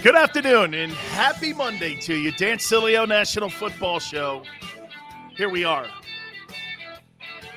Good 0.00 0.14
afternoon 0.14 0.74
and 0.74 0.92
happy 0.92 1.52
Monday 1.52 1.96
to 2.02 2.14
you. 2.14 2.30
Dan 2.30 2.58
Sileo, 2.58 3.06
National 3.06 3.50
Football 3.50 3.98
Show. 3.98 4.44
Here 5.36 5.48
we 5.48 5.64
are. 5.64 5.88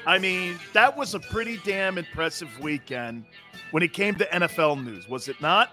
I 0.07 0.17
mean, 0.17 0.57
that 0.73 0.97
was 0.97 1.13
a 1.13 1.19
pretty 1.19 1.57
damn 1.63 1.99
impressive 1.99 2.49
weekend 2.59 3.25
when 3.69 3.83
it 3.83 3.93
came 3.93 4.15
to 4.15 4.25
NFL 4.25 4.83
news, 4.83 5.07
was 5.07 5.27
it 5.27 5.39
not? 5.39 5.71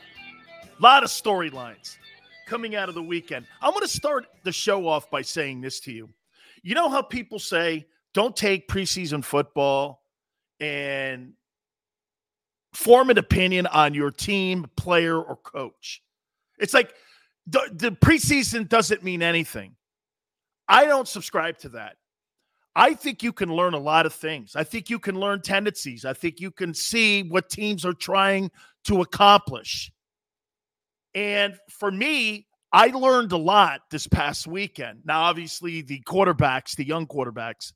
A 0.78 0.82
lot 0.82 1.02
of 1.02 1.08
storylines 1.08 1.96
coming 2.46 2.76
out 2.76 2.90
of 2.90 2.94
the 2.94 3.02
weekend. 3.02 3.46
I'm 3.62 3.70
going 3.70 3.80
to 3.80 3.88
start 3.88 4.26
the 4.44 4.52
show 4.52 4.86
off 4.86 5.10
by 5.10 5.22
saying 5.22 5.62
this 5.62 5.80
to 5.80 5.92
you. 5.92 6.10
You 6.62 6.74
know 6.74 6.90
how 6.90 7.00
people 7.00 7.38
say, 7.38 7.86
don't 8.12 8.36
take 8.36 8.68
preseason 8.68 9.24
football 9.24 10.02
and 10.60 11.32
form 12.74 13.08
an 13.08 13.16
opinion 13.16 13.66
on 13.68 13.94
your 13.94 14.10
team, 14.10 14.66
player, 14.76 15.18
or 15.18 15.36
coach? 15.36 16.02
It's 16.58 16.74
like 16.74 16.94
the, 17.46 17.68
the 17.72 17.90
preseason 17.90 18.68
doesn't 18.68 19.02
mean 19.02 19.22
anything. 19.22 19.76
I 20.68 20.84
don't 20.84 21.08
subscribe 21.08 21.58
to 21.58 21.70
that. 21.70 21.96
I 22.76 22.94
think 22.94 23.22
you 23.22 23.32
can 23.32 23.52
learn 23.52 23.74
a 23.74 23.78
lot 23.78 24.06
of 24.06 24.12
things. 24.12 24.54
I 24.54 24.62
think 24.62 24.88
you 24.88 24.98
can 24.98 25.18
learn 25.18 25.40
tendencies. 25.40 26.04
I 26.04 26.12
think 26.12 26.40
you 26.40 26.50
can 26.50 26.72
see 26.74 27.24
what 27.24 27.50
teams 27.50 27.84
are 27.84 27.94
trying 27.94 28.50
to 28.84 29.00
accomplish. 29.00 29.90
And 31.14 31.56
for 31.70 31.90
me, 31.90 32.46
I 32.72 32.88
learned 32.88 33.32
a 33.32 33.38
lot 33.38 33.80
this 33.90 34.06
past 34.06 34.46
weekend. 34.46 35.00
Now, 35.04 35.22
obviously, 35.22 35.80
the 35.80 36.02
quarterbacks, 36.02 36.76
the 36.76 36.86
young 36.86 37.06
quarterbacks, 37.06 37.72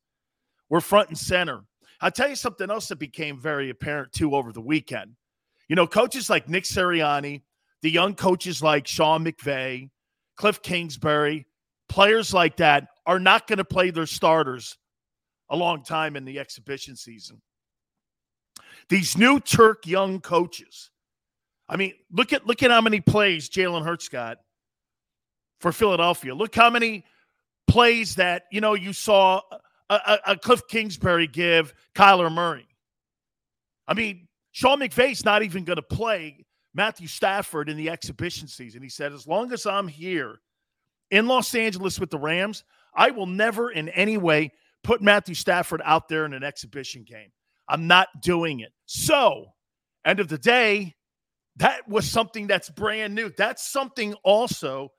were 0.69 0.81
front 0.81 1.09
and 1.09 1.19
center. 1.19 1.63
I'll 2.01 2.11
tell 2.11 2.29
you 2.29 2.37
something 2.37 2.71
else 2.71 2.89
that 2.89 2.99
became 2.99 3.41
very 3.41 3.71
apparent 3.71 4.13
too 4.13 4.35
over 4.35 4.53
the 4.53 4.61
weekend. 4.61 5.17
You 5.69 5.77
know, 5.77 5.87
coaches 5.87 6.29
like 6.29 6.49
Nick 6.49 6.65
Sirianni, 6.65 7.43
the 7.83 7.91
young 7.91 8.15
coaches 8.15 8.63
like 8.63 8.87
Sean 8.87 9.25
McVay, 9.25 9.91
Cliff 10.37 10.63
Kingsbury, 10.63 11.47
players 11.89 12.33
like 12.33 12.57
that 12.57 12.89
are 13.05 13.19
not 13.19 13.47
going 13.47 13.59
to 13.59 13.65
play 13.65 13.91
their 13.91 14.07
starters 14.07 14.79
a 15.51 15.57
long 15.57 15.83
time 15.83 16.17
in 16.17 16.25
the 16.25 16.39
exhibition 16.39 16.97
season. 16.97 17.43
These 18.89 19.19
new 19.19 19.41
Turk 19.41 19.87
young 19.87 20.21
coaches. 20.21 20.91
I 21.69 21.77
mean, 21.77 21.95
look 22.11 22.33
at 22.33 22.47
look 22.47 22.63
at 22.63 22.71
how 22.71 22.81
many 22.81 23.01
plays 23.01 23.49
Jalen 23.49 23.85
Hurts 23.85 24.09
got 24.09 24.39
for 25.61 25.73
Philadelphia. 25.73 26.35
Look 26.35 26.55
how 26.55 26.71
many 26.71 27.05
plays 27.67 28.17
that 28.17 28.45
you 28.51 28.61
know 28.61 28.75
you 28.75 28.93
saw 28.93 29.41
a, 29.89 29.95
a, 29.95 30.19
a 30.29 30.37
Cliff 30.37 30.63
Kingsbury 30.69 31.27
give 31.27 31.75
Kyler 31.95 32.33
Murray. 32.33 32.67
I 33.87 33.95
mean, 33.95 34.29
Sean 34.53 34.81
McVay's 34.81 35.25
not 35.25 35.43
even 35.43 35.65
going 35.65 35.77
to 35.77 35.83
play 35.83 36.45
Matthew 36.75 37.07
Stafford 37.07 37.69
in 37.69 37.77
the 37.77 37.91
exhibition 37.91 38.49
season. 38.49 38.83
He 38.83 38.89
said, 38.89 39.13
As 39.13 39.27
long 39.27 39.53
as 39.53 39.67
I'm 39.67 39.89
here 39.89 40.41
in 41.11 41.27
Los 41.27 41.55
Angeles 41.55 42.01
with 42.01 42.11
the 42.11 42.19
Rams, 42.19 42.65
I 42.95 43.11
will 43.11 43.27
never 43.27 43.71
in 43.71 43.89
any 43.91 44.17
way 44.17 44.53
put 44.83 45.03
Matthew 45.03 45.35
Stafford 45.35 45.83
out 45.85 46.09
there 46.09 46.25
in 46.25 46.35
an 46.35 46.43
exhibition 46.43 47.05
game. 47.05 47.31
I'm 47.69 47.87
not 47.87 48.09
doing 48.21 48.61
it. 48.61 48.73
So, 48.87 49.47
end 50.05 50.21
of 50.21 50.29
the 50.29 50.39
day, 50.39 50.95
that 51.57 51.87
was 51.89 52.11
something 52.11 52.47
that's 52.47 52.71
brand 52.71 53.15
new. 53.15 53.31
That's 53.37 53.71
something 53.71 54.15
also 54.25 54.91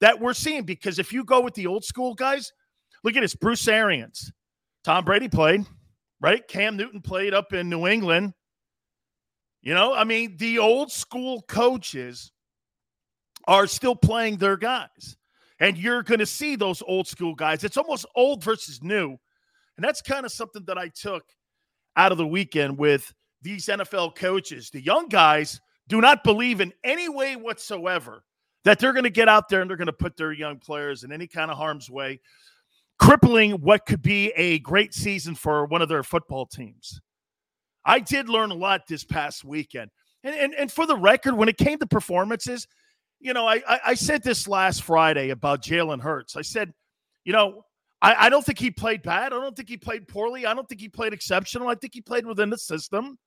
that 0.00 0.20
we're 0.20 0.34
seeing 0.34 0.64
because 0.64 0.98
if 0.98 1.12
you 1.12 1.24
go 1.24 1.40
with 1.40 1.54
the 1.54 1.66
old 1.66 1.84
school 1.84 2.14
guys, 2.14 2.52
look 3.02 3.16
at 3.16 3.20
this 3.20 3.34
Bruce 3.34 3.66
Arians. 3.66 4.30
Tom 4.84 5.04
Brady 5.04 5.28
played, 5.28 5.64
right? 6.20 6.46
Cam 6.46 6.76
Newton 6.76 7.00
played 7.00 7.32
up 7.32 7.52
in 7.52 7.70
New 7.70 7.86
England. 7.86 8.34
You 9.64 9.72
know, 9.72 9.94
I 9.94 10.04
mean, 10.04 10.36
the 10.36 10.58
old 10.58 10.92
school 10.92 11.42
coaches 11.48 12.30
are 13.46 13.66
still 13.66 13.96
playing 13.96 14.36
their 14.36 14.58
guys. 14.58 15.16
And 15.58 15.78
you're 15.78 16.02
going 16.02 16.18
to 16.20 16.26
see 16.26 16.54
those 16.54 16.82
old 16.86 17.08
school 17.08 17.34
guys. 17.34 17.64
It's 17.64 17.78
almost 17.78 18.04
old 18.14 18.44
versus 18.44 18.82
new. 18.82 19.16
And 19.76 19.84
that's 19.84 20.02
kind 20.02 20.26
of 20.26 20.32
something 20.32 20.64
that 20.66 20.76
I 20.76 20.88
took 20.88 21.24
out 21.96 22.12
of 22.12 22.18
the 22.18 22.26
weekend 22.26 22.76
with 22.76 23.10
these 23.40 23.66
NFL 23.66 24.16
coaches. 24.16 24.68
The 24.70 24.82
young 24.82 25.08
guys 25.08 25.60
do 25.88 26.00
not 26.02 26.24
believe 26.24 26.60
in 26.60 26.74
any 26.84 27.08
way 27.08 27.34
whatsoever 27.34 28.22
that 28.64 28.78
they're 28.78 28.92
going 28.92 29.04
to 29.04 29.10
get 29.10 29.28
out 29.28 29.48
there 29.48 29.62
and 29.62 29.70
they're 29.70 29.78
going 29.78 29.86
to 29.86 29.92
put 29.94 30.18
their 30.18 30.32
young 30.32 30.58
players 30.58 31.04
in 31.04 31.12
any 31.12 31.26
kind 31.26 31.50
of 31.50 31.56
harm's 31.56 31.88
way, 31.88 32.20
crippling 32.98 33.52
what 33.52 33.86
could 33.86 34.02
be 34.02 34.28
a 34.36 34.58
great 34.58 34.92
season 34.92 35.34
for 35.34 35.64
one 35.66 35.80
of 35.80 35.88
their 35.88 36.02
football 36.02 36.44
teams. 36.44 37.00
I 37.84 38.00
did 38.00 38.28
learn 38.28 38.50
a 38.50 38.54
lot 38.54 38.86
this 38.88 39.04
past 39.04 39.44
weekend. 39.44 39.90
And, 40.22 40.34
and, 40.34 40.54
and 40.54 40.72
for 40.72 40.86
the 40.86 40.96
record, 40.96 41.34
when 41.34 41.48
it 41.48 41.58
came 41.58 41.78
to 41.78 41.86
performances, 41.86 42.66
you 43.20 43.32
know, 43.32 43.46
I, 43.46 43.62
I, 43.68 43.80
I 43.86 43.94
said 43.94 44.22
this 44.22 44.48
last 44.48 44.82
Friday 44.82 45.30
about 45.30 45.62
Jalen 45.62 46.00
Hurts. 46.00 46.36
I 46.36 46.42
said, 46.42 46.72
you 47.24 47.32
know, 47.32 47.64
I, 48.00 48.26
I 48.26 48.28
don't 48.28 48.44
think 48.44 48.58
he 48.58 48.70
played 48.70 49.02
bad. 49.02 49.32
I 49.32 49.40
don't 49.40 49.56
think 49.56 49.68
he 49.68 49.76
played 49.76 50.08
poorly. 50.08 50.46
I 50.46 50.54
don't 50.54 50.68
think 50.68 50.80
he 50.80 50.88
played 50.88 51.12
exceptional. 51.12 51.68
I 51.68 51.74
think 51.74 51.94
he 51.94 52.00
played 52.00 52.26
within 52.26 52.50
the 52.50 52.58
system. 52.58 53.18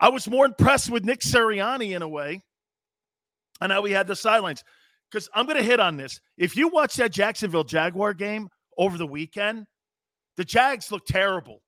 I 0.00 0.08
was 0.08 0.28
more 0.28 0.44
impressed 0.44 0.90
with 0.90 1.04
Nick 1.04 1.20
Sirianni 1.20 1.94
in 1.94 2.02
a 2.02 2.08
way 2.08 2.42
and 3.60 3.72
how 3.72 3.82
we 3.82 3.92
had 3.92 4.06
the 4.06 4.16
sidelines. 4.16 4.62
Because 5.10 5.28
I'm 5.34 5.46
going 5.46 5.56
to 5.56 5.62
hit 5.62 5.80
on 5.80 5.96
this. 5.96 6.20
If 6.36 6.56
you 6.56 6.68
watch 6.68 6.96
that 6.96 7.12
Jacksonville 7.12 7.64
Jaguar 7.64 8.12
game 8.12 8.48
over 8.76 8.98
the 8.98 9.06
weekend, 9.06 9.66
the 10.36 10.44
Jags 10.44 10.90
look 10.90 11.06
terrible 11.06 11.62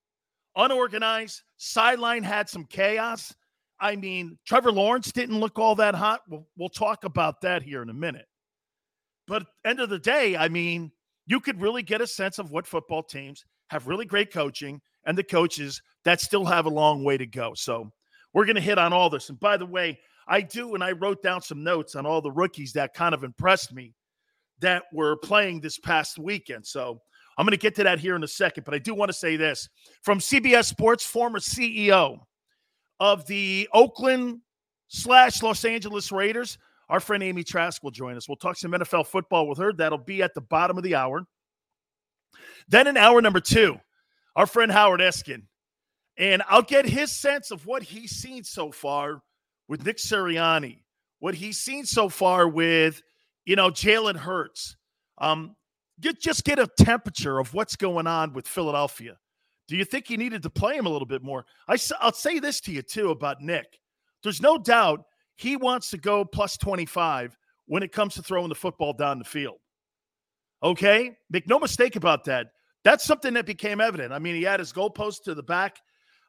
unorganized. 0.58 1.42
Sideline 1.56 2.22
had 2.22 2.48
some 2.48 2.64
chaos. 2.64 3.34
I 3.80 3.96
mean, 3.96 4.38
Trevor 4.44 4.72
Lawrence 4.72 5.12
didn't 5.12 5.40
look 5.40 5.58
all 5.58 5.76
that 5.76 5.94
hot. 5.94 6.20
We'll, 6.28 6.46
we'll 6.58 6.68
talk 6.68 7.04
about 7.04 7.40
that 7.42 7.62
here 7.62 7.80
in 7.80 7.88
a 7.88 7.94
minute. 7.94 8.26
But 9.26 9.46
end 9.64 9.80
of 9.80 9.88
the 9.88 9.98
day, 9.98 10.36
I 10.36 10.48
mean, 10.48 10.90
you 11.26 11.40
could 11.40 11.60
really 11.60 11.82
get 11.82 12.00
a 12.00 12.06
sense 12.06 12.38
of 12.38 12.50
what 12.50 12.66
football 12.66 13.02
teams 13.02 13.44
have 13.70 13.86
really 13.86 14.04
great 14.04 14.32
coaching 14.32 14.80
and 15.04 15.16
the 15.16 15.22
coaches 15.22 15.80
that 16.04 16.20
still 16.20 16.44
have 16.44 16.66
a 16.66 16.70
long 16.70 17.04
way 17.04 17.16
to 17.16 17.26
go. 17.26 17.52
So 17.54 17.90
we're 18.34 18.46
going 18.46 18.56
to 18.56 18.62
hit 18.62 18.78
on 18.78 18.92
all 18.92 19.10
this. 19.10 19.28
And 19.28 19.38
by 19.38 19.56
the 19.56 19.66
way, 19.66 19.98
I 20.26 20.40
do, 20.40 20.74
and 20.74 20.82
I 20.82 20.92
wrote 20.92 21.22
down 21.22 21.40
some 21.40 21.62
notes 21.62 21.94
on 21.94 22.04
all 22.04 22.20
the 22.20 22.32
rookies 22.32 22.72
that 22.72 22.94
kind 22.94 23.14
of 23.14 23.24
impressed 23.24 23.72
me 23.72 23.94
that 24.60 24.84
were 24.92 25.16
playing 25.16 25.60
this 25.60 25.78
past 25.78 26.18
weekend. 26.18 26.66
So 26.66 27.00
I'm 27.38 27.44
going 27.46 27.52
to 27.52 27.56
get 27.56 27.76
to 27.76 27.84
that 27.84 28.00
here 28.00 28.16
in 28.16 28.24
a 28.24 28.28
second, 28.28 28.64
but 28.64 28.74
I 28.74 28.78
do 28.78 28.94
want 28.94 29.10
to 29.10 29.16
say 29.16 29.36
this 29.36 29.68
from 30.02 30.18
CBS 30.18 30.64
Sports, 30.64 31.06
former 31.06 31.38
CEO 31.38 32.18
of 32.98 33.26
the 33.26 33.68
Oakland 33.72 34.40
slash 34.88 35.40
Los 35.40 35.64
Angeles 35.64 36.10
Raiders. 36.10 36.58
Our 36.88 36.98
friend 36.98 37.22
Amy 37.22 37.44
Trask 37.44 37.82
will 37.84 37.92
join 37.92 38.16
us. 38.16 38.28
We'll 38.28 38.36
talk 38.36 38.56
some 38.56 38.72
NFL 38.72 39.06
football 39.06 39.46
with 39.46 39.58
her. 39.58 39.72
That'll 39.72 39.98
be 39.98 40.20
at 40.20 40.34
the 40.34 40.40
bottom 40.40 40.76
of 40.76 40.82
the 40.82 40.96
hour. 40.96 41.26
Then 42.66 42.88
in 42.88 42.96
hour 42.96 43.22
number 43.22 43.40
two, 43.40 43.78
our 44.34 44.46
friend 44.46 44.72
Howard 44.72 45.00
Eskin. 45.00 45.42
And 46.16 46.42
I'll 46.48 46.62
get 46.62 46.86
his 46.86 47.12
sense 47.12 47.52
of 47.52 47.66
what 47.66 47.84
he's 47.84 48.10
seen 48.10 48.42
so 48.42 48.72
far 48.72 49.22
with 49.68 49.86
Nick 49.86 49.98
Sirianni, 49.98 50.82
what 51.20 51.34
he's 51.34 51.58
seen 51.58 51.84
so 51.84 52.08
far 52.08 52.48
with, 52.48 53.00
you 53.44 53.54
know, 53.54 53.70
Jalen 53.70 54.16
Hurts. 54.16 54.76
Um, 55.18 55.54
get 56.00 56.20
just 56.20 56.44
get 56.44 56.58
a 56.58 56.68
temperature 56.78 57.38
of 57.38 57.54
what's 57.54 57.76
going 57.76 58.06
on 58.06 58.32
with 58.32 58.46
Philadelphia 58.46 59.16
Do 59.68 59.76
you 59.76 59.84
think 59.84 60.06
he 60.06 60.16
needed 60.16 60.42
to 60.42 60.50
play 60.50 60.76
him 60.76 60.86
a 60.86 60.88
little 60.88 61.06
bit 61.06 61.22
more? 61.22 61.44
I, 61.68 61.76
I'll 62.00 62.12
say 62.12 62.38
this 62.38 62.60
to 62.62 62.72
you 62.72 62.82
too 62.82 63.10
about 63.10 63.40
Nick. 63.40 63.78
There's 64.22 64.42
no 64.42 64.58
doubt 64.58 65.04
he 65.36 65.56
wants 65.56 65.90
to 65.90 65.98
go 65.98 66.24
plus 66.24 66.56
25 66.56 67.36
when 67.66 67.82
it 67.82 67.92
comes 67.92 68.14
to 68.14 68.22
throwing 68.22 68.48
the 68.48 68.54
football 68.54 68.92
down 68.92 69.18
the 69.18 69.24
field. 69.24 69.58
Okay? 70.62 71.12
Make 71.30 71.48
no 71.48 71.58
mistake 71.58 71.96
about 71.96 72.24
that. 72.24 72.48
That's 72.84 73.04
something 73.04 73.34
that 73.34 73.46
became 73.46 73.80
evident. 73.80 74.12
I 74.12 74.18
mean, 74.18 74.34
he 74.34 74.42
had 74.42 74.60
his 74.60 74.72
goalpost 74.72 75.22
to 75.24 75.34
the 75.34 75.42
back 75.42 75.78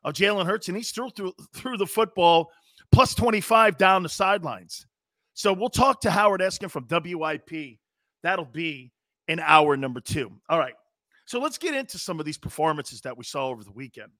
of 0.03 0.13
Jalen 0.13 0.45
Hurts, 0.45 0.67
and 0.67 0.77
he 0.77 0.83
threw, 0.83 1.09
threw 1.55 1.77
the 1.77 1.85
football 1.85 2.51
plus 2.91 3.15
25 3.15 3.77
down 3.77 4.03
the 4.03 4.09
sidelines. 4.09 4.85
So 5.33 5.53
we'll 5.53 5.69
talk 5.69 6.01
to 6.01 6.11
Howard 6.11 6.41
Eskin 6.41 6.69
from 6.69 6.85
WIP. 6.89 7.79
That'll 8.23 8.45
be 8.45 8.91
in 9.29 9.39
hour 9.39 9.77
number 9.77 10.01
two. 10.01 10.31
All 10.49 10.59
right. 10.59 10.73
So 11.25 11.39
let's 11.39 11.59
get 11.59 11.75
into 11.75 11.99
some 11.99 12.19
of 12.19 12.25
these 12.25 12.39
performances 12.39 13.01
that 13.01 13.15
we 13.15 13.23
saw 13.23 13.47
over 13.47 13.63
the 13.63 13.71
weekend. 13.71 14.11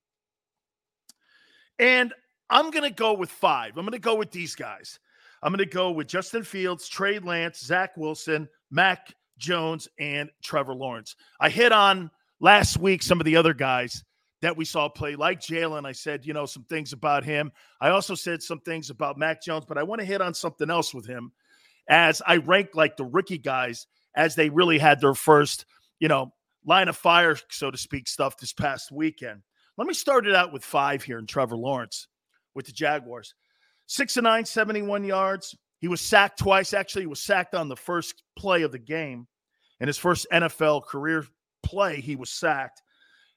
And 1.80 2.14
I'm 2.50 2.70
going 2.70 2.84
to 2.84 2.96
go 2.96 3.14
with 3.14 3.32
five. 3.32 3.76
I'm 3.76 3.84
going 3.84 3.94
to 3.94 4.00
go 4.00 4.16
with 4.16 4.32
these 4.32 4.56
guys. 4.56 5.00
I'm 5.42 5.52
going 5.52 5.58
to 5.58 5.66
go 5.66 5.90
with 5.90 6.08
Justin 6.08 6.44
Fields, 6.44 6.88
Trey 6.88 7.18
Lance, 7.18 7.60
Zach 7.60 7.98
Wilson, 7.98 8.48
Mac 8.70 9.14
Jones, 9.40 9.88
and 10.00 10.30
Trevor 10.44 10.76
Lawrence. 10.76 11.16
I 11.40 11.50
hit 11.50 11.72
on 11.72 12.12
last 12.40 12.78
week 12.78 13.02
some 13.02 13.20
of 13.20 13.26
the 13.26 13.36
other 13.36 13.56
guys 13.56 14.04
that 14.44 14.56
we 14.56 14.64
saw 14.64 14.90
play, 14.90 15.16
like 15.16 15.40
Jalen. 15.40 15.88
I 15.88 15.92
said, 15.94 16.26
you 16.26 16.34
know, 16.34 16.46
some 16.46 16.66
things 16.66 16.94
about 16.94 17.24
him. 17.24 17.52
I 17.82 17.90
also 17.90 18.14
said 18.14 18.44
some 18.44 18.60
things 18.60 18.92
about 18.92 19.18
Mac 19.18 19.42
Jones, 19.42 19.66
but 19.68 19.78
I 19.80 19.84
want 19.84 20.02
to 20.02 20.06
hit 20.06 20.22
on 20.22 20.36
something 20.36 20.70
else 20.70 20.94
with 20.94 21.08
him 21.08 21.32
as 21.88 22.22
I 22.28 22.38
rank 22.38 22.70
like 22.76 22.98
the 22.98 23.06
rookie 23.06 23.40
guys 23.40 23.88
as 24.16 24.36
they 24.36 24.50
really 24.50 24.80
had 24.80 25.00
their 25.02 25.14
first, 25.14 25.66
you 26.00 26.08
know, 26.08 26.34
line 26.66 26.88
of 26.88 26.98
fire, 26.98 27.36
so 27.50 27.72
to 27.72 27.78
speak, 27.78 28.08
stuff 28.08 28.38
this 28.38 28.54
past 28.54 28.92
weekend. 28.92 29.42
Let 29.78 29.88
me 29.88 29.94
start 29.94 30.28
it 30.28 30.36
out 30.36 30.52
with 30.52 30.64
five 30.64 31.04
here 31.04 31.20
in 31.20 31.26
Trevor 31.26 31.56
Lawrence 31.56 32.08
with 32.54 32.66
the 32.66 32.72
Jaguars. 32.72 33.34
Six 33.86 34.18
and 34.18 34.26
nine, 34.26 34.46
71 34.46 35.04
yards. 35.04 35.56
He 35.80 35.88
was 35.88 36.02
sacked 36.02 36.40
twice. 36.40 36.74
Actually, 36.74 37.04
he 37.04 37.08
was 37.08 37.22
sacked 37.22 37.56
on 37.56 37.70
the 37.70 37.76
first 37.76 38.24
play 38.38 38.64
of 38.64 38.72
the 38.72 38.80
game. 38.80 39.28
In 39.80 39.88
his 39.88 39.98
first 39.98 40.28
NFL 40.32 40.86
career 40.86 41.26
play, 41.64 42.02
he 42.02 42.16
was 42.16 42.30
sacked. 42.30 42.82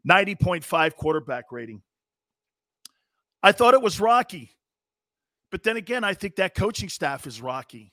90.5 0.08 0.96
quarterback 0.96 1.52
rating. 1.52 1.82
I 3.42 3.52
thought 3.52 3.74
it 3.74 3.82
was 3.82 4.00
rocky. 4.00 4.50
But 5.50 5.62
then 5.62 5.76
again, 5.76 6.02
I 6.02 6.14
think 6.14 6.36
that 6.36 6.54
coaching 6.54 6.88
staff 6.88 7.26
is 7.26 7.40
rocky. 7.40 7.92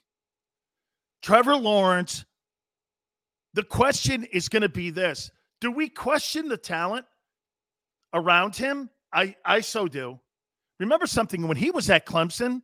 Trevor 1.21 1.55
Lawrence, 1.55 2.25
the 3.54 3.63
question 3.63 4.25
is 4.25 4.50
going 4.50 4.62
to 4.62 4.69
be 4.69 4.90
this 4.90 5.31
Do 5.62 5.72
we 5.72 5.90
question 5.90 6.48
the 6.48 6.57
talent 6.57 7.06
around 8.13 8.56
him? 8.56 8.90
I, 9.12 9.36
I 9.44 9.62
so 9.62 9.88
do. 9.88 10.19
Remember 10.80 11.07
something 11.07 11.48
when 11.48 11.57
he 11.57 11.72
was 11.72 11.90
at 11.90 12.06
Clemson, 12.06 12.62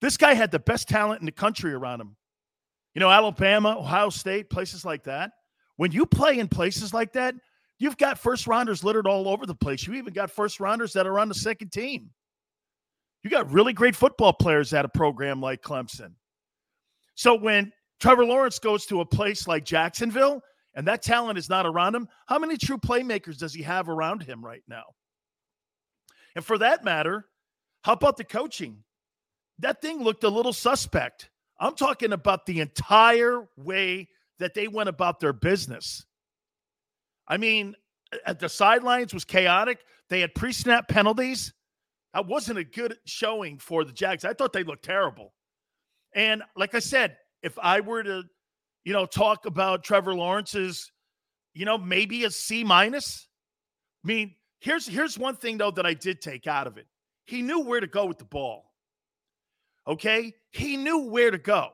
this 0.00 0.16
guy 0.16 0.34
had 0.34 0.50
the 0.50 0.58
best 0.58 0.88
talent 0.88 1.20
in 1.20 1.26
the 1.26 1.32
country 1.32 1.72
around 1.72 2.00
him. 2.00 2.16
You 2.94 3.00
know, 3.00 3.10
Alabama, 3.10 3.76
Ohio 3.78 4.08
State, 4.08 4.48
places 4.48 4.84
like 4.84 5.04
that. 5.04 5.32
When 5.76 5.92
you 5.92 6.06
play 6.06 6.38
in 6.38 6.48
places 6.48 6.94
like 6.94 7.12
that, 7.12 7.34
You've 7.78 7.98
got 7.98 8.18
first 8.18 8.46
rounders 8.46 8.82
littered 8.82 9.06
all 9.06 9.28
over 9.28 9.44
the 9.44 9.54
place. 9.54 9.86
You 9.86 9.94
even 9.94 10.14
got 10.14 10.30
first 10.30 10.60
rounders 10.60 10.92
that 10.94 11.06
are 11.06 11.18
on 11.18 11.28
the 11.28 11.34
second 11.34 11.72
team. 11.72 12.10
You 13.22 13.30
got 13.30 13.50
really 13.50 13.72
great 13.72 13.94
football 13.94 14.32
players 14.32 14.72
at 14.72 14.84
a 14.84 14.88
program 14.88 15.40
like 15.40 15.62
Clemson. 15.62 16.12
So 17.16 17.34
when 17.34 17.72
Trevor 18.00 18.24
Lawrence 18.24 18.58
goes 18.58 18.86
to 18.86 19.00
a 19.00 19.06
place 19.06 19.48
like 19.48 19.64
Jacksonville 19.64 20.42
and 20.76 20.86
that 20.86 21.02
talent 21.02 21.38
is 21.38 21.48
not 21.48 21.66
around 21.66 21.94
him, 21.94 22.06
how 22.26 22.38
many 22.38 22.58
true 22.58 22.76
playmakers 22.76 23.38
does 23.38 23.54
he 23.54 23.62
have 23.62 23.88
around 23.88 24.22
him 24.22 24.44
right 24.44 24.62
now? 24.68 24.84
And 26.36 26.44
for 26.44 26.58
that 26.58 26.84
matter, 26.84 27.26
how 27.82 27.94
about 27.94 28.18
the 28.18 28.24
coaching? 28.24 28.84
That 29.58 29.80
thing 29.80 30.02
looked 30.02 30.22
a 30.24 30.28
little 30.28 30.52
suspect. 30.52 31.30
I'm 31.58 31.74
talking 31.74 32.12
about 32.12 32.44
the 32.44 32.60
entire 32.60 33.48
way 33.56 34.10
that 34.38 34.52
they 34.52 34.68
went 34.68 34.90
about 34.90 35.18
their 35.18 35.32
business. 35.32 36.04
I 37.26 37.38
mean, 37.38 37.74
at 38.26 38.38
the 38.38 38.50
sidelines 38.50 39.14
was 39.14 39.24
chaotic. 39.24 39.78
They 40.10 40.20
had 40.20 40.34
pre-snap 40.34 40.88
penalties. 40.88 41.54
That 42.12 42.26
wasn't 42.26 42.58
a 42.58 42.64
good 42.64 42.98
showing 43.06 43.58
for 43.58 43.82
the 43.82 43.92
Jags. 43.92 44.26
I 44.26 44.34
thought 44.34 44.52
they 44.52 44.62
looked 44.62 44.84
terrible. 44.84 45.32
And 46.14 46.42
like 46.54 46.74
I 46.74 46.80
said, 46.80 47.16
if 47.42 47.58
I 47.58 47.80
were 47.80 48.02
to, 48.02 48.24
you 48.84 48.92
know, 48.92 49.06
talk 49.06 49.46
about 49.46 49.84
Trevor 49.84 50.14
Lawrence's, 50.14 50.90
you 51.54 51.64
know, 51.64 51.78
maybe 51.78 52.24
a 52.24 52.30
C 52.30 52.64
minus. 52.64 53.28
I 54.04 54.08
mean, 54.08 54.34
here's 54.60 54.86
here's 54.86 55.18
one 55.18 55.36
thing 55.36 55.58
though 55.58 55.70
that 55.72 55.86
I 55.86 55.94
did 55.94 56.20
take 56.20 56.46
out 56.46 56.66
of 56.66 56.76
it. 56.78 56.86
He 57.24 57.42
knew 57.42 57.60
where 57.60 57.80
to 57.80 57.86
go 57.86 58.06
with 58.06 58.18
the 58.18 58.24
ball. 58.24 58.72
Okay? 59.86 60.32
He 60.50 60.76
knew 60.76 61.06
where 61.08 61.30
to 61.30 61.38
go. 61.38 61.70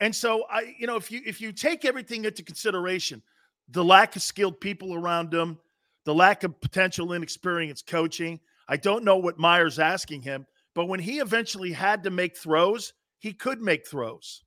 And 0.00 0.14
so 0.14 0.44
I, 0.50 0.74
you 0.78 0.86
know, 0.86 0.96
if 0.96 1.10
you 1.10 1.20
if 1.26 1.40
you 1.40 1.52
take 1.52 1.84
everything 1.84 2.24
into 2.24 2.42
consideration, 2.42 3.22
the 3.68 3.84
lack 3.84 4.16
of 4.16 4.22
skilled 4.22 4.60
people 4.60 4.94
around 4.94 5.32
him, 5.32 5.58
the 6.04 6.14
lack 6.14 6.44
of 6.44 6.60
potential 6.60 7.12
inexperienced 7.12 7.86
coaching. 7.86 8.40
I 8.68 8.76
don't 8.76 9.04
know 9.04 9.16
what 9.16 9.38
Meyer's 9.38 9.78
asking 9.78 10.22
him, 10.22 10.46
but 10.74 10.86
when 10.86 11.00
he 11.00 11.18
eventually 11.18 11.72
had 11.72 12.02
to 12.04 12.10
make 12.10 12.36
throws, 12.36 12.92
he 13.18 13.32
could 13.32 13.60
make 13.60 13.86
throws. 13.86 14.42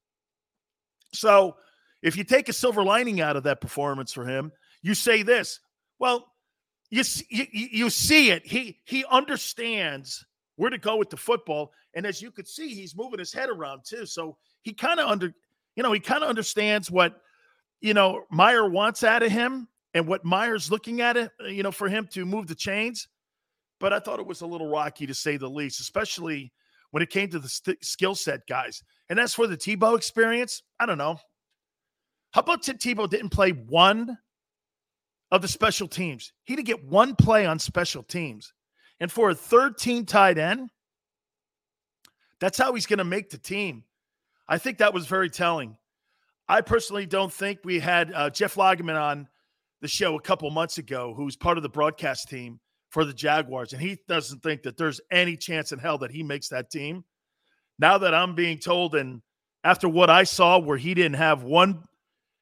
So 1.14 1.58
if 2.02 2.16
you 2.16 2.24
take 2.24 2.50
a 2.50 2.54
silver 2.54 2.84
lining 2.84 3.22
out 3.22 3.36
of 3.36 3.44
that 3.44 3.62
performance 3.62 4.14
for 4.14 4.26
him, 4.26 4.52
you 4.82 4.94
say 4.94 5.24
this, 5.24 5.60
well, 6.00 6.28
you, 6.90 7.04
you, 7.30 7.46
you 7.52 7.90
see 7.90 8.32
it. 8.32 8.46
He, 8.46 8.80
he 8.86 9.06
understands 9.10 10.26
where 10.56 10.70
to 10.70 10.78
go 10.78 10.98
with 10.98 11.10
the 11.10 11.18
football. 11.18 11.72
And 11.94 12.06
as 12.06 12.22
you 12.22 12.32
could 12.32 12.48
see, 12.48 12.74
he's 12.74 12.96
moving 12.96 13.20
his 13.20 13.34
head 13.34 13.50
around 13.50 13.82
too. 13.86 14.06
So 14.06 14.38
he 14.62 14.74
kind 14.74 15.00
of 15.00 15.10
under, 15.10 15.34
you 15.76 15.84
know, 15.84 15.92
he 15.92 16.00
kind 16.00 16.24
of 16.24 16.30
understands 16.30 16.90
what 16.90 17.22
you 17.82 17.96
know, 17.96 18.24
Meyer 18.30 18.70
wants 18.70 19.04
out 19.04 19.24
of 19.24 19.32
him 19.32 19.68
and 19.94 20.08
what 20.08 20.24
Meyer's 20.24 20.72
looking 20.72 21.02
at 21.02 21.18
it, 21.18 21.32
you 21.50 21.64
know, 21.64 21.72
for 21.72 21.90
him 21.90 22.08
to 22.12 22.26
move 22.26 22.48
the 22.48 22.56
chains. 22.56 23.08
But 23.80 23.92
I 23.92 24.00
thought 24.00 24.20
it 24.20 24.28
was 24.28 24.42
a 24.42 24.48
little 24.48 24.70
rocky 24.70 25.08
to 25.08 25.14
say 25.14 25.38
the 25.38 25.50
least, 25.50 25.82
especially 25.82 26.54
when 26.92 27.02
it 27.02 27.10
came 27.10 27.30
to 27.30 27.40
the 27.40 27.50
st- 27.50 27.84
skill 27.84 28.16
set 28.16 28.42
guys. 28.48 28.84
And 29.10 29.20
as 29.20 29.34
for 29.34 29.48
the 29.48 29.58
Tebow 29.58 29.98
experience, 29.98 30.62
I 30.80 30.86
don't 30.86 30.98
know. 30.98 31.18
How 32.32 32.42
about 32.42 32.64
Tim 32.64 32.78
Tebow 32.78 33.10
didn't 33.10 33.30
play 33.30 33.52
one 33.52 34.18
of 35.32 35.42
the 35.42 35.48
special 35.48 35.88
teams? 35.88 36.32
He 36.44 36.56
didn't 36.56 36.68
get 36.68 36.86
one 36.86 37.16
play 37.16 37.46
on 37.46 37.60
special 37.60 38.04
teams. 38.04 38.54
And 39.00 39.12
for 39.12 39.30
a 39.30 39.36
third 39.36 39.78
team 39.78 40.06
tight 40.06 40.38
end, 40.38 40.70
that's 42.40 42.58
how 42.58 42.74
he's 42.74 42.86
going 42.86 43.00
to 43.00 43.04
make 43.04 43.30
the 43.30 43.38
team. 43.38 43.84
I 44.48 44.58
think 44.58 44.78
that 44.78 44.94
was 44.94 45.08
very 45.08 45.30
telling. 45.30 45.78
I 46.48 46.62
personally 46.62 47.06
don't 47.06 47.32
think 47.32 47.60
we 47.64 47.80
had 47.80 48.14
uh, 48.14 48.30
Jeff 48.30 48.56
Lageman 48.56 49.00
on 49.02 49.28
the 49.82 49.88
show 49.88 50.16
a 50.16 50.22
couple 50.22 50.50
months 50.52 50.78
ago, 50.78 51.14
who's 51.16 51.36
part 51.36 51.58
of 51.58 51.64
the 51.64 51.70
broadcast 51.70 52.30
team 52.30 52.60
for 52.92 53.06
the 53.06 53.14
Jaguars, 53.14 53.74
and 53.74 53.82
he 53.82 53.98
doesn't 54.08 54.44
think 54.44 54.64
that 54.64 54.78
there's 54.78 55.02
any 55.12 55.36
chance 55.38 55.72
in 55.72 55.80
hell 55.80 55.98
that 56.00 56.12
he 56.12 56.24
makes 56.24 56.50
that 56.50 56.70
team. 56.70 57.04
Now 57.80 57.98
that 57.98 58.14
I'm 58.14 58.36
being 58.36 58.60
told, 58.60 58.96
and 58.96 59.22
after 59.64 59.90
what 59.90 60.10
I 60.10 60.24
saw, 60.24 60.60
where 60.60 60.78
he 60.78 60.94
didn't 60.94 61.16
have 61.16 61.44
one 61.44 61.84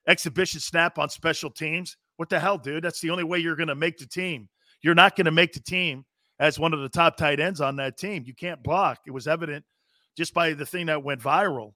exhibition 0.07 0.59
snap 0.59 0.97
on 0.97 1.09
special 1.09 1.51
teams, 1.51 1.95
what 2.17 2.29
the 2.29 2.39
hell, 2.39 2.57
dude? 2.57 2.83
That's 2.83 2.99
the 2.99 3.11
only 3.11 3.23
way 3.23 3.39
you're 3.39 3.55
going 3.55 3.69
to 3.69 3.75
make 3.75 3.97
the 3.97 4.07
team. 4.07 4.49
You're 4.81 4.95
not 4.95 5.15
going 5.15 5.25
to 5.25 5.31
make 5.31 5.53
the 5.53 5.61
team 5.61 6.03
as 6.39 6.59
one 6.59 6.73
of 6.73 6.81
the 6.81 6.89
top 6.89 7.15
tight 7.15 7.39
ends 7.39 7.61
on 7.61 7.75
that 7.77 7.97
team. 7.97 8.23
You 8.25 8.33
can't 8.33 8.63
block. 8.63 8.99
It 9.05 9.11
was 9.11 9.27
evident 9.27 9.63
just 10.17 10.33
by 10.33 10.53
the 10.53 10.65
thing 10.65 10.87
that 10.87 11.03
went 11.03 11.21
viral. 11.21 11.73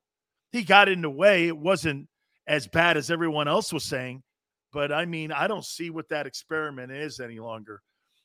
He 0.51 0.63
got 0.63 0.89
in 0.89 1.01
the 1.01 1.09
way. 1.09 1.47
It 1.47 1.57
wasn't 1.57 2.07
as 2.47 2.67
bad 2.67 2.97
as 2.97 3.11
everyone 3.11 3.47
else 3.47 3.71
was 3.71 3.85
saying. 3.85 4.23
But 4.71 4.91
I 4.91 5.05
mean, 5.05 5.31
I 5.31 5.47
don't 5.47 5.63
see 5.63 5.91
what 5.91 6.09
that 6.09 6.25
experiment 6.25 6.91
is 6.91 7.19
any 7.19 7.39
longer. 7.39 7.81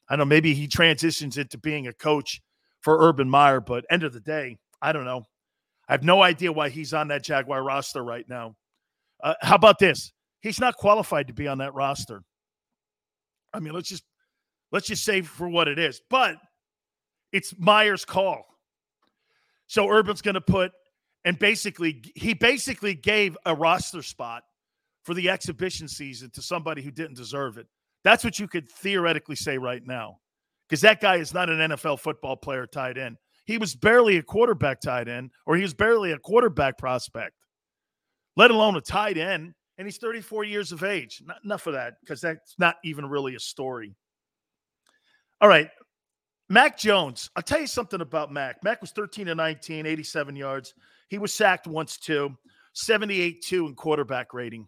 I 0.09 0.17
know 0.17 0.25
maybe 0.25 0.55
he 0.55 0.67
transitions 0.67 1.37
into 1.37 1.59
being 1.59 1.87
a 1.87 1.93
coach 1.93 2.41
for 2.81 3.09
Urban 3.09 3.29
Meyer, 3.29 3.61
but 3.61 3.85
end 3.91 4.05
of 4.05 4.13
the 4.13 4.21
day, 4.21 4.57
I 4.81 4.93
don't 4.93 5.05
know. 5.05 5.25
I 5.89 5.93
have 5.93 6.05
no 6.05 6.23
idea 6.23 6.53
why 6.53 6.69
he's 6.69 6.95
on 6.95 7.09
that 7.09 7.25
Jaguar 7.25 7.63
roster 7.63 8.03
right 8.03 8.29
now. 8.29 8.57
Uh, 9.23 9.35
how 9.41 9.55
about 9.55 9.79
this? 9.79 10.13
He's 10.41 10.61
not 10.61 10.77
qualified 10.77 11.29
to 11.29 11.33
be 11.33 11.49
on 11.49 11.59
that 11.59 11.75
roster. 11.75 12.23
I 13.53 13.61
mean, 13.61 13.73
let's 13.73 13.89
just 13.89 14.05
let's 14.71 14.87
just 14.87 15.05
say 15.05 15.23
for 15.23 15.49
what 15.49 15.69
it 15.69 15.79
is. 15.79 16.01
But 16.09 16.37
it's 17.33 17.55
Meyer's 17.59 18.05
call. 18.05 18.45
So 19.67 19.89
Urban's 19.89 20.23
going 20.23 20.35
to 20.35 20.41
put 20.41 20.73
and 21.25 21.39
basically 21.39 22.03
he 22.15 22.35
basically 22.35 22.95
gave 22.95 23.37
a 23.45 23.55
roster 23.55 24.03
spot 24.03 24.45
for 25.03 25.15
the 25.15 25.31
exhibition 25.31 25.89
season 25.89 26.31
to 26.31 26.43
somebody 26.43 26.83
who 26.83 26.91
didn't 26.91 27.17
deserve 27.17 27.59
it. 27.59 27.67
That's 28.05 28.25
what 28.25 28.39
you 28.39 28.49
could 28.49 28.71
theoretically 28.71 29.37
say 29.37 29.59
right 29.59 29.83
now. 29.85 30.19
Because 30.69 30.81
that 30.83 31.01
guy 31.01 31.17
is 31.17 31.33
not 31.33 31.49
an 31.49 31.71
NFL 31.71 32.01
football 32.01 32.37
player 32.37 32.67
tight 32.67 32.99
end. 32.99 33.17
He 33.47 33.57
was 33.57 33.75
barely 33.75 34.19
a 34.19 34.23
quarterback 34.23 34.81
tight 34.81 35.09
end, 35.09 35.31
or 35.47 35.57
he 35.57 35.63
was 35.63 35.73
barely 35.73 36.13
a 36.13 36.19
quarterback 36.19 36.77
prospect, 36.77 37.35
let 38.37 38.51
alone 38.51 38.77
a 38.77 38.81
tight 38.81 39.17
end. 39.17 39.55
And 39.79 39.87
he's 39.87 39.97
34 39.97 40.45
years 40.45 40.73
of 40.73 40.83
age. 40.83 41.23
Not 41.25 41.39
enough 41.45 41.67
of 41.67 41.73
that, 41.75 41.95
because 42.01 42.21
that's 42.21 42.57
not 42.59 42.77
even 42.85 43.07
really 43.07 43.37
a 43.37 43.41
story. 43.41 43.95
All 45.41 45.49
right. 45.49 45.71
Mac 46.49 46.77
Jones. 46.77 47.31
I'll 47.37 47.43
tell 47.43 47.61
you 47.61 47.67
something 47.67 48.01
about 48.01 48.33
Mac. 48.33 48.63
Mac 48.65 48.81
was 48.81 48.91
13 48.91 49.29
and 49.29 49.37
19, 49.37 49.87
87 49.87 50.37
yards. 50.37 50.75
He 51.09 51.19
was 51.19 51.33
sacked 51.33 51.67
once 51.67 51.97
too, 51.97 52.37
78 52.73 53.43
2 53.43 53.67
in 53.67 53.75
quarterback 53.75 54.35
rating. 54.35 54.67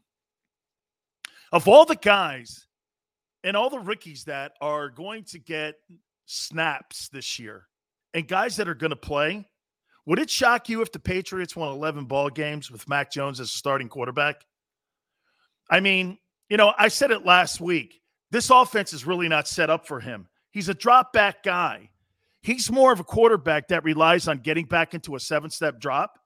Of 1.53 1.67
all 1.69 1.85
the 1.85 1.97
guys 1.97 2.67
and 3.44 3.56
all 3.56 3.70
the 3.70 3.78
rookies 3.78 4.25
that 4.25 4.52
are 4.61 4.88
going 4.88 5.25
to 5.25 5.38
get 5.38 5.75
snaps 6.26 7.09
this 7.09 7.38
year 7.38 7.66
and 8.14 8.26
guys 8.28 8.56
that 8.56 8.68
are 8.68 8.75
going 8.75 8.90
to 8.90 8.97
play, 8.97 9.47
would 10.06 10.18
it 10.18 10.30
shock 10.30 10.68
you 10.68 10.82
if 10.82 10.92
the 10.92 10.99
Patriots 10.99 11.54
won 11.54 11.70
11 11.70 12.06
ball 12.06 12.30
games 12.30 12.70
with 12.70 12.88
Mac 12.88 13.12
Jones 13.12 13.40
as 13.40 13.49
a 13.49 13.52
starting 13.52 13.88
quarterback? 13.88 14.44
I 15.70 15.80
mean, 15.80 16.18
you 16.49 16.56
know, 16.56 16.73
I 16.76 16.88
said 16.88 17.11
it 17.11 17.25
last 17.25 17.61
week. 17.61 18.00
This 18.30 18.50
offense 18.50 18.92
is 18.92 19.06
really 19.06 19.28
not 19.28 19.49
set 19.49 19.70
up 19.70 19.87
for 19.87 20.00
him. 20.00 20.28
He's 20.50 20.68
a 20.68 20.75
drop 20.75 21.12
back 21.12 21.42
guy. 21.42 21.90
He's 22.42 22.70
more 22.70 22.92
of 22.92 23.00
a 23.00 23.04
quarterback 23.04 23.68
that 23.68 23.85
relies 23.85 24.26
on 24.26 24.38
getting 24.38 24.64
back 24.64 24.94
into 24.94 25.14
a 25.14 25.20
seven 25.20 25.50
step 25.50 25.78
drop. 25.78 26.18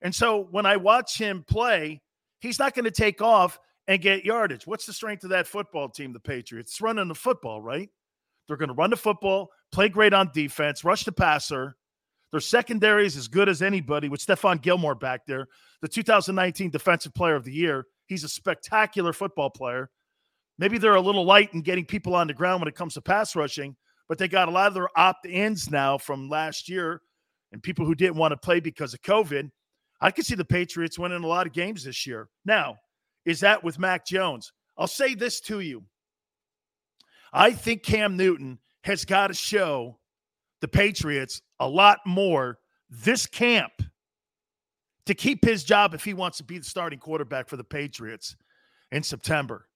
And 0.00 0.14
so 0.14 0.48
when 0.50 0.66
I 0.66 0.76
watch 0.76 1.18
him 1.18 1.44
play, 1.46 2.02
he's 2.40 2.58
not 2.58 2.74
going 2.74 2.84
to 2.84 2.90
take 2.90 3.22
off 3.22 3.58
and 3.86 4.00
get 4.00 4.24
yardage. 4.24 4.66
What's 4.66 4.86
the 4.86 4.92
strength 4.92 5.24
of 5.24 5.30
that 5.30 5.46
football 5.46 5.88
team, 5.88 6.12
the 6.12 6.20
Patriots? 6.20 6.72
It's 6.72 6.80
running 6.80 7.08
the 7.08 7.14
football, 7.14 7.60
right? 7.60 7.88
They're 8.46 8.56
going 8.56 8.68
to 8.68 8.74
run 8.74 8.90
the 8.90 8.96
football, 8.96 9.50
play 9.72 9.88
great 9.88 10.12
on 10.12 10.30
defense, 10.32 10.84
rush 10.84 11.04
the 11.04 11.12
passer. 11.12 11.76
Their 12.30 12.40
secondary 12.40 13.06
is 13.06 13.16
as 13.16 13.28
good 13.28 13.48
as 13.48 13.62
anybody 13.62 14.08
with 14.08 14.24
Stephon 14.24 14.60
Gilmore 14.60 14.94
back 14.94 15.24
there, 15.26 15.48
the 15.82 15.88
2019 15.88 16.70
Defensive 16.70 17.14
Player 17.14 17.36
of 17.36 17.44
the 17.44 17.52
Year. 17.52 17.86
He's 18.06 18.24
a 18.24 18.28
spectacular 18.28 19.12
football 19.12 19.50
player. 19.50 19.90
Maybe 20.58 20.78
they're 20.78 20.94
a 20.94 21.00
little 21.00 21.24
light 21.24 21.54
in 21.54 21.62
getting 21.62 21.84
people 21.84 22.14
on 22.14 22.26
the 22.26 22.34
ground 22.34 22.60
when 22.60 22.68
it 22.68 22.74
comes 22.74 22.94
to 22.94 23.00
pass 23.00 23.34
rushing, 23.34 23.76
but 24.08 24.18
they 24.18 24.28
got 24.28 24.48
a 24.48 24.52
lot 24.52 24.68
of 24.68 24.74
their 24.74 24.88
opt 24.96 25.26
ins 25.26 25.70
now 25.70 25.98
from 25.98 26.28
last 26.28 26.68
year 26.68 27.00
and 27.52 27.62
people 27.62 27.86
who 27.86 27.94
didn't 27.94 28.16
want 28.16 28.32
to 28.32 28.36
play 28.36 28.60
because 28.60 28.94
of 28.94 29.02
COVID. 29.02 29.50
I 30.00 30.10
could 30.10 30.26
see 30.26 30.34
the 30.34 30.44
Patriots 30.44 30.98
winning 30.98 31.24
a 31.24 31.26
lot 31.26 31.46
of 31.46 31.52
games 31.52 31.84
this 31.84 32.06
year. 32.06 32.28
Now, 32.44 32.76
is 33.24 33.40
that 33.40 33.64
with 33.64 33.78
Mac 33.78 34.06
Jones? 34.06 34.52
I'll 34.76 34.86
say 34.86 35.14
this 35.14 35.40
to 35.42 35.60
you. 35.60 35.84
I 37.32 37.52
think 37.52 37.82
Cam 37.82 38.16
Newton 38.16 38.58
has 38.82 39.04
got 39.04 39.28
to 39.28 39.34
show 39.34 39.98
the 40.60 40.68
Patriots 40.68 41.42
a 41.58 41.68
lot 41.68 41.98
more 42.06 42.58
this 42.88 43.26
camp 43.26 43.72
to 45.06 45.14
keep 45.14 45.44
his 45.44 45.64
job 45.64 45.94
if 45.94 46.04
he 46.04 46.14
wants 46.14 46.38
to 46.38 46.44
be 46.44 46.58
the 46.58 46.64
starting 46.64 46.98
quarterback 46.98 47.48
for 47.48 47.56
the 47.56 47.64
Patriots 47.64 48.36
in 48.92 49.02
September. 49.02 49.68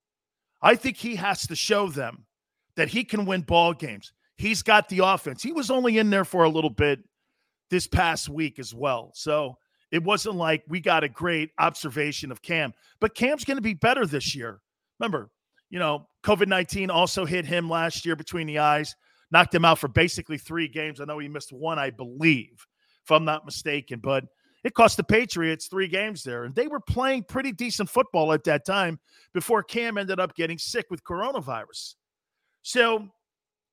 I 0.62 0.74
think 0.74 0.96
he 0.96 1.16
has 1.16 1.46
to 1.46 1.56
show 1.56 1.88
them 1.88 2.24
that 2.76 2.88
he 2.88 3.04
can 3.04 3.26
win 3.26 3.42
ball 3.42 3.74
games. 3.74 4.12
He's 4.36 4.62
got 4.62 4.88
the 4.88 5.00
offense. 5.00 5.42
He 5.42 5.52
was 5.52 5.70
only 5.70 5.98
in 5.98 6.10
there 6.10 6.24
for 6.24 6.44
a 6.44 6.48
little 6.48 6.70
bit 6.70 7.00
this 7.70 7.86
past 7.86 8.28
week 8.28 8.58
as 8.58 8.74
well. 8.74 9.10
So 9.14 9.58
it 9.90 10.02
wasn't 10.02 10.36
like 10.36 10.62
we 10.68 10.80
got 10.80 11.04
a 11.04 11.08
great 11.08 11.50
observation 11.58 12.30
of 12.30 12.42
Cam, 12.42 12.72
but 13.00 13.14
Cam's 13.14 13.44
going 13.44 13.56
to 13.56 13.62
be 13.62 13.74
better 13.74 14.06
this 14.06 14.34
year. 14.34 14.60
Remember, 14.98 15.30
you 15.70 15.78
know, 15.78 16.08
COVID 16.24 16.48
19 16.48 16.90
also 16.90 17.24
hit 17.24 17.46
him 17.46 17.68
last 17.68 18.04
year 18.04 18.16
between 18.16 18.46
the 18.46 18.58
eyes, 18.58 18.94
knocked 19.30 19.54
him 19.54 19.64
out 19.64 19.78
for 19.78 19.88
basically 19.88 20.38
three 20.38 20.68
games. 20.68 21.00
I 21.00 21.04
know 21.04 21.18
he 21.18 21.28
missed 21.28 21.52
one, 21.52 21.78
I 21.78 21.90
believe, 21.90 22.66
if 23.04 23.10
I'm 23.10 23.24
not 23.24 23.44
mistaken, 23.44 24.00
but 24.00 24.24
it 24.64 24.74
cost 24.74 24.96
the 24.96 25.04
Patriots 25.04 25.68
three 25.68 25.88
games 25.88 26.22
there. 26.22 26.44
And 26.44 26.54
they 26.54 26.66
were 26.66 26.80
playing 26.80 27.24
pretty 27.24 27.52
decent 27.52 27.88
football 27.88 28.32
at 28.32 28.44
that 28.44 28.66
time 28.66 28.98
before 29.32 29.62
Cam 29.62 29.98
ended 29.98 30.20
up 30.20 30.34
getting 30.34 30.58
sick 30.58 30.86
with 30.90 31.04
coronavirus. 31.04 31.94
So, 32.62 33.08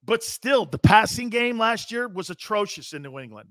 but 0.04 0.24
still, 0.24 0.66
the 0.66 0.78
passing 0.78 1.30
game 1.30 1.58
last 1.58 1.92
year 1.92 2.08
was 2.08 2.30
atrocious 2.30 2.94
in 2.94 3.02
New 3.02 3.20
England. 3.20 3.50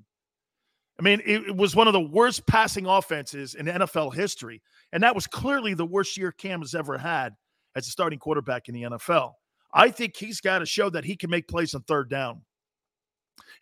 I 0.99 1.03
mean, 1.03 1.21
it, 1.25 1.49
it, 1.49 1.57
was 1.57 1.75
one 1.75 1.89
of 1.89 1.93
the 1.93 2.01
worst 2.01 2.47
passing 2.47 2.87
offenses 2.87 3.55
in 3.55 3.67
NFL 3.67 4.15
history. 4.15 4.63
And 4.93 5.03
that 5.03 5.15
was 5.15 5.27
clearly 5.27 5.75
the 5.75 5.85
worst 5.85 6.17
year 6.17 6.31
Cam 6.31 6.61
has 6.61 6.75
ever 6.75 6.97
had 6.99 7.35
as 7.75 7.89
a 7.89 7.91
starting 7.91 8.19
quarterback 8.19 8.69
in 8.69 8.75
the 8.75 8.83
NFL. 8.83 9.33
I 9.73 9.91
think 9.91 10.17
he's 10.17 10.41
got 10.41 10.61
to 10.61 10.67
show 10.67 10.89
that 10.91 11.05
he 11.05 11.17
can 11.17 11.31
make 11.31 11.49
plays 11.49 11.75
on 11.75 11.83
third 11.83 12.09
down. 12.09 12.43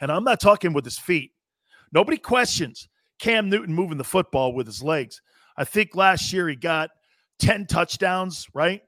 And 0.00 0.12
I'm 0.12 0.24
not 0.24 0.40
talking 0.40 0.74
with 0.74 0.84
his 0.84 0.98
feet. 0.98 1.32
Nobody 1.90 2.18
questions 2.18 2.88
Cam 3.18 3.48
Newton 3.48 3.74
moving 3.74 3.98
the 3.98 4.04
football 4.04 4.52
with 4.52 4.66
his 4.66 4.82
legs. 4.82 5.22
I 5.56 5.64
think 5.64 5.94
last 5.94 6.32
year 6.32 6.48
he 6.48 6.56
got 6.56 6.90
10 7.38 7.66
touchdowns, 7.66 8.46
right? 8.52 8.82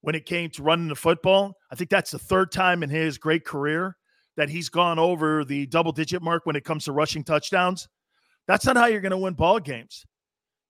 When 0.00 0.14
it 0.14 0.24
came 0.24 0.48
to 0.50 0.62
running 0.62 0.88
the 0.88 0.94
football. 0.94 1.54
I 1.70 1.74
think 1.74 1.90
that's 1.90 2.12
the 2.12 2.18
third 2.18 2.50
time 2.50 2.82
in 2.82 2.88
his 2.88 3.18
great 3.18 3.44
career 3.44 3.96
that 4.40 4.48
he's 4.48 4.70
gone 4.70 4.98
over 4.98 5.44
the 5.44 5.66
double 5.66 5.92
digit 5.92 6.22
mark 6.22 6.46
when 6.46 6.56
it 6.56 6.64
comes 6.64 6.86
to 6.86 6.92
rushing 6.92 7.22
touchdowns. 7.22 7.86
That's 8.46 8.64
not 8.64 8.78
how 8.78 8.86
you're 8.86 9.02
going 9.02 9.10
to 9.10 9.18
win 9.18 9.34
ball 9.34 9.60
games. 9.60 10.06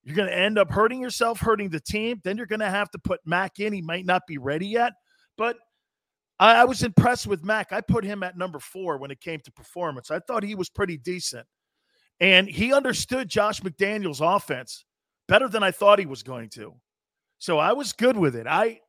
You're 0.03 0.15
going 0.17 0.27
to 0.27 0.37
end 0.37 0.57
up 0.57 0.69
hurting 0.69 0.99
yourself, 0.99 1.39
hurting 1.39 1.69
the 1.69 1.79
team. 1.79 2.19
Then 2.21 2.35
you're 2.35 2.47
going 2.47 2.59
to 2.59 2.69
have 2.69 2.91
to 2.91 2.99
put 2.99 3.21
Mac 3.25 3.59
in. 3.59 3.71
He 3.71 3.81
might 3.81 4.05
not 4.05 4.23
be 4.27 4.37
ready 4.37 4.67
yet, 4.67 4.91
but 5.37 5.55
I, 6.37 6.63
I 6.63 6.65
was 6.65 6.83
impressed 6.83 7.27
with 7.27 7.45
Mac. 7.45 7.71
I 7.71 7.79
put 7.79 8.03
him 8.03 8.23
at 8.23 8.37
number 8.37 8.59
four 8.59 8.97
when 8.97 9.09
it 9.09 9.21
came 9.21 9.39
to 9.39 9.51
performance. 9.53 10.11
I 10.11 10.19
thought 10.19 10.43
he 10.43 10.55
was 10.55 10.69
pretty 10.69 10.97
decent. 10.97 11.47
And 12.19 12.49
he 12.49 12.73
understood 12.73 13.29
Josh 13.29 13.61
McDaniels' 13.61 14.19
offense 14.19 14.83
better 15.29 15.47
than 15.47 15.63
I 15.63 15.71
thought 15.71 15.97
he 15.97 16.05
was 16.05 16.23
going 16.23 16.49
to. 16.55 16.73
So 17.37 17.57
I 17.57 17.71
was 17.71 17.93
good 17.93 18.17
with 18.17 18.35
it. 18.35 18.47
I 18.47 18.81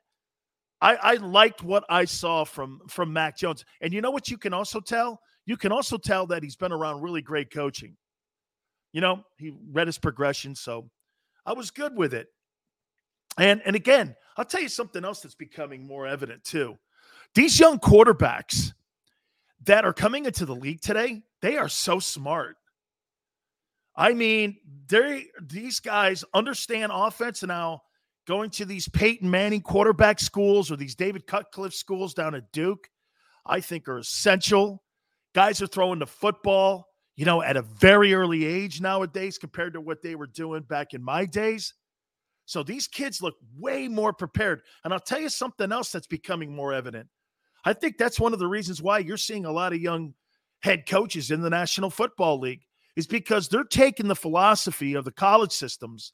I, 0.82 0.96
I 0.96 1.14
liked 1.14 1.62
what 1.62 1.84
I 1.88 2.04
saw 2.04 2.44
from 2.44 2.80
from 2.88 3.12
Mac 3.12 3.38
Jones. 3.38 3.64
And 3.80 3.92
you 3.92 4.00
know 4.00 4.10
what 4.10 4.28
you 4.28 4.36
can 4.36 4.52
also 4.52 4.80
tell? 4.80 5.20
You 5.46 5.56
can 5.56 5.70
also 5.70 5.96
tell 5.96 6.26
that 6.26 6.42
he's 6.42 6.56
been 6.56 6.72
around 6.72 7.00
really 7.00 7.22
great 7.22 7.52
coaching. 7.52 7.96
You 8.92 9.00
know, 9.00 9.24
he 9.38 9.52
read 9.70 9.86
his 9.86 9.98
progression, 9.98 10.54
so 10.54 10.90
I 11.46 11.52
was 11.52 11.70
good 11.70 11.96
with 11.96 12.12
it. 12.12 12.26
And 13.38 13.62
and 13.64 13.76
again, 13.76 14.16
I'll 14.36 14.44
tell 14.44 14.60
you 14.60 14.68
something 14.68 15.04
else 15.04 15.20
that's 15.20 15.36
becoming 15.36 15.86
more 15.86 16.06
evident 16.06 16.42
too. 16.42 16.76
These 17.34 17.60
young 17.60 17.78
quarterbacks 17.78 18.72
that 19.64 19.84
are 19.84 19.92
coming 19.92 20.26
into 20.26 20.44
the 20.44 20.54
league 20.54 20.80
today, 20.80 21.22
they 21.40 21.56
are 21.56 21.68
so 21.68 22.00
smart. 22.00 22.56
I 23.94 24.14
mean, 24.14 24.56
they 24.88 25.26
these 25.40 25.78
guys 25.78 26.24
understand 26.34 26.90
offense 26.92 27.44
now 27.44 27.82
going 28.26 28.50
to 28.50 28.64
these 28.64 28.88
Peyton 28.88 29.30
Manning 29.30 29.60
quarterback 29.60 30.20
schools 30.20 30.70
or 30.70 30.76
these 30.76 30.94
David 30.94 31.26
Cutcliffe 31.26 31.74
schools 31.74 32.14
down 32.14 32.34
at 32.34 32.52
Duke, 32.52 32.88
I 33.44 33.60
think 33.60 33.88
are 33.88 33.98
essential. 33.98 34.82
Guys 35.34 35.62
are 35.62 35.66
throwing 35.66 35.98
the 35.98 36.06
football, 36.06 36.88
you 37.16 37.24
know, 37.24 37.42
at 37.42 37.56
a 37.56 37.62
very 37.62 38.14
early 38.14 38.44
age 38.44 38.80
nowadays 38.80 39.38
compared 39.38 39.72
to 39.74 39.80
what 39.80 40.02
they 40.02 40.14
were 40.14 40.26
doing 40.26 40.62
back 40.62 40.94
in 40.94 41.02
my 41.02 41.24
days. 41.24 41.74
So 42.44 42.62
these 42.62 42.86
kids 42.86 43.22
look 43.22 43.34
way 43.56 43.88
more 43.88 44.12
prepared. 44.12 44.62
And 44.84 44.92
I'll 44.92 45.00
tell 45.00 45.20
you 45.20 45.28
something 45.28 45.72
else 45.72 45.90
that's 45.90 46.06
becoming 46.06 46.54
more 46.54 46.72
evident. 46.72 47.08
I 47.64 47.72
think 47.72 47.96
that's 47.96 48.20
one 48.20 48.32
of 48.32 48.38
the 48.38 48.48
reasons 48.48 48.82
why 48.82 48.98
you're 48.98 49.16
seeing 49.16 49.44
a 49.44 49.52
lot 49.52 49.72
of 49.72 49.80
young 49.80 50.14
head 50.60 50.86
coaches 50.86 51.30
in 51.30 51.40
the 51.40 51.50
National 51.50 51.90
Football 51.90 52.40
League 52.40 52.62
is 52.96 53.06
because 53.06 53.48
they're 53.48 53.64
taking 53.64 54.08
the 54.08 54.16
philosophy 54.16 54.94
of 54.94 55.04
the 55.04 55.12
college 55.12 55.52
systems 55.52 56.12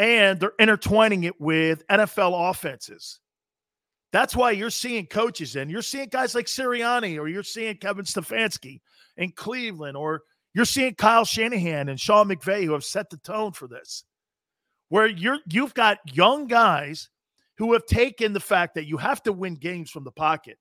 and 0.00 0.40
they're 0.40 0.54
intertwining 0.58 1.24
it 1.24 1.38
with 1.38 1.86
NFL 1.88 2.48
offenses. 2.50 3.20
That's 4.12 4.34
why 4.34 4.52
you're 4.52 4.70
seeing 4.70 5.06
coaches 5.06 5.56
and 5.56 5.70
you're 5.70 5.82
seeing 5.82 6.08
guys 6.08 6.34
like 6.34 6.46
Sirianni 6.46 7.20
or 7.20 7.28
you're 7.28 7.42
seeing 7.42 7.76
Kevin 7.76 8.06
Stefanski 8.06 8.80
in 9.18 9.30
Cleveland 9.32 9.98
or 9.98 10.22
you're 10.54 10.64
seeing 10.64 10.94
Kyle 10.94 11.26
Shanahan 11.26 11.90
and 11.90 12.00
Sean 12.00 12.28
McVay 12.30 12.64
who 12.64 12.72
have 12.72 12.82
set 12.82 13.10
the 13.10 13.18
tone 13.18 13.52
for 13.52 13.68
this. 13.68 14.04
Where 14.88 15.06
you're 15.06 15.38
you've 15.46 15.74
got 15.74 15.98
young 16.10 16.46
guys 16.46 17.10
who 17.58 17.74
have 17.74 17.84
taken 17.84 18.32
the 18.32 18.40
fact 18.40 18.76
that 18.76 18.86
you 18.86 18.96
have 18.96 19.22
to 19.24 19.34
win 19.34 19.54
games 19.54 19.90
from 19.90 20.04
the 20.04 20.10
pocket, 20.10 20.56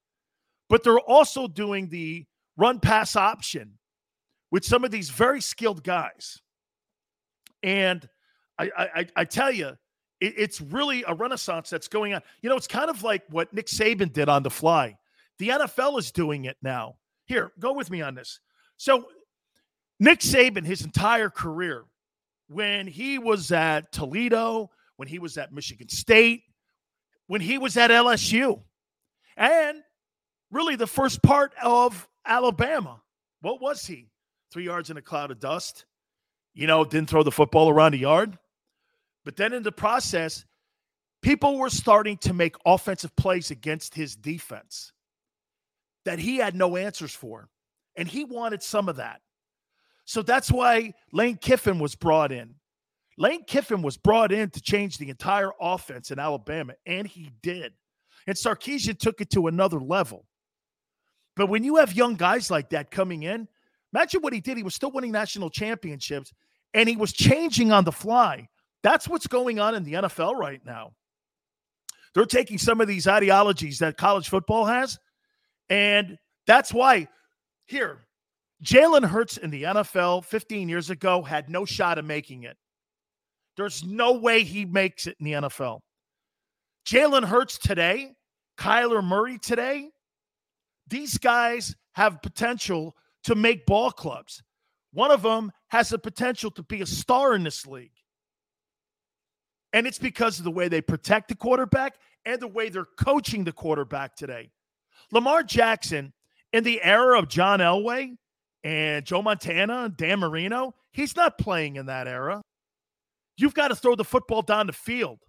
but 0.68 0.84
they're 0.84 1.00
also 1.00 1.48
doing 1.48 1.88
the 1.88 2.26
run 2.58 2.82
pass 2.82 3.16
option 3.16 3.80
with 4.52 4.66
some 4.66 4.84
of 4.84 4.92
these 4.92 5.10
very 5.10 5.40
skilled 5.40 5.82
guys. 5.82 6.42
And 7.64 8.08
I, 8.60 8.90
I, 8.96 9.08
I 9.16 9.26
tell 9.26 9.52
you, 9.52 9.78
it, 10.20 10.34
it's 10.38 10.62
really 10.62 11.04
a 11.08 11.14
renaissance 11.14 11.70
that's 11.70 11.88
going 11.88 12.14
on. 12.14 12.22
You 12.42 12.50
know, 12.50 12.58
it's 12.58 12.68
kind 12.68 12.90
of 12.90 13.04
like 13.04 13.24
what 13.30 13.54
Nick 13.54 13.68
Saban 13.68 14.12
did 14.12 14.30
on 14.30 14.44
the 14.44 14.50
fly. 14.50 14.98
The 15.38 15.50
NFL 15.50 15.98
is 16.00 16.12
doing 16.12 16.46
it 16.46 16.58
now. 16.62 16.96
Here, 17.26 17.52
go 17.60 17.74
with 17.74 17.90
me 17.90 18.02
on 18.02 18.16
this. 18.16 18.40
So, 18.78 19.06
Nick 20.00 20.20
Saban, 20.20 20.66
his 20.66 20.84
entire 20.84 21.30
career, 21.30 21.86
when 22.48 22.88
he 22.88 23.20
was 23.20 23.52
at 23.52 23.92
Toledo, 23.92 24.72
when 24.98 25.08
he 25.08 25.20
was 25.20 25.38
at 25.38 25.54
Michigan 25.54 25.90
State, 25.90 26.44
when 27.28 27.42
he 27.42 27.58
was 27.58 27.78
at 27.78 27.92
LSU, 27.92 28.62
and 29.38 29.82
really 30.52 30.76
the 30.76 30.88
first 30.88 31.22
part 31.22 31.54
of 31.64 32.08
Alabama, 32.26 33.02
what 33.42 33.62
was 33.62 33.86
he? 33.86 34.10
Three 34.52 34.66
yards 34.66 34.90
in 34.90 34.98
a 34.98 35.02
cloud 35.02 35.32
of 35.32 35.40
dust. 35.40 35.86
You 36.54 36.68
know, 36.68 36.84
didn't 36.84 37.10
throw 37.10 37.24
the 37.24 37.32
football 37.32 37.70
around 37.70 37.92
the 37.92 38.00
yard. 38.00 38.38
But 39.30 39.36
then 39.36 39.54
in 39.54 39.62
the 39.62 39.72
process, 39.72 40.44
people 41.22 41.60
were 41.60 41.70
starting 41.70 42.18
to 42.18 42.34
make 42.34 42.56
offensive 42.66 43.16
plays 43.16 43.52
against 43.52 43.94
his 43.94 44.16
defense. 44.16 44.92
that 46.06 46.18
he 46.18 46.38
had 46.38 46.56
no 46.56 46.78
answers 46.78 47.14
for. 47.14 47.48
And 47.96 48.08
he 48.08 48.24
wanted 48.24 48.64
some 48.64 48.90
of 48.90 48.96
that. 48.96 49.22
So 50.06 50.24
that's 50.24 50.52
why 50.52 50.94
Lane 51.14 51.38
Kiffin 51.38 51.78
was 51.78 51.94
brought 51.94 52.32
in. 52.32 52.56
Lane 53.20 53.44
Kiffin 53.46 53.84
was 53.84 53.98
brought 53.98 54.32
in 54.32 54.50
to 54.50 54.62
change 54.62 54.98
the 54.98 55.10
entire 55.12 55.52
offense 55.62 56.10
in 56.10 56.18
Alabama, 56.18 56.74
and 56.88 57.06
he 57.06 57.30
did. 57.44 57.74
And 58.26 58.36
Sarkisian 58.36 58.98
took 58.98 59.22
it 59.22 59.30
to 59.30 59.46
another 59.46 59.80
level. 59.80 60.26
But 61.36 61.50
when 61.50 61.64
you 61.64 61.76
have 61.76 61.94
young 61.94 62.16
guys 62.16 62.50
like 62.50 62.72
that 62.72 62.90
coming 62.90 63.22
in, 63.22 63.48
imagine 63.94 64.22
what 64.22 64.34
he 64.34 64.42
did. 64.42 64.58
He 64.58 64.64
was 64.64 64.74
still 64.74 64.92
winning 64.92 65.12
national 65.12 65.52
championships 65.52 66.34
and 66.74 66.90
he 66.90 66.98
was 66.98 67.14
changing 67.14 67.72
on 67.72 67.84
the 67.84 67.92
fly. 67.92 68.50
That's 68.84 69.08
what's 69.08 69.28
going 69.28 69.60
on 69.60 69.76
in 69.76 69.84
the 69.84 69.94
NFL 69.94 70.36
right 70.36 70.62
now. 70.66 70.94
They're 72.14 72.26
taking 72.26 72.58
some 72.58 72.82
of 72.82 72.88
these 72.88 73.08
ideologies 73.08 73.80
that 73.80 73.98
college 73.98 74.30
football 74.30 74.66
has, 74.66 74.98
and 75.70 76.18
that's 76.48 76.74
why 76.74 77.08
here, 77.68 78.00
Jalen 78.64 79.08
Hurts 79.08 79.38
in 79.38 79.52
the 79.52 79.64
NFL 79.64 80.26
15 80.26 80.68
years 80.68 80.90
ago 80.90 81.22
had 81.22 81.50
no 81.50 81.66
shot 81.66 81.98
of 81.98 82.06
making 82.06 82.44
it. 82.44 82.58
There's 83.56 83.84
no 83.84 84.14
way 84.14 84.44
he 84.44 84.66
makes 84.66 85.06
it 85.06 85.18
in 85.20 85.26
the 85.26 85.34
NFL. 85.34 85.82
Jalen 86.88 87.26
Hurts 87.26 87.58
today, 87.58 88.14
Kyler 88.58 89.04
Murray 89.04 89.38
today, 89.38 89.90
these 90.88 91.18
guys 91.18 91.76
have 91.94 92.22
potential 92.22 92.96
to 93.26 93.36
make 93.36 93.66
ball 93.66 93.92
clubs. 93.92 94.42
One 94.92 95.12
of 95.12 95.22
them 95.22 95.52
has 95.70 95.90
the 95.90 96.00
potential 96.00 96.50
to 96.52 96.64
be 96.64 96.82
a 96.82 96.86
star 96.86 97.36
in 97.36 97.44
this 97.44 97.68
league. 97.68 97.92
And 99.74 99.86
it's 99.86 100.00
because 100.00 100.40
of 100.40 100.46
the 100.46 100.52
way 100.52 100.68
they 100.68 100.82
protect 100.82 101.30
the 101.30 101.36
quarterback 101.36 101.96
and 102.26 102.40
the 102.40 102.48
way 102.48 102.70
they're 102.70 102.88
coaching 103.00 103.44
the 103.44 103.52
quarterback 103.52 104.16
today. 104.16 104.52
Lamar 105.12 105.44
Jackson, 105.44 106.14
in 106.54 106.64
the 106.64 106.82
era 106.82 107.18
of 107.20 107.28
John 107.28 107.60
Elway 107.60 108.16
and 108.64 109.06
Joe 109.06 109.22
Montana 109.22 109.84
and 109.86 109.98
Dan 109.98 110.20
Marino, 110.20 110.74
he's 110.92 111.16
not 111.16 111.38
playing 111.38 111.76
in 111.76 111.86
that 111.86 112.08
era. 112.08 112.42
You've 113.38 113.54
got 113.54 113.70
to 113.70 113.76
throw 113.76 113.96
the 113.96 114.04
football 114.04 114.42
down 114.42 114.68
the 114.68 114.74
field. 114.74 115.20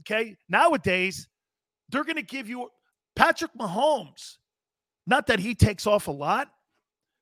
Okay. 0.00 0.36
Nowadays, 0.48 1.28
they're 1.88 2.04
going 2.04 2.16
to 2.16 2.22
give 2.22 2.48
you 2.48 2.68
Patrick 3.16 3.50
Mahomes. 3.58 4.36
Not 5.06 5.26
that 5.26 5.40
he 5.40 5.54
takes 5.54 5.86
off 5.86 6.06
a 6.06 6.12
lot, 6.12 6.48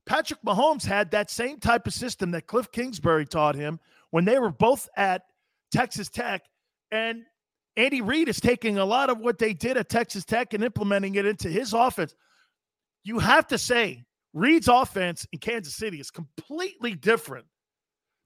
Patrick 0.07 0.41
Mahomes 0.47 0.85
had 0.85 1.11
that 1.11 1.31
same 1.31 1.59
type 1.59 1.87
of 1.87 1.93
system 1.93 2.31
that 2.31 2.47
Cliff 2.47 2.71
Kingsbury 2.71 3.27
taught 3.27 3.57
him 3.57 3.81
when 4.11 4.25
they 4.25 4.39
were 4.39 4.51
both 4.51 4.89
at 4.97 5.23
Texas 5.77 6.09
Tech. 6.09 6.43
And 6.91 7.25
Andy 7.77 8.01
Reid 8.01 8.29
is 8.29 8.41
taking 8.41 8.79
a 8.79 8.85
lot 8.85 9.11
of 9.11 9.19
what 9.19 9.39
they 9.39 9.53
did 9.53 9.77
at 9.77 9.89
Texas 9.89 10.25
Tech 10.25 10.55
and 10.55 10.65
implementing 10.65 11.17
it 11.17 11.27
into 11.27 11.49
his 11.49 11.73
offense. 11.73 12.15
You 13.05 13.19
have 13.19 13.47
to 13.49 13.59
say, 13.59 14.05
Reid's 14.33 14.69
offense 14.69 15.27
in 15.33 15.39
Kansas 15.39 15.77
City 15.77 16.01
is 16.01 16.11
completely 16.11 16.95
different 16.95 17.47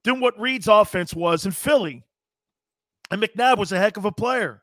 than 0.04 0.20
what 0.20 0.38
Reid's 0.38 0.68
offense 0.68 1.14
was 1.14 1.44
in 1.44 1.52
Philly. 1.52 2.04
And 3.10 3.22
McNabb 3.22 3.58
was 3.58 3.72
a 3.72 3.78
heck 3.78 3.96
of 3.96 4.04
a 4.04 4.12
player. 4.12 4.62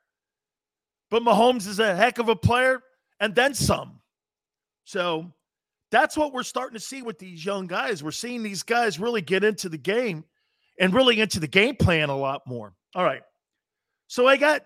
But 1.11 1.23
Mahomes 1.23 1.67
is 1.67 1.79
a 1.79 1.95
heck 1.95 2.19
of 2.19 2.29
a 2.29 2.35
player 2.35 2.81
and 3.19 3.35
then 3.35 3.53
some. 3.53 4.01
So 4.85 5.31
that's 5.91 6.17
what 6.17 6.33
we're 6.33 6.43
starting 6.43 6.77
to 6.77 6.83
see 6.83 7.01
with 7.01 7.19
these 7.19 7.45
young 7.45 7.67
guys. 7.67 8.03
We're 8.03 8.11
seeing 8.11 8.43
these 8.43 8.63
guys 8.63 8.99
really 8.99 9.21
get 9.21 9.43
into 9.43 9.69
the 9.69 9.77
game 9.77 10.25
and 10.79 10.93
really 10.93 11.19
into 11.19 11.39
the 11.39 11.47
game 11.47 11.75
plan 11.75 12.09
a 12.09 12.17
lot 12.17 12.41
more. 12.45 12.73
All 12.95 13.03
right. 13.03 13.21
So 14.07 14.27
I 14.27 14.37
got 14.37 14.61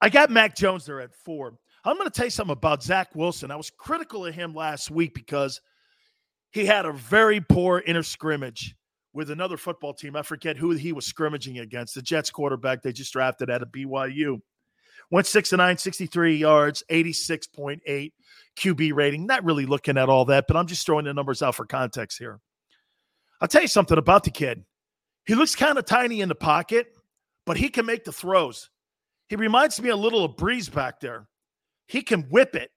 I 0.00 0.08
got 0.08 0.30
Mac 0.30 0.54
Jones 0.54 0.86
there 0.86 1.00
at 1.00 1.14
four. 1.14 1.54
I'm 1.84 1.96
going 1.96 2.08
to 2.08 2.14
tell 2.14 2.26
you 2.26 2.30
something 2.30 2.52
about 2.52 2.82
Zach 2.82 3.14
Wilson. 3.14 3.50
I 3.50 3.56
was 3.56 3.70
critical 3.70 4.24
of 4.24 4.34
him 4.34 4.54
last 4.54 4.90
week 4.90 5.14
because 5.14 5.60
he 6.50 6.64
had 6.64 6.86
a 6.86 6.92
very 6.92 7.40
poor 7.40 7.82
inner 7.86 8.02
scrimmage 8.02 8.74
with 9.12 9.30
another 9.30 9.56
football 9.56 9.92
team. 9.92 10.16
I 10.16 10.22
forget 10.22 10.56
who 10.56 10.70
he 10.70 10.92
was 10.92 11.06
scrimmaging 11.06 11.58
against. 11.58 11.94
The 11.94 12.02
Jets 12.02 12.30
quarterback 12.30 12.82
they 12.82 12.92
just 12.92 13.12
drafted 13.12 13.50
out 13.50 13.62
of 13.62 13.68
BYU. 13.68 14.40
Went 15.10 15.26
six 15.26 15.52
and 15.52 15.58
nine, 15.58 15.76
63 15.76 16.36
yards, 16.36 16.82
86.8 16.90 18.12
QB 18.58 18.94
rating. 18.94 19.26
Not 19.26 19.44
really 19.44 19.66
looking 19.66 19.98
at 19.98 20.08
all 20.08 20.24
that, 20.26 20.46
but 20.48 20.56
I'm 20.56 20.66
just 20.66 20.86
throwing 20.86 21.04
the 21.04 21.14
numbers 21.14 21.42
out 21.42 21.54
for 21.54 21.66
context 21.66 22.18
here. 22.18 22.40
I'll 23.40 23.48
tell 23.48 23.62
you 23.62 23.68
something 23.68 23.98
about 23.98 24.24
the 24.24 24.30
kid. 24.30 24.64
He 25.26 25.34
looks 25.34 25.54
kind 25.54 25.78
of 25.78 25.86
tiny 25.86 26.20
in 26.20 26.28
the 26.28 26.34
pocket, 26.34 26.88
but 27.46 27.56
he 27.56 27.68
can 27.68 27.86
make 27.86 28.04
the 28.04 28.12
throws. 28.12 28.70
He 29.28 29.36
reminds 29.36 29.80
me 29.80 29.88
a 29.88 29.96
little 29.96 30.24
of 30.24 30.36
Brees 30.36 30.72
back 30.72 31.00
there. 31.00 31.26
He 31.86 32.02
can 32.02 32.22
whip 32.24 32.54
it 32.54 32.70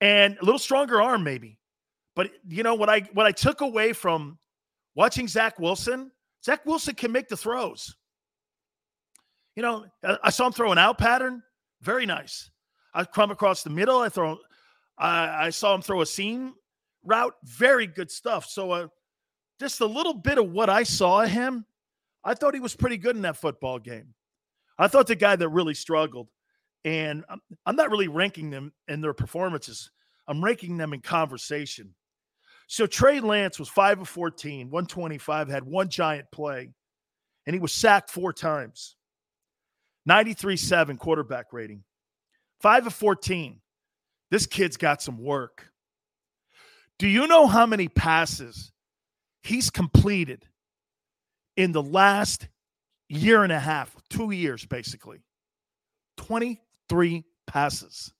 and 0.00 0.36
a 0.40 0.44
little 0.44 0.58
stronger 0.58 1.02
arm, 1.02 1.24
maybe. 1.24 1.58
But 2.14 2.30
you 2.46 2.62
know 2.62 2.74
what 2.74 2.88
I 2.88 3.00
what 3.12 3.26
I 3.26 3.32
took 3.32 3.60
away 3.60 3.92
from 3.92 4.38
watching 4.94 5.26
Zach 5.26 5.58
Wilson, 5.58 6.12
Zach 6.44 6.64
Wilson 6.64 6.94
can 6.94 7.10
make 7.10 7.28
the 7.28 7.36
throws. 7.36 7.96
You 9.56 9.62
know, 9.62 9.86
I 10.22 10.30
saw 10.30 10.46
him 10.46 10.52
throw 10.52 10.72
an 10.72 10.78
out 10.78 10.98
pattern, 10.98 11.42
very 11.80 12.06
nice. 12.06 12.50
I 12.92 13.04
come 13.04 13.30
across 13.30 13.62
the 13.62 13.70
middle. 13.70 13.98
I 13.98 14.08
throw 14.08 14.38
I, 14.98 15.46
I 15.46 15.50
saw 15.50 15.74
him 15.74 15.82
throw 15.82 16.00
a 16.02 16.06
seam 16.06 16.54
route. 17.04 17.34
Very 17.44 17.86
good 17.86 18.10
stuff. 18.10 18.46
So, 18.46 18.70
uh, 18.70 18.88
just 19.60 19.80
a 19.80 19.86
little 19.86 20.14
bit 20.14 20.38
of 20.38 20.50
what 20.50 20.68
I 20.68 20.82
saw 20.82 21.22
of 21.22 21.30
him, 21.30 21.64
I 22.24 22.34
thought 22.34 22.54
he 22.54 22.60
was 22.60 22.74
pretty 22.74 22.96
good 22.96 23.16
in 23.16 23.22
that 23.22 23.36
football 23.36 23.78
game. 23.78 24.14
I 24.78 24.88
thought 24.88 25.06
the 25.06 25.14
guy 25.14 25.36
that 25.36 25.48
really 25.48 25.74
struggled, 25.74 26.28
and 26.84 27.24
I'm, 27.28 27.40
I'm 27.64 27.76
not 27.76 27.90
really 27.90 28.08
ranking 28.08 28.50
them 28.50 28.72
in 28.88 29.00
their 29.00 29.14
performances. 29.14 29.90
I'm 30.26 30.42
ranking 30.42 30.76
them 30.76 30.92
in 30.92 31.00
conversation. 31.00 31.94
So 32.66 32.86
Trey 32.86 33.20
Lance 33.20 33.58
was 33.58 33.68
5 33.68 34.00
of 34.00 34.08
14, 34.08 34.70
125, 34.70 35.48
had 35.48 35.64
one 35.64 35.88
giant 35.88 36.30
play, 36.32 36.70
and 37.46 37.54
he 37.54 37.60
was 37.60 37.72
sacked 37.72 38.10
four 38.10 38.32
times. 38.32 38.96
93 40.06 40.56
7 40.56 40.96
quarterback 40.96 41.52
rating. 41.52 41.84
5 42.60 42.88
of 42.88 42.94
14. 42.94 43.60
This 44.30 44.46
kid's 44.46 44.76
got 44.76 45.02
some 45.02 45.18
work. 45.18 45.68
Do 46.98 47.08
you 47.08 47.26
know 47.26 47.46
how 47.46 47.66
many 47.66 47.88
passes 47.88 48.72
he's 49.44 49.70
completed 49.70 50.46
in 51.56 51.72
the 51.72 51.82
last 51.82 52.48
year 53.08 53.44
and 53.44 53.52
a 53.52 53.60
half, 53.60 53.94
two 54.10 54.32
years 54.32 54.66
basically? 54.66 55.20
23 56.16 57.24
passes 57.46 58.12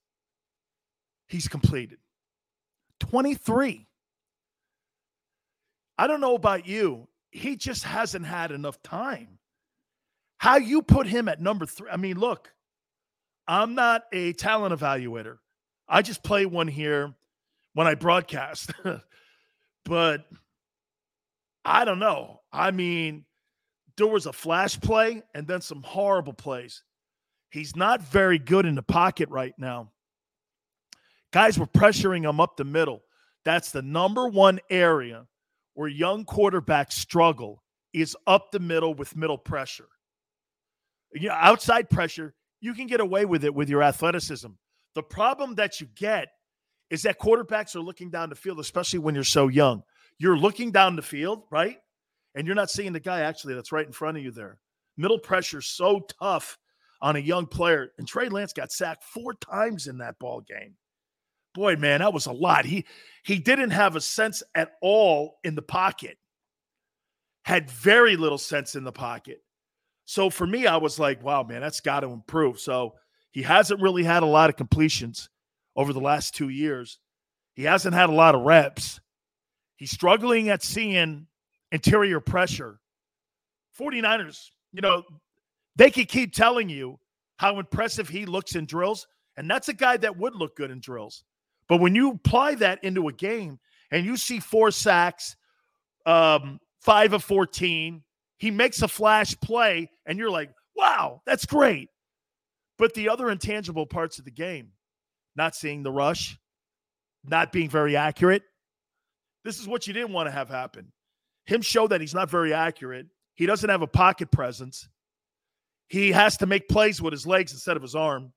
he's 1.34 1.48
completed. 1.48 1.98
23. 3.00 3.86
I 5.98 6.06
don't 6.06 6.20
know 6.20 6.34
about 6.34 6.66
you. 6.66 7.08
He 7.32 7.56
just 7.56 7.84
hasn't 7.84 8.26
had 8.26 8.52
enough 8.52 8.80
time. 8.82 9.38
How 10.38 10.56
you 10.56 10.82
put 10.82 11.06
him 11.06 11.28
at 11.28 11.40
number 11.40 11.66
three? 11.66 11.90
I 11.90 11.96
mean, 11.96 12.18
look, 12.18 12.52
I'm 13.46 13.74
not 13.74 14.04
a 14.12 14.32
talent 14.34 14.78
evaluator. 14.78 15.38
I 15.88 16.02
just 16.02 16.22
play 16.22 16.46
one 16.46 16.68
here 16.68 17.14
when 17.72 17.86
I 17.86 17.94
broadcast. 17.94 18.72
but 19.84 20.24
I 21.64 21.84
don't 21.84 21.98
know. 21.98 22.40
I 22.52 22.70
mean, 22.70 23.24
there 23.96 24.06
was 24.06 24.26
a 24.26 24.32
flash 24.32 24.78
play 24.80 25.22
and 25.34 25.46
then 25.46 25.60
some 25.60 25.82
horrible 25.82 26.32
plays. 26.32 26.82
He's 27.50 27.76
not 27.76 28.02
very 28.02 28.38
good 28.38 28.66
in 28.66 28.74
the 28.74 28.82
pocket 28.82 29.28
right 29.30 29.54
now. 29.58 29.92
Guys 31.32 31.58
were 31.58 31.66
pressuring 31.66 32.28
him 32.28 32.40
up 32.40 32.56
the 32.56 32.64
middle. 32.64 33.02
That's 33.44 33.70
the 33.70 33.82
number 33.82 34.28
one 34.28 34.60
area 34.70 35.26
where 35.74 35.88
young 35.88 36.24
quarterbacks 36.24 36.92
struggle 36.92 37.62
is 37.92 38.16
up 38.26 38.50
the 38.50 38.60
middle 38.60 38.94
with 38.94 39.16
middle 39.16 39.38
pressure. 39.38 39.88
Yeah, 41.12 41.36
outside 41.40 41.90
pressure, 41.90 42.34
you 42.60 42.74
can 42.74 42.86
get 42.86 43.00
away 43.00 43.24
with 43.24 43.44
it 43.44 43.54
with 43.54 43.68
your 43.68 43.82
athleticism. 43.82 44.48
The 44.94 45.02
problem 45.02 45.54
that 45.56 45.80
you 45.80 45.88
get 45.94 46.28
is 46.90 47.02
that 47.02 47.18
quarterbacks 47.20 47.76
are 47.76 47.80
looking 47.80 48.10
down 48.10 48.30
the 48.30 48.36
field, 48.36 48.60
especially 48.60 48.98
when 48.98 49.14
you're 49.14 49.24
so 49.24 49.48
young. 49.48 49.82
You're 50.18 50.36
looking 50.36 50.70
down 50.70 50.96
the 50.96 51.02
field, 51.02 51.44
right? 51.50 51.78
And 52.34 52.46
you're 52.46 52.56
not 52.56 52.70
seeing 52.70 52.92
the 52.92 53.00
guy 53.00 53.20
actually 53.20 53.54
that's 53.54 53.72
right 53.72 53.86
in 53.86 53.92
front 53.92 54.16
of 54.16 54.22
you 54.22 54.30
there. 54.30 54.58
Middle 54.96 55.18
pressure 55.18 55.60
so 55.60 56.06
tough 56.20 56.58
on 57.00 57.16
a 57.16 57.20
young 57.20 57.46
player. 57.46 57.92
And 57.98 58.06
Trey 58.06 58.28
Lance 58.28 58.52
got 58.52 58.72
sacked 58.72 59.04
four 59.04 59.34
times 59.34 59.86
in 59.86 59.98
that 59.98 60.18
ball 60.18 60.40
game. 60.40 60.74
Boy, 61.54 61.76
man, 61.76 62.00
that 62.00 62.12
was 62.12 62.26
a 62.26 62.32
lot. 62.32 62.64
He 62.64 62.84
he 63.22 63.38
didn't 63.38 63.70
have 63.70 63.94
a 63.94 64.00
sense 64.00 64.42
at 64.54 64.72
all 64.82 65.38
in 65.44 65.54
the 65.54 65.62
pocket. 65.62 66.18
Had 67.44 67.70
very 67.70 68.16
little 68.16 68.38
sense 68.38 68.74
in 68.74 68.82
the 68.82 68.92
pocket. 68.92 69.42
So 70.04 70.30
for 70.30 70.46
me, 70.46 70.66
I 70.66 70.76
was 70.76 70.98
like, 70.98 71.22
wow, 71.22 71.44
man, 71.44 71.60
that's 71.60 71.80
got 71.80 72.00
to 72.00 72.08
improve. 72.08 72.58
So 72.58 72.94
he 73.30 73.42
hasn't 73.42 73.80
really 73.80 74.02
had 74.02 74.22
a 74.22 74.26
lot 74.26 74.50
of 74.50 74.56
completions 74.56 75.28
over 75.76 75.92
the 75.92 76.00
last 76.00 76.34
two 76.34 76.48
years. 76.48 76.98
He 77.54 77.62
hasn't 77.64 77.94
had 77.94 78.10
a 78.10 78.14
lot 78.14 78.34
of 78.34 78.42
reps. 78.42 79.00
He's 79.76 79.90
struggling 79.90 80.48
at 80.48 80.62
seeing 80.62 81.26
interior 81.72 82.20
pressure. 82.20 82.78
49ers, 83.78 84.50
you 84.72 84.80
know, 84.80 85.02
they 85.76 85.90
could 85.90 86.08
keep 86.08 86.32
telling 86.32 86.68
you 86.68 86.98
how 87.36 87.58
impressive 87.58 88.08
he 88.08 88.26
looks 88.26 88.54
in 88.54 88.66
drills. 88.66 89.06
And 89.36 89.50
that's 89.50 89.68
a 89.68 89.74
guy 89.74 89.96
that 89.96 90.16
would 90.16 90.36
look 90.36 90.56
good 90.56 90.70
in 90.70 90.80
drills. 90.80 91.24
But 91.68 91.80
when 91.80 91.94
you 91.94 92.10
apply 92.12 92.54
that 92.56 92.82
into 92.84 93.08
a 93.08 93.12
game 93.12 93.58
and 93.90 94.04
you 94.04 94.16
see 94.16 94.38
four 94.38 94.70
sacks, 94.70 95.36
um, 96.06 96.60
five 96.80 97.12
of 97.12 97.24
14, 97.24 98.02
he 98.38 98.50
makes 98.50 98.82
a 98.82 98.88
flash 98.88 99.38
play, 99.40 99.90
and 100.06 100.18
you're 100.18 100.30
like, 100.30 100.50
wow, 100.76 101.22
that's 101.24 101.46
great. 101.46 101.88
But 102.78 102.94
the 102.94 103.08
other 103.08 103.30
intangible 103.30 103.86
parts 103.86 104.18
of 104.18 104.24
the 104.24 104.30
game, 104.30 104.72
not 105.36 105.54
seeing 105.54 105.82
the 105.82 105.92
rush, 105.92 106.38
not 107.24 107.52
being 107.52 107.70
very 107.70 107.96
accurate, 107.96 108.42
this 109.44 109.60
is 109.60 109.68
what 109.68 109.86
you 109.86 109.92
didn't 109.92 110.12
want 110.12 110.26
to 110.26 110.32
have 110.32 110.48
happen. 110.48 110.92
Him 111.44 111.62
show 111.62 111.86
that 111.88 112.00
he's 112.00 112.14
not 112.14 112.30
very 112.30 112.54
accurate. 112.54 113.06
He 113.34 113.46
doesn't 113.46 113.68
have 113.68 113.82
a 113.82 113.86
pocket 113.86 114.30
presence. 114.30 114.88
He 115.88 116.12
has 116.12 116.38
to 116.38 116.46
make 116.46 116.68
plays 116.68 117.02
with 117.02 117.12
his 117.12 117.26
legs 117.26 117.52
instead 117.52 117.76
of 117.76 117.82
his 117.82 117.94
arm. 117.94 118.32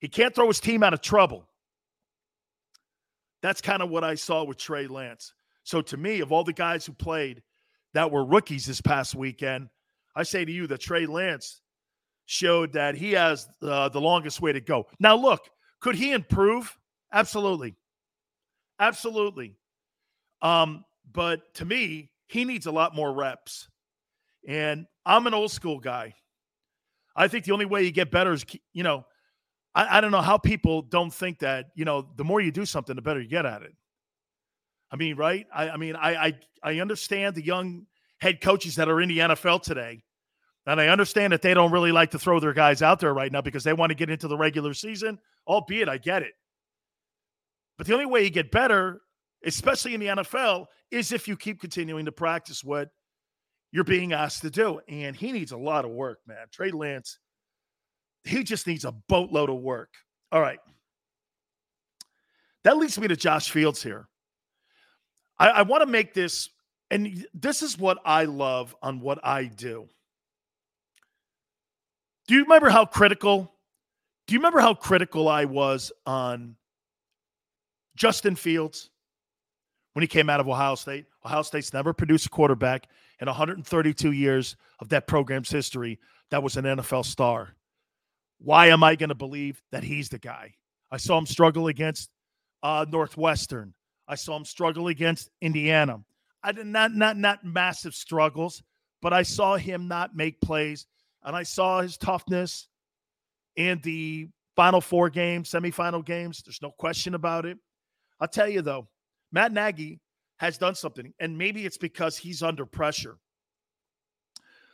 He 0.00 0.08
can't 0.08 0.34
throw 0.34 0.48
his 0.48 0.60
team 0.60 0.82
out 0.82 0.92
of 0.92 1.00
trouble. 1.00 1.48
That's 3.40 3.60
kind 3.60 3.82
of 3.82 3.90
what 3.90 4.04
I 4.04 4.14
saw 4.14 4.44
with 4.44 4.58
Trey 4.58 4.86
Lance. 4.86 5.32
So 5.64 5.80
to 5.82 5.96
me, 5.96 6.20
of 6.20 6.32
all 6.32 6.44
the 6.44 6.52
guys 6.52 6.84
who 6.84 6.92
played 6.92 7.42
that 7.94 8.10
were 8.10 8.24
rookies 8.24 8.66
this 8.66 8.80
past 8.80 9.14
weekend, 9.14 9.68
I 10.14 10.24
say 10.24 10.44
to 10.44 10.52
you 10.52 10.66
that 10.66 10.80
Trey 10.80 11.06
Lance 11.06 11.60
showed 12.26 12.72
that 12.72 12.94
he 12.94 13.12
has 13.12 13.48
uh, 13.62 13.88
the 13.88 14.00
longest 14.00 14.40
way 14.40 14.52
to 14.52 14.60
go. 14.60 14.86
Now, 15.00 15.16
look, 15.16 15.48
could 15.80 15.94
he 15.94 16.12
improve? 16.12 16.76
Absolutely. 17.12 17.74
Absolutely. 18.78 19.56
Um, 20.42 20.84
but 21.12 21.54
to 21.54 21.64
me, 21.64 22.10
he 22.28 22.44
needs 22.44 22.66
a 22.66 22.72
lot 22.72 22.94
more 22.94 23.12
reps. 23.12 23.68
And 24.46 24.86
I'm 25.06 25.26
an 25.26 25.34
old 25.34 25.52
school 25.52 25.78
guy. 25.78 26.14
I 27.14 27.28
think 27.28 27.44
the 27.44 27.52
only 27.52 27.66
way 27.66 27.84
you 27.84 27.92
get 27.92 28.10
better 28.10 28.32
is, 28.32 28.44
you 28.72 28.82
know, 28.82 29.04
I, 29.74 29.98
I 29.98 30.00
don't 30.00 30.10
know 30.10 30.20
how 30.20 30.38
people 30.38 30.82
don't 30.82 31.12
think 31.12 31.38
that, 31.40 31.66
you 31.74 31.84
know, 31.84 32.08
the 32.16 32.24
more 32.24 32.40
you 32.40 32.50
do 32.50 32.66
something, 32.66 32.96
the 32.96 33.02
better 33.02 33.20
you 33.20 33.28
get 33.28 33.46
at 33.46 33.62
it. 33.62 33.72
I 34.90 34.96
mean, 34.96 35.16
right? 35.16 35.46
I, 35.54 35.70
I 35.70 35.76
mean, 35.76 35.96
I, 35.96 36.26
I 36.26 36.32
I 36.62 36.80
understand 36.80 37.34
the 37.34 37.44
young 37.44 37.86
head 38.20 38.40
coaches 38.40 38.76
that 38.76 38.88
are 38.88 39.00
in 39.00 39.08
the 39.08 39.18
NFL 39.18 39.62
today. 39.62 40.02
And 40.66 40.80
I 40.80 40.88
understand 40.88 41.32
that 41.32 41.42
they 41.42 41.54
don't 41.54 41.72
really 41.72 41.90
like 41.90 42.12
to 42.12 42.18
throw 42.18 42.38
their 42.38 42.52
guys 42.52 42.82
out 42.82 43.00
there 43.00 43.12
right 43.12 43.32
now 43.32 43.40
because 43.40 43.64
they 43.64 43.72
want 43.72 43.90
to 43.90 43.96
get 43.96 44.10
into 44.10 44.28
the 44.28 44.36
regular 44.36 44.74
season, 44.74 45.18
albeit 45.48 45.88
I 45.88 45.98
get 45.98 46.22
it. 46.22 46.34
But 47.78 47.86
the 47.86 47.94
only 47.94 48.06
way 48.06 48.22
you 48.22 48.30
get 48.30 48.52
better, 48.52 49.00
especially 49.44 49.94
in 49.94 50.00
the 50.00 50.06
NFL, 50.06 50.66
is 50.90 51.12
if 51.12 51.26
you 51.26 51.36
keep 51.36 51.60
continuing 51.60 52.04
to 52.04 52.12
practice 52.12 52.62
what 52.62 52.88
you're 53.70 53.84
being 53.84 54.12
asked 54.12 54.42
to 54.42 54.50
do. 54.50 54.80
And 54.88 55.16
he 55.16 55.32
needs 55.32 55.52
a 55.52 55.56
lot 55.56 55.84
of 55.84 55.90
work, 55.90 56.18
man. 56.26 56.46
Trey 56.52 56.70
Lance 56.70 57.18
he 58.24 58.44
just 58.44 58.66
needs 58.66 58.84
a 58.84 58.92
boatload 58.92 59.50
of 59.50 59.56
work. 59.56 59.90
All 60.30 60.40
right. 60.40 60.60
That 62.64 62.76
leads 62.76 62.98
me 62.98 63.08
to 63.08 63.16
Josh 63.16 63.50
Fields 63.50 63.82
here. 63.82 64.08
I, 65.38 65.48
I 65.48 65.62
want 65.62 65.82
to 65.82 65.86
make 65.86 66.14
this, 66.14 66.48
and 66.90 67.26
this 67.34 67.62
is 67.62 67.78
what 67.78 67.98
I 68.04 68.24
love 68.24 68.74
on 68.82 69.00
what 69.00 69.18
I 69.24 69.46
do. 69.46 69.88
Do 72.28 72.34
you 72.34 72.44
remember 72.44 72.70
how 72.70 72.84
critical? 72.84 73.52
Do 74.26 74.34
you 74.34 74.38
remember 74.38 74.60
how 74.60 74.74
critical 74.74 75.28
I 75.28 75.44
was 75.44 75.90
on 76.06 76.56
Justin 77.96 78.36
Fields 78.36 78.90
when 79.92 80.02
he 80.02 80.08
came 80.08 80.30
out 80.30 80.40
of 80.40 80.48
Ohio 80.48 80.74
State? 80.74 81.06
Ohio 81.24 81.42
State's 81.42 81.72
never 81.72 81.92
produced 81.92 82.26
a 82.26 82.30
quarterback 82.30 82.88
in 83.20 83.26
132 83.26 84.12
years 84.12 84.56
of 84.80 84.88
that 84.88 85.06
program's 85.06 85.50
history 85.50 85.98
that 86.30 86.42
was 86.42 86.56
an 86.56 86.64
NFL 86.64 87.04
star. 87.04 87.54
Why 88.38 88.68
am 88.68 88.82
I 88.82 88.96
going 88.96 89.10
to 89.10 89.14
believe 89.14 89.62
that 89.70 89.84
he's 89.84 90.08
the 90.08 90.18
guy? 90.18 90.54
I 90.90 90.96
saw 90.96 91.18
him 91.18 91.26
struggle 91.26 91.68
against 91.68 92.10
uh, 92.62 92.86
Northwestern. 92.90 93.74
I 94.08 94.14
saw 94.14 94.36
him 94.36 94.44
struggle 94.44 94.88
against 94.88 95.30
Indiana. 95.40 96.00
I 96.42 96.52
did 96.52 96.66
not 96.66 96.92
not 96.92 97.16
not 97.16 97.44
massive 97.44 97.94
struggles, 97.94 98.62
but 99.00 99.12
I 99.12 99.22
saw 99.22 99.56
him 99.56 99.86
not 99.88 100.16
make 100.16 100.40
plays, 100.40 100.86
and 101.22 101.36
I 101.36 101.44
saw 101.44 101.82
his 101.82 101.96
toughness 101.96 102.68
in 103.56 103.80
the 103.84 104.28
final 104.56 104.80
four 104.80 105.08
games, 105.08 105.50
semifinal 105.50 106.04
games. 106.04 106.42
There's 106.42 106.62
no 106.62 106.70
question 106.70 107.14
about 107.14 107.46
it. 107.46 107.58
I'll 108.20 108.28
tell 108.28 108.48
you 108.48 108.62
though, 108.62 108.88
Matt 109.32 109.52
Nagy 109.52 110.00
has 110.36 110.58
done 110.58 110.74
something, 110.74 111.12
and 111.18 111.38
maybe 111.38 111.64
it's 111.64 111.78
because 111.78 112.16
he's 112.16 112.42
under 112.42 112.66
pressure. 112.66 113.16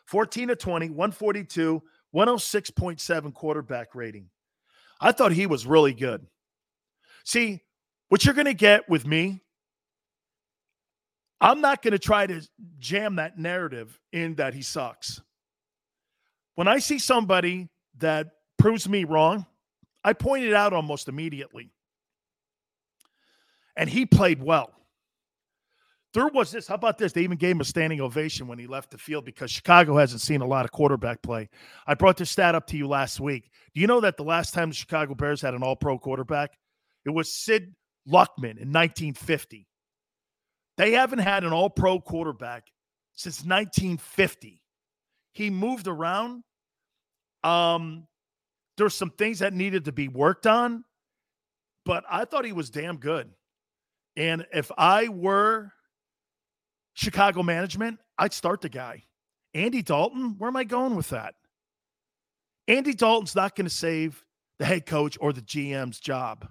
14 0.06 0.48
to 0.48 0.56
20, 0.56 0.88
142, 0.90 1.82
106.7 2.14 3.34
quarterback 3.34 3.94
rating. 3.94 4.28
I 5.00 5.12
thought 5.12 5.32
he 5.32 5.46
was 5.46 5.66
really 5.66 5.92
good. 5.92 6.26
See, 7.24 7.62
what 8.08 8.24
you're 8.24 8.34
going 8.34 8.46
to 8.46 8.54
get 8.54 8.88
with 8.88 9.06
me, 9.06 9.42
I'm 11.40 11.60
not 11.60 11.82
going 11.82 11.92
to 11.92 11.98
try 11.98 12.26
to 12.26 12.40
jam 12.78 13.16
that 13.16 13.38
narrative 13.38 14.00
in 14.12 14.36
that 14.36 14.54
he 14.54 14.62
sucks. 14.62 15.20
When 16.54 16.66
I 16.66 16.78
see 16.78 16.98
somebody 16.98 17.68
that 17.98 18.28
proves 18.56 18.88
me 18.88 19.04
wrong, 19.04 19.46
I 20.02 20.14
point 20.14 20.44
it 20.44 20.54
out 20.54 20.72
almost 20.72 21.08
immediately. 21.08 21.70
And 23.78 23.88
he 23.88 24.04
played 24.04 24.42
well. 24.42 24.72
There 26.12 26.26
was 26.26 26.50
this. 26.50 26.66
How 26.66 26.74
about 26.74 26.98
this? 26.98 27.12
They 27.12 27.22
even 27.22 27.38
gave 27.38 27.52
him 27.52 27.60
a 27.60 27.64
standing 27.64 28.00
ovation 28.00 28.48
when 28.48 28.58
he 28.58 28.66
left 28.66 28.90
the 28.90 28.98
field 28.98 29.24
because 29.24 29.50
Chicago 29.50 29.96
hasn't 29.96 30.20
seen 30.20 30.40
a 30.40 30.46
lot 30.46 30.64
of 30.64 30.72
quarterback 30.72 31.22
play. 31.22 31.48
I 31.86 31.94
brought 31.94 32.16
this 32.16 32.30
stat 32.30 32.54
up 32.54 32.66
to 32.68 32.76
you 32.76 32.88
last 32.88 33.20
week. 33.20 33.50
Do 33.74 33.80
you 33.80 33.86
know 33.86 34.00
that 34.00 34.16
the 34.16 34.24
last 34.24 34.52
time 34.52 34.70
the 34.70 34.74
Chicago 34.74 35.14
Bears 35.14 35.40
had 35.40 35.54
an 35.54 35.62
all 35.62 35.76
pro 35.76 35.96
quarterback, 35.98 36.58
it 37.04 37.10
was 37.10 37.32
Sid 37.32 37.74
Luckman 38.08 38.58
in 38.58 38.72
1950. 38.72 39.68
They 40.76 40.92
haven't 40.92 41.20
had 41.20 41.44
an 41.44 41.52
all 41.52 41.70
pro 41.70 42.00
quarterback 42.00 42.64
since 43.14 43.44
1950. 43.44 44.62
He 45.32 45.50
moved 45.50 45.86
around. 45.86 46.42
Um, 47.44 48.08
there's 48.76 48.94
some 48.94 49.10
things 49.10 49.40
that 49.40 49.52
needed 49.52 49.84
to 49.84 49.92
be 49.92 50.08
worked 50.08 50.46
on, 50.46 50.84
but 51.84 52.04
I 52.10 52.24
thought 52.24 52.44
he 52.44 52.52
was 52.52 52.70
damn 52.70 52.96
good. 52.96 53.30
And 54.18 54.44
if 54.52 54.72
I 54.76 55.08
were 55.08 55.72
Chicago 56.94 57.44
management, 57.44 58.00
I'd 58.18 58.32
start 58.32 58.60
the 58.60 58.68
guy. 58.68 59.04
Andy 59.54 59.80
Dalton, 59.80 60.34
where 60.38 60.48
am 60.48 60.56
I 60.56 60.64
going 60.64 60.96
with 60.96 61.10
that? 61.10 61.36
Andy 62.66 62.94
Dalton's 62.94 63.36
not 63.36 63.54
going 63.54 63.66
to 63.66 63.74
save 63.74 64.24
the 64.58 64.64
head 64.64 64.86
coach 64.86 65.16
or 65.20 65.32
the 65.32 65.40
GM's 65.40 66.00
job. 66.00 66.48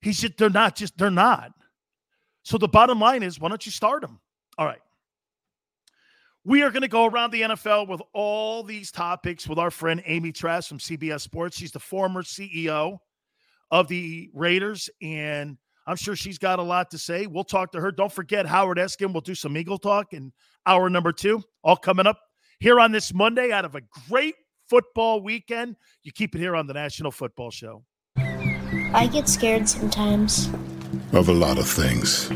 He's 0.00 0.20
just, 0.20 0.36
they're 0.36 0.50
not 0.50 0.74
just, 0.74 0.98
they're 0.98 1.10
not. 1.10 1.52
So 2.42 2.58
the 2.58 2.66
bottom 2.66 2.98
line 2.98 3.22
is, 3.22 3.38
why 3.38 3.48
don't 3.50 3.64
you 3.64 3.70
start 3.70 4.02
him? 4.02 4.18
All 4.58 4.66
right. 4.66 4.80
We 6.44 6.62
are 6.62 6.70
going 6.70 6.82
to 6.82 6.88
go 6.88 7.06
around 7.06 7.30
the 7.30 7.42
NFL 7.42 7.86
with 7.86 8.02
all 8.12 8.64
these 8.64 8.90
topics 8.90 9.46
with 9.46 9.60
our 9.60 9.70
friend 9.70 10.02
Amy 10.06 10.32
Trask 10.32 10.68
from 10.68 10.78
CBS 10.78 11.20
Sports. 11.20 11.56
She's 11.56 11.72
the 11.72 11.78
former 11.78 12.24
CEO 12.24 12.98
of 13.70 13.86
the 13.86 14.28
Raiders 14.34 14.90
and 15.00 15.56
I'm 15.88 15.96
sure 15.96 16.14
she's 16.14 16.36
got 16.36 16.58
a 16.58 16.62
lot 16.62 16.90
to 16.90 16.98
say. 16.98 17.26
We'll 17.26 17.44
talk 17.44 17.72
to 17.72 17.80
her. 17.80 17.90
Don't 17.90 18.12
forget 18.12 18.44
Howard 18.44 18.76
Eskin. 18.76 19.10
We'll 19.10 19.22
do 19.22 19.34
some 19.34 19.56
Eagle 19.56 19.78
talk 19.78 20.12
in 20.12 20.32
hour 20.66 20.90
number 20.90 21.12
two, 21.12 21.42
all 21.64 21.76
coming 21.76 22.06
up 22.06 22.20
here 22.60 22.78
on 22.78 22.92
this 22.92 23.14
Monday 23.14 23.50
out 23.50 23.64
of 23.64 23.74
a 23.74 23.80
great 24.06 24.34
football 24.68 25.22
weekend. 25.22 25.76
You 26.02 26.12
keep 26.12 26.34
it 26.34 26.40
here 26.40 26.54
on 26.54 26.66
the 26.66 26.74
National 26.74 27.10
Football 27.10 27.50
Show. 27.50 27.84
I 28.18 29.08
get 29.10 29.30
scared 29.30 29.66
sometimes. 29.66 30.50
Of 31.12 31.30
a 31.30 31.32
lot 31.32 31.56
of 31.56 31.66
things. 31.66 32.30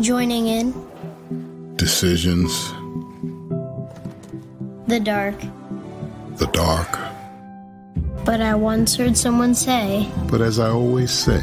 Joining 0.00 0.46
in. 0.46 1.76
Decisions. 1.76 2.70
The 4.86 4.98
dark. 4.98 5.38
The 6.36 6.46
dark. 6.52 6.98
But 8.24 8.40
I 8.40 8.54
once 8.54 8.96
heard 8.96 9.14
someone 9.14 9.54
say. 9.54 10.10
But 10.30 10.40
as 10.40 10.58
I 10.58 10.70
always 10.70 11.10
say, 11.10 11.42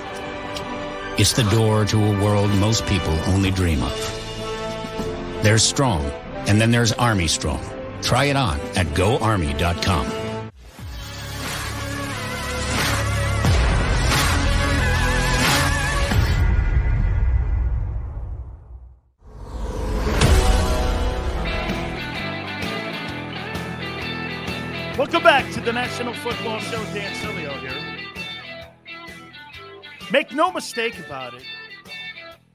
It's 1.21 1.33
the 1.33 1.43
door 1.51 1.85
to 1.85 2.03
a 2.03 2.23
world 2.23 2.49
most 2.55 2.83
people 2.87 3.13
only 3.27 3.51
dream 3.51 3.83
of. 3.83 5.43
There's 5.43 5.61
Strong, 5.61 6.03
and 6.47 6.59
then 6.59 6.71
there's 6.71 6.93
Army 6.93 7.27
Strong. 7.27 7.63
Try 8.01 8.23
it 8.23 8.35
on 8.35 8.59
at 8.75 8.87
goarmy.com. 8.95 10.07
Welcome 24.97 25.21
back 25.21 25.51
to 25.53 25.61
the 25.61 25.71
National 25.71 26.15
Football 26.15 26.59
Show. 26.61 26.83
Dan 26.95 27.13
here. 27.35 27.40
Make 30.11 30.33
no 30.33 30.51
mistake 30.51 30.99
about 30.99 31.33
it. 31.33 31.43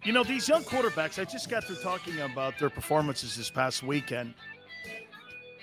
You 0.04 0.12
know, 0.12 0.22
these 0.22 0.46
young 0.46 0.62
quarterbacks, 0.62 1.18
I 1.18 1.24
just 1.24 1.48
got 1.48 1.64
through 1.64 1.76
talking 1.76 2.20
about 2.20 2.58
their 2.58 2.68
performances 2.68 3.34
this 3.34 3.50
past 3.50 3.82
weekend. 3.82 4.34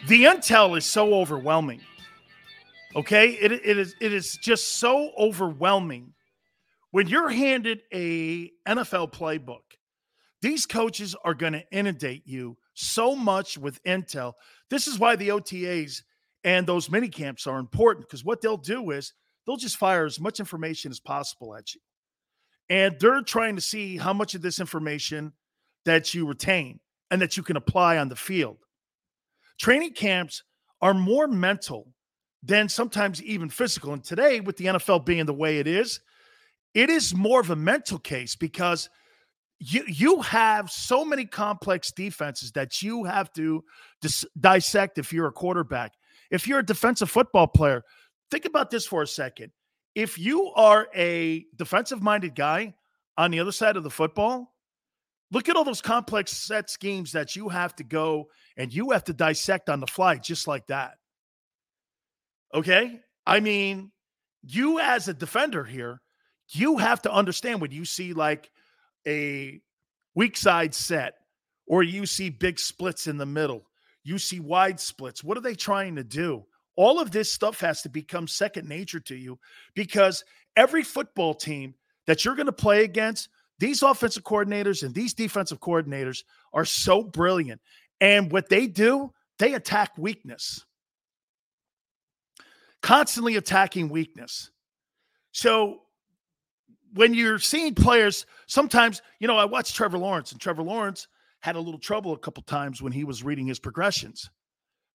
The 0.07 0.23
intel 0.23 0.75
is 0.75 0.85
so 0.85 1.13
overwhelming. 1.13 1.81
Okay? 2.95 3.29
It, 3.33 3.51
it 3.51 3.77
is 3.77 3.95
it 4.01 4.11
is 4.11 4.37
just 4.41 4.79
so 4.79 5.11
overwhelming. 5.17 6.13
When 6.89 7.07
you're 7.07 7.29
handed 7.29 7.81
a 7.93 8.51
NFL 8.67 9.13
playbook, 9.13 9.77
these 10.41 10.65
coaches 10.65 11.15
are 11.23 11.33
going 11.33 11.53
to 11.53 11.63
inundate 11.71 12.23
you 12.25 12.57
so 12.73 13.15
much 13.15 13.57
with 13.57 13.81
intel. 13.83 14.33
This 14.69 14.87
is 14.87 14.97
why 14.97 15.15
the 15.15 15.29
OTAs 15.29 16.01
and 16.43 16.65
those 16.65 16.89
mini 16.89 17.07
camps 17.07 17.45
are 17.47 17.59
important 17.59 18.07
because 18.07 18.25
what 18.25 18.41
they'll 18.41 18.57
do 18.57 18.91
is 18.91 19.13
they'll 19.45 19.57
just 19.57 19.77
fire 19.77 20.05
as 20.05 20.19
much 20.19 20.39
information 20.39 20.91
as 20.91 20.99
possible 20.99 21.55
at 21.55 21.73
you. 21.73 21.81
And 22.69 22.95
they're 22.99 23.21
trying 23.21 23.55
to 23.55 23.61
see 23.61 23.97
how 23.97 24.13
much 24.13 24.35
of 24.35 24.41
this 24.41 24.59
information 24.59 25.33
that 25.85 26.13
you 26.13 26.25
retain 26.25 26.79
and 27.11 27.21
that 27.21 27.37
you 27.37 27.43
can 27.43 27.57
apply 27.57 27.97
on 27.97 28.09
the 28.09 28.15
field. 28.15 28.57
Training 29.59 29.93
camps 29.93 30.43
are 30.81 30.93
more 30.93 31.27
mental 31.27 31.93
than 32.41 32.67
sometimes 32.67 33.21
even 33.23 33.49
physical. 33.49 33.93
And 33.93 34.03
today, 34.03 34.39
with 34.39 34.57
the 34.57 34.65
NFL 34.65 35.05
being 35.05 35.25
the 35.25 35.33
way 35.33 35.59
it 35.59 35.67
is, 35.67 35.99
it 36.73 36.89
is 36.89 37.15
more 37.15 37.39
of 37.39 37.49
a 37.49 37.55
mental 37.55 37.99
case 37.99 38.35
because 38.35 38.89
you 39.59 39.83
you 39.87 40.21
have 40.21 40.69
so 40.69 41.05
many 41.05 41.25
complex 41.25 41.91
defenses 41.91 42.51
that 42.53 42.81
you 42.81 43.03
have 43.05 43.31
to 43.33 43.63
dis- 44.01 44.25
dissect 44.39 44.97
if 44.97 45.13
you're 45.13 45.27
a 45.27 45.31
quarterback. 45.31 45.93
If 46.31 46.47
you're 46.47 46.59
a 46.59 46.65
defensive 46.65 47.09
football 47.09 47.47
player, 47.47 47.83
think 48.33 48.45
about 48.45 48.71
this 48.71 48.87
for 48.87 49.03
a 49.03 49.07
second. 49.07 49.51
If 49.93 50.17
you 50.17 50.51
are 50.55 50.87
a 50.95 51.45
defensive 51.55 52.01
minded 52.01 52.33
guy 52.33 52.73
on 53.15 53.29
the 53.29 53.39
other 53.39 53.51
side 53.51 53.77
of 53.77 53.83
the 53.83 53.91
football, 53.91 54.55
look 55.31 55.49
at 55.49 55.55
all 55.55 55.63
those 55.63 55.81
complex 55.81 56.31
set 56.31 56.67
schemes 56.71 57.11
that 57.11 57.35
you 57.35 57.47
have 57.49 57.75
to 57.75 57.83
go 57.83 58.29
and 58.57 58.73
you 58.73 58.89
have 58.89 59.03
to 59.03 59.13
dissect 59.13 59.69
on 59.69 59.79
the 59.79 59.85
fly 59.85 60.15
just 60.15 60.47
like 60.47 60.65
that. 60.67 60.95
Okay? 62.55 63.01
I 63.27 63.39
mean, 63.39 63.91
you 64.41 64.79
as 64.79 65.07
a 65.07 65.13
defender 65.13 65.63
here, 65.63 66.01
you 66.49 66.77
have 66.77 67.03
to 67.03 67.13
understand 67.13 67.61
when 67.61 67.71
you 67.71 67.85
see 67.85 68.13
like 68.13 68.49
a 69.05 69.61
weak 70.15 70.37
side 70.37 70.73
set 70.73 71.13
or 71.67 71.83
you 71.83 72.07
see 72.07 72.31
big 72.31 72.57
splits 72.57 73.05
in 73.05 73.17
the 73.17 73.27
middle, 73.27 73.63
you 74.03 74.17
see 74.17 74.39
wide 74.39 74.79
splits. 74.79 75.23
What 75.23 75.37
are 75.37 75.41
they 75.41 75.53
trying 75.53 75.97
to 75.97 76.03
do? 76.03 76.45
All 76.75 76.99
of 76.99 77.11
this 77.11 77.31
stuff 77.31 77.59
has 77.59 77.81
to 77.83 77.89
become 77.89 78.27
second 78.27 78.67
nature 78.67 78.99
to 79.01 79.15
you 79.15 79.39
because 79.75 80.23
every 80.55 80.83
football 80.83 81.33
team 81.33 81.75
that 82.07 82.25
you're 82.25 82.35
going 82.35 82.47
to 82.47 82.51
play 82.51 82.83
against, 82.83 83.29
these 83.59 83.83
offensive 83.83 84.23
coordinators 84.23 84.83
and 84.83 84.93
these 84.93 85.13
defensive 85.13 85.59
coordinators 85.59 86.23
are 86.51 86.65
so 86.65 87.03
brilliant. 87.03 87.61
And 88.01 88.31
what 88.31 88.49
they 88.49 88.67
do, 88.67 89.13
they 89.39 89.53
attack 89.53 89.91
weakness, 89.97 90.65
constantly 92.81 93.35
attacking 93.35 93.89
weakness. 93.89 94.49
So 95.31 95.81
when 96.93 97.13
you're 97.13 97.39
seeing 97.39 97.73
players, 97.73 98.25
sometimes, 98.47 99.01
you 99.19 99.27
know, 99.27 99.37
I 99.37 99.45
watched 99.45 99.75
Trevor 99.75 99.97
Lawrence, 99.97 100.31
and 100.31 100.41
Trevor 100.41 100.63
Lawrence 100.63 101.07
had 101.41 101.55
a 101.55 101.59
little 101.59 101.79
trouble 101.79 102.13
a 102.13 102.17
couple 102.17 102.43
times 102.43 102.81
when 102.81 102.91
he 102.91 103.03
was 103.03 103.23
reading 103.23 103.47
his 103.47 103.59
progressions. 103.59 104.29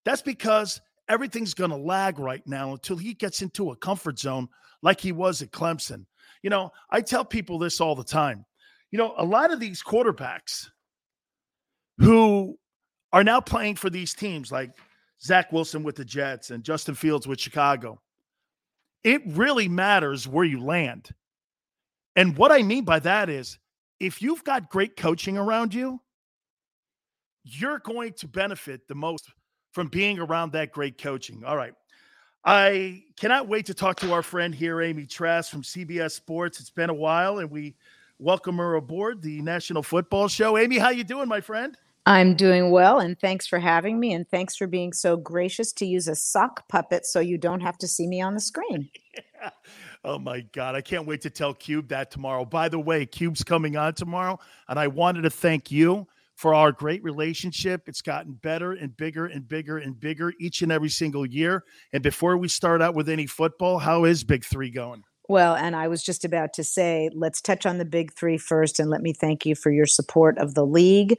That's 0.04 0.22
because 0.22 0.80
everything's 1.09 1.55
going 1.55 1.71
to 1.71 1.77
lag 1.77 2.18
right 2.18 2.47
now 2.47 2.73
until 2.73 2.97
he 2.97 3.14
gets 3.14 3.42
into 3.42 3.71
a 3.71 3.77
comfort 3.77 4.18
zone 4.18 4.49
like 4.83 5.01
he 5.01 5.12
was 5.12 5.42
at 5.42 5.51
Clemson. 5.51 6.07
You 6.42 6.51
know, 6.51 6.71
I 6.90 7.01
tell 7.01 7.25
people 7.25 7.59
this 7.59 7.81
all 7.81 7.94
the 7.94 8.05
time. 8.05 8.44
You 8.90 8.99
know, 8.99 9.14
a 9.18 9.25
lot 9.25 9.53
of 9.53 9.61
these 9.61 9.83
quarterbacks 9.83 10.68
who 11.99 12.59
are 13.12 13.25
now 13.25 13.40
playing 13.40 13.77
for 13.77 13.90
these 13.90 14.14
teams 14.14 14.53
like 14.53 14.71
Zach 15.21 15.53
Wilson 15.53 15.83
with 15.83 15.97
the 15.97 16.05
Jets 16.05 16.51
and 16.51 16.62
Justin 16.62 16.94
Fields 16.94 17.27
with 17.27 17.40
Chicago, 17.40 18.01
it 19.03 19.23
really 19.27 19.68
matters 19.68 20.29
where 20.29 20.44
you 20.44 20.62
land. 20.62 21.11
And 22.16 22.37
what 22.37 22.53
I 22.53 22.62
mean 22.62 22.85
by 22.85 22.99
that 23.01 23.29
is 23.29 23.59
if 24.01 24.23
you've 24.23 24.44
got 24.44 24.71
great 24.71 24.97
coaching 24.97 25.37
around 25.37 25.75
you, 25.75 26.01
you're 27.44 27.79
going 27.79 28.12
to 28.14 28.29
benefit 28.29 28.87
the 28.88 28.94
most 28.94 29.29
from 29.72 29.88
being 29.88 30.18
around 30.18 30.52
that 30.52 30.72
great 30.72 30.98
coaching. 30.98 31.44
All 31.44 31.57
right. 31.57 31.74
I 32.44 33.02
cannot 33.18 33.48
wait 33.48 33.66
to 33.66 33.74
talk 33.74 34.00
to 34.00 34.12
our 34.12 34.22
friend 34.22 34.54
here, 34.54 34.81
Amy 34.81 35.07
Trask 35.07 35.50
from 35.50 35.62
CBS 35.62 36.12
Sports. 36.12 36.61
It's 36.61 36.70
been 36.70 36.88
a 36.88 36.94
while, 36.94 37.38
and 37.40 37.50
we 37.50 37.74
welcome 38.18 38.59
her 38.59 38.74
aboard 38.74 39.22
the 39.22 39.42
National 39.42 39.83
Football 39.83 40.28
Show. 40.28 40.57
Amy, 40.57 40.78
how 40.78 40.90
you 40.90 41.04
doing, 41.04 41.28
my 41.28 41.40
friend? 41.40 41.76
I'm 42.07 42.35
doing 42.35 42.70
well, 42.70 43.00
and 43.00 43.18
thanks 43.20 43.46
for 43.46 43.59
having 43.59 44.00
me, 44.00 44.14
and 44.14 44.26
thanks 44.31 44.57
for 44.57 44.66
being 44.66 44.94
so 44.94 45.16
gracious 45.16 45.74
to 45.74 45.85
use 45.85 46.09
a 46.09 46.14
sock 46.14 46.66
puppet 46.68 47.04
so 47.04 47.20
you 47.20 47.37
don't 47.37 47.61
have 47.61 47.76
to 47.78 47.88
see 47.88 48.07
me 48.07 48.22
on 48.22 48.33
the 48.33 48.40
screen. 48.40 48.88
oh 50.04 50.18
my 50.18 50.40
God. 50.52 50.74
I 50.74 50.81
can't 50.81 51.07
wait 51.07 51.20
to 51.22 51.31
tell 51.31 51.52
Cube 51.52 51.88
that 51.88 52.11
tomorrow. 52.11 52.46
By 52.46 52.70
the 52.70 52.78
way, 52.78 53.04
Cube's 53.04 53.44
coming 53.44 53.76
on 53.76 53.92
tomorrow, 53.92 54.38
and 54.68 54.78
I 54.78 54.87
wanted 54.87 55.22
to 55.22 55.31
thank 55.31 55.70
you 55.70 56.07
for 56.38 56.55
our 56.55 56.70
great 56.70 57.03
relationship. 57.03 57.83
It's 57.88 58.01
gotten 58.01 58.35
better 58.35 58.72
and 58.72 58.96
bigger 58.96 59.27
and 59.27 59.46
bigger 59.46 59.79
and 59.79 59.98
bigger 59.98 60.33
each 60.40 60.62
and 60.62 60.70
every 60.70 60.88
single 60.88 61.27
year. 61.27 61.64
And 61.92 62.01
before 62.01 62.37
we 62.37 62.46
start 62.46 62.81
out 62.81 62.94
with 62.94 63.09
any 63.09 63.27
football, 63.27 63.79
how 63.79 64.05
is 64.05 64.22
Big 64.22 64.44
Three 64.44 64.70
going? 64.70 65.03
Well, 65.29 65.57
and 65.57 65.74
I 65.74 65.88
was 65.88 66.03
just 66.03 66.24
about 66.24 66.53
to 66.55 66.62
say, 66.62 67.11
let's 67.12 67.42
touch 67.42 67.66
on 67.66 67.79
the 67.79 67.85
big 67.85 68.14
three 68.14 68.38
first, 68.38 68.79
and 68.79 68.88
let 68.88 69.03
me 69.03 69.12
thank 69.12 69.44
you 69.44 69.57
for 69.57 69.72
your 69.72 69.85
support 69.85 70.38
of 70.38 70.55
the 70.55 70.64
league. 70.64 71.16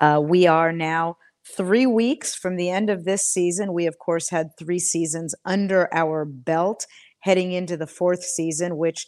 Uh, 0.00 0.20
we 0.24 0.46
are 0.46 0.72
now 0.72 1.18
three 1.54 1.86
weeks 1.86 2.34
from 2.34 2.56
the 2.56 2.70
end 2.70 2.88
of 2.88 3.04
this 3.04 3.22
season. 3.22 3.74
We, 3.74 3.86
of 3.86 3.98
course, 3.98 4.30
had 4.30 4.56
three 4.58 4.78
seasons 4.78 5.34
under 5.44 5.92
our 5.94 6.24
belt 6.24 6.86
heading 7.20 7.52
into 7.52 7.76
the 7.76 7.86
fourth 7.86 8.24
season, 8.24 8.78
which 8.78 9.06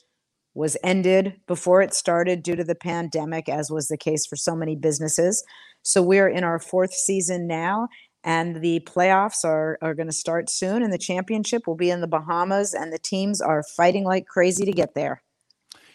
was 0.55 0.77
ended 0.85 1.35
before 1.47 1.83
it 1.83 1.93
started 1.93 2.43
due 2.43 2.57
to 2.57 2.65
the 2.65 2.77
pandemic, 2.77 3.49
as 3.49 3.71
was 3.71 3.89
the 3.89 3.97
case 3.97 4.25
for 4.25 4.37
so 4.37 4.55
many 4.55 4.77
businesses. 4.77 5.45
So 5.83 6.01
we're 6.01 6.29
in 6.29 6.45
our 6.45 6.59
fourth 6.59 6.95
season 6.95 7.47
now, 7.47 7.89
and 8.23 8.63
the 8.63 8.81
playoffs 8.81 9.45
are, 9.45 9.79
are 9.83 9.95
going 9.95 10.07
to 10.07 10.13
start 10.13 10.49
soon, 10.49 10.83
and 10.83 10.93
the 10.93 10.99
championship 10.99 11.67
will 11.67 11.75
be 11.75 11.91
in 11.91 12.01
the 12.01 12.07
Bahamas, 12.07 12.73
and 12.73 12.93
the 12.93 12.99
teams 12.99 13.41
are 13.41 13.65
fighting 13.77 14.05
like 14.05 14.27
crazy 14.27 14.65
to 14.65 14.73
get 14.73 14.95
there. 14.95 15.23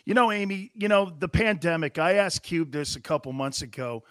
You 0.06 0.14
know, 0.14 0.32
Amy, 0.32 0.72
you 0.74 0.88
know, 0.88 1.12
the 1.18 1.30
pandemic, 1.30 1.98
I 1.98 2.16
asked 2.16 2.44
Cube 2.44 2.72
this 2.72 2.96
a 2.96 3.02
couple 3.02 3.32
months 3.32 3.62
ago. 3.62 4.04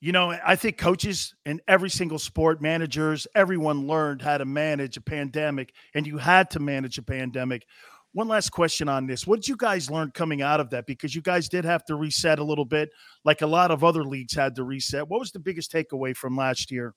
You 0.00 0.12
know, 0.12 0.34
I 0.44 0.56
think 0.56 0.78
coaches 0.78 1.34
in 1.44 1.60
every 1.68 1.90
single 1.90 2.18
sport, 2.18 2.62
managers, 2.62 3.26
everyone 3.34 3.86
learned 3.86 4.22
how 4.22 4.38
to 4.38 4.46
manage 4.46 4.96
a 4.96 5.00
pandemic, 5.02 5.74
and 5.94 6.06
you 6.06 6.16
had 6.16 6.50
to 6.52 6.60
manage 6.60 6.96
a 6.96 7.02
pandemic. 7.02 7.66
One 8.12 8.26
last 8.26 8.50
question 8.50 8.88
on 8.88 9.06
this. 9.06 9.26
What 9.26 9.36
did 9.36 9.48
you 9.48 9.56
guys 9.56 9.90
learn 9.90 10.10
coming 10.10 10.42
out 10.42 10.58
of 10.58 10.70
that? 10.70 10.86
Because 10.86 11.14
you 11.14 11.22
guys 11.22 11.48
did 11.48 11.64
have 11.64 11.84
to 11.84 11.94
reset 11.94 12.40
a 12.40 12.44
little 12.44 12.64
bit, 12.64 12.90
like 13.24 13.42
a 13.42 13.46
lot 13.46 13.70
of 13.70 13.84
other 13.84 14.02
leagues 14.04 14.34
had 14.34 14.56
to 14.56 14.64
reset. 14.64 15.08
What 15.08 15.20
was 15.20 15.30
the 15.30 15.38
biggest 15.38 15.72
takeaway 15.72 16.16
from 16.16 16.36
last 16.36 16.72
year? 16.72 16.94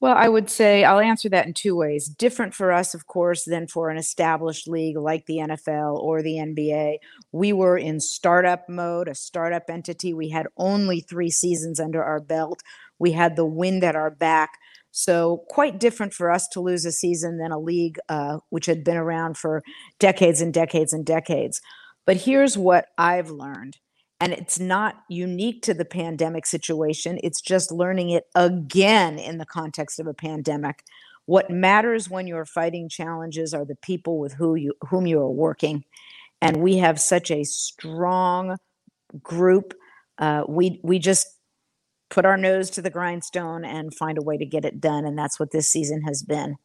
Well, 0.00 0.14
I 0.16 0.28
would 0.28 0.48
say 0.48 0.84
I'll 0.84 1.00
answer 1.00 1.28
that 1.30 1.46
in 1.46 1.54
two 1.54 1.74
ways. 1.74 2.06
Different 2.06 2.54
for 2.54 2.70
us, 2.70 2.94
of 2.94 3.06
course, 3.06 3.44
than 3.44 3.66
for 3.66 3.90
an 3.90 3.96
established 3.96 4.68
league 4.68 4.96
like 4.96 5.26
the 5.26 5.38
NFL 5.38 5.98
or 5.98 6.22
the 6.22 6.36
NBA. 6.36 6.98
We 7.32 7.52
were 7.52 7.76
in 7.76 7.98
startup 7.98 8.68
mode, 8.68 9.08
a 9.08 9.14
startup 9.16 9.64
entity. 9.68 10.14
We 10.14 10.28
had 10.28 10.46
only 10.56 11.00
three 11.00 11.30
seasons 11.30 11.80
under 11.80 12.04
our 12.04 12.20
belt. 12.20 12.62
We 13.00 13.10
had 13.12 13.34
the 13.34 13.44
wind 13.44 13.82
at 13.82 13.96
our 13.96 14.10
back. 14.10 14.58
So, 15.00 15.44
quite 15.48 15.78
different 15.78 16.12
for 16.12 16.28
us 16.28 16.48
to 16.48 16.60
lose 16.60 16.84
a 16.84 16.90
season 16.90 17.38
than 17.38 17.52
a 17.52 17.58
league 17.60 18.00
uh, 18.08 18.38
which 18.50 18.66
had 18.66 18.82
been 18.82 18.96
around 18.96 19.36
for 19.36 19.62
decades 20.00 20.40
and 20.40 20.52
decades 20.52 20.92
and 20.92 21.06
decades. 21.06 21.60
But 22.04 22.16
here's 22.16 22.58
what 22.58 22.86
I've 22.98 23.30
learned 23.30 23.76
and 24.18 24.32
it's 24.32 24.58
not 24.58 24.96
unique 25.08 25.62
to 25.62 25.72
the 25.74 25.84
pandemic 25.84 26.46
situation. 26.46 27.20
It's 27.22 27.40
just 27.40 27.70
learning 27.70 28.10
it 28.10 28.24
again 28.34 29.20
in 29.20 29.38
the 29.38 29.46
context 29.46 30.00
of 30.00 30.08
a 30.08 30.14
pandemic. 30.14 30.82
What 31.26 31.48
matters 31.48 32.10
when 32.10 32.26
you're 32.26 32.44
fighting 32.44 32.88
challenges 32.88 33.54
are 33.54 33.64
the 33.64 33.76
people 33.76 34.18
with 34.18 34.32
who 34.32 34.56
you 34.56 34.74
whom 34.90 35.06
you 35.06 35.20
are 35.20 35.30
working. 35.30 35.84
And 36.42 36.56
we 36.56 36.78
have 36.78 36.98
such 36.98 37.30
a 37.30 37.44
strong 37.44 38.56
group. 39.22 39.74
Uh, 40.18 40.42
we 40.48 40.80
we 40.82 40.98
just 40.98 41.37
put 42.10 42.24
our 42.24 42.36
nose 42.36 42.70
to 42.70 42.82
the 42.82 42.90
grindstone 42.90 43.64
and 43.64 43.94
find 43.94 44.18
a 44.18 44.22
way 44.22 44.36
to 44.36 44.46
get 44.46 44.64
it 44.64 44.80
done. 44.80 45.04
And 45.04 45.18
that's 45.18 45.38
what 45.38 45.50
this 45.50 45.70
season 45.70 46.02
has 46.02 46.22
been. 46.22 46.56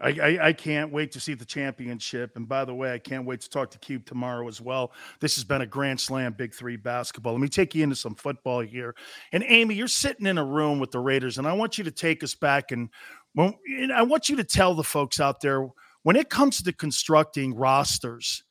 I, 0.00 0.08
I, 0.08 0.46
I, 0.48 0.52
can't 0.52 0.92
wait 0.92 1.10
to 1.12 1.20
see 1.20 1.34
the 1.34 1.44
championship. 1.44 2.36
And 2.36 2.48
by 2.48 2.64
the 2.64 2.74
way, 2.74 2.92
I 2.92 2.98
can't 2.98 3.24
wait 3.24 3.40
to 3.40 3.50
talk 3.50 3.70
to 3.72 3.78
Cube 3.78 4.06
tomorrow 4.06 4.46
as 4.46 4.60
well. 4.60 4.92
This 5.20 5.34
has 5.34 5.44
been 5.44 5.62
a 5.62 5.66
grand 5.66 6.00
slam, 6.00 6.34
Big 6.38 6.54
Three 6.54 6.76
basketball. 6.76 7.32
Let 7.32 7.40
me 7.40 7.48
take 7.48 7.74
you 7.74 7.82
into 7.82 7.96
some 7.96 8.14
football 8.14 8.60
here. 8.60 8.94
And 9.32 9.44
Amy, 9.48 9.74
you're 9.74 9.88
sitting 9.88 10.26
in 10.26 10.38
a 10.38 10.44
room 10.44 10.78
with 10.78 10.92
the 10.92 11.00
Raiders, 11.00 11.38
and 11.38 11.48
I 11.48 11.52
want 11.52 11.78
you 11.78 11.84
to 11.84 11.90
take 11.90 12.22
us 12.22 12.34
back 12.34 12.70
and 12.70 12.90
when, 13.34 13.54
I 13.92 14.02
want 14.02 14.28
you 14.28 14.36
to 14.36 14.44
tell 14.44 14.74
the 14.74 14.84
folks 14.84 15.20
out 15.20 15.40
there 15.40 15.68
when 16.02 16.16
it 16.16 16.30
comes 16.30 16.62
to 16.62 16.72
constructing 16.72 17.54
rosters. 17.54 18.42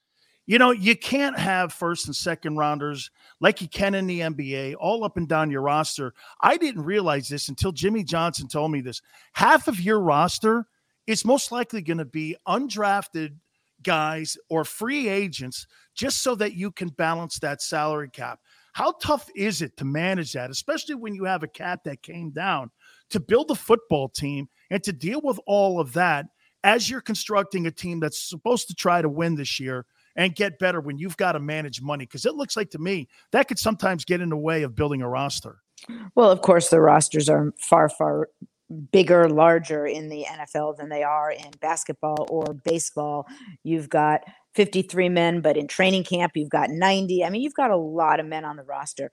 You 0.47 0.57
know, 0.57 0.71
you 0.71 0.95
can't 0.95 1.38
have 1.38 1.73
first 1.73 2.05
and 2.05 2.15
second 2.15 2.55
rounders 2.55 3.12
like 3.41 3.62
you 3.62 3.67
can 3.67 3.93
in 3.93 4.07
the 4.07 4.21
NBA 4.21 4.75
all 4.79 5.03
up 5.03 5.17
and 5.17 5.27
down 5.27 5.51
your 5.51 5.62
roster. 5.62 6.13
I 6.39 6.55
didn't 6.55 6.86
realize 6.86 7.27
this 7.27 7.49
until 7.49 7.73
Jimmy 7.73 8.05
Johnson 8.05 8.47
told 8.47 8.71
me 8.71 8.79
this. 8.79 9.01
Half 9.33 9.67
of 9.67 9.81
your 9.81 9.99
roster 9.99 10.65
is 11.05 11.25
most 11.25 11.51
likely 11.51 11.81
going 11.81 11.97
to 11.97 12.05
be 12.05 12.38
undrafted 12.47 13.36
guys 13.83 14.38
or 14.49 14.63
free 14.63 15.10
agents 15.10 15.67
just 15.93 16.21
so 16.21 16.33
that 16.36 16.53
you 16.53 16.71
can 16.71 16.89
balance 16.89 17.39
that 17.39 17.62
salary 17.62 18.10
cap. 18.10 18.39
How 18.71 18.93
tough 19.01 19.29
is 19.36 19.62
it 19.62 19.75
to 19.77 19.86
manage 19.86 20.31
that, 20.31 20.49
especially 20.49 20.95
when 20.95 21.13
you 21.13 21.25
have 21.25 21.43
a 21.43 21.47
cap 21.47 21.83
that 21.83 22.03
came 22.03 22.29
down 22.29 22.71
to 23.10 23.19
build 23.19 23.51
a 23.51 23.55
football 23.55 24.07
team 24.07 24.47
and 24.69 24.81
to 24.83 24.93
deal 24.93 25.19
with 25.21 25.41
all 25.45 25.81
of 25.81 25.91
that 25.93 26.27
as 26.63 26.89
you're 26.89 27.01
constructing 27.01 27.67
a 27.67 27.71
team 27.71 27.99
that's 27.99 28.29
supposed 28.29 28.69
to 28.69 28.75
try 28.75 29.01
to 29.01 29.10
win 29.10 29.36
this 29.36 29.60
year 29.60 29.86
and 30.17 30.36
get 30.36 30.60
better 30.60 30.82
when 30.82 30.97
you've 30.97 31.15
got 31.15 31.34
to 31.34 31.39
manage 31.39 31.82
money? 31.82 32.06
Because 32.06 32.25
it 32.25 32.36
looks 32.36 32.58
like 32.58 32.71
to 32.71 32.80
me 32.80 33.08
that 33.32 33.47
could 33.47 33.60
sometimes 33.60 34.03
get 34.03 34.19
in 34.19 34.30
the 34.30 34.38
way 34.38 34.63
of 34.63 34.75
building 34.75 35.01
a 35.01 35.10
roster. 35.10 35.60
Well, 36.15 36.30
of 36.32 36.41
course, 36.41 36.69
the 36.69 36.82
rosters 36.82 37.30
are 37.30 37.53
far, 37.60 37.88
far 37.88 38.30
bigger, 38.91 39.30
larger 39.30 39.86
in 39.86 40.10
the 40.10 40.25
NFL 40.30 40.77
than 40.77 40.89
they 40.89 41.03
are 41.03 41.32
in 41.32 41.51
basketball 41.62 42.27
or 42.30 42.53
baseball. 42.65 43.25
You've 43.63 43.89
got 43.89 44.21
53 44.56 45.08
men, 45.10 45.41
but 45.41 45.56
in 45.56 45.67
training 45.67 46.03
camp, 46.03 46.34
you've 46.36 46.49
got 46.49 46.69
90. 46.69 47.23
I 47.23 47.30
mean, 47.30 47.41
you've 47.41 47.53
got 47.53 47.71
a 47.71 47.77
lot 47.77 48.19
of 48.19 48.25
men 48.25 48.43
on 48.43 48.58
the 48.58 48.63
roster. 48.63 49.12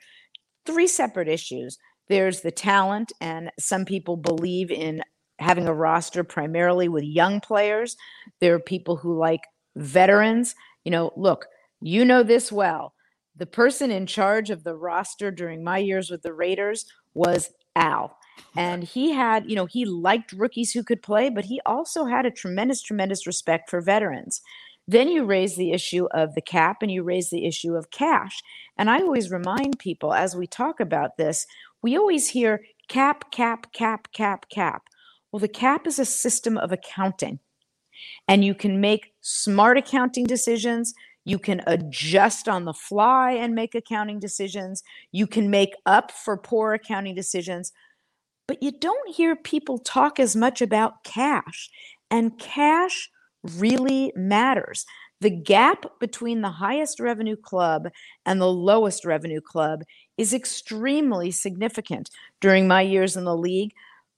Three 0.67 0.89
separate 0.89 1.29
issues 1.29 1.79
there's 2.09 2.43
the 2.43 2.51
talent, 2.51 3.13
and 3.21 3.51
some 3.59 3.85
people 3.85 4.17
believe 4.17 4.71
in 4.71 5.03
having 5.39 5.67
a 5.67 5.75
roster 5.75 6.23
primarily 6.23 6.89
with 6.89 7.05
young 7.05 7.41
players. 7.41 7.97
There 8.41 8.55
are 8.55 8.61
people 8.61 8.97
who 8.97 9.19
like 9.19 9.41
veterans. 9.77 10.55
You 10.85 10.91
know, 10.91 11.13
look, 11.17 11.47
you 11.81 12.05
know 12.05 12.23
this 12.23 12.53
well. 12.53 12.95
The 13.37 13.47
person 13.47 13.91
in 13.91 14.07
charge 14.07 14.51
of 14.51 14.65
the 14.65 14.77
roster 14.77 15.31
during 15.31 15.65
my 15.65 15.79
years 15.79 16.11
with 16.11 16.23
the 16.23 16.33
Raiders 16.33 16.87
was 17.15 17.51
Al 17.75 18.17
and 18.57 18.85
he 18.85 19.13
had, 19.13 19.49
you 19.49 19.57
know, 19.57 19.67
he 19.67 19.85
liked 19.85 20.33
rookies 20.33 20.73
who 20.73 20.83
could 20.83 21.03
play, 21.03 21.29
but 21.29 21.45
he 21.45 21.61
also 21.67 22.05
had 22.05 22.27
a 22.27 22.31
tremendous, 22.31 22.83
tremendous 22.83 23.27
respect 23.27 23.71
for 23.71 23.81
veterans. 23.81 24.41
Then 24.87 25.09
you 25.09 25.25
raise 25.25 25.57
the 25.57 25.73
issue 25.73 26.07
of 26.13 26.35
the 26.35 26.43
cap 26.43 26.79
and 26.83 26.91
you 26.91 27.03
raise 27.03 27.31
the 27.31 27.47
issue 27.47 27.75
of 27.75 27.91
cash. 27.91 28.43
And 28.77 28.91
I 28.91 29.01
always 29.01 29.31
remind 29.31 29.79
people 29.79 30.13
as 30.13 30.37
we 30.37 30.47
talk 30.47 30.79
about 30.79 31.17
this, 31.17 31.47
we 31.83 31.97
always 31.97 32.29
hear 32.29 32.63
cap, 32.89 33.31
cap, 33.31 33.73
cap, 33.73 34.09
cap, 34.13 34.49
cap. 34.51 34.83
Well, 35.33 35.41
the 35.41 35.49
cap 35.49 35.87
is 35.87 35.99
a 35.99 36.05
system 36.05 36.59
of 36.59 36.71
accounting, 36.71 37.41
and 38.29 38.45
you 38.45 38.55
can 38.55 38.81
make 38.81 39.13
smart 39.21 39.79
accounting 39.79 40.25
decisions. 40.25 40.95
You 41.25 41.39
can 41.39 41.63
adjust 41.67 42.49
on 42.49 42.65
the 42.65 42.75
fly 42.75 43.33
and 43.33 43.55
make 43.55 43.75
accounting 43.75 44.19
decisions. 44.19 44.83
You 45.13 45.27
can 45.27 45.51
make 45.51 45.75
up 45.87 46.13
for 46.13 46.37
poor 46.37 46.75
accounting 46.75 47.15
decisions 47.15 47.73
but 48.47 48.63
you 48.63 48.73
don't 48.73 49.15
hear 49.15 49.37
people 49.37 49.79
talk 49.79 50.21
as 50.21 50.37
much 50.37 50.61
about 50.61 51.03
cash. 51.05 51.71
And 52.11 52.39
cash 52.39 53.11
really 53.43 54.13
matters. 54.15 54.85
The 55.21 55.31
gap 55.31 55.87
between 56.01 56.43
the 56.43 56.51
highest 56.51 57.01
revenue 57.01 57.37
club 57.37 57.89
and 58.27 58.41
the 58.41 58.53
lowest 58.53 59.05
revenue 59.05 59.41
club 59.41 59.83
is 60.19 60.35
extremely 60.35 61.31
significant. 61.31 62.11
During 62.41 62.69
my 62.69 62.83
years 62.83 63.17
in 63.17 63.25
the 63.25 63.37
league, 63.37 63.73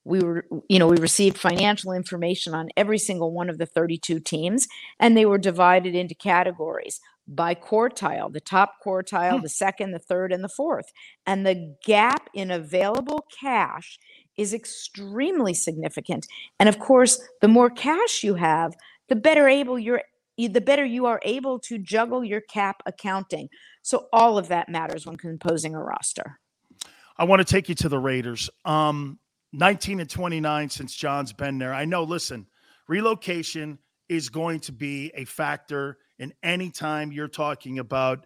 we 0.07 0.19
were 0.19 0.45
you 0.69 0.79
know 0.79 0.87
we 0.87 0.97
received 0.97 1.37
financial 1.37 1.91
information 1.91 2.53
on 2.53 2.69
every 2.77 2.97
single 2.97 3.31
one 3.31 3.49
of 3.49 3.57
the 3.57 3.65
32 3.65 4.19
teams 4.19 4.67
and 4.99 5.15
they 5.15 5.25
were 5.25 5.37
divided 5.37 5.93
into 5.95 6.15
categories 6.15 6.99
by 7.27 7.53
quartile 7.53 8.31
the 8.31 8.39
top 8.39 8.75
quartile 8.85 9.37
hmm. 9.37 9.43
the 9.43 9.49
second 9.49 9.91
the 9.91 9.99
third 9.99 10.31
and 10.31 10.43
the 10.43 10.49
fourth 10.49 10.91
and 11.25 11.45
the 11.45 11.75
gap 11.85 12.29
in 12.33 12.49
available 12.49 13.25
cash 13.39 13.99
is 14.37 14.53
extremely 14.53 15.53
significant. 15.53 16.27
And 16.59 16.69
of 16.69 16.79
course, 16.79 17.19
the 17.41 17.47
more 17.47 17.69
cash 17.69 18.23
you 18.23 18.35
have, 18.35 18.75
the 19.09 19.15
better 19.15 19.47
able 19.47 19.77
you're 19.79 20.03
the 20.37 20.61
better 20.61 20.85
you 20.85 21.07
are 21.07 21.19
able 21.23 21.57
to 21.57 21.79
juggle 21.79 22.23
your 22.23 22.41
cap 22.41 22.83
accounting. 22.85 23.49
So 23.81 24.07
all 24.13 24.37
of 24.37 24.49
that 24.49 24.69
matters 24.69 25.05
when 25.07 25.17
composing 25.17 25.73
a 25.73 25.83
roster. 25.83 26.39
I 27.17 27.23
want 27.23 27.39
to 27.39 27.45
take 27.45 27.69
you 27.69 27.75
to 27.75 27.89
the 27.89 27.97
Raiders. 27.97 28.47
Um, 28.63 29.17
19 29.53 29.99
and 29.99 30.09
29 30.09 30.69
since 30.69 30.95
John's 30.95 31.33
been 31.33 31.57
there. 31.57 31.73
I 31.73 31.85
know, 31.85 32.03
listen, 32.03 32.47
relocation 32.87 33.79
is 34.09 34.29
going 34.29 34.59
to 34.61 34.71
be 34.71 35.11
a 35.15 35.25
factor 35.25 35.97
in 36.19 36.33
any 36.43 36.69
time 36.69 37.11
you're 37.11 37.27
talking 37.27 37.79
about 37.79 38.25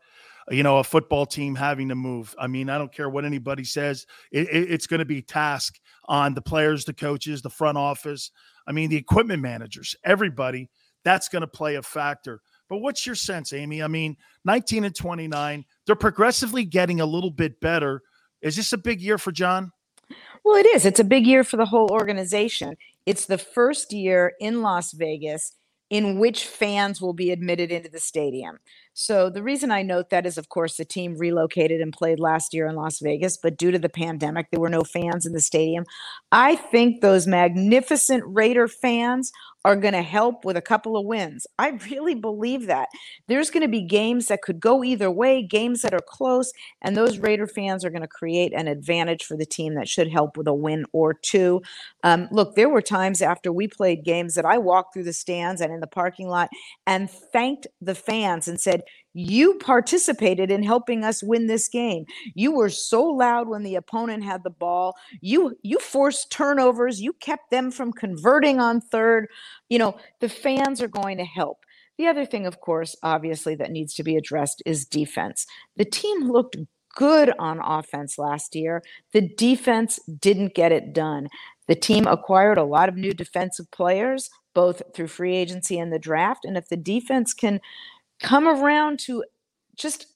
you 0.49 0.63
know, 0.63 0.77
a 0.77 0.83
football 0.83 1.25
team 1.25 1.55
having 1.55 1.89
to 1.89 1.95
move. 1.95 2.35
I 2.37 2.47
mean, 2.47 2.69
I 2.69 2.77
don't 2.77 2.93
care 2.93 3.09
what 3.09 3.25
anybody 3.25 3.63
says. 3.63 4.05
It, 4.31 4.47
it, 4.49 4.71
it's 4.71 4.87
going 4.87 4.99
to 4.99 5.05
be 5.05 5.21
task 5.21 5.79
on 6.05 6.33
the 6.33 6.41
players, 6.41 6.85
the 6.85 6.93
coaches, 6.93 7.41
the 7.41 7.49
front 7.49 7.77
office. 7.77 8.31
I 8.67 8.71
mean, 8.71 8.89
the 8.89 8.97
equipment 8.97 9.41
managers, 9.41 9.95
everybody. 10.03 10.69
That's 11.03 11.29
going 11.29 11.41
to 11.41 11.47
play 11.47 11.75
a 11.75 11.81
factor. 11.81 12.41
But 12.69 12.77
what's 12.77 13.05
your 13.05 13.15
sense, 13.15 13.53
Amy? 13.53 13.81
I 13.81 13.87
mean, 13.87 14.17
19 14.45 14.83
and 14.83 14.95
29, 14.95 15.65
they're 15.85 15.95
progressively 15.95 16.63
getting 16.63 17.01
a 17.01 17.05
little 17.05 17.31
bit 17.31 17.59
better. 17.59 18.01
Is 18.41 18.55
this 18.55 18.71
a 18.73 18.77
big 18.77 19.01
year 19.01 19.17
for 19.17 19.31
John? 19.31 19.71
Well, 20.43 20.55
it 20.55 20.65
is. 20.65 20.85
It's 20.85 20.99
a 20.99 21.05
big 21.05 21.25
year 21.25 21.43
for 21.43 21.57
the 21.57 21.65
whole 21.65 21.89
organization. 21.91 22.77
It's 23.05 23.25
the 23.25 23.37
first 23.37 23.93
year 23.93 24.33
in 24.39 24.61
Las 24.61 24.91
Vegas 24.91 25.53
in 25.89 26.19
which 26.19 26.45
fans 26.45 27.01
will 27.01 27.13
be 27.13 27.31
admitted 27.31 27.71
into 27.71 27.89
the 27.89 27.99
stadium. 27.99 28.59
So 28.93 29.29
the 29.29 29.41
reason 29.41 29.71
I 29.71 29.83
note 29.83 30.09
that 30.09 30.25
is, 30.25 30.37
of 30.37 30.49
course, 30.49 30.75
the 30.75 30.85
team 30.85 31.15
relocated 31.17 31.79
and 31.79 31.93
played 31.93 32.19
last 32.19 32.53
year 32.53 32.67
in 32.67 32.75
Las 32.75 32.99
Vegas, 32.99 33.37
but 33.37 33.57
due 33.57 33.71
to 33.71 33.79
the 33.79 33.89
pandemic, 33.89 34.47
there 34.51 34.59
were 34.59 34.69
no 34.69 34.81
fans 34.81 35.25
in 35.25 35.31
the 35.31 35.39
stadium. 35.39 35.85
I 36.31 36.55
think 36.55 37.01
those 37.01 37.25
magnificent 37.25 38.23
Raider 38.25 38.67
fans 38.67 39.31
are 39.63 39.75
going 39.75 39.93
to 39.93 40.01
help 40.01 40.43
with 40.43 40.57
a 40.57 40.61
couple 40.61 40.97
of 40.97 41.05
wins. 41.05 41.45
I 41.59 41.69
really 41.89 42.15
believe 42.15 42.65
that. 42.65 42.89
There's 43.27 43.51
going 43.51 43.61
to 43.61 43.69
be 43.69 43.81
games 43.81 44.27
that 44.27 44.41
could 44.41 44.59
go 44.59 44.83
either 44.83 45.11
way, 45.11 45.43
games 45.43 45.83
that 45.83 45.93
are 45.93 46.01
close, 46.05 46.51
and 46.81 46.97
those 46.97 47.19
Raider 47.19 47.47
fans 47.47 47.85
are 47.85 47.91
going 47.91 48.01
to 48.01 48.07
create 48.07 48.53
an 48.53 48.67
advantage 48.67 49.23
for 49.23 49.37
the 49.37 49.45
team 49.45 49.75
that 49.75 49.87
should 49.87 50.11
help 50.11 50.35
with 50.35 50.47
a 50.47 50.53
win 50.53 50.85
or 50.93 51.13
two. 51.13 51.61
Um, 52.03 52.27
look, 52.31 52.55
there 52.55 52.69
were 52.69 52.81
times 52.81 53.21
after 53.21 53.51
we 53.53 53.67
played 53.67 54.03
games 54.03 54.33
that 54.33 54.45
I 54.45 54.57
walked 54.57 54.93
through 54.93 55.03
the 55.03 55.13
stands 55.13 55.61
and 55.61 55.71
in 55.71 55.79
the 55.79 55.87
parking 55.87 56.27
lot 56.27 56.49
and 56.87 57.09
thanked 57.09 57.67
the 57.79 57.95
fans 57.95 58.47
and 58.47 58.59
said, 58.59 58.80
you 59.13 59.55
participated 59.55 60.51
in 60.51 60.63
helping 60.63 61.03
us 61.03 61.23
win 61.23 61.47
this 61.47 61.67
game. 61.67 62.05
You 62.33 62.51
were 62.51 62.69
so 62.69 63.03
loud 63.03 63.47
when 63.47 63.63
the 63.63 63.75
opponent 63.75 64.23
had 64.23 64.43
the 64.43 64.49
ball. 64.49 64.95
You 65.21 65.55
you 65.63 65.79
forced 65.79 66.31
turnovers. 66.31 67.01
You 67.01 67.13
kept 67.13 67.51
them 67.51 67.71
from 67.71 67.93
converting 67.93 68.59
on 68.59 68.81
third. 68.81 69.27
You 69.69 69.79
know, 69.79 69.97
the 70.19 70.29
fans 70.29 70.81
are 70.81 70.87
going 70.87 71.17
to 71.17 71.25
help. 71.25 71.57
The 71.97 72.07
other 72.07 72.25
thing, 72.25 72.47
of 72.47 72.61
course, 72.61 72.95
obviously, 73.03 73.55
that 73.55 73.71
needs 73.71 73.93
to 73.95 74.03
be 74.03 74.15
addressed 74.15 74.63
is 74.65 74.85
defense. 74.85 75.45
The 75.77 75.85
team 75.85 76.31
looked 76.31 76.57
good 76.95 77.31
on 77.39 77.59
offense 77.59 78.17
last 78.17 78.55
year. 78.55 78.81
The 79.13 79.29
defense 79.37 79.99
didn't 80.19 80.55
get 80.55 80.71
it 80.71 80.93
done. 80.93 81.27
The 81.67 81.75
team 81.75 82.07
acquired 82.07 82.57
a 82.57 82.63
lot 82.63 82.89
of 82.89 82.95
new 82.95 83.13
defensive 83.13 83.69
players, 83.71 84.29
both 84.53 84.81
through 84.93 85.07
free 85.07 85.35
agency 85.35 85.79
and 85.79 85.93
the 85.93 85.99
draft. 85.99 86.43
And 86.43 86.57
if 86.57 86.67
the 86.67 86.77
defense 86.77 87.33
can 87.33 87.61
come 88.21 88.47
around 88.47 88.99
to 88.99 89.23
just 89.75 90.07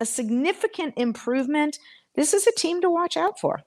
a 0.00 0.06
significant 0.06 0.94
improvement, 0.96 1.78
this 2.14 2.34
is 2.34 2.46
a 2.46 2.52
team 2.52 2.80
to 2.80 2.90
watch 2.90 3.16
out 3.16 3.38
for. 3.38 3.60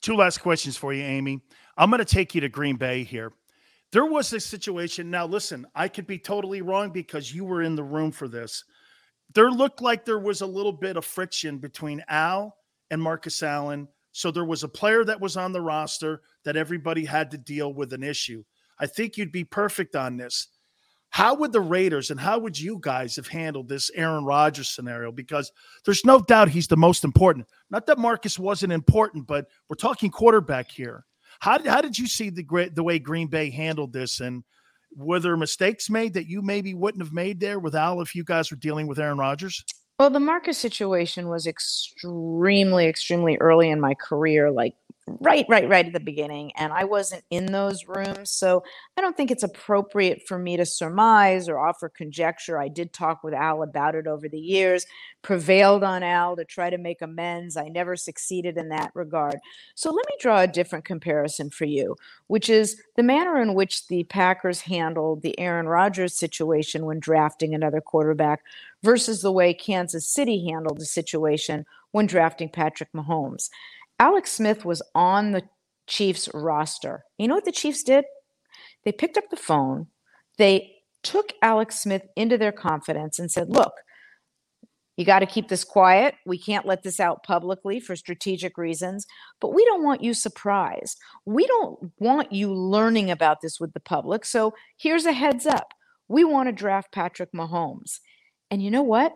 Two 0.00 0.16
last 0.16 0.38
questions 0.38 0.76
for 0.76 0.92
you, 0.92 1.02
Amy. 1.02 1.40
I'm 1.76 1.90
going 1.90 1.98
to 1.98 2.04
take 2.04 2.34
you 2.34 2.40
to 2.42 2.48
Green 2.48 2.76
Bay 2.76 3.04
here. 3.04 3.32
There 3.92 4.04
was 4.04 4.32
a 4.32 4.40
situation. 4.40 5.10
Now, 5.10 5.26
listen, 5.26 5.66
I 5.74 5.88
could 5.88 6.06
be 6.06 6.18
totally 6.18 6.62
wrong 6.62 6.90
because 6.90 7.32
you 7.32 7.44
were 7.44 7.62
in 7.62 7.76
the 7.76 7.84
room 7.84 8.10
for 8.10 8.28
this. 8.28 8.64
There 9.34 9.50
looked 9.50 9.80
like 9.80 10.04
there 10.04 10.18
was 10.18 10.40
a 10.40 10.46
little 10.46 10.72
bit 10.72 10.96
of 10.96 11.04
friction 11.04 11.58
between 11.58 12.04
Al 12.08 12.56
and 12.90 13.00
Marcus 13.00 13.42
Allen. 13.42 13.88
So 14.12 14.30
there 14.30 14.44
was 14.44 14.62
a 14.62 14.68
player 14.68 15.04
that 15.04 15.20
was 15.20 15.36
on 15.36 15.52
the 15.52 15.60
roster 15.60 16.22
that 16.44 16.56
everybody 16.56 17.04
had 17.04 17.30
to 17.30 17.38
deal 17.38 17.72
with 17.72 17.92
an 17.92 18.02
issue. 18.02 18.44
I 18.78 18.86
think 18.86 19.16
you'd 19.16 19.32
be 19.32 19.44
perfect 19.44 19.96
on 19.96 20.16
this. 20.16 20.48
How 21.14 21.32
would 21.36 21.52
the 21.52 21.60
Raiders 21.60 22.10
and 22.10 22.18
how 22.18 22.40
would 22.40 22.58
you 22.58 22.80
guys 22.80 23.14
have 23.14 23.28
handled 23.28 23.68
this 23.68 23.88
Aaron 23.94 24.24
Rodgers 24.24 24.70
scenario? 24.70 25.12
Because 25.12 25.52
there's 25.84 26.04
no 26.04 26.18
doubt 26.18 26.48
he's 26.48 26.66
the 26.66 26.76
most 26.76 27.04
important. 27.04 27.46
Not 27.70 27.86
that 27.86 27.98
Marcus 27.98 28.36
wasn't 28.36 28.72
important, 28.72 29.28
but 29.28 29.46
we're 29.68 29.76
talking 29.76 30.10
quarterback 30.10 30.72
here. 30.72 31.04
How 31.38 31.56
did, 31.56 31.68
how 31.68 31.80
did 31.80 31.96
you 31.96 32.08
see 32.08 32.30
the 32.30 32.68
the 32.74 32.82
way 32.82 32.98
Green 32.98 33.28
Bay 33.28 33.48
handled 33.48 33.92
this, 33.92 34.18
and 34.18 34.42
were 34.96 35.20
there 35.20 35.36
mistakes 35.36 35.88
made 35.88 36.14
that 36.14 36.26
you 36.26 36.42
maybe 36.42 36.74
wouldn't 36.74 37.04
have 37.04 37.12
made 37.12 37.38
there 37.38 37.60
with 37.60 37.76
Al 37.76 38.00
if 38.00 38.16
you 38.16 38.24
guys 38.24 38.50
were 38.50 38.56
dealing 38.56 38.88
with 38.88 38.98
Aaron 38.98 39.16
Rodgers? 39.16 39.62
Well, 39.98 40.10
the 40.10 40.20
Marcus 40.20 40.58
situation 40.58 41.28
was 41.28 41.46
extremely, 41.46 42.86
extremely 42.86 43.36
early 43.38 43.70
in 43.70 43.80
my 43.80 43.94
career, 43.94 44.50
like 44.50 44.74
right 45.06 45.44
right 45.48 45.68
right 45.68 45.86
at 45.86 45.92
the 45.92 46.00
beginning 46.00 46.50
and 46.56 46.72
i 46.72 46.82
wasn't 46.82 47.22
in 47.30 47.46
those 47.46 47.86
rooms 47.86 48.30
so 48.30 48.62
i 48.96 49.02
don't 49.02 49.16
think 49.16 49.30
it's 49.30 49.42
appropriate 49.42 50.22
for 50.26 50.38
me 50.38 50.56
to 50.56 50.64
surmise 50.64 51.48
or 51.48 51.58
offer 51.58 51.88
conjecture. 51.88 52.58
I 52.58 52.68
did 52.68 52.92
talk 52.92 53.22
with 53.22 53.34
al 53.34 53.62
about 53.62 53.94
it 53.94 54.06
over 54.06 54.28
the 54.28 54.40
years 54.40 54.86
prevailed 55.20 55.84
on 55.84 56.02
al 56.02 56.36
to 56.36 56.44
try 56.44 56.70
to 56.70 56.78
make 56.78 57.02
amends. 57.02 57.56
I 57.56 57.68
never 57.68 57.96
succeeded 57.96 58.56
in 58.56 58.70
that 58.70 58.92
regard. 58.94 59.36
So 59.74 59.90
let 59.90 60.06
me 60.06 60.16
draw 60.20 60.40
a 60.40 60.46
different 60.46 60.84
comparison 60.84 61.50
for 61.50 61.66
you 61.66 61.96
which 62.28 62.48
is 62.48 62.80
the 62.96 63.02
manner 63.02 63.40
in 63.40 63.54
which 63.54 63.86
the 63.88 64.04
packers 64.04 64.62
handled 64.62 65.22
the 65.22 65.38
aaron 65.38 65.66
rodgers 65.66 66.14
situation 66.14 66.86
when 66.86 66.98
drafting 66.98 67.54
another 67.54 67.80
quarterback 67.80 68.42
versus 68.84 69.22
the 69.22 69.32
way 69.32 69.52
kansas 69.52 70.08
city 70.08 70.48
handled 70.48 70.78
the 70.78 70.86
situation 70.86 71.64
when 71.90 72.06
drafting 72.06 72.48
patrick 72.48 72.90
mahomes 72.94 73.48
Alex 73.98 74.32
Smith 74.32 74.64
was 74.64 74.82
on 74.94 75.32
the 75.32 75.42
Chiefs 75.86 76.28
roster. 76.34 77.04
You 77.18 77.28
know 77.28 77.34
what 77.34 77.44
the 77.44 77.52
Chiefs 77.52 77.82
did? 77.82 78.04
They 78.84 78.92
picked 78.92 79.16
up 79.16 79.30
the 79.30 79.36
phone, 79.36 79.88
they 80.38 80.72
took 81.02 81.32
Alex 81.42 81.80
Smith 81.80 82.02
into 82.16 82.38
their 82.38 82.52
confidence 82.52 83.18
and 83.18 83.30
said, 83.30 83.50
Look, 83.50 83.72
you 84.96 85.04
got 85.04 85.20
to 85.20 85.26
keep 85.26 85.48
this 85.48 85.64
quiet. 85.64 86.14
We 86.24 86.38
can't 86.38 86.66
let 86.66 86.82
this 86.82 87.00
out 87.00 87.24
publicly 87.24 87.80
for 87.80 87.96
strategic 87.96 88.56
reasons, 88.56 89.06
but 89.40 89.52
we 89.52 89.64
don't 89.64 89.82
want 89.82 90.02
you 90.02 90.14
surprised. 90.14 90.98
We 91.26 91.46
don't 91.46 91.92
want 91.98 92.32
you 92.32 92.54
learning 92.54 93.10
about 93.10 93.40
this 93.40 93.58
with 93.60 93.72
the 93.74 93.80
public. 93.80 94.24
So 94.24 94.54
here's 94.76 95.06
a 95.06 95.12
heads 95.12 95.46
up 95.46 95.72
we 96.08 96.24
want 96.24 96.48
to 96.48 96.52
draft 96.52 96.92
Patrick 96.92 97.32
Mahomes. 97.32 98.00
And 98.50 98.62
you 98.62 98.70
know 98.70 98.82
what? 98.82 99.14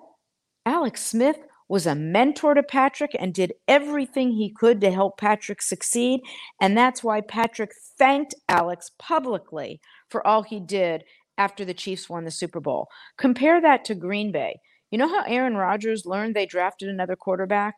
Alex 0.66 1.04
Smith 1.04 1.38
was 1.68 1.86
a 1.86 1.94
mentor 1.94 2.54
to 2.54 2.62
Patrick 2.62 3.14
and 3.18 3.34
did 3.34 3.52
everything 3.66 4.32
he 4.32 4.50
could 4.50 4.80
to 4.80 4.90
help 4.90 5.18
Patrick 5.18 5.60
succeed. 5.60 6.20
And 6.60 6.76
that's 6.76 7.04
why 7.04 7.20
Patrick 7.20 7.72
thanked 7.98 8.34
Alex 8.48 8.90
publicly 8.98 9.80
for 10.08 10.26
all 10.26 10.42
he 10.42 10.60
did 10.60 11.04
after 11.36 11.64
the 11.64 11.74
Chiefs 11.74 12.08
won 12.08 12.24
the 12.24 12.30
Super 12.30 12.60
Bowl. 12.60 12.88
Compare 13.16 13.60
that 13.60 13.84
to 13.84 13.94
Green 13.94 14.32
Bay. 14.32 14.58
You 14.90 14.98
know 14.98 15.08
how 15.08 15.24
Aaron 15.26 15.56
Rodgers 15.56 16.06
learned 16.06 16.34
they 16.34 16.46
drafted 16.46 16.88
another 16.88 17.16
quarterback? 17.16 17.74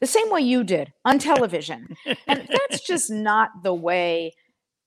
The 0.00 0.06
same 0.06 0.30
way 0.30 0.40
you 0.40 0.64
did 0.64 0.92
on 1.04 1.18
television. 1.18 1.96
and 2.26 2.48
that's 2.48 2.80
just 2.86 3.10
not 3.10 3.50
the 3.62 3.74
way 3.74 4.32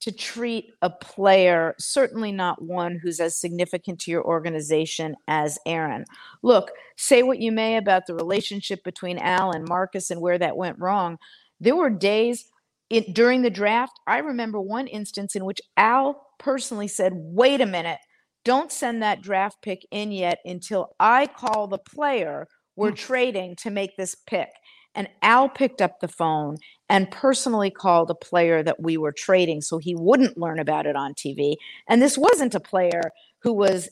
to 0.03 0.11
treat 0.11 0.73
a 0.81 0.89
player, 0.89 1.75
certainly 1.79 2.33
not 2.33 2.61
one 2.61 2.99
who's 3.01 3.21
as 3.21 3.39
significant 3.39 4.01
to 4.01 4.11
your 4.11 4.21
organization 4.21 5.15
as 5.29 5.57
Aaron. 5.65 6.03
Look, 6.41 6.71
say 6.97 7.23
what 7.23 7.39
you 7.39 7.53
may 7.53 7.77
about 7.77 8.05
the 8.05 8.13
relationship 8.13 8.83
between 8.83 9.17
Al 9.17 9.51
and 9.51 9.65
Marcus 9.65 10.11
and 10.11 10.19
where 10.19 10.37
that 10.37 10.57
went 10.57 10.77
wrong. 10.77 11.19
There 11.61 11.77
were 11.77 11.89
days 11.89 12.43
it, 12.89 13.13
during 13.13 13.43
the 13.43 13.49
draft, 13.49 13.97
I 14.05 14.17
remember 14.17 14.59
one 14.59 14.87
instance 14.87 15.37
in 15.37 15.45
which 15.45 15.61
Al 15.77 16.27
personally 16.37 16.89
said, 16.89 17.13
Wait 17.15 17.61
a 17.61 17.65
minute, 17.65 17.99
don't 18.43 18.73
send 18.73 19.01
that 19.01 19.21
draft 19.21 19.61
pick 19.61 19.87
in 19.89 20.11
yet 20.11 20.39
until 20.43 20.95
I 20.99 21.27
call 21.27 21.67
the 21.67 21.77
player 21.77 22.49
we're 22.75 22.89
hmm. 22.89 22.95
trading 22.95 23.55
to 23.57 23.69
make 23.69 23.95
this 23.95 24.15
pick. 24.27 24.49
And 24.95 25.07
Al 25.21 25.47
picked 25.47 25.81
up 25.81 26.01
the 26.01 26.09
phone 26.09 26.57
and 26.93 27.09
personally 27.09 27.71
called 27.71 28.11
a 28.11 28.15
player 28.15 28.61
that 28.61 28.79
we 28.79 28.97
were 28.97 29.11
trading 29.11 29.61
so 29.61 29.79
he 29.79 29.95
wouldn't 29.95 30.37
learn 30.37 30.59
about 30.59 30.85
it 30.85 30.95
on 30.95 31.15
TV. 31.15 31.55
And 31.89 31.99
this 31.99 32.19
wasn't 32.19 32.53
a 32.53 32.59
player 32.59 33.01
who 33.39 33.51
was 33.51 33.89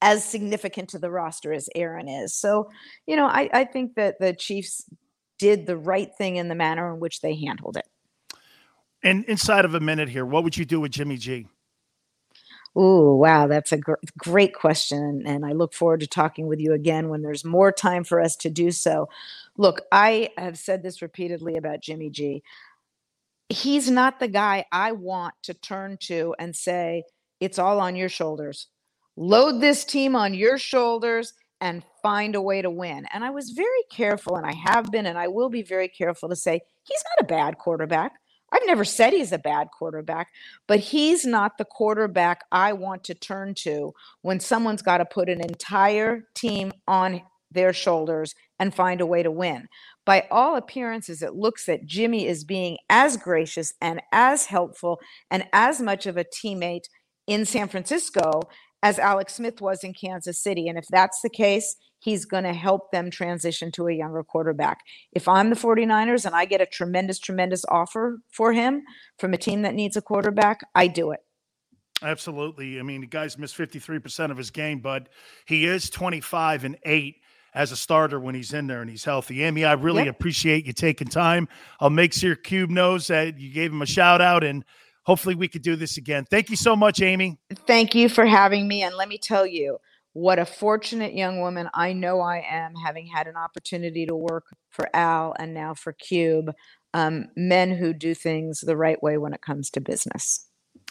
as 0.00 0.24
significant 0.24 0.88
to 0.88 0.98
the 0.98 1.10
roster 1.10 1.52
as 1.52 1.68
Aaron 1.74 2.08
is. 2.08 2.32
So, 2.32 2.70
you 3.06 3.14
know, 3.14 3.26
I, 3.26 3.50
I 3.52 3.64
think 3.64 3.94
that 3.96 4.18
the 4.20 4.32
Chiefs 4.32 4.88
did 5.38 5.66
the 5.66 5.76
right 5.76 6.08
thing 6.16 6.36
in 6.36 6.48
the 6.48 6.54
manner 6.54 6.94
in 6.94 6.98
which 6.98 7.20
they 7.20 7.34
handled 7.34 7.76
it. 7.76 7.86
And 9.02 9.26
inside 9.26 9.66
of 9.66 9.74
a 9.74 9.80
minute 9.80 10.08
here, 10.08 10.24
what 10.24 10.44
would 10.44 10.56
you 10.56 10.64
do 10.64 10.80
with 10.80 10.92
Jimmy 10.92 11.18
G? 11.18 11.46
Oh, 12.74 13.16
wow. 13.16 13.46
That's 13.46 13.72
a 13.72 13.76
gr- 13.76 13.94
great 14.16 14.54
question. 14.54 15.24
And 15.26 15.44
I 15.44 15.52
look 15.52 15.74
forward 15.74 16.00
to 16.00 16.06
talking 16.06 16.46
with 16.46 16.60
you 16.60 16.72
again 16.72 17.08
when 17.08 17.22
there's 17.22 17.44
more 17.44 17.72
time 17.72 18.04
for 18.04 18.20
us 18.20 18.36
to 18.36 18.50
do 18.50 18.70
so. 18.70 19.08
Look, 19.58 19.82
I 19.90 20.30
have 20.38 20.56
said 20.56 20.82
this 20.82 21.02
repeatedly 21.02 21.56
about 21.56 21.82
Jimmy 21.82 22.10
G. 22.10 22.42
He's 23.48 23.90
not 23.90 24.20
the 24.20 24.28
guy 24.28 24.64
I 24.70 24.92
want 24.92 25.34
to 25.42 25.54
turn 25.54 25.98
to 26.02 26.34
and 26.38 26.54
say, 26.54 27.02
it's 27.40 27.58
all 27.58 27.80
on 27.80 27.96
your 27.96 28.08
shoulders. 28.08 28.68
Load 29.16 29.60
this 29.60 29.84
team 29.84 30.14
on 30.14 30.32
your 30.32 30.58
shoulders 30.58 31.32
and 31.60 31.82
find 32.02 32.36
a 32.36 32.40
way 32.40 32.62
to 32.62 32.70
win. 32.70 33.06
And 33.12 33.24
I 33.24 33.30
was 33.30 33.50
very 33.50 33.82
careful, 33.90 34.36
and 34.36 34.46
I 34.46 34.54
have 34.54 34.92
been, 34.92 35.06
and 35.06 35.18
I 35.18 35.26
will 35.26 35.48
be 35.48 35.62
very 35.62 35.88
careful 35.88 36.28
to 36.28 36.36
say, 36.36 36.60
he's 36.84 37.02
not 37.16 37.24
a 37.24 37.28
bad 37.28 37.58
quarterback. 37.58 38.12
I've 38.52 38.66
never 38.66 38.84
said 38.84 39.12
he's 39.12 39.32
a 39.32 39.38
bad 39.38 39.68
quarterback, 39.76 40.28
but 40.68 40.78
he's 40.78 41.26
not 41.26 41.58
the 41.58 41.64
quarterback 41.64 42.42
I 42.52 42.74
want 42.74 43.02
to 43.04 43.14
turn 43.14 43.54
to 43.56 43.92
when 44.22 44.40
someone's 44.40 44.82
got 44.82 44.98
to 44.98 45.04
put 45.04 45.28
an 45.28 45.40
entire 45.40 46.24
team 46.34 46.72
on 46.86 47.22
their 47.50 47.72
shoulders 47.72 48.34
and 48.58 48.74
find 48.74 49.00
a 49.00 49.06
way 49.06 49.22
to 49.22 49.30
win. 49.30 49.68
By 50.04 50.26
all 50.30 50.56
appearances, 50.56 51.22
it 51.22 51.34
looks 51.34 51.66
that 51.66 51.86
Jimmy 51.86 52.26
is 52.26 52.44
being 52.44 52.78
as 52.88 53.16
gracious 53.16 53.72
and 53.80 54.00
as 54.12 54.46
helpful 54.46 55.00
and 55.30 55.46
as 55.52 55.80
much 55.80 56.06
of 56.06 56.16
a 56.16 56.24
teammate 56.24 56.84
in 57.26 57.44
San 57.44 57.68
Francisco 57.68 58.42
as 58.82 58.98
Alex 58.98 59.34
Smith 59.34 59.60
was 59.60 59.82
in 59.84 59.92
Kansas 59.92 60.42
City. 60.42 60.68
And 60.68 60.78
if 60.78 60.86
that's 60.88 61.20
the 61.20 61.30
case, 61.30 61.76
he's 61.98 62.24
going 62.24 62.44
to 62.44 62.52
help 62.52 62.90
them 62.92 63.10
transition 63.10 63.72
to 63.72 63.88
a 63.88 63.92
younger 63.92 64.22
quarterback. 64.22 64.78
If 65.12 65.28
I'm 65.28 65.50
the 65.50 65.56
49ers 65.56 66.24
and 66.24 66.34
I 66.34 66.44
get 66.44 66.60
a 66.60 66.66
tremendous, 66.66 67.18
tremendous 67.18 67.64
offer 67.68 68.20
for 68.32 68.52
him 68.52 68.82
from 69.18 69.34
a 69.34 69.38
team 69.38 69.62
that 69.62 69.74
needs 69.74 69.96
a 69.96 70.02
quarterback, 70.02 70.60
I 70.74 70.86
do 70.86 71.10
it. 71.10 71.20
Absolutely. 72.02 72.78
I 72.78 72.82
mean, 72.82 73.00
the 73.00 73.08
guy's 73.08 73.36
missed 73.36 73.56
53% 73.58 74.30
of 74.30 74.36
his 74.36 74.50
game, 74.50 74.80
but 74.80 75.08
he 75.46 75.66
is 75.66 75.90
25 75.90 76.64
and 76.64 76.78
8 76.84 77.16
as 77.58 77.72
a 77.72 77.76
starter 77.76 78.20
when 78.20 78.36
he's 78.36 78.52
in 78.54 78.68
there 78.68 78.80
and 78.80 78.88
he's 78.88 79.04
healthy. 79.04 79.42
Amy, 79.42 79.64
I 79.64 79.72
really 79.72 80.04
yep. 80.04 80.14
appreciate 80.14 80.64
you 80.64 80.72
taking 80.72 81.08
time. 81.08 81.48
I'll 81.80 81.90
make 81.90 82.12
sure 82.12 82.36
Cube 82.36 82.70
knows 82.70 83.08
that 83.08 83.36
you 83.36 83.52
gave 83.52 83.72
him 83.72 83.82
a 83.82 83.86
shout 83.86 84.20
out 84.20 84.44
and 84.44 84.64
hopefully 85.02 85.34
we 85.34 85.48
could 85.48 85.62
do 85.62 85.74
this 85.74 85.96
again. 85.96 86.24
Thank 86.30 86.50
you 86.50 86.56
so 86.56 86.76
much, 86.76 87.02
Amy. 87.02 87.36
Thank 87.66 87.96
you 87.96 88.08
for 88.08 88.24
having 88.24 88.68
me. 88.68 88.84
And 88.84 88.94
let 88.94 89.08
me 89.08 89.18
tell 89.18 89.44
you, 89.44 89.78
what 90.12 90.38
a 90.38 90.44
fortunate 90.46 91.14
young 91.14 91.40
woman 91.40 91.68
I 91.74 91.92
know 91.94 92.20
I 92.20 92.44
am, 92.48 92.74
having 92.76 93.08
had 93.08 93.26
an 93.26 93.36
opportunity 93.36 94.06
to 94.06 94.14
work 94.14 94.44
for 94.70 94.88
Al 94.94 95.34
and 95.36 95.52
now 95.52 95.74
for 95.74 95.92
Cube, 95.92 96.52
um, 96.94 97.26
men 97.36 97.74
who 97.74 97.92
do 97.92 98.14
things 98.14 98.60
the 98.60 98.76
right 98.76 99.02
way 99.02 99.18
when 99.18 99.34
it 99.34 99.42
comes 99.42 99.68
to 99.70 99.80
business. 99.80 100.46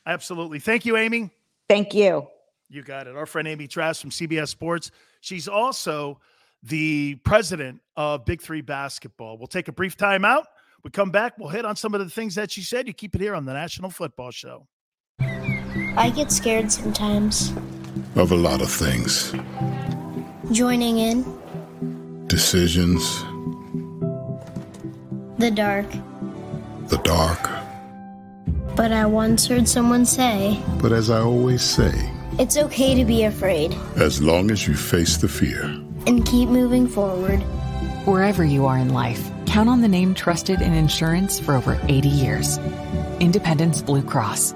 Absolutely. 0.05 0.59
Thank 0.59 0.85
you, 0.85 0.97
Amy. 0.97 1.31
Thank 1.69 1.93
you. 1.93 2.27
You 2.67 2.83
got 2.83 3.07
it. 3.07 3.15
Our 3.15 3.25
friend 3.25 3.47
Amy 3.47 3.69
Trask 3.69 4.01
from 4.01 4.09
CBS 4.09 4.49
Sports. 4.49 4.91
She's 5.21 5.47
also 5.47 6.19
the 6.63 7.15
president 7.23 7.81
of 7.95 8.25
Big 8.25 8.41
Three 8.41 8.61
Basketball. 8.61 9.37
We'll 9.37 9.47
take 9.47 9.67
a 9.67 9.71
brief 9.71 9.95
time 9.95 10.25
out. 10.25 10.47
We 10.83 10.91
come 10.91 11.11
back, 11.11 11.37
we'll 11.37 11.49
hit 11.49 11.65
on 11.65 11.75
some 11.75 11.93
of 11.93 11.99
the 11.99 12.09
things 12.09 12.35
that 12.35 12.51
she 12.51 12.61
said. 12.61 12.87
You 12.87 12.93
keep 12.93 13.15
it 13.15 13.21
here 13.21 13.35
on 13.35 13.45
the 13.45 13.53
National 13.53 13.89
Football 13.89 14.31
Show. 14.31 14.67
I 15.19 16.11
get 16.15 16.31
scared 16.31 16.71
sometimes. 16.71 17.51
Of 18.15 18.31
a 18.31 18.35
lot 18.35 18.61
of 18.61 18.71
things. 18.71 19.33
Joining 20.51 20.99
in. 20.99 22.27
Decisions. 22.27 23.21
The 25.39 25.51
dark. 25.51 25.89
The 26.87 26.99
dark. 27.03 27.49
But 28.75 28.91
I 28.91 29.05
once 29.07 29.47
heard 29.47 29.67
someone 29.67 30.05
say. 30.05 30.59
But 30.79 30.91
as 30.91 31.09
I 31.09 31.19
always 31.19 31.63
say. 31.63 31.91
It's 32.39 32.57
okay 32.57 32.93
to 32.93 33.03
be 33.03 33.23
afraid. 33.23 33.75
As 33.95 34.21
long 34.21 34.51
as 34.51 34.67
you 34.67 34.75
face 34.75 35.17
the 35.17 35.27
fear. 35.27 35.83
And 36.07 36.25
keep 36.25 36.49
moving 36.49 36.87
forward. 36.87 37.39
Wherever 38.05 38.43
you 38.43 38.65
are 38.65 38.77
in 38.77 38.89
life 38.93 39.29
Count 39.47 39.69
on 39.69 39.81
the 39.81 39.87
name 39.87 40.13
trusted 40.13 40.61
in 40.61 40.73
insurance 40.73 41.39
for 41.39 41.55
over 41.55 41.79
80 41.87 42.09
years. 42.09 42.59
Independence 43.19 43.81
Blue 43.81 44.03
Cross. 44.03 44.53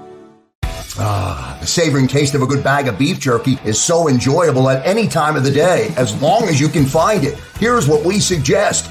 Ah, 0.98 1.56
the 1.60 1.66
savoring 1.66 2.06
taste 2.06 2.34
of 2.34 2.42
a 2.42 2.46
good 2.46 2.62
bag 2.62 2.86
of 2.86 2.98
beef 2.98 3.18
jerky 3.18 3.58
is 3.64 3.80
so 3.80 4.08
enjoyable 4.08 4.68
at 4.68 4.86
any 4.86 5.08
time 5.08 5.36
of 5.36 5.42
the 5.42 5.50
day, 5.50 5.92
as 5.96 6.20
long 6.20 6.44
as 6.44 6.60
you 6.60 6.68
can 6.68 6.84
find 6.84 7.24
it. 7.24 7.38
Here's 7.58 7.88
what 7.88 8.04
we 8.04 8.20
suggest. 8.20 8.90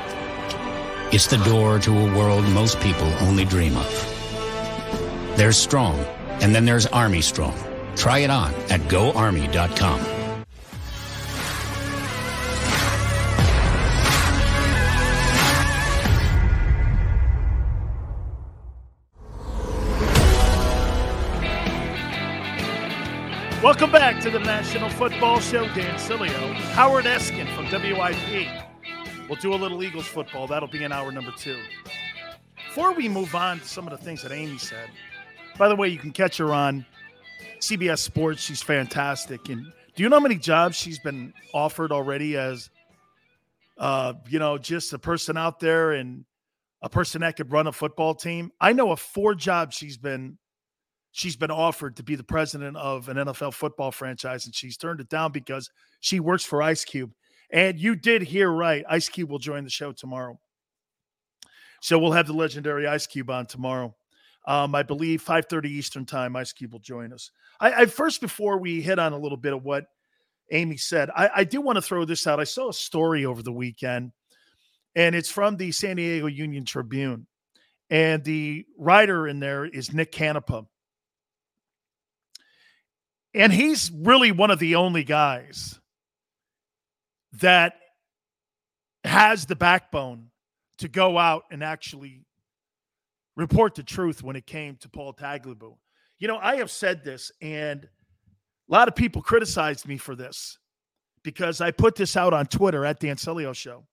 It's 1.13 1.27
the 1.27 1.35
door 1.43 1.77
to 1.79 1.91
a 1.91 2.17
world 2.17 2.47
most 2.51 2.79
people 2.79 3.05
only 3.19 3.43
dream 3.43 3.75
of. 3.75 5.35
There's 5.35 5.57
Strong, 5.57 5.99
and 6.39 6.55
then 6.55 6.63
there's 6.63 6.85
Army 6.85 7.19
Strong. 7.19 7.53
Try 7.97 8.19
it 8.19 8.29
on 8.29 8.53
at 8.69 8.79
goarmy.com. 8.87 9.99
Welcome 23.61 23.91
back 23.91 24.21
to 24.21 24.29
the 24.29 24.39
National 24.39 24.89
Football 24.89 25.41
Show. 25.41 25.65
Dan 25.75 25.99
Sileo, 25.99 26.53
Howard 26.71 27.03
Eskin 27.03 27.53
from 27.53 27.65
WIP. 27.65 28.70
We'll 29.31 29.39
do 29.39 29.53
a 29.53 29.55
little 29.55 29.81
Eagles 29.81 30.07
football. 30.07 30.45
That'll 30.45 30.67
be 30.67 30.83
in 30.83 30.91
hour 30.91 31.09
number 31.09 31.31
two. 31.31 31.57
Before 32.67 32.91
we 32.91 33.07
move 33.07 33.33
on 33.33 33.61
to 33.61 33.65
some 33.65 33.87
of 33.87 33.97
the 33.97 34.03
things 34.03 34.23
that 34.23 34.33
Amy 34.33 34.57
said, 34.57 34.89
by 35.57 35.69
the 35.69 35.75
way, 35.77 35.87
you 35.87 35.97
can 35.97 36.11
catch 36.11 36.35
her 36.35 36.53
on 36.53 36.85
CBS 37.61 37.99
Sports. 37.99 38.41
She's 38.41 38.61
fantastic. 38.61 39.47
And 39.47 39.63
do 39.95 40.03
you 40.03 40.09
know 40.09 40.17
how 40.17 40.21
many 40.21 40.35
jobs 40.35 40.75
she's 40.75 40.99
been 40.99 41.33
offered 41.53 41.93
already 41.93 42.35
as, 42.35 42.69
uh, 43.77 44.15
you 44.27 44.37
know, 44.37 44.57
just 44.57 44.91
a 44.91 44.99
person 44.99 45.37
out 45.37 45.61
there 45.61 45.93
and 45.93 46.25
a 46.81 46.89
person 46.89 47.21
that 47.21 47.37
could 47.37 47.53
run 47.53 47.67
a 47.67 47.71
football 47.71 48.13
team? 48.13 48.51
I 48.59 48.73
know 48.73 48.91
of 48.91 48.99
four 48.99 49.33
jobs 49.33 49.77
she's 49.77 49.95
been 49.97 50.39
she's 51.13 51.37
been 51.37 51.51
offered 51.51 51.95
to 51.95 52.03
be 52.03 52.15
the 52.15 52.23
president 52.25 52.75
of 52.75 53.07
an 53.07 53.15
NFL 53.15 53.53
football 53.53 53.91
franchise, 53.93 54.45
and 54.45 54.53
she's 54.53 54.75
turned 54.75 54.99
it 54.99 55.07
down 55.07 55.31
because 55.31 55.69
she 56.01 56.19
works 56.19 56.43
for 56.43 56.61
Ice 56.61 56.83
Cube. 56.83 57.13
And 57.51 57.79
you 57.79 57.95
did 57.95 58.21
hear 58.21 58.49
right. 58.49 58.85
Ice 58.89 59.09
Cube 59.09 59.29
will 59.29 59.39
join 59.39 59.63
the 59.63 59.69
show 59.69 59.91
tomorrow. 59.91 60.39
So 61.81 61.99
we'll 61.99 62.13
have 62.13 62.27
the 62.27 62.33
legendary 62.33 62.87
Ice 62.87 63.07
Cube 63.07 63.29
on 63.29 63.45
tomorrow. 63.45 63.95
Um, 64.47 64.73
I 64.73 64.83
believe 64.83 65.23
5:30 65.23 65.65
Eastern 65.69 66.05
time, 66.05 66.35
Ice 66.35 66.53
Cube 66.53 66.71
will 66.71 66.79
join 66.79 67.13
us. 67.13 67.31
I, 67.59 67.73
I, 67.73 67.85
first 67.85 68.21
before 68.21 68.57
we 68.57 68.81
hit 68.81 68.97
on 68.97 69.13
a 69.13 69.17
little 69.17 69.37
bit 69.37 69.53
of 69.53 69.63
what 69.63 69.85
Amy 70.51 70.77
said. 70.77 71.09
I, 71.15 71.29
I 71.37 71.43
do 71.43 71.61
want 71.61 71.77
to 71.77 71.81
throw 71.81 72.05
this 72.05 72.25
out. 72.25 72.39
I 72.39 72.45
saw 72.45 72.69
a 72.69 72.73
story 72.73 73.25
over 73.25 73.43
the 73.43 73.51
weekend, 73.51 74.11
and 74.95 75.15
it's 75.15 75.29
from 75.29 75.57
the 75.57 75.71
San 75.71 75.97
Diego 75.97 76.27
Union 76.27 76.65
Tribune. 76.65 77.27
And 77.89 78.23
the 78.23 78.65
writer 78.77 79.27
in 79.27 79.39
there 79.39 79.65
is 79.65 79.93
Nick 79.93 80.11
Canepa. 80.11 80.65
And 83.33 83.51
he's 83.51 83.91
really 83.93 84.31
one 84.31 84.49
of 84.49 84.59
the 84.59 84.75
only 84.75 85.03
guys 85.03 85.80
that 87.33 87.73
has 89.03 89.45
the 89.45 89.55
backbone 89.55 90.27
to 90.77 90.87
go 90.87 91.17
out 91.17 91.43
and 91.51 91.63
actually 91.63 92.25
report 93.35 93.75
the 93.75 93.83
truth 93.83 94.23
when 94.23 94.35
it 94.35 94.45
came 94.45 94.75
to 94.77 94.89
Paul 94.89 95.13
Tagliabue. 95.13 95.75
You 96.19 96.27
know, 96.27 96.37
I 96.37 96.57
have 96.57 96.69
said 96.69 97.03
this, 97.03 97.31
and 97.41 97.83
a 97.83 98.71
lot 98.71 98.87
of 98.87 98.95
people 98.95 99.21
criticized 99.21 99.87
me 99.87 99.97
for 99.97 100.15
this 100.15 100.57
because 101.23 101.61
I 101.61 101.71
put 101.71 101.95
this 101.95 102.15
out 102.15 102.33
on 102.33 102.45
Twitter 102.45 102.85
at 102.85 102.99
Dan 102.99 103.15
Sileo 103.15 103.55
Show. 103.55 103.85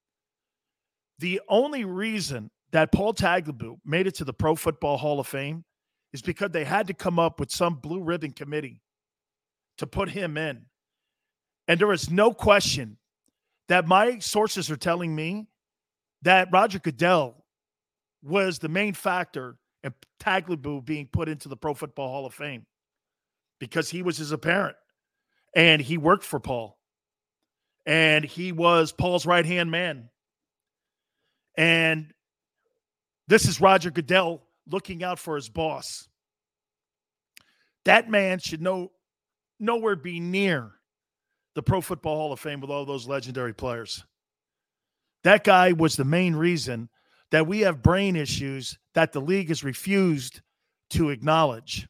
The 1.18 1.40
only 1.48 1.84
reason 1.84 2.50
that 2.72 2.92
Paul 2.92 3.14
Tagliabue 3.14 3.78
made 3.84 4.06
it 4.06 4.14
to 4.16 4.24
the 4.24 4.32
Pro 4.32 4.54
Football 4.54 4.98
Hall 4.98 5.20
of 5.20 5.26
Fame 5.26 5.64
is 6.12 6.22
because 6.22 6.50
they 6.50 6.64
had 6.64 6.86
to 6.86 6.94
come 6.94 7.18
up 7.18 7.40
with 7.40 7.50
some 7.50 7.74
blue 7.74 8.02
ribbon 8.02 8.32
committee 8.32 8.82
to 9.78 9.86
put 9.86 10.10
him 10.10 10.36
in. 10.36 10.66
And 11.66 11.80
there 11.80 11.92
is 11.92 12.10
no 12.10 12.32
question 12.32 12.98
that 13.68 13.86
my 13.86 14.18
sources 14.18 14.70
are 14.70 14.76
telling 14.76 15.14
me 15.14 15.46
that 16.22 16.48
Roger 16.52 16.78
Goodell 16.78 17.44
was 18.22 18.58
the 18.58 18.68
main 18.68 18.94
factor 18.94 19.56
in 19.82 19.94
Tagliabue 20.20 20.84
being 20.84 21.06
put 21.06 21.28
into 21.28 21.48
the 21.48 21.56
Pro 21.56 21.74
Football 21.74 22.08
Hall 22.08 22.26
of 22.26 22.34
Fame 22.34 22.66
because 23.60 23.88
he 23.88 24.02
was 24.02 24.16
his 24.16 24.32
apparent 24.32 24.76
and 25.54 25.80
he 25.80 25.98
worked 25.98 26.24
for 26.24 26.40
Paul 26.40 26.78
and 27.86 28.24
he 28.24 28.52
was 28.52 28.92
Paul's 28.92 29.26
right 29.26 29.46
hand 29.46 29.70
man. 29.70 30.10
And 31.56 32.12
this 33.28 33.46
is 33.46 33.60
Roger 33.60 33.90
Goodell 33.90 34.42
looking 34.66 35.02
out 35.02 35.18
for 35.18 35.36
his 35.36 35.48
boss. 35.48 36.08
That 37.84 38.10
man 38.10 38.38
should 38.38 38.62
know 38.62 38.92
nowhere 39.58 39.96
be 39.96 40.20
near 40.20 40.72
the 41.58 41.62
Pro 41.62 41.80
Football 41.80 42.14
Hall 42.14 42.32
of 42.32 42.38
Fame 42.38 42.60
with 42.60 42.70
all 42.70 42.84
those 42.84 43.08
legendary 43.08 43.52
players. 43.52 44.04
That 45.24 45.42
guy 45.42 45.72
was 45.72 45.96
the 45.96 46.04
main 46.04 46.36
reason 46.36 46.88
that 47.32 47.48
we 47.48 47.62
have 47.62 47.82
brain 47.82 48.14
issues 48.14 48.78
that 48.94 49.12
the 49.12 49.20
league 49.20 49.48
has 49.48 49.64
refused 49.64 50.40
to 50.90 51.10
acknowledge. 51.10 51.88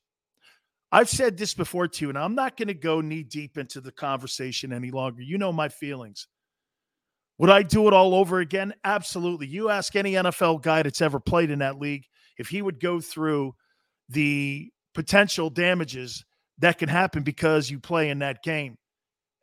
I've 0.90 1.10
said 1.10 1.36
this 1.36 1.52
before 1.52 1.86
to 1.86 2.04
you, 2.06 2.08
and 2.08 2.16
I'm 2.16 2.34
not 2.34 2.56
going 2.56 2.68
to 2.68 2.74
go 2.74 3.02
knee 3.02 3.22
deep 3.22 3.58
into 3.58 3.82
the 3.82 3.92
conversation 3.92 4.72
any 4.72 4.90
longer. 4.90 5.20
You 5.20 5.36
know 5.36 5.52
my 5.52 5.68
feelings. 5.68 6.28
Would 7.36 7.50
I 7.50 7.62
do 7.62 7.88
it 7.88 7.92
all 7.92 8.14
over 8.14 8.40
again? 8.40 8.72
Absolutely. 8.84 9.48
You 9.48 9.68
ask 9.68 9.94
any 9.96 10.14
NFL 10.14 10.62
guy 10.62 10.82
that's 10.82 11.02
ever 11.02 11.20
played 11.20 11.50
in 11.50 11.58
that 11.58 11.78
league 11.78 12.06
if 12.38 12.48
he 12.48 12.62
would 12.62 12.80
go 12.80 13.02
through 13.02 13.54
the 14.08 14.70
potential 14.94 15.50
damages 15.50 16.24
that 16.56 16.78
can 16.78 16.88
happen 16.88 17.22
because 17.22 17.70
you 17.70 17.78
play 17.78 18.08
in 18.08 18.20
that 18.20 18.42
game, 18.42 18.78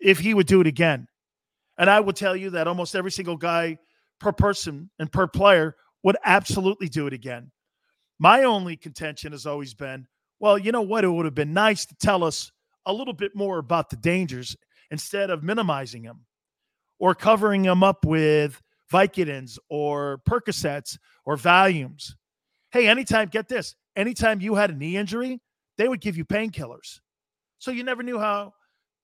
if 0.06 0.20
he 0.20 0.36
would 0.36 0.46
do 0.46 0.62
it 0.62 0.68
again. 0.68 1.08
And 1.80 1.90
I 1.90 2.00
will 2.00 2.14
tell 2.14 2.36
you 2.36 2.52
that 2.52 2.68
almost 2.68 2.96
every 2.96 3.12
single 3.12 3.38
guy 3.38 3.80
per 4.20 4.32
person 4.32 4.92
and 5.00 5.12
per 5.12 5.28
player 5.28 5.76
would 6.04 6.16
absolutely 6.24 6.88
do 6.88 7.08
it 7.08 7.14
again. 7.14 7.52
My 8.20 8.44
only 8.44 8.78
contention 8.78 9.32
has 9.32 9.48
always 9.48 9.74
been 9.74 10.08
well, 10.40 10.58
you 10.58 10.72
know 10.72 10.82
what? 10.82 11.06
It 11.06 11.08
would 11.08 11.26
have 11.26 11.34
been 11.34 11.54
nice 11.54 11.86
to 11.86 11.96
tell 11.96 12.24
us 12.24 12.52
a 12.86 12.94
little 12.94 13.14
bit 13.14 13.36
more 13.36 13.58
about 13.58 13.90
the 13.90 13.96
dangers 13.96 14.56
instead 14.92 15.30
of 15.30 15.44
minimizing 15.44 16.04
them 16.04 16.26
or 17.00 17.16
covering 17.16 17.64
them 17.64 17.84
up 17.84 18.06
with 18.06 18.62
Vicodins 18.92 19.58
or 19.70 20.22
Percocets 20.30 21.00
or 21.26 21.38
Valiums. 21.38 22.12
Hey, 22.72 22.88
anytime, 22.88 23.30
get 23.30 23.48
this, 23.48 23.76
anytime 23.96 24.42
you 24.42 24.56
had 24.56 24.70
a 24.70 24.76
knee 24.76 24.98
injury, 24.98 25.42
they 25.78 25.88
would 25.88 26.02
give 26.02 26.18
you 26.18 26.26
painkillers. 26.26 27.00
So 27.58 27.72
you 27.72 27.84
never 27.84 28.04
knew 28.04 28.20
how 28.20 28.54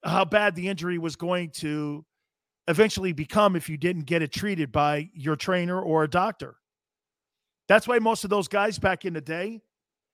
how 0.04 0.26
bad 0.26 0.56
the 0.56 0.68
injury 0.68 0.98
was 0.98 1.16
going 1.16 1.50
to 1.52 2.06
eventually 2.68 3.14
become 3.14 3.56
if 3.56 3.70
you 3.70 3.78
didn't 3.78 4.06
get 4.06 4.22
it 4.22 4.32
treated 4.32 4.72
by 4.72 5.10
your 5.14 5.36
trainer 5.36 5.82
or 5.82 6.04
a 6.04 6.10
doctor. 6.10 6.56
That's 7.68 7.88
why 7.88 8.00
most 8.00 8.24
of 8.24 8.30
those 8.30 8.48
guys 8.48 8.80
back 8.80 9.06
in 9.06 9.14
the 9.14 9.22
day, 9.22 9.62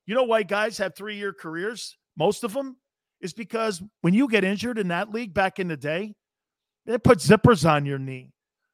you 0.05 0.15
know 0.15 0.23
why 0.23 0.43
guys 0.43 0.77
have 0.77 0.93
3-year 0.93 1.33
careers, 1.33 1.97
most 2.17 2.43
of 2.43 2.53
them 2.53 2.77
is 3.21 3.33
because 3.33 3.81
when 4.01 4.13
you 4.13 4.27
get 4.27 4.43
injured 4.43 4.77
in 4.77 4.89
that 4.89 5.11
league 5.11 5.33
back 5.33 5.59
in 5.59 5.67
the 5.67 5.77
day, 5.77 6.13
they 6.85 6.97
put 6.97 7.19
zippers 7.19 7.69
on 7.69 7.85
your 7.85 7.99
knee. 7.99 8.31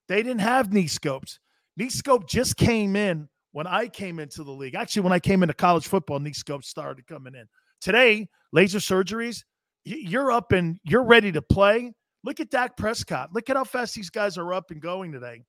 They 0.08 0.22
didn't 0.22 0.42
have 0.42 0.74
knee 0.74 0.88
scopes. 0.88 1.40
Knee 1.78 1.90
scope 1.90 2.28
just 2.28 2.58
came 2.58 2.96
in 2.96 3.30
when 3.54 3.66
I 3.66 3.88
came 3.88 4.20
into 4.20 4.44
the 4.44 4.52
league. 4.52 4.76
Actually, 4.76 5.04
when 5.04 5.14
I 5.14 5.20
came 5.20 5.44
into 5.44 5.54
college 5.54 5.88
football, 5.88 6.20
knee 6.20 6.34
scopes 6.34 6.68
started 6.68 7.08
coming 7.08 7.36
in. 7.36 7.46
Today, 7.82 8.28
laser 8.52 8.80
surgeries, 8.80 9.44
you're 9.84 10.32
up 10.32 10.52
and 10.52 10.80
you're 10.84 11.04
ready 11.04 11.32
to 11.32 11.42
play. 11.42 11.94
Look 12.24 12.40
at 12.40 12.50
Dak 12.50 12.78
Prescott. 12.78 13.34
Look 13.34 13.50
at 13.50 13.58
how 13.58 13.64
fast 13.64 13.96
these 13.96 14.10
guys 14.10 14.38
are 14.38 14.54
up 14.54 14.72
and 14.72 14.82
going 14.82 15.12
today. 15.12 15.44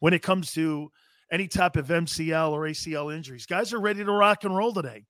When 0.00 0.12
it 0.12 0.22
comes 0.22 0.52
to 0.52 0.90
any 1.32 1.48
type 1.48 1.76
of 1.76 1.88
MCL 1.88 2.50
or 2.50 2.62
ACL 2.62 3.14
injuries, 3.14 3.46
guys 3.46 3.72
are 3.72 3.80
ready 3.80 4.04
to 4.04 4.12
rock 4.12 4.44
and 4.44 4.54
roll 4.54 4.72
today. 4.72 5.04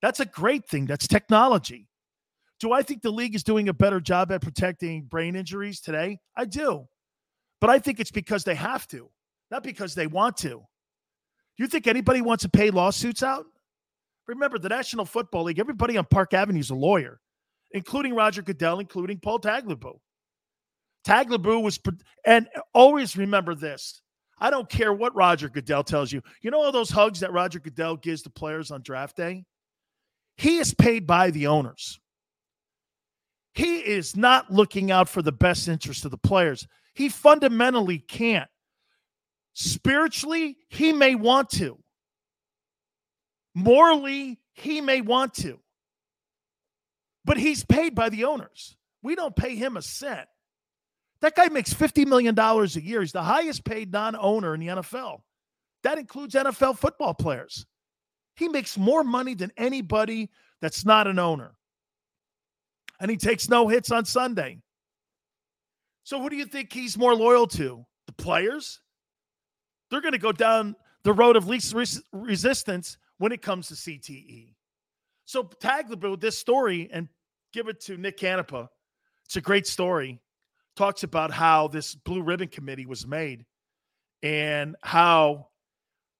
That's 0.00 0.20
a 0.20 0.26
great 0.26 0.68
thing. 0.68 0.86
That's 0.86 1.06
technology. 1.06 1.88
Do 2.60 2.72
I 2.72 2.82
think 2.82 3.02
the 3.02 3.10
league 3.10 3.34
is 3.34 3.42
doing 3.42 3.68
a 3.68 3.74
better 3.74 4.00
job 4.00 4.30
at 4.32 4.42
protecting 4.42 5.04
brain 5.04 5.34
injuries 5.34 5.80
today? 5.80 6.18
I 6.36 6.44
do. 6.44 6.86
But 7.60 7.70
I 7.70 7.78
think 7.78 8.00
it's 8.00 8.10
because 8.10 8.44
they 8.44 8.54
have 8.54 8.86
to, 8.88 9.10
not 9.50 9.62
because 9.62 9.94
they 9.94 10.06
want 10.06 10.36
to. 10.38 10.48
Do 10.48 11.64
you 11.64 11.66
think 11.66 11.86
anybody 11.86 12.20
wants 12.20 12.42
to 12.42 12.48
pay 12.48 12.70
lawsuits 12.70 13.22
out? 13.22 13.44
Remember, 14.26 14.58
the 14.58 14.68
National 14.68 15.04
Football 15.04 15.44
League, 15.44 15.58
everybody 15.58 15.96
on 15.96 16.04
Park 16.04 16.32
Avenue 16.32 16.60
is 16.60 16.70
a 16.70 16.74
lawyer, 16.74 17.19
including 17.72 18.14
Roger 18.14 18.42
Goodell, 18.42 18.80
including 18.80 19.18
Paul 19.18 19.40
Tagliabue. 19.40 19.98
Tagliabue 21.06 21.62
was, 21.62 21.78
and 22.24 22.48
always 22.74 23.16
remember 23.16 23.54
this. 23.54 24.02
I 24.38 24.50
don't 24.50 24.68
care 24.68 24.92
what 24.92 25.14
Roger 25.14 25.48
Goodell 25.48 25.84
tells 25.84 26.12
you. 26.12 26.22
You 26.42 26.50
know 26.50 26.62
all 26.62 26.72
those 26.72 26.90
hugs 26.90 27.20
that 27.20 27.32
Roger 27.32 27.60
Goodell 27.60 27.96
gives 27.96 28.22
to 28.22 28.30
players 28.30 28.70
on 28.70 28.82
draft 28.82 29.16
day? 29.16 29.44
He 30.36 30.56
is 30.56 30.72
paid 30.72 31.06
by 31.06 31.30
the 31.30 31.46
owners. 31.48 32.00
He 33.52 33.78
is 33.78 34.16
not 34.16 34.50
looking 34.50 34.90
out 34.90 35.08
for 35.08 35.20
the 35.22 35.32
best 35.32 35.68
interest 35.68 36.04
of 36.04 36.10
the 36.10 36.18
players. 36.18 36.66
He 36.94 37.08
fundamentally 37.08 37.98
can't. 37.98 38.48
Spiritually, 39.52 40.56
he 40.68 40.92
may 40.92 41.14
want 41.14 41.50
to. 41.50 41.78
Morally, 43.54 44.40
he 44.54 44.80
may 44.80 45.00
want 45.00 45.34
to. 45.34 45.58
But 47.24 47.36
he's 47.36 47.64
paid 47.64 47.94
by 47.94 48.08
the 48.08 48.24
owners. 48.24 48.76
We 49.02 49.14
don't 49.14 49.36
pay 49.36 49.54
him 49.56 49.76
a 49.76 49.82
cent. 49.82 50.28
That 51.20 51.36
guy 51.36 51.48
makes 51.48 51.74
$50 51.74 52.06
million 52.06 52.38
a 52.38 52.64
year. 52.80 53.00
He's 53.02 53.12
the 53.12 53.22
highest 53.22 53.64
paid 53.64 53.92
non 53.92 54.16
owner 54.16 54.54
in 54.54 54.60
the 54.60 54.68
NFL. 54.68 55.20
That 55.82 55.98
includes 55.98 56.34
NFL 56.34 56.78
football 56.78 57.14
players. 57.14 57.66
He 58.36 58.48
makes 58.48 58.78
more 58.78 59.04
money 59.04 59.34
than 59.34 59.52
anybody 59.56 60.30
that's 60.60 60.84
not 60.84 61.06
an 61.06 61.18
owner 61.18 61.54
and 63.00 63.10
he 63.10 63.16
takes 63.16 63.48
no 63.48 63.66
hits 63.66 63.90
on 63.90 64.04
Sunday. 64.04 64.58
So, 66.04 66.20
who 66.20 66.28
do 66.28 66.36
you 66.36 66.44
think 66.44 66.72
he's 66.72 66.96
more 66.96 67.14
loyal 67.14 67.46
to? 67.48 67.84
The 68.06 68.12
players? 68.12 68.80
They're 69.90 70.02
going 70.02 70.12
to 70.12 70.18
go 70.18 70.32
down 70.32 70.76
the 71.02 71.12
road 71.12 71.36
of 71.36 71.48
least 71.48 71.74
resistance 72.12 72.98
when 73.18 73.32
it 73.32 73.42
comes 73.42 73.68
to 73.68 73.74
CTE. 73.74 74.54
So, 75.30 75.44
tag 75.44 75.86
the 75.88 76.16
this 76.16 76.36
story 76.36 76.90
and 76.92 77.06
give 77.52 77.68
it 77.68 77.78
to 77.82 77.96
Nick 77.96 78.18
Canepa. 78.18 78.66
It's 79.26 79.36
a 79.36 79.40
great 79.40 79.64
story. 79.64 80.20
Talks 80.74 81.04
about 81.04 81.30
how 81.30 81.68
this 81.68 81.94
Blue 81.94 82.20
Ribbon 82.20 82.48
Committee 82.48 82.84
was 82.84 83.06
made 83.06 83.44
and 84.24 84.74
how 84.82 85.46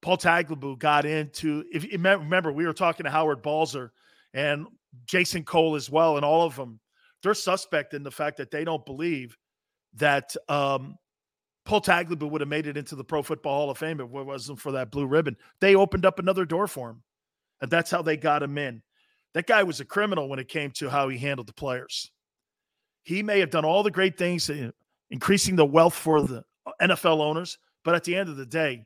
Paul 0.00 0.16
Tagliabue 0.16 0.78
got 0.78 1.06
into. 1.06 1.64
If 1.72 1.82
you 1.82 1.98
remember, 1.98 2.52
we 2.52 2.64
were 2.64 2.72
talking 2.72 3.02
to 3.02 3.11
Howard 3.11 3.42
Balzer 3.42 3.90
and 4.32 4.68
Jason 5.06 5.42
Cole 5.42 5.74
as 5.74 5.90
well, 5.90 6.14
and 6.14 6.24
all 6.24 6.46
of 6.46 6.54
them, 6.54 6.78
they're 7.24 7.34
suspect 7.34 7.94
in 7.94 8.04
the 8.04 8.12
fact 8.12 8.36
that 8.36 8.52
they 8.52 8.62
don't 8.62 8.86
believe 8.86 9.36
that 9.94 10.36
um, 10.48 10.94
Paul 11.64 11.80
Tagliabue 11.80 12.30
would 12.30 12.42
have 12.42 12.48
made 12.48 12.68
it 12.68 12.76
into 12.76 12.94
the 12.94 13.02
Pro 13.02 13.24
Football 13.24 13.56
Hall 13.56 13.70
of 13.70 13.78
Fame 13.78 13.98
if 13.98 14.04
it 14.04 14.12
wasn't 14.12 14.61
for 14.61 14.70
that 14.70 14.92
blue 14.92 15.08
ribbon. 15.08 15.36
They 15.61 15.74
opened 15.74 16.06
up 16.06 16.20
another 16.20 16.44
door 16.44 16.68
for 16.68 16.90
him, 16.90 17.02
and 17.61 17.68
that's 17.72 17.90
how 17.90 18.02
they 18.02 18.16
got 18.16 18.44
him 18.44 18.56
in. 18.56 18.82
That 19.34 19.46
guy 19.46 19.62
was 19.62 19.80
a 19.80 19.84
criminal 19.84 20.28
when 20.28 20.38
it 20.38 20.48
came 20.48 20.70
to 20.72 20.88
how 20.88 21.08
he 21.08 21.18
handled 21.18 21.46
the 21.46 21.54
players. 21.54 22.10
He 23.04 23.22
may 23.22 23.40
have 23.40 23.50
done 23.50 23.64
all 23.64 23.82
the 23.82 23.90
great 23.90 24.18
things, 24.18 24.50
increasing 25.10 25.56
the 25.56 25.64
wealth 25.64 25.94
for 25.94 26.22
the 26.22 26.44
NFL 26.80 27.20
owners, 27.20 27.58
but 27.84 27.94
at 27.94 28.04
the 28.04 28.16
end 28.16 28.28
of 28.28 28.36
the 28.36 28.46
day, 28.46 28.84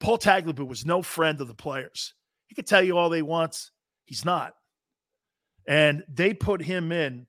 Paul 0.00 0.18
Tagliabue 0.18 0.66
was 0.66 0.84
no 0.84 1.02
friend 1.02 1.40
of 1.40 1.48
the 1.48 1.54
players. 1.54 2.14
He 2.46 2.54
could 2.54 2.66
tell 2.66 2.82
you 2.82 2.96
all 2.96 3.08
they 3.08 3.22
want. 3.22 3.70
He's 4.06 4.24
not 4.24 4.54
and 5.66 6.04
they 6.08 6.34
put 6.34 6.62
him 6.62 6.92
in 6.92 7.26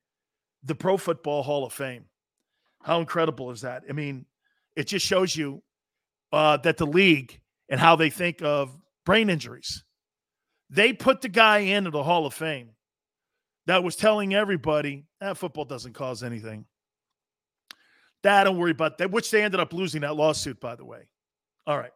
the 0.63 0.75
Pro 0.75 0.97
Football 0.97 1.43
Hall 1.43 1.65
of 1.65 1.73
Fame. 1.73 2.05
How 2.83 2.99
incredible 2.99 3.51
is 3.51 3.61
that? 3.61 3.83
I 3.89 3.93
mean, 3.93 4.25
it 4.75 4.87
just 4.87 5.05
shows 5.05 5.35
you 5.35 5.63
uh, 6.31 6.57
that 6.57 6.77
the 6.77 6.85
league 6.85 7.39
and 7.69 7.79
how 7.79 7.95
they 7.95 8.09
think 8.09 8.41
of 8.41 8.77
brain 9.05 9.29
injuries. 9.29 9.83
They 10.70 10.93
put 10.93 11.22
the 11.22 11.30
guy 11.30 11.59
into 11.59 11.91
the 11.91 12.03
Hall 12.03 12.26
of 12.26 12.34
Fame 12.34 12.72
that 13.68 13.84
was 13.84 13.95
telling 13.95 14.34
everybody 14.34 15.05
that 15.20 15.32
eh, 15.32 15.34
football 15.34 15.66
doesn't 15.66 15.93
cause 15.93 16.24
anything. 16.24 16.66
That 18.24 18.45
don't 18.45 18.57
worry 18.57 18.72
about 18.72 18.97
that, 18.97 19.11
which 19.11 19.30
they 19.30 19.43
ended 19.43 19.59
up 19.59 19.74
losing 19.74 20.01
that 20.01 20.16
lawsuit, 20.16 20.59
by 20.59 20.76
the 20.76 20.86
way. 20.86 21.07
All 21.68 21.78
right, 21.78 21.91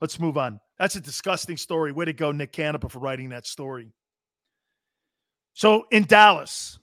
let's 0.00 0.18
move 0.18 0.36
on. 0.36 0.60
That's 0.78 0.96
a 0.96 1.00
disgusting 1.00 1.56
story. 1.56 1.92
Way 1.92 2.06
to 2.06 2.12
go, 2.12 2.32
Nick 2.32 2.52
Canepa, 2.52 2.90
for 2.90 2.98
writing 2.98 3.28
that 3.30 3.46
story. 3.46 3.92
So 5.52 5.86
in 5.92 6.04
Dallas, 6.04 6.78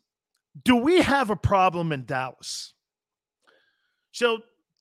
do 0.63 0.77
we 0.77 1.01
have 1.01 1.29
a 1.29 1.35
problem 1.35 1.91
in 1.91 2.05
Dallas? 2.05 2.73
So 4.11 4.39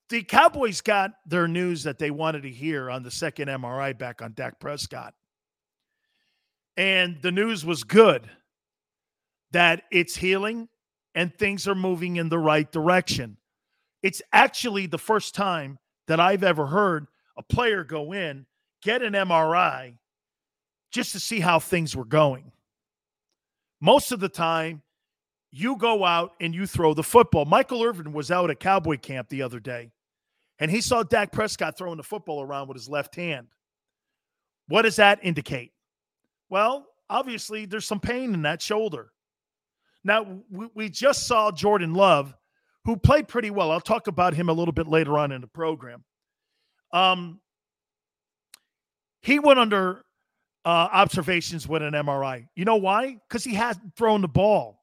the 0.09 0.23
Cowboys 0.23 0.81
got 0.81 1.13
their 1.27 1.49
news 1.49 1.85
that 1.85 1.99
they 1.99 2.11
wanted 2.11 2.43
to 2.43 2.51
hear 2.51 2.91
on 2.91 3.03
the 3.03 3.11
second 3.11 3.49
MRI 3.49 3.97
back 3.97 4.23
on 4.23 4.33
Dak 4.35 4.61
Prescott. 4.61 5.15
And 6.81 7.21
the 7.21 7.31
news 7.31 7.63
was 7.63 7.85
good 7.85 8.27
that 9.51 9.83
it's 9.91 10.17
healing 10.17 10.67
and 11.15 11.31
things 11.37 11.69
are 11.69 11.75
moving 11.75 12.17
in 12.17 12.31
the 12.31 12.39
right 12.39 12.73
direction. 12.73 13.37
It's 14.03 14.23
actually 14.33 14.87
the 14.87 14.97
first 14.97 15.35
time 15.35 15.79
that 16.07 16.21
I've 16.21 16.43
ever 16.43 16.65
heard 16.65 17.07
a 17.37 17.43
player 17.43 17.85
go 17.85 18.15
in, 18.15 18.47
get 18.81 19.03
an 19.03 19.13
MRI 19.13 19.99
just 20.91 21.13
to 21.13 21.21
see 21.21 21.39
how 21.39 21.59
things 21.59 21.95
were 21.95 22.07
going. 22.07 22.51
Most 23.83 24.11
of 24.11 24.21
the 24.21 24.31
time, 24.31 24.81
you 25.51 25.77
go 25.77 26.03
out 26.07 26.33
and 26.41 26.55
you 26.55 26.67
throw 26.67 26.95
the 26.95 27.03
football. 27.03 27.45
Michael 27.45 27.83
Irvin 27.83 28.15
was 28.15 28.31
out 28.31 28.49
at 28.49 28.59
Cowboy 28.59 28.97
camp 28.97 29.29
the 29.29 29.43
other 29.43 29.61
day, 29.61 29.91
and 30.59 30.71
he 30.71 30.81
saw 30.81 31.03
Dak 31.03 31.31
Prescott 31.31 31.77
throwing 31.77 31.99
the 31.99 32.03
football 32.03 32.41
around 32.41 32.69
with 32.69 32.79
his 32.79 32.89
left 32.89 33.17
hand. 33.17 33.49
What 34.67 34.83
does 34.83 34.97
that 34.97 35.19
indicate? 35.23 35.73
Well, 36.51 36.87
obviously, 37.09 37.65
there's 37.65 37.87
some 37.87 38.01
pain 38.01 38.35
in 38.35 38.43
that 38.43 38.61
shoulder. 38.61 39.13
Now, 40.05 40.27
we, 40.51 40.69
we 40.75 40.89
just 40.89 41.27
saw 41.27 41.51
Jordan 41.51 41.95
Love, 41.95 42.35
who 42.85 42.97
played 42.97 43.29
pretty 43.29 43.51
well. 43.51 43.71
I'll 43.71 43.81
talk 43.81 44.09
about 44.09 44.35
him 44.35 44.49
a 44.49 44.53
little 44.53 44.73
bit 44.73 44.89
later 44.89 45.17
on 45.17 45.33
in 45.33 45.41
the 45.41 45.47
program. 45.47 46.05
Um, 46.93 47.41
he 49.23 49.39
went 49.39 49.59
under 49.59 50.03
uh, 50.65 50.89
observations 50.93 51.69
with 51.69 51.83
an 51.83 51.93
MRI. 51.93 52.49
You 52.55 52.65
know 52.65 52.77
why? 52.77 53.19
Because 53.29 53.45
he 53.45 53.55
hasn't 53.55 53.95
thrown 53.97 54.21
the 54.21 54.29
ball. 54.29 54.79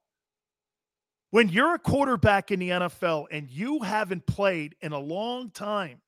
When 1.32 1.50
you're 1.50 1.76
a 1.76 1.80
quarterback 1.80 2.52
in 2.52 2.60
the 2.60 2.70
NFL 2.70 3.26
and 3.32 3.50
you 3.50 3.82
haven't 3.82 4.26
played 4.26 4.76
in 4.82 4.94
a 4.94 5.00
long 5.00 5.52
time, 5.52 6.02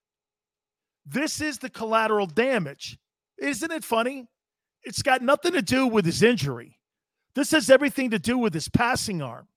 this 1.05 1.41
is 1.41 1.57
the 1.57 1.69
collateral 1.69 2.25
damage. 2.25 2.97
Isn't 3.37 3.71
it 3.71 3.83
funny? 3.83 4.27
It's 4.83 5.01
got 5.01 5.21
nothing 5.21 5.53
to 5.53 5.61
do 5.61 5.87
with 5.87 6.05
his 6.05 6.23
injury. 6.23 6.79
This 7.35 7.51
has 7.51 7.69
everything 7.69 8.09
to 8.11 8.19
do 8.19 8.37
with 8.37 8.53
his 8.53 8.69
passing 8.69 9.21
arm. 9.21 9.47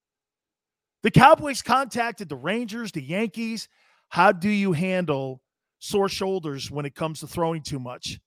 The 1.03 1.11
Cowboys 1.11 1.63
contacted 1.63 2.29
the 2.29 2.37
Rangers, 2.37 2.93
the 2.93 3.03
Yankees. 3.03 3.69
How 4.09 4.33
do 4.33 4.49
you 4.49 4.73
handle 4.73 5.43
sore 5.79 6.09
shoulders 6.09 6.71
when 6.71 6.87
it 6.87 6.95
comes 6.95 7.21
to 7.21 7.27
throwing 7.27 7.63
too 7.63 7.81
much? 7.81 8.21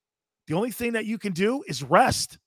The 0.48 0.56
only 0.56 0.72
thing 0.72 0.94
that 0.94 1.06
you 1.06 1.18
can 1.18 1.34
do 1.34 1.64
is 1.68 1.84
rest. 1.84 2.38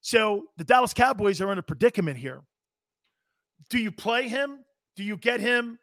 So 0.00 0.44
the 0.56 0.64
Dallas 0.64 0.94
Cowboys 0.94 1.40
are 1.40 1.52
in 1.52 1.58
a 1.58 1.62
predicament 1.62 2.18
here. 2.18 2.40
Do 3.70 3.78
you 3.78 3.90
play 3.90 4.28
him? 4.28 4.64
Do 4.96 5.02
you 5.04 5.16
get 5.16 5.40
him, 5.40 5.78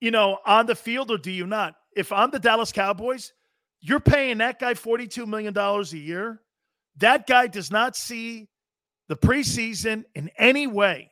you 0.00 0.10
know, 0.10 0.38
on 0.46 0.66
the 0.66 0.74
field 0.74 1.10
or 1.10 1.18
do 1.18 1.30
you 1.30 1.46
not? 1.46 1.74
If 1.94 2.12
I'm 2.12 2.30
the 2.30 2.38
Dallas 2.38 2.72
Cowboys, 2.72 3.32
you're 3.80 4.00
paying 4.00 4.38
that 4.38 4.58
guy 4.58 4.74
$42 4.74 5.26
million 5.26 5.56
a 5.56 5.82
year. 5.96 6.40
That 6.96 7.26
guy 7.26 7.46
does 7.46 7.70
not 7.70 7.96
see 7.96 8.48
the 9.08 9.16
preseason 9.16 10.04
in 10.14 10.30
any 10.38 10.66
way. 10.66 11.10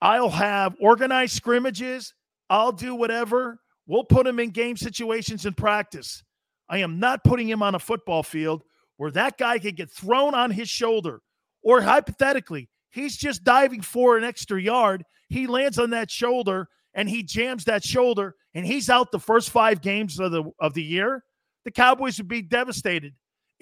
I'll 0.00 0.30
have 0.30 0.76
organized 0.80 1.34
scrimmages. 1.34 2.12
I'll 2.50 2.72
do 2.72 2.94
whatever. 2.94 3.60
We'll 3.86 4.04
put 4.04 4.26
him 4.26 4.38
in 4.38 4.50
game 4.50 4.76
situations 4.76 5.46
in 5.46 5.54
practice. 5.54 6.22
I 6.68 6.78
am 6.78 6.98
not 6.98 7.24
putting 7.24 7.48
him 7.48 7.62
on 7.62 7.74
a 7.74 7.78
football 7.78 8.22
field 8.22 8.62
where 8.96 9.10
that 9.12 9.38
guy 9.38 9.58
could 9.58 9.76
get 9.76 9.90
thrown 9.90 10.34
on 10.34 10.50
his 10.50 10.68
shoulder. 10.68 11.20
Or 11.62 11.80
hypothetically, 11.80 12.68
he's 12.90 13.16
just 13.16 13.44
diving 13.44 13.80
for 13.80 14.16
an 14.16 14.24
extra 14.24 14.60
yard. 14.60 15.04
He 15.28 15.46
lands 15.46 15.78
on 15.78 15.90
that 15.90 16.10
shoulder 16.10 16.68
and 16.94 17.08
he 17.08 17.22
jams 17.22 17.64
that 17.64 17.84
shoulder 17.84 18.34
and 18.54 18.66
he's 18.66 18.88
out 18.88 19.10
the 19.10 19.18
first 19.18 19.50
five 19.50 19.80
games 19.80 20.18
of 20.20 20.32
the 20.32 20.44
of 20.58 20.74
the 20.74 20.82
year. 20.82 21.24
The 21.64 21.70
Cowboys 21.70 22.18
would 22.18 22.28
be 22.28 22.42
devastated 22.42 23.14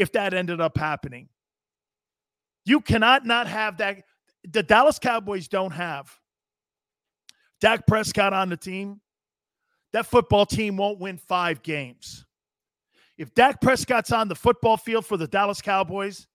if 0.02 0.12
that 0.12 0.34
ended 0.34 0.60
up 0.60 0.76
happening. 0.76 1.28
You 2.64 2.80
cannot 2.80 3.24
not 3.24 3.46
have 3.46 3.78
that. 3.78 4.02
The 4.44 4.62
Dallas 4.62 4.98
Cowboys 4.98 5.48
don't 5.48 5.70
have 5.70 6.10
Dak 7.60 7.86
Prescott 7.86 8.32
on 8.32 8.48
the 8.48 8.56
team. 8.56 9.00
That 9.92 10.06
football 10.06 10.44
team 10.44 10.76
won't 10.76 10.98
win 10.98 11.18
five 11.18 11.62
games. 11.62 12.24
If 13.16 13.34
Dak 13.34 13.60
Prescott's 13.60 14.10
on 14.10 14.28
the 14.28 14.34
football 14.34 14.76
field 14.76 15.06
for 15.06 15.16
the 15.16 15.28
Dallas 15.28 15.62
Cowboys, 15.62 16.26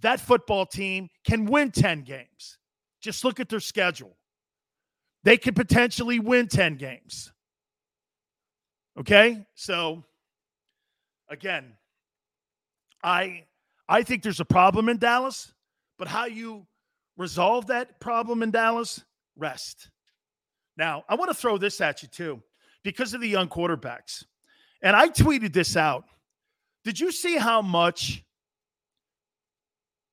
that 0.00 0.20
football 0.20 0.64
team 0.64 1.08
can 1.24 1.46
win 1.46 1.70
10 1.70 2.02
games. 2.02 2.58
Just 3.00 3.24
look 3.24 3.40
at 3.40 3.48
their 3.48 3.60
schedule. 3.60 4.16
They 5.24 5.36
could 5.36 5.56
potentially 5.56 6.20
win 6.20 6.46
10 6.46 6.76
games. 6.76 7.32
Okay? 8.98 9.44
So 9.54 10.04
again, 11.28 11.72
I 13.02 13.44
I 13.88 14.02
think 14.02 14.22
there's 14.22 14.40
a 14.40 14.44
problem 14.44 14.88
in 14.88 14.98
Dallas, 14.98 15.52
but 15.98 16.08
how 16.08 16.26
you 16.26 16.66
resolve 17.16 17.66
that 17.66 18.00
problem 18.00 18.42
in 18.42 18.50
Dallas, 18.50 19.04
rest. 19.36 19.90
Now, 20.76 21.04
I 21.08 21.14
want 21.14 21.30
to 21.30 21.34
throw 21.34 21.58
this 21.58 21.80
at 21.80 22.02
you 22.02 22.08
too, 22.08 22.42
because 22.82 23.12
of 23.14 23.20
the 23.20 23.28
young 23.28 23.48
quarterbacks. 23.48 24.24
And 24.82 24.96
I 24.96 25.08
tweeted 25.08 25.52
this 25.52 25.76
out. 25.76 26.04
Did 26.84 26.98
you 26.98 27.12
see 27.12 27.36
how 27.36 27.62
much 27.62 28.24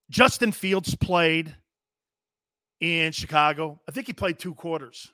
Justin 0.09 0.51
Fields 0.51 0.95
played 0.95 1.55
in 2.79 3.11
Chicago? 3.11 3.79
I 3.87 3.91
think 3.91 4.07
he 4.07 4.13
played 4.13 4.37
two 4.37 4.53
quarters. 4.53 5.11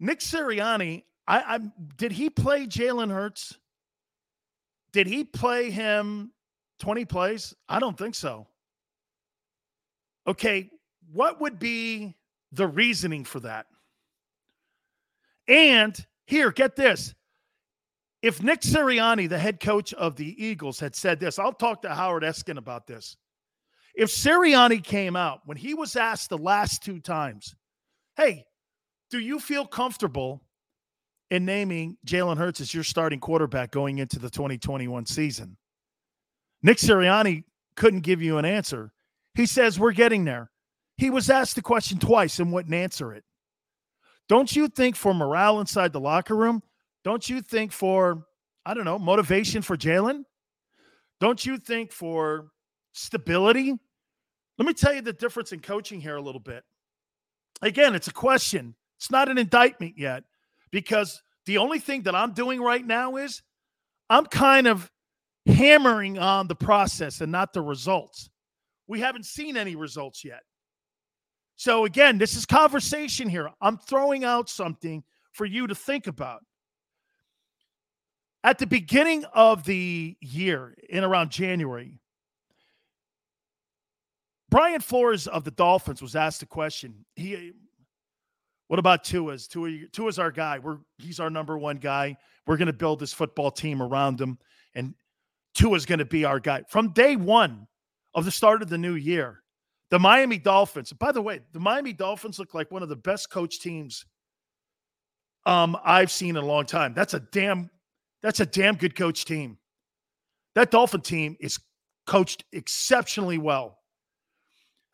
Nick 0.00 0.20
Sirianni, 0.20 1.04
I, 1.26 1.56
I 1.56 1.60
did 1.96 2.12
he 2.12 2.30
play 2.30 2.66
Jalen 2.66 3.12
Hurts? 3.12 3.58
Did 4.92 5.06
he 5.06 5.24
play 5.24 5.70
him 5.70 6.32
20 6.80 7.04
plays? 7.04 7.54
I 7.68 7.78
don't 7.78 7.96
think 7.96 8.14
so. 8.14 8.46
Okay, 10.26 10.70
what 11.12 11.40
would 11.40 11.58
be 11.58 12.14
the 12.52 12.66
reasoning 12.66 13.24
for 13.24 13.40
that? 13.40 13.66
And 15.46 15.98
here, 16.26 16.52
get 16.52 16.76
this. 16.76 17.14
If 18.20 18.42
Nick 18.42 18.60
Sirianni, 18.60 19.28
the 19.28 19.38
head 19.38 19.60
coach 19.60 19.94
of 19.94 20.16
the 20.16 20.44
Eagles, 20.44 20.80
had 20.80 20.94
said 20.94 21.20
this, 21.20 21.38
I'll 21.38 21.52
talk 21.52 21.82
to 21.82 21.94
Howard 21.94 22.24
Eskin 22.24 22.58
about 22.58 22.86
this. 22.86 23.16
If 23.94 24.10
Sirianni 24.10 24.82
came 24.82 25.16
out 25.16 25.40
when 25.44 25.56
he 25.56 25.74
was 25.74 25.96
asked 25.96 26.28
the 26.28 26.38
last 26.38 26.82
two 26.82 27.00
times, 27.00 27.54
hey, 28.16 28.44
do 29.10 29.18
you 29.18 29.40
feel 29.40 29.66
comfortable 29.66 30.42
in 31.30 31.44
naming 31.44 31.96
Jalen 32.06 32.38
Hurts 32.38 32.60
as 32.60 32.72
your 32.72 32.84
starting 32.84 33.20
quarterback 33.20 33.70
going 33.70 33.98
into 33.98 34.18
the 34.18 34.30
2021 34.30 35.06
season? 35.06 35.56
Nick 36.62 36.78
Sirianni 36.78 37.44
couldn't 37.76 38.00
give 38.00 38.22
you 38.22 38.38
an 38.38 38.44
answer. 38.44 38.92
He 39.34 39.46
says, 39.46 39.78
We're 39.78 39.92
getting 39.92 40.24
there. 40.24 40.50
He 40.96 41.10
was 41.10 41.30
asked 41.30 41.54
the 41.54 41.62
question 41.62 41.98
twice 41.98 42.40
and 42.40 42.52
wouldn't 42.52 42.74
answer 42.74 43.12
it. 43.12 43.24
Don't 44.28 44.54
you 44.54 44.68
think 44.68 44.96
for 44.96 45.14
morale 45.14 45.60
inside 45.60 45.92
the 45.92 46.00
locker 46.00 46.34
room? 46.34 46.62
Don't 47.04 47.28
you 47.28 47.40
think 47.40 47.72
for, 47.72 48.26
I 48.66 48.74
don't 48.74 48.84
know, 48.84 48.98
motivation 48.98 49.62
for 49.62 49.76
Jalen? 49.76 50.24
Don't 51.20 51.44
you 51.46 51.56
think 51.56 51.92
for 51.92 52.48
stability? 52.92 53.74
Let 54.58 54.66
me 54.66 54.74
tell 54.74 54.92
you 54.92 55.02
the 55.02 55.12
difference 55.12 55.52
in 55.52 55.60
coaching 55.60 56.00
here 56.00 56.16
a 56.16 56.20
little 56.20 56.40
bit. 56.40 56.64
Again, 57.62 57.94
it's 57.94 58.08
a 58.08 58.12
question. 58.12 58.74
It's 58.98 59.10
not 59.10 59.28
an 59.28 59.38
indictment 59.38 59.94
yet 59.96 60.24
because 60.70 61.22
the 61.46 61.58
only 61.58 61.78
thing 61.78 62.02
that 62.02 62.14
I'm 62.14 62.32
doing 62.32 62.60
right 62.60 62.86
now 62.86 63.16
is 63.16 63.42
I'm 64.10 64.26
kind 64.26 64.66
of 64.66 64.90
hammering 65.46 66.18
on 66.18 66.46
the 66.46 66.54
process 66.54 67.20
and 67.20 67.32
not 67.32 67.52
the 67.52 67.62
results. 67.62 68.28
We 68.86 69.00
haven't 69.00 69.26
seen 69.26 69.56
any 69.56 69.76
results 69.76 70.24
yet. 70.24 70.42
So, 71.56 71.84
again, 71.84 72.18
this 72.18 72.36
is 72.36 72.46
conversation 72.46 73.28
here. 73.28 73.50
I'm 73.60 73.78
throwing 73.78 74.24
out 74.24 74.48
something 74.48 75.02
for 75.32 75.44
you 75.44 75.66
to 75.66 75.74
think 75.74 76.06
about. 76.06 76.44
At 78.44 78.58
the 78.58 78.66
beginning 78.66 79.24
of 79.34 79.64
the 79.64 80.16
year, 80.20 80.74
in 80.88 81.02
around 81.02 81.30
January, 81.30 81.98
Brian 84.48 84.80
Flores 84.80 85.26
of 85.26 85.44
the 85.44 85.50
Dolphins 85.50 86.00
was 86.00 86.16
asked 86.16 86.42
a 86.42 86.46
question. 86.46 87.04
He, 87.16 87.52
what 88.68 88.78
about 88.78 89.02
Tua's? 89.02 89.48
Tua, 89.48 89.70
Tua's 89.92 90.18
our 90.18 90.30
guy. 90.30 90.58
We're 90.58 90.78
he's 90.98 91.20
our 91.20 91.30
number 91.30 91.58
one 91.58 91.78
guy. 91.78 92.16
We're 92.46 92.56
going 92.56 92.66
to 92.66 92.72
build 92.72 93.00
this 93.00 93.12
football 93.12 93.50
team 93.50 93.82
around 93.82 94.20
him, 94.20 94.38
and 94.74 94.94
Tua's 95.54 95.84
going 95.84 95.98
to 95.98 96.04
be 96.04 96.24
our 96.24 96.38
guy 96.38 96.62
from 96.68 96.92
day 96.92 97.16
one 97.16 97.66
of 98.14 98.24
the 98.24 98.30
start 98.30 98.62
of 98.62 98.68
the 98.68 98.78
new 98.78 98.94
year. 98.94 99.42
The 99.90 99.98
Miami 99.98 100.38
Dolphins. 100.38 100.92
By 100.92 101.12
the 101.12 101.22
way, 101.22 101.40
the 101.52 101.60
Miami 101.60 101.94
Dolphins 101.94 102.38
look 102.38 102.52
like 102.52 102.70
one 102.70 102.82
of 102.82 102.90
the 102.90 102.96
best 102.96 103.30
coach 103.30 103.60
teams 103.60 104.04
um, 105.46 105.78
I've 105.82 106.10
seen 106.10 106.36
in 106.36 106.42
a 106.42 106.46
long 106.46 106.66
time. 106.66 106.92
That's 106.94 107.14
a 107.14 107.20
damn 107.20 107.70
that's 108.22 108.40
a 108.40 108.46
damn 108.46 108.76
good 108.76 108.94
coach 108.94 109.24
team. 109.24 109.58
That 110.54 110.70
Dolphin 110.70 111.00
team 111.00 111.36
is 111.40 111.58
coached 112.06 112.44
exceptionally 112.52 113.38
well. 113.38 113.78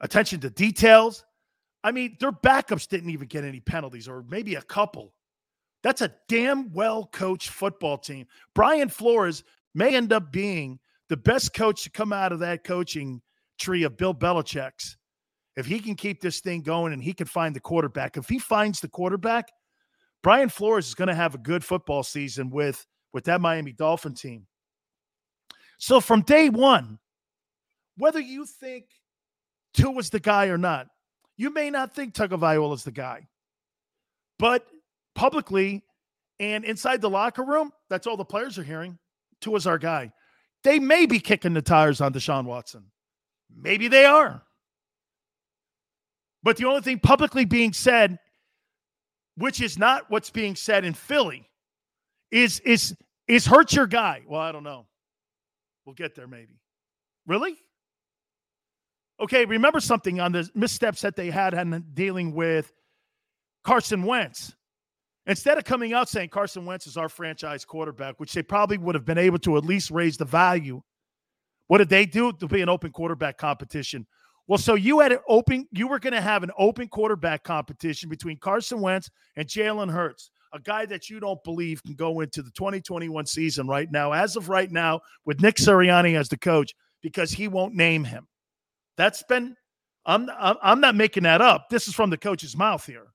Attention 0.00 0.40
to 0.40 0.50
details. 0.50 1.24
I 1.84 1.92
mean, 1.92 2.16
their 2.18 2.32
backups 2.32 2.88
didn't 2.88 3.10
even 3.10 3.28
get 3.28 3.44
any 3.44 3.60
penalties, 3.60 4.08
or 4.08 4.24
maybe 4.28 4.54
a 4.54 4.62
couple. 4.62 5.12
That's 5.82 6.00
a 6.00 6.14
damn 6.28 6.72
well 6.72 7.08
coached 7.12 7.50
football 7.50 7.98
team. 7.98 8.26
Brian 8.54 8.88
Flores 8.88 9.44
may 9.74 9.94
end 9.94 10.12
up 10.12 10.32
being 10.32 10.80
the 11.10 11.16
best 11.16 11.52
coach 11.52 11.84
to 11.84 11.90
come 11.90 12.12
out 12.12 12.32
of 12.32 12.38
that 12.40 12.64
coaching 12.64 13.20
tree 13.58 13.82
of 13.82 13.98
Bill 13.98 14.14
Belichick's. 14.14 14.96
If 15.56 15.66
he 15.66 15.78
can 15.78 15.94
keep 15.94 16.22
this 16.22 16.40
thing 16.40 16.62
going 16.62 16.94
and 16.94 17.02
he 17.02 17.12
can 17.12 17.26
find 17.26 17.54
the 17.54 17.60
quarterback, 17.60 18.16
if 18.16 18.28
he 18.28 18.38
finds 18.38 18.80
the 18.80 18.88
quarterback, 18.88 19.52
Brian 20.22 20.48
Flores 20.48 20.88
is 20.88 20.94
going 20.94 21.08
to 21.08 21.14
have 21.14 21.34
a 21.34 21.38
good 21.38 21.62
football 21.62 22.02
season 22.02 22.48
with 22.48 22.84
with 23.12 23.24
that 23.24 23.42
Miami 23.42 23.72
Dolphin 23.72 24.14
team. 24.14 24.46
So 25.78 26.00
from 26.00 26.22
day 26.22 26.48
one, 26.48 26.98
whether 27.98 28.20
you 28.20 28.46
think 28.46 28.86
Tua 29.74 29.92
was 29.92 30.10
the 30.10 30.18
guy 30.18 30.46
or 30.46 30.58
not, 30.58 30.88
you 31.36 31.50
may 31.50 31.70
not 31.70 31.94
think 31.94 32.14
Tagovailoa 32.14 32.74
is 32.74 32.84
the 32.84 32.90
guy, 32.90 33.26
but 34.38 34.66
publicly 35.14 35.82
and 36.40 36.64
inside 36.64 37.00
the 37.00 37.10
locker 37.10 37.44
room, 37.44 37.72
that's 37.88 38.06
all 38.06 38.16
the 38.16 38.24
players 38.24 38.58
are 38.58 38.64
hearing. 38.64 38.98
Tua's 39.40 39.66
our 39.66 39.78
guy. 39.78 40.12
They 40.62 40.78
may 40.78 41.06
be 41.06 41.20
kicking 41.20 41.54
the 41.54 41.62
tires 41.62 42.00
on 42.00 42.12
Deshaun 42.12 42.44
Watson. 42.44 42.84
Maybe 43.54 43.88
they 43.88 44.04
are. 44.04 44.42
But 46.42 46.56
the 46.56 46.66
only 46.66 46.80
thing 46.80 46.98
publicly 46.98 47.44
being 47.44 47.72
said, 47.72 48.18
which 49.36 49.60
is 49.60 49.78
not 49.78 50.10
what's 50.10 50.30
being 50.30 50.56
said 50.56 50.84
in 50.84 50.94
Philly, 50.94 51.48
is 52.30 52.60
is 52.60 52.96
is 53.28 53.46
Hurts 53.46 53.74
your 53.74 53.86
guy. 53.86 54.22
Well, 54.26 54.40
I 54.40 54.52
don't 54.52 54.64
know. 54.64 54.86
We'll 55.84 55.94
get 55.94 56.14
there 56.14 56.26
maybe. 56.26 56.60
Really? 57.26 57.56
Okay, 59.20 59.44
remember 59.44 59.80
something 59.80 60.20
on 60.20 60.32
the 60.32 60.48
missteps 60.54 61.00
that 61.02 61.14
they 61.14 61.30
had 61.30 61.54
in 61.54 61.84
dealing 61.94 62.34
with 62.34 62.72
Carson 63.62 64.02
Wentz. 64.02 64.54
Instead 65.26 65.56
of 65.56 65.64
coming 65.64 65.92
out 65.92 66.08
saying 66.08 66.28
Carson 66.28 66.66
Wentz 66.66 66.86
is 66.86 66.96
our 66.96 67.08
franchise 67.08 67.64
quarterback, 67.64 68.18
which 68.18 68.32
they 68.34 68.42
probably 68.42 68.76
would 68.76 68.94
have 68.94 69.06
been 69.06 69.18
able 69.18 69.38
to 69.38 69.56
at 69.56 69.64
least 69.64 69.90
raise 69.90 70.16
the 70.16 70.24
value, 70.24 70.82
what 71.68 71.78
did 71.78 71.88
they 71.88 72.04
do? 72.04 72.32
To 72.32 72.46
be 72.46 72.60
an 72.60 72.68
open 72.68 72.92
quarterback 72.92 73.38
competition. 73.38 74.06
Well, 74.46 74.58
so 74.58 74.74
you 74.74 75.00
had 75.00 75.12
an 75.12 75.20
open, 75.26 75.66
you 75.72 75.88
were 75.88 75.98
going 75.98 76.12
to 76.12 76.20
have 76.20 76.42
an 76.42 76.50
open 76.58 76.88
quarterback 76.88 77.44
competition 77.44 78.10
between 78.10 78.36
Carson 78.36 78.82
Wentz 78.82 79.08
and 79.36 79.48
Jalen 79.48 79.90
Hurts, 79.90 80.30
a 80.52 80.60
guy 80.60 80.84
that 80.86 81.08
you 81.08 81.20
don't 81.20 81.42
believe 81.44 81.82
can 81.82 81.94
go 81.94 82.20
into 82.20 82.42
the 82.42 82.50
2021 82.50 83.24
season 83.24 83.66
right 83.66 83.90
now, 83.90 84.12
as 84.12 84.36
of 84.36 84.50
right 84.50 84.70
now, 84.70 85.00
with 85.24 85.40
Nick 85.40 85.56
Sirianni 85.56 86.18
as 86.18 86.28
the 86.28 86.36
coach, 86.36 86.74
because 87.00 87.30
he 87.30 87.48
won't 87.48 87.74
name 87.74 88.04
him. 88.04 88.26
That's 88.96 89.22
been, 89.24 89.56
I'm, 90.06 90.28
I'm 90.38 90.80
not 90.80 90.94
making 90.94 91.22
that 91.24 91.40
up. 91.40 91.68
This 91.70 91.88
is 91.88 91.94
from 91.94 92.10
the 92.10 92.18
coach's 92.18 92.56
mouth 92.56 92.84
here. 92.86 93.08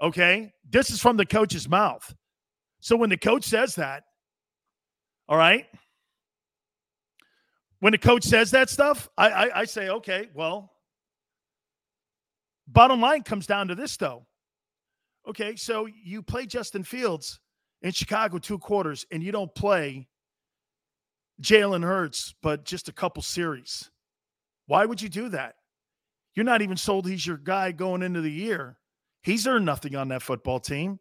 Okay. 0.00 0.52
This 0.68 0.90
is 0.90 1.00
from 1.00 1.16
the 1.16 1.26
coach's 1.26 1.68
mouth. 1.68 2.14
So 2.80 2.96
when 2.96 3.10
the 3.10 3.16
coach 3.16 3.44
says 3.44 3.74
that, 3.76 4.04
all 5.28 5.36
right, 5.36 5.66
when 7.80 7.92
the 7.92 7.98
coach 7.98 8.24
says 8.24 8.52
that 8.52 8.70
stuff, 8.70 9.08
I, 9.18 9.28
I, 9.28 9.60
I 9.60 9.64
say, 9.64 9.88
okay, 9.88 10.28
well, 10.34 10.72
bottom 12.68 13.00
line 13.00 13.22
comes 13.22 13.46
down 13.46 13.68
to 13.68 13.74
this 13.74 13.96
though. 13.96 14.26
Okay, 15.28 15.56
so 15.56 15.86
you 15.86 16.22
play 16.22 16.46
Justin 16.46 16.84
Fields 16.84 17.40
in 17.82 17.90
Chicago 17.90 18.38
two 18.38 18.58
quarters 18.58 19.04
and 19.10 19.22
you 19.22 19.32
don't 19.32 19.52
play 19.54 20.06
Jalen 21.42 21.82
Hurts, 21.82 22.34
but 22.42 22.64
just 22.64 22.88
a 22.88 22.92
couple 22.92 23.22
series. 23.22 23.90
Why 24.66 24.84
would 24.84 25.00
you 25.00 25.08
do 25.08 25.28
that? 25.30 25.54
You're 26.34 26.44
not 26.44 26.62
even 26.62 26.76
sold 26.76 27.08
he's 27.08 27.26
your 27.26 27.38
guy 27.38 27.72
going 27.72 28.02
into 28.02 28.20
the 28.20 28.30
year. 28.30 28.78
He's 29.22 29.46
earned 29.46 29.66
nothing 29.66 29.96
on 29.96 30.08
that 30.08 30.22
football 30.22 30.60
team. 30.60 31.00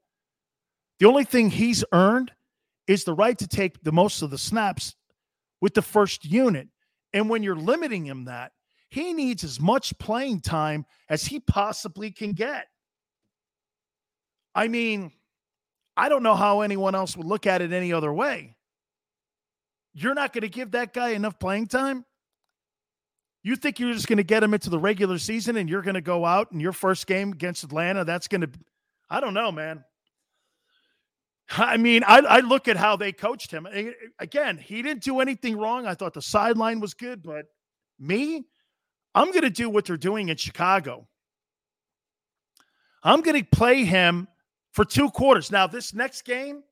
The 1.00 1.08
only 1.08 1.26
thing 1.26 1.50
he's 1.50 1.84
earned 1.92 2.32
is 2.88 3.04
the 3.04 3.14
right 3.14 3.38
to 3.38 3.48
take 3.48 3.84
the 3.84 3.92
most 3.92 4.22
of 4.22 4.30
the 4.30 4.38
snaps 4.38 4.96
with 5.62 5.74
the 5.74 5.82
first 5.82 6.24
unit. 6.24 6.70
And 7.14 7.30
when 7.30 7.44
you're 7.44 7.56
limiting 7.56 8.06
him 8.06 8.26
that, 8.26 8.54
he 8.90 9.14
needs 9.14 9.44
as 9.44 9.60
much 9.60 9.98
playing 9.98 10.42
time 10.42 10.86
as 11.10 11.26
he 11.26 11.40
possibly 11.40 12.12
can 12.12 12.32
get. 12.32 12.68
I 14.54 14.70
mean, 14.70 15.12
I 15.98 16.08
don't 16.08 16.24
know 16.24 16.36
how 16.36 16.62
anyone 16.62 16.96
else 16.96 17.18
would 17.18 17.26
look 17.26 17.46
at 17.46 17.62
it 17.62 17.74
any 17.74 17.92
other 17.92 18.14
way. 18.14 18.56
You're 19.94 20.14
not 20.14 20.34
going 20.34 20.44
to 20.44 20.50
give 20.50 20.72
that 20.72 20.94
guy 20.94 21.10
enough 21.10 21.40
playing 21.40 21.68
time? 21.68 22.06
You 23.46 23.56
think 23.56 23.80
you're 23.80 23.94
just 23.94 24.08
going 24.08 24.18
to 24.18 24.24
get 24.24 24.42
him 24.42 24.56
into 24.56 24.72
the 24.72 24.80
regular 24.80 25.20
season 25.20 25.56
and 25.58 25.70
you're 25.70 25.84
going 25.84 25.94
to 25.94 26.02
go 26.02 26.26
out 26.26 26.52
in 26.52 26.60
your 26.60 26.72
first 26.72 27.06
game 27.06 27.32
against 27.32 27.64
Atlanta? 27.64 28.04
That's 28.04 28.28
going 28.28 28.42
to, 28.42 28.50
I 29.08 29.20
don't 29.20 29.36
know, 29.36 29.52
man. 29.52 29.84
I 31.52 31.78
mean, 31.78 32.04
I, 32.08 32.22
I 32.22 32.40
look 32.40 32.68
at 32.68 32.76
how 32.76 32.96
they 32.96 33.12
coached 33.12 33.52
him. 33.52 33.68
Again, 34.18 34.58
he 34.58 34.82
didn't 34.82 35.04
do 35.04 35.20
anything 35.20 35.60
wrong. 35.60 35.86
I 35.86 35.94
thought 35.94 36.16
the 36.16 36.24
sideline 36.24 36.80
was 36.80 36.96
good, 36.96 37.22
but 37.22 37.46
me, 38.00 38.46
I'm 39.14 39.28
going 39.28 39.44
to 39.44 39.52
do 39.52 39.70
what 39.70 39.86
they're 39.86 39.96
doing 39.96 40.30
in 40.30 40.38
Chicago. 40.38 41.08
I'm 43.04 43.22
going 43.22 43.40
to 43.40 43.48
play 43.48 43.86
him 43.86 44.28
for 44.72 44.86
two 44.86 45.12
quarters. 45.12 45.52
Now, 45.52 45.68
this 45.68 45.94
next 45.94 46.24
game, 46.24 46.64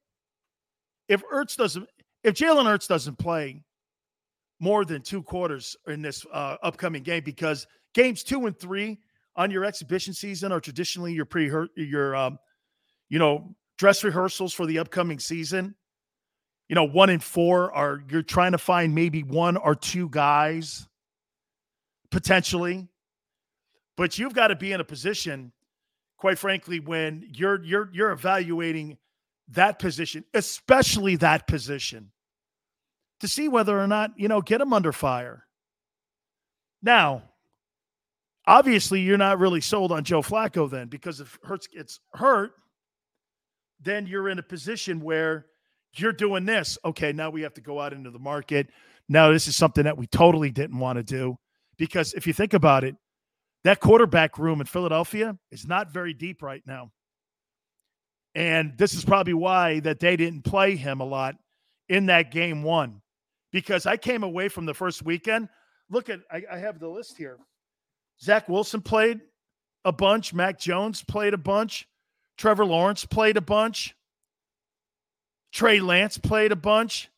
if 1.08 1.22
Ertz 1.32 1.56
doesn't, 1.56 1.88
if 2.24 2.34
Jalen 2.34 2.66
Hurts 2.66 2.88
doesn't 2.88 3.20
play 3.20 3.62
more 4.64 4.86
than 4.86 5.02
two 5.02 5.22
quarters 5.22 5.76
in 5.88 6.02
this 6.02 6.26
uh, 6.32 6.56
upcoming 6.64 7.04
game, 7.04 7.22
because 7.26 7.68
games 7.94 8.24
two 8.24 8.46
and 8.46 8.58
three 8.58 8.98
on 9.36 9.52
your 9.52 9.66
exhibition 9.66 10.14
season 10.14 10.54
are 10.54 10.62
traditionally 10.62 11.14
your 11.14 11.26
pre 11.26 11.52
your 11.76 12.16
um, 12.16 12.40
you 13.10 13.20
know 13.20 13.56
dress 13.78 14.04
rehearsals 14.06 14.54
for 14.54 14.66
the 14.66 14.80
upcoming 14.80 15.20
season. 15.20 15.76
You 16.70 16.76
know, 16.76 16.86
one 16.86 17.10
and 17.10 17.22
four 17.22 17.74
are 17.74 18.02
you're 18.10 18.24
trying 18.24 18.54
to 18.54 18.58
find 18.58 18.96
maybe 18.96 19.22
one 19.22 19.58
or 19.58 19.76
two 19.76 20.08
guys 20.10 20.88
potentially, 22.10 22.88
but 23.98 24.18
you've 24.18 24.34
got 24.34 24.48
to 24.48 24.56
be 24.56 24.72
in 24.72 24.80
a 24.80 24.86
position, 24.86 25.52
quite 26.18 26.40
frankly, 26.40 26.80
when 26.80 27.28
you're 27.34 27.62
you're 27.66 27.90
you're 27.92 28.12
evaluating 28.12 28.98
that 29.50 29.78
position, 29.78 30.24
especially 30.34 31.18
that 31.18 31.48
position, 31.48 32.12
to 33.20 33.28
see 33.28 33.48
whether 33.48 33.80
or 33.80 33.88
not 33.88 34.12
you 34.18 34.28
know 34.28 34.42
get 34.42 34.60
them 34.60 34.74
under 34.74 34.92
fire. 34.92 35.46
Now, 36.82 37.24
obviously, 38.46 39.02
you're 39.02 39.18
not 39.18 39.40
really 39.40 39.62
sold 39.62 39.92
on 39.92 40.04
Joe 40.04 40.22
Flacco 40.22 40.70
then, 40.70 40.88
because 40.88 41.20
if 41.20 41.38
Hurts 41.44 41.68
gets 41.68 42.00
hurt, 42.14 42.52
then 43.82 44.06
you're 44.06 44.30
in 44.30 44.40
a 44.40 44.44
position 44.44 45.00
where 45.02 45.46
you're 45.96 46.12
doing 46.12 46.46
this. 46.46 46.78
Okay, 46.84 47.14
now 47.14 47.30
we 47.30 47.42
have 47.42 47.54
to 47.54 47.62
go 47.62 47.80
out 47.80 47.94
into 47.94 48.12
the 48.12 48.20
market. 48.20 48.68
Now, 49.10 49.32
this 49.32 49.48
is 49.48 49.56
something 49.56 49.84
that 49.84 49.98
we 49.98 50.08
totally 50.08 50.52
didn't 50.52 50.80
want 50.80 50.98
to 50.98 51.04
do 51.04 51.38
because 51.78 52.14
if 52.14 52.26
you 52.26 52.34
think 52.34 52.54
about 52.54 52.84
it, 52.84 52.96
that 53.64 53.80
quarterback 53.80 54.38
room 54.38 54.60
in 54.60 54.68
Philadelphia 54.68 55.38
is 55.52 55.66
not 55.66 55.92
very 55.92 56.14
deep 56.14 56.42
right 56.42 56.64
now. 56.66 56.92
And 58.36 58.78
this 58.78 58.94
is 58.94 59.06
probably 59.06 59.34
why 59.34 59.80
that 59.82 60.00
they 60.00 60.18
didn't 60.18 60.44
play 60.44 60.76
him 60.76 61.00
a 61.00 61.06
lot 61.06 61.36
in 61.88 62.08
that 62.08 62.32
game 62.32 62.64
one. 62.64 63.02
Because 63.54 63.86
I 63.86 63.96
came 63.96 64.24
away 64.24 64.50
from 64.50 64.66
the 64.66 64.74
first 64.74 65.06
weekend. 65.06 65.48
Look 65.90 66.10
at 66.10 66.20
I, 66.30 66.44
I 66.52 66.58
have 66.58 66.80
the 66.80 66.90
list 66.90 67.18
here. 67.18 67.38
Zach 68.22 68.50
Wilson 68.50 68.82
played 68.82 69.22
a 69.86 69.94
bunch. 69.94 70.34
Mac 70.34 70.60
Jones 70.60 71.02
played 71.04 71.34
a 71.34 71.38
bunch. 71.38 71.88
Trevor 72.38 72.66
Lawrence 72.66 73.06
played 73.06 73.38
a 73.38 73.42
bunch. 73.42 73.96
Trey 75.54 75.80
Lance 75.80 76.18
played 76.18 76.52
a 76.52 76.58
bunch. 76.58 77.10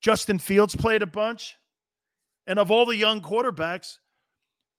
Justin 0.00 0.38
Fields 0.38 0.76
played 0.76 1.02
a 1.02 1.06
bunch. 1.06 1.56
And 2.46 2.58
of 2.58 2.70
all 2.70 2.86
the 2.86 2.96
young 2.96 3.20
quarterbacks, 3.20 3.98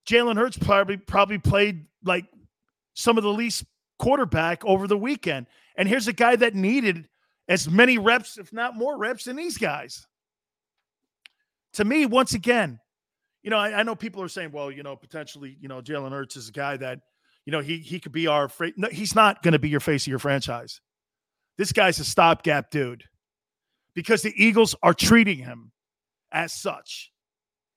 Jalen 0.07 0.37
Hurts 0.37 0.57
probably 0.57 0.97
probably 0.97 1.37
played 1.37 1.85
like 2.03 2.25
some 2.93 3.17
of 3.17 3.23
the 3.23 3.33
least 3.33 3.65
quarterback 3.99 4.63
over 4.65 4.87
the 4.87 4.97
weekend. 4.97 5.47
And 5.75 5.87
here's 5.87 6.07
a 6.07 6.13
guy 6.13 6.37
that 6.37 6.55
needed 6.55 7.09
as 7.47 7.69
many 7.69 7.97
reps, 7.97 8.37
if 8.37 8.53
not 8.53 8.75
more 8.75 8.97
reps, 8.97 9.25
than 9.25 9.35
these 9.35 9.57
guys. 9.57 10.07
To 11.73 11.85
me, 11.85 12.05
once 12.05 12.33
again, 12.33 12.79
you 13.43 13.49
know, 13.49 13.57
I, 13.57 13.79
I, 13.79 13.83
know 13.83 13.95
people 13.95 14.21
are 14.21 14.27
saying, 14.27 14.51
well, 14.51 14.71
you 14.71 14.83
know, 14.83 14.95
potentially, 14.95 15.57
you 15.61 15.67
know, 15.67 15.81
Jalen 15.81 16.11
Hurts 16.11 16.35
is 16.35 16.49
a 16.49 16.51
guy 16.51 16.77
that, 16.77 16.99
you 17.45 17.51
know, 17.51 17.61
he 17.61 17.77
he 17.77 17.99
could 17.99 18.11
be 18.11 18.27
our. 18.27 18.49
Fra- 18.49 18.73
no, 18.75 18.89
he's 18.89 19.15
not 19.15 19.41
going 19.41 19.53
to 19.53 19.59
be 19.59 19.69
your 19.69 19.79
face 19.79 20.03
of 20.03 20.07
your 20.07 20.19
franchise. 20.19 20.81
This 21.57 21.71
guy's 21.71 21.99
a 21.99 22.05
stopgap 22.05 22.69
dude, 22.69 23.03
because 23.93 24.21
the 24.21 24.33
Eagles 24.35 24.75
are 24.83 24.93
treating 24.93 25.37
him 25.37 25.71
as 26.31 26.53
such, 26.53 27.11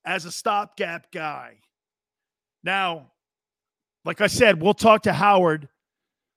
as 0.05 0.24
a 0.24 0.32
stopgap 0.32 1.11
guy. 1.12 1.59
Now, 2.64 3.12
like 4.05 4.20
I 4.20 4.26
said, 4.26 4.61
we'll 4.61 4.74
talk 4.74 5.03
to 5.03 5.12
Howard 5.12 5.68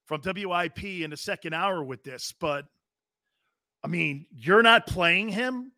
from 0.06 0.22
WIP 0.24 0.84
in 0.84 1.10
the 1.10 1.18
second 1.18 1.54
hour 1.54 1.84
with 1.84 2.04
this, 2.04 2.34
but 2.40 2.66
I 3.84 3.88
mean, 3.88 4.26
you're 4.32 4.64
not 4.64 4.88
playing 4.88 5.30
him. 5.30 5.72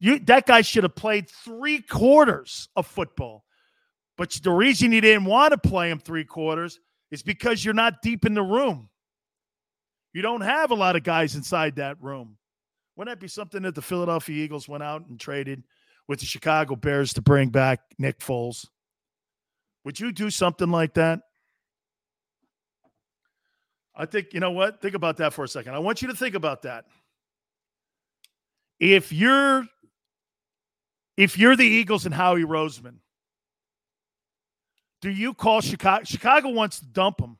You 0.00 0.18
that 0.20 0.46
guy 0.46 0.60
should 0.60 0.82
have 0.82 0.94
played 0.94 1.28
three 1.28 1.80
quarters 1.80 2.68
of 2.76 2.86
football. 2.86 3.44
But 4.16 4.30
the 4.42 4.50
reason 4.50 4.92
you 4.92 5.00
didn't 5.00 5.24
want 5.24 5.52
to 5.52 5.58
play 5.58 5.90
him 5.90 5.98
three 5.98 6.24
quarters 6.24 6.78
is 7.10 7.22
because 7.22 7.64
you're 7.64 7.74
not 7.74 8.02
deep 8.02 8.24
in 8.24 8.34
the 8.34 8.42
room. 8.42 8.88
You 10.12 10.22
don't 10.22 10.42
have 10.42 10.70
a 10.70 10.74
lot 10.74 10.94
of 10.94 11.02
guys 11.02 11.34
inside 11.34 11.76
that 11.76 12.00
room. 12.00 12.36
Wouldn't 12.96 13.12
that 13.12 13.20
be 13.20 13.28
something 13.28 13.62
that 13.62 13.74
the 13.74 13.82
Philadelphia 13.82 14.44
Eagles 14.44 14.68
went 14.68 14.84
out 14.84 15.08
and 15.08 15.18
traded 15.18 15.64
with 16.06 16.20
the 16.20 16.26
Chicago 16.26 16.76
Bears 16.76 17.12
to 17.14 17.22
bring 17.22 17.48
back 17.48 17.80
Nick 17.98 18.20
Foles? 18.20 18.66
Would 19.84 19.98
you 19.98 20.12
do 20.12 20.30
something 20.30 20.70
like 20.70 20.94
that? 20.94 21.20
I 23.96 24.06
think, 24.06 24.32
you 24.32 24.40
know 24.40 24.52
what? 24.52 24.80
Think 24.80 24.94
about 24.94 25.16
that 25.18 25.32
for 25.32 25.44
a 25.44 25.48
second. 25.48 25.74
I 25.74 25.78
want 25.78 26.02
you 26.02 26.08
to 26.08 26.14
think 26.14 26.34
about 26.34 26.62
that. 26.62 26.84
If 28.80 29.12
you're 29.12 29.66
if 31.16 31.38
you're 31.38 31.56
the 31.56 31.66
Eagles 31.66 32.06
and 32.06 32.14
Howie 32.14 32.44
Roseman, 32.44 32.96
do 35.00 35.10
you 35.10 35.34
call 35.34 35.60
Chicago? 35.60 36.04
Chicago 36.04 36.48
wants 36.48 36.80
to 36.80 36.86
dump 36.86 37.20
him. 37.20 37.36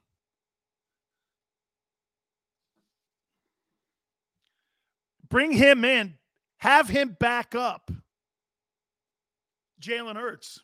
Bring 5.28 5.52
him 5.52 5.84
in, 5.84 6.14
have 6.58 6.88
him 6.88 7.16
back 7.18 7.54
up. 7.54 7.90
Jalen 9.80 10.16
Hurts. 10.16 10.60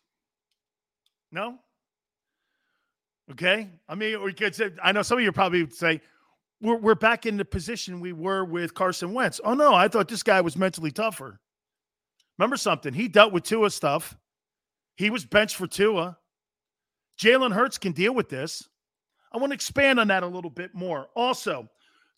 No? 1.32 1.58
Okay. 3.32 3.68
I 3.88 3.94
mean, 3.94 4.22
we 4.22 4.32
could 4.32 4.54
say, 4.54 4.70
I 4.82 4.92
know 4.92 5.02
some 5.02 5.18
of 5.18 5.24
you 5.24 5.32
probably 5.32 5.62
would 5.62 5.74
say, 5.74 6.00
we're, 6.60 6.76
we're 6.76 6.94
back 6.94 7.26
in 7.26 7.36
the 7.36 7.44
position 7.44 8.00
we 8.00 8.12
were 8.12 8.44
with 8.44 8.74
Carson 8.74 9.12
Wentz. 9.14 9.40
Oh, 9.42 9.54
no, 9.54 9.74
I 9.74 9.88
thought 9.88 10.08
this 10.08 10.22
guy 10.22 10.40
was 10.40 10.56
mentally 10.56 10.90
tougher. 10.90 11.40
Remember 12.40 12.56
something? 12.56 12.94
He 12.94 13.06
dealt 13.06 13.34
with 13.34 13.44
Tua 13.44 13.68
stuff. 13.68 14.16
He 14.96 15.10
was 15.10 15.26
benched 15.26 15.56
for 15.56 15.66
Tua. 15.66 16.16
Jalen 17.20 17.52
Hurts 17.52 17.76
can 17.76 17.92
deal 17.92 18.14
with 18.14 18.30
this. 18.30 18.66
I 19.30 19.36
want 19.36 19.50
to 19.50 19.54
expand 19.54 20.00
on 20.00 20.08
that 20.08 20.22
a 20.22 20.26
little 20.26 20.48
bit 20.48 20.74
more. 20.74 21.08
Also, 21.14 21.68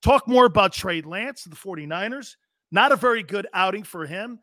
talk 0.01 0.29
more 0.29 0.45
about 0.45 0.75
Trey 0.75 1.01
Lance, 1.01 1.43
the 1.43 1.57
49ers. 1.57 2.37
Not 2.71 2.93
a 2.93 2.97
very 2.97 3.25
good 3.25 3.49
outing 3.53 3.83
for 3.83 4.07
him. 4.07 4.39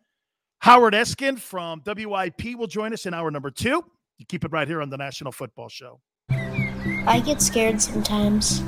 Howard 0.60 0.96
Eskin 0.96 1.40
from 1.40 1.82
WIP 1.86 2.58
will 2.58 2.68
join 2.68 2.92
us 2.92 3.06
in 3.06 3.14
hour 3.14 3.32
number 3.32 3.50
two. 3.50 3.82
You 4.18 4.26
keep 4.26 4.44
it 4.44 4.52
right 4.52 4.68
here 4.68 4.82
on 4.82 4.90
the 4.90 4.98
National 4.98 5.32
Football 5.32 5.70
Show. 5.70 6.02
I 6.30 7.24
get 7.26 7.42
scared 7.42 7.82
sometimes. 7.82 8.62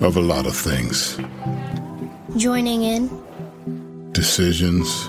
Of 0.00 0.16
a 0.16 0.20
lot 0.20 0.46
of 0.46 0.54
things. 0.54 1.18
Joining 2.36 2.84
in. 2.84 4.12
Decisions. 4.12 5.08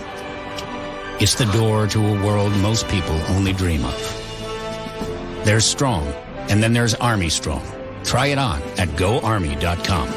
It's 1.21 1.35
the 1.35 1.45
door 1.45 1.85
to 1.85 1.99
a 1.99 2.25
world 2.25 2.51
most 2.61 2.87
people 2.87 3.13
only 3.27 3.53
dream 3.53 3.85
of. 3.85 5.43
There's 5.45 5.65
Strong, 5.65 6.07
and 6.49 6.63
then 6.63 6.73
there's 6.73 6.95
Army 6.95 7.29
Strong. 7.29 7.63
Try 8.03 8.27
it 8.33 8.39
on 8.39 8.59
at 8.79 8.89
goarmy.com. 8.97 10.07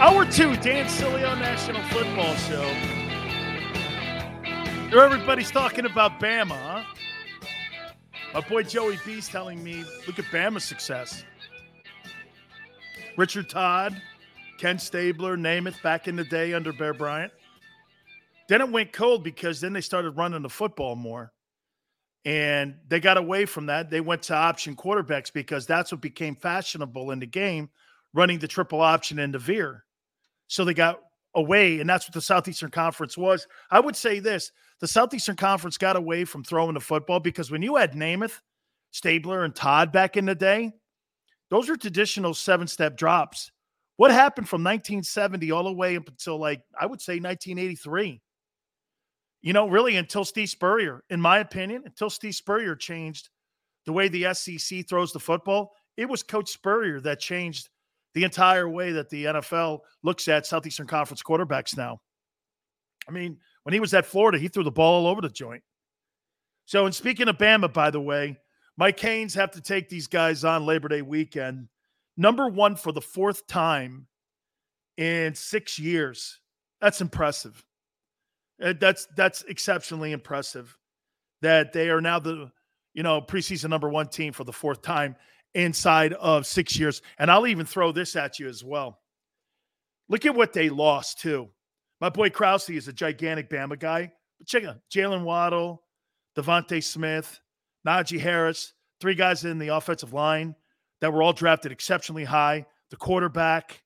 Hour 0.00 0.24
two, 0.24 0.56
Dan 0.56 0.86
Sileo 0.86 1.38
National 1.38 1.82
Football 1.84 2.34
Show. 2.34 2.99
Everybody's 4.92 5.52
talking 5.52 5.86
about 5.86 6.18
Bama? 6.18 6.84
My 8.34 8.40
boy 8.40 8.64
Joey 8.64 8.98
B's 9.06 9.28
telling 9.28 9.62
me, 9.62 9.84
look 10.06 10.18
at 10.18 10.24
Bama's 10.26 10.64
success. 10.64 11.24
Richard 13.16 13.48
Todd, 13.48 14.00
Ken 14.58 14.80
Stabler, 14.80 15.36
Namath 15.36 15.80
back 15.82 16.08
in 16.08 16.16
the 16.16 16.24
day 16.24 16.54
under 16.54 16.72
Bear 16.72 16.92
Bryant. 16.92 17.32
Then 18.48 18.60
it 18.60 18.68
went 18.68 18.92
cold 18.92 19.22
because 19.22 19.60
then 19.60 19.72
they 19.72 19.80
started 19.80 20.10
running 20.16 20.42
the 20.42 20.48
football 20.48 20.96
more. 20.96 21.32
And 22.24 22.74
they 22.88 22.98
got 22.98 23.16
away 23.16 23.46
from 23.46 23.66
that. 23.66 23.90
They 23.90 24.00
went 24.00 24.22
to 24.24 24.34
option 24.34 24.74
quarterbacks 24.74 25.32
because 25.32 25.66
that's 25.66 25.92
what 25.92 26.00
became 26.00 26.34
fashionable 26.34 27.12
in 27.12 27.20
the 27.20 27.26
game, 27.26 27.70
running 28.12 28.40
the 28.40 28.48
triple 28.48 28.80
option 28.80 29.30
the 29.30 29.38
veer. 29.38 29.84
So 30.48 30.64
they 30.64 30.74
got 30.74 31.00
away, 31.34 31.80
and 31.80 31.88
that's 31.88 32.06
what 32.06 32.14
the 32.14 32.20
Southeastern 32.20 32.70
Conference 32.70 33.16
was. 33.16 33.46
I 33.70 33.80
would 33.80 33.96
say 33.96 34.18
this 34.18 34.52
the 34.80 34.88
Southeastern 34.88 35.36
Conference 35.36 35.76
got 35.76 35.96
away 35.96 36.24
from 36.24 36.42
throwing 36.42 36.74
the 36.74 36.80
football 36.80 37.20
because 37.20 37.50
when 37.50 37.62
you 37.62 37.76
had 37.76 37.92
Namath, 37.92 38.40
Stabler, 38.90 39.44
and 39.44 39.54
Todd 39.54 39.92
back 39.92 40.16
in 40.16 40.24
the 40.24 40.34
day, 40.34 40.72
those 41.50 41.68
were 41.68 41.76
traditional 41.76 42.34
seven 42.34 42.66
step 42.66 42.96
drops. 42.96 43.52
What 43.96 44.10
happened 44.10 44.48
from 44.48 44.62
1970 44.62 45.50
all 45.50 45.64
the 45.64 45.72
way 45.72 45.96
up 45.96 46.08
until 46.08 46.38
like, 46.38 46.62
I 46.80 46.86
would 46.86 47.00
say 47.02 47.14
1983? 47.14 48.20
You 49.42 49.52
know, 49.52 49.68
really 49.68 49.96
until 49.96 50.24
Steve 50.24 50.48
Spurrier, 50.48 51.02
in 51.10 51.20
my 51.20 51.38
opinion, 51.38 51.82
until 51.84 52.10
Steve 52.10 52.34
Spurrier 52.34 52.76
changed 52.76 53.28
the 53.86 53.92
way 53.92 54.08
the 54.08 54.32
SEC 54.34 54.86
throws 54.88 55.12
the 55.12 55.20
football, 55.20 55.72
it 55.96 56.08
was 56.08 56.22
Coach 56.22 56.50
Spurrier 56.50 57.00
that 57.00 57.20
changed 57.20 57.68
the 58.14 58.24
entire 58.24 58.68
way 58.68 58.92
that 58.92 59.10
the 59.10 59.24
NFL 59.26 59.80
looks 60.02 60.28
at 60.28 60.46
Southeastern 60.46 60.86
Conference 60.86 61.22
quarterbacks 61.22 61.76
now. 61.76 62.00
I 63.08 63.12
mean, 63.12 63.38
when 63.62 63.72
he 63.72 63.80
was 63.80 63.94
at 63.94 64.06
Florida, 64.06 64.38
he 64.38 64.48
threw 64.48 64.64
the 64.64 64.70
ball 64.70 65.04
all 65.04 65.10
over 65.10 65.20
the 65.20 65.28
joint. 65.28 65.62
So, 66.64 66.86
and 66.86 66.94
speaking 66.94 67.28
of 67.28 67.38
Bama, 67.38 67.72
by 67.72 67.90
the 67.90 68.00
way, 68.00 68.38
my 68.76 68.92
Canes 68.92 69.34
have 69.34 69.50
to 69.52 69.60
take 69.60 69.88
these 69.88 70.06
guys 70.06 70.44
on 70.44 70.66
Labor 70.66 70.88
Day 70.88 71.02
weekend. 71.02 71.68
Number 72.16 72.48
one 72.48 72.76
for 72.76 72.92
the 72.92 73.00
fourth 73.00 73.46
time 73.46 74.06
in 74.96 75.34
six 75.34 75.78
years. 75.78 76.40
That's 76.80 77.00
impressive. 77.00 77.64
Uh, 78.62 78.74
that's 78.78 79.06
that's 79.16 79.42
exceptionally 79.42 80.12
impressive. 80.12 80.76
That 81.42 81.72
they 81.72 81.88
are 81.90 82.00
now 82.00 82.18
the 82.18 82.50
you 82.94 83.02
know 83.02 83.20
preseason 83.20 83.70
number 83.70 83.88
one 83.88 84.08
team 84.08 84.32
for 84.32 84.44
the 84.44 84.52
fourth 84.52 84.82
time 84.82 85.16
inside 85.54 86.12
of 86.14 86.46
six 86.46 86.78
years. 86.78 87.02
And 87.18 87.30
I'll 87.30 87.46
even 87.46 87.66
throw 87.66 87.92
this 87.92 88.16
at 88.16 88.38
you 88.38 88.48
as 88.48 88.62
well. 88.64 89.00
Look 90.08 90.26
at 90.26 90.34
what 90.34 90.52
they 90.52 90.68
lost 90.68 91.20
too. 91.20 91.48
My 92.00 92.08
boy 92.08 92.30
Krause 92.30 92.70
is 92.70 92.88
a 92.88 92.92
gigantic 92.92 93.50
Bama 93.50 93.78
guy. 93.78 94.12
But 94.38 94.46
check 94.46 94.64
out 94.64 94.78
Jaylen 94.92 95.24
Waddle, 95.24 95.82
DeVonta 96.36 96.82
Smith, 96.82 97.40
Najee 97.86 98.20
Harris, 98.20 98.72
three 99.00 99.14
guys 99.14 99.44
in 99.44 99.58
the 99.58 99.68
offensive 99.68 100.12
line 100.12 100.54
that 101.00 101.12
were 101.12 101.22
all 101.22 101.32
drafted 101.32 101.72
exceptionally 101.72 102.24
high. 102.24 102.66
The 102.90 102.96
quarterback, 102.96 103.82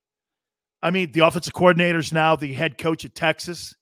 I 0.82 0.90
mean, 0.90 1.12
the 1.12 1.20
offensive 1.20 1.52
coordinator's 1.52 2.12
now 2.12 2.36
the 2.36 2.52
head 2.52 2.78
coach 2.78 3.04
at 3.04 3.14
Texas, 3.14 3.74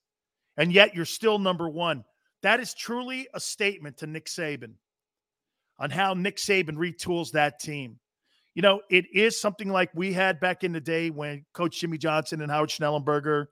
and 0.56 0.72
yet 0.72 0.94
you're 0.94 1.04
still 1.04 1.38
number 1.38 1.68
one. 1.68 2.04
That 2.42 2.58
is 2.58 2.74
truly 2.74 3.28
a 3.34 3.40
statement 3.40 3.98
to 3.98 4.06
Nick 4.06 4.26
Saban 4.26 4.74
on 5.78 5.90
how 5.90 6.14
Nick 6.14 6.36
Saban 6.36 6.76
retools 6.76 7.32
that 7.32 7.60
team. 7.60 7.98
You 8.54 8.62
know, 8.62 8.82
it 8.90 9.06
is 9.12 9.40
something 9.40 9.70
like 9.70 9.90
we 9.94 10.12
had 10.12 10.38
back 10.38 10.62
in 10.62 10.72
the 10.72 10.80
day 10.80 11.10
when 11.10 11.44
Coach 11.54 11.80
Jimmy 11.80 11.98
Johnson 11.98 12.42
and 12.42 12.50
Howard 12.50 12.68
Schnellenberger 12.68 13.46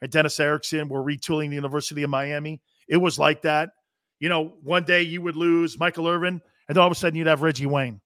and 0.00 0.10
Dennis 0.10 0.40
Erickson 0.40 0.88
were 0.88 1.02
retooling 1.02 1.50
the 1.50 1.56
University 1.56 2.02
of 2.02 2.10
Miami. 2.10 2.60
It 2.88 2.96
was 2.96 3.18
like 3.18 3.42
that. 3.42 3.70
You 4.18 4.28
know, 4.30 4.54
one 4.62 4.84
day 4.84 5.02
you 5.02 5.20
would 5.22 5.36
lose 5.36 5.78
Michael 5.78 6.08
Irvin, 6.08 6.40
and 6.68 6.78
all 6.78 6.86
of 6.86 6.92
a 6.92 6.94
sudden 6.94 7.18
you'd 7.18 7.26
have 7.26 7.42
Reggie 7.42 7.66
Wayne. 7.66 8.00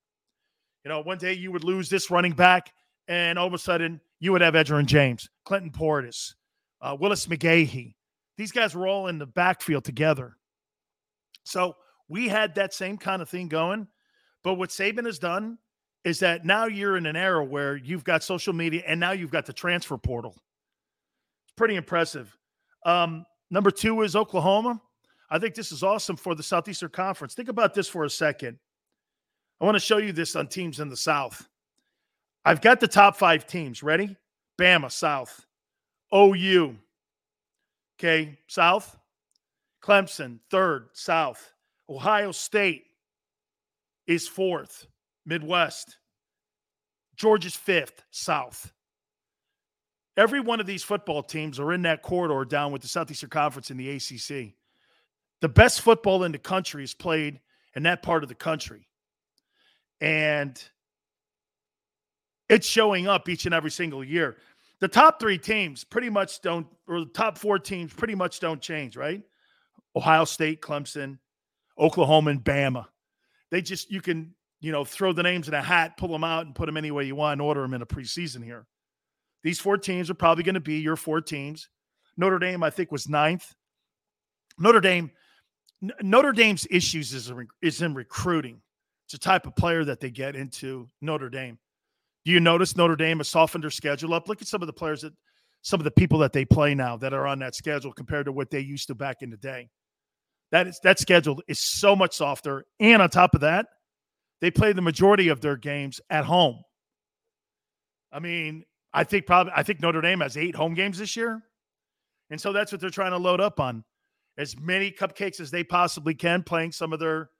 You 0.84 0.88
know, 0.88 1.02
one 1.02 1.18
day 1.18 1.34
you 1.34 1.52
would 1.52 1.62
lose 1.62 1.88
this 1.88 2.10
running 2.10 2.32
back, 2.32 2.72
and 3.06 3.38
all 3.38 3.46
of 3.46 3.54
a 3.54 3.58
sudden 3.58 4.00
you 4.18 4.32
would 4.32 4.40
have 4.40 4.54
Edgerrin 4.54 4.86
James, 4.86 5.28
Clinton 5.44 5.70
Portis, 5.70 6.34
uh, 6.82 6.96
Willis 6.98 7.26
McGahee. 7.26 7.94
These 8.36 8.52
guys 8.52 8.74
were 8.74 8.88
all 8.88 9.06
in 9.06 9.18
the 9.18 9.26
backfield 9.26 9.84
together. 9.84 10.36
So 11.44 11.76
we 12.10 12.28
had 12.28 12.56
that 12.56 12.74
same 12.74 12.98
kind 12.98 13.22
of 13.22 13.30
thing 13.30 13.48
going. 13.48 13.86
But 14.42 14.54
what 14.54 14.70
Saban 14.70 15.06
has 15.06 15.18
done 15.18 15.58
is 16.04 16.18
that 16.20 16.44
now 16.44 16.66
you're 16.66 16.96
in 16.96 17.06
an 17.06 17.16
era 17.16 17.44
where 17.44 17.76
you've 17.76 18.04
got 18.04 18.22
social 18.22 18.52
media 18.52 18.82
and 18.86 18.98
now 18.98 19.12
you've 19.12 19.30
got 19.30 19.46
the 19.46 19.52
transfer 19.52 19.96
portal. 19.96 20.34
It's 21.44 21.52
pretty 21.56 21.76
impressive. 21.76 22.36
Um, 22.84 23.24
number 23.50 23.70
two 23.70 24.02
is 24.02 24.16
Oklahoma. 24.16 24.80
I 25.30 25.38
think 25.38 25.54
this 25.54 25.70
is 25.70 25.82
awesome 25.82 26.16
for 26.16 26.34
the 26.34 26.42
Southeastern 26.42 26.90
Conference. 26.90 27.34
Think 27.34 27.48
about 27.48 27.74
this 27.74 27.86
for 27.86 28.04
a 28.04 28.10
second. 28.10 28.58
I 29.60 29.64
want 29.64 29.76
to 29.76 29.80
show 29.80 29.98
you 29.98 30.12
this 30.12 30.34
on 30.34 30.48
teams 30.48 30.80
in 30.80 30.88
the 30.88 30.96
South. 30.96 31.46
I've 32.44 32.62
got 32.62 32.80
the 32.80 32.88
top 32.88 33.16
five 33.16 33.46
teams. 33.46 33.82
Ready? 33.82 34.16
Bama, 34.58 34.90
South. 34.90 35.46
OU. 36.12 36.76
Okay, 37.98 38.38
South. 38.48 38.96
Clemson, 39.82 40.40
third, 40.50 40.88
South. 40.94 41.52
Ohio 41.90 42.30
State 42.30 42.84
is 44.06 44.28
fourth, 44.28 44.86
Midwest. 45.26 45.98
Georgia's 47.16 47.56
fifth, 47.56 48.02
South. 48.10 48.72
Every 50.16 50.40
one 50.40 50.60
of 50.60 50.66
these 50.66 50.84
football 50.84 51.22
teams 51.22 51.58
are 51.58 51.72
in 51.72 51.82
that 51.82 52.02
corridor 52.02 52.44
down 52.44 52.72
with 52.72 52.82
the 52.82 52.88
Southeastern 52.88 53.30
Conference 53.30 53.70
in 53.70 53.76
the 53.76 53.90
ACC. 53.90 54.54
The 55.40 55.48
best 55.48 55.80
football 55.80 56.24
in 56.24 56.32
the 56.32 56.38
country 56.38 56.84
is 56.84 56.94
played 56.94 57.40
in 57.74 57.82
that 57.84 58.02
part 58.02 58.22
of 58.22 58.28
the 58.28 58.34
country. 58.34 58.88
And 60.00 60.62
it's 62.48 62.66
showing 62.66 63.06
up 63.06 63.28
each 63.28 63.46
and 63.46 63.54
every 63.54 63.70
single 63.70 64.04
year. 64.04 64.36
The 64.80 64.88
top 64.88 65.20
three 65.20 65.38
teams 65.38 65.84
pretty 65.84 66.10
much 66.10 66.40
don't, 66.40 66.66
or 66.86 67.00
the 67.00 67.06
top 67.06 67.36
four 67.36 67.58
teams 67.58 67.92
pretty 67.92 68.14
much 68.14 68.40
don't 68.40 68.60
change, 68.60 68.96
right? 68.96 69.22
Ohio 69.94 70.24
State, 70.24 70.60
Clemson, 70.62 71.18
Oklahoma 71.80 72.30
and 72.30 72.44
Bama. 72.44 72.86
They 73.50 73.62
just 73.62 73.90
you 73.90 74.00
can 74.00 74.34
you 74.60 74.70
know 74.70 74.84
throw 74.84 75.12
the 75.12 75.22
names 75.22 75.48
in 75.48 75.54
a 75.54 75.62
hat, 75.62 75.96
pull 75.96 76.08
them 76.08 76.24
out, 76.24 76.46
and 76.46 76.54
put 76.54 76.66
them 76.66 76.76
any 76.76 76.90
way 76.90 77.04
you 77.04 77.16
want, 77.16 77.32
and 77.32 77.42
order 77.42 77.62
them 77.62 77.74
in 77.74 77.82
a 77.82 77.86
preseason 77.86 78.44
here. 78.44 78.66
These 79.42 79.58
four 79.58 79.78
teams 79.78 80.10
are 80.10 80.14
probably 80.14 80.44
going 80.44 80.54
to 80.54 80.60
be 80.60 80.78
your 80.78 80.96
four 80.96 81.20
teams. 81.20 81.68
Notre 82.16 82.38
Dame, 82.38 82.62
I 82.62 82.70
think, 82.70 82.92
was 82.92 83.08
ninth. 83.08 83.54
Notre 84.58 84.80
Dame, 84.80 85.10
Notre 86.02 86.32
Dame's 86.32 86.66
issues 86.70 87.14
is 87.14 87.32
is 87.62 87.82
in 87.82 87.94
recruiting. 87.94 88.60
It's 89.06 89.14
a 89.14 89.18
type 89.18 89.46
of 89.46 89.56
player 89.56 89.84
that 89.84 89.98
they 89.98 90.10
get 90.10 90.36
into 90.36 90.88
Notre 91.00 91.30
Dame. 91.30 91.58
Do 92.24 92.32
you 92.32 92.38
notice 92.38 92.76
Notre 92.76 92.96
Dame 92.96 93.18
has 93.18 93.28
softened 93.28 93.64
their 93.64 93.70
schedule 93.70 94.14
up? 94.14 94.28
Look 94.28 94.42
at 94.42 94.48
some 94.48 94.62
of 94.62 94.66
the 94.66 94.72
players 94.72 95.00
that, 95.02 95.14
some 95.62 95.80
of 95.80 95.84
the 95.84 95.90
people 95.90 96.18
that 96.18 96.32
they 96.32 96.44
play 96.44 96.74
now 96.74 96.96
that 96.98 97.14
are 97.14 97.26
on 97.26 97.38
that 97.40 97.54
schedule 97.54 97.92
compared 97.92 98.26
to 98.26 98.32
what 98.32 98.50
they 98.50 98.60
used 98.60 98.88
to 98.88 98.94
back 98.94 99.22
in 99.22 99.30
the 99.30 99.36
day. 99.38 99.68
That 100.52 100.66
is 100.66 100.80
that 100.82 100.98
schedule 100.98 101.40
is 101.46 101.60
so 101.60 101.94
much 101.94 102.14
softer. 102.14 102.64
And 102.80 103.00
on 103.00 103.08
top 103.10 103.34
of 103.34 103.40
that, 103.42 103.66
they 104.40 104.50
play 104.50 104.72
the 104.72 104.82
majority 104.82 105.28
of 105.28 105.40
their 105.40 105.56
games 105.56 106.00
at 106.10 106.24
home. 106.24 106.62
I 108.12 108.18
mean, 108.18 108.64
I 108.92 109.04
think 109.04 109.26
probably 109.26 109.52
I 109.54 109.62
think 109.62 109.80
Notre 109.80 110.00
Dame 110.00 110.20
has 110.20 110.36
eight 110.36 110.56
home 110.56 110.74
games 110.74 110.98
this 110.98 111.16
year. 111.16 111.42
And 112.30 112.40
so 112.40 112.52
that's 112.52 112.72
what 112.72 112.80
they're 112.80 112.90
trying 112.90 113.12
to 113.12 113.18
load 113.18 113.40
up 113.40 113.60
on. 113.60 113.84
As 114.38 114.58
many 114.58 114.90
cupcakes 114.90 115.40
as 115.40 115.50
they 115.50 115.64
possibly 115.64 116.14
can, 116.14 116.42
playing 116.42 116.72
some 116.72 116.92
of 116.92 117.00
their 117.00 117.30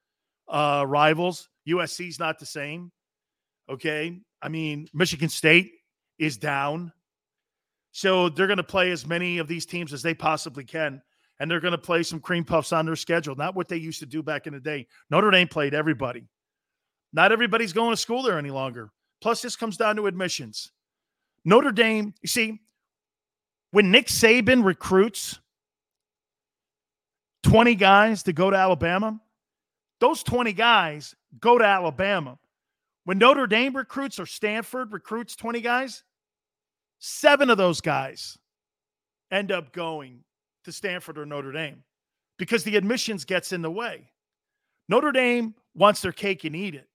uh, 0.48 0.84
rivals. 0.86 1.48
USC's 1.68 2.18
not 2.18 2.38
the 2.38 2.46
same. 2.46 2.90
Okay. 3.68 4.20
I 4.42 4.48
mean, 4.48 4.88
Michigan 4.92 5.28
State 5.28 5.72
is 6.18 6.36
down. 6.36 6.92
So 7.92 8.28
they're 8.28 8.46
going 8.46 8.56
to 8.56 8.62
play 8.62 8.90
as 8.90 9.06
many 9.06 9.38
of 9.38 9.48
these 9.48 9.66
teams 9.66 9.92
as 9.92 10.02
they 10.02 10.14
possibly 10.14 10.64
can 10.64 11.02
and 11.40 11.50
they're 11.50 11.60
going 11.60 11.72
to 11.72 11.78
play 11.78 12.02
some 12.02 12.20
cream 12.20 12.44
puffs 12.44 12.70
on 12.72 12.84
their 12.84 12.94
schedule. 12.94 13.34
Not 13.34 13.56
what 13.56 13.66
they 13.66 13.78
used 13.78 14.00
to 14.00 14.06
do 14.06 14.22
back 14.22 14.46
in 14.46 14.52
the 14.52 14.60
day. 14.60 14.86
Notre 15.08 15.30
Dame 15.30 15.48
played 15.48 15.72
everybody. 15.72 16.26
Not 17.14 17.32
everybody's 17.32 17.72
going 17.72 17.90
to 17.90 17.96
school 17.96 18.22
there 18.22 18.38
any 18.38 18.50
longer. 18.50 18.92
Plus, 19.22 19.40
this 19.40 19.56
comes 19.56 19.78
down 19.78 19.96
to 19.96 20.06
admissions. 20.06 20.70
Notre 21.44 21.72
Dame, 21.72 22.14
you 22.20 22.28
see, 22.28 22.60
when 23.70 23.90
Nick 23.90 24.06
Saban 24.06 24.62
recruits 24.64 25.40
20 27.44 27.74
guys 27.74 28.22
to 28.24 28.34
go 28.34 28.50
to 28.50 28.56
Alabama, 28.56 29.18
those 29.98 30.22
20 30.22 30.52
guys 30.52 31.14
go 31.40 31.56
to 31.56 31.64
Alabama. 31.64 32.38
When 33.04 33.16
Notre 33.16 33.46
Dame 33.46 33.74
recruits 33.74 34.20
or 34.20 34.26
Stanford 34.26 34.92
recruits 34.92 35.36
20 35.36 35.62
guys, 35.62 36.04
seven 36.98 37.48
of 37.48 37.56
those 37.56 37.80
guys 37.80 38.36
end 39.30 39.50
up 39.50 39.72
going 39.72 40.22
to 40.64 40.72
Stanford 40.72 41.18
or 41.18 41.26
Notre 41.26 41.52
Dame 41.52 41.82
because 42.38 42.64
the 42.64 42.76
admissions 42.76 43.24
gets 43.24 43.52
in 43.52 43.62
the 43.62 43.70
way. 43.70 44.10
Notre 44.88 45.12
Dame 45.12 45.54
wants 45.74 46.00
their 46.00 46.12
cake 46.12 46.44
and 46.44 46.56
eat 46.56 46.74
it. 46.74 46.88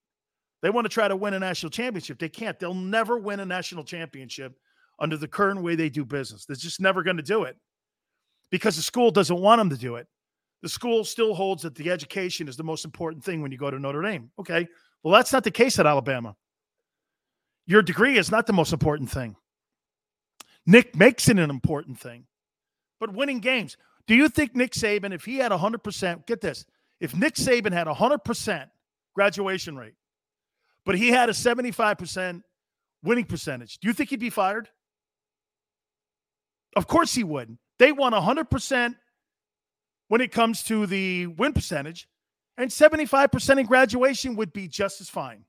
They 0.61 0.69
want 0.69 0.85
to 0.85 0.89
try 0.89 1.07
to 1.07 1.15
win 1.15 1.33
a 1.33 1.39
national 1.39 1.69
championship. 1.69 2.19
They 2.19 2.29
can't. 2.29 2.57
They'll 2.59 2.73
never 2.73 3.17
win 3.17 3.39
a 3.39 3.45
national 3.45 3.83
championship 3.83 4.57
under 4.99 5.17
the 5.17 5.27
current 5.27 5.61
way 5.61 5.75
they 5.75 5.89
do 5.89 6.03
business. 6.05 6.45
They're 6.45 6.55
just 6.55 6.81
never 6.81 7.03
going 7.03 7.17
to 7.17 7.23
do 7.23 7.43
it 7.43 7.57
because 8.49 8.75
the 8.75 8.81
school 8.81 9.11
doesn't 9.11 9.39
want 9.39 9.59
them 9.59 9.69
to 9.69 9.77
do 9.77 9.95
it. 9.95 10.07
The 10.61 10.69
school 10.69 11.03
still 11.03 11.35
holds 11.35 11.61
that 11.63 11.75
the 11.75 11.91
education 11.91 12.47
is 12.47 12.57
the 12.57 12.63
most 12.63 12.85
important 12.85 13.23
thing 13.23 13.41
when 13.41 13.51
you 13.51 13.57
go 13.57 13.69
to 13.69 13.77
Notre 13.77 14.01
Dame. 14.01 14.31
Okay. 14.39 14.67
Well, 15.03 15.13
that's 15.13 15.31
not 15.31 15.43
the 15.43 15.51
case 15.51 15.77
at 15.77 15.85
Alabama. 15.85 16.35
Your 17.67 17.81
degree 17.81 18.17
is 18.17 18.31
not 18.31 18.47
the 18.47 18.53
most 18.53 18.73
important 18.73 19.11
thing. 19.11 19.35
Nick 20.65 20.95
makes 20.95 21.29
it 21.29 21.37
an 21.37 21.49
important 21.49 21.99
thing. 21.99 22.25
But 22.99 23.13
winning 23.13 23.39
games, 23.39 23.77
do 24.07 24.15
you 24.15 24.29
think 24.29 24.55
Nick 24.55 24.71
Saban, 24.71 25.13
if 25.13 25.25
he 25.25 25.37
had 25.37 25.51
100%, 25.51 26.25
get 26.25 26.41
this, 26.41 26.65
if 26.99 27.15
Nick 27.15 27.35
Saban 27.35 27.73
had 27.73 27.87
100% 27.87 28.69
graduation 29.13 29.75
rate, 29.75 29.95
but 30.85 30.97
he 30.97 31.09
had 31.09 31.29
a 31.29 31.33
75% 31.33 32.41
winning 33.03 33.25
percentage, 33.25 33.79
do 33.79 33.87
you 33.87 33.93
think 33.93 34.09
he'd 34.09 34.19
be 34.19 34.29
fired? 34.29 34.69
Of 36.75 36.87
course 36.87 37.13
he 37.15 37.23
wouldn't. 37.23 37.59
They 37.79 37.91
won 37.91 38.13
100% 38.13 38.95
when 40.07 40.21
it 40.21 40.31
comes 40.31 40.63
to 40.63 40.85
the 40.85 41.27
win 41.27 41.53
percentage, 41.53 42.07
and 42.57 42.69
75% 42.69 43.59
in 43.59 43.65
graduation 43.65 44.35
would 44.35 44.53
be 44.53 44.67
just 44.67 45.01
as 45.01 45.09
fine. 45.09 45.45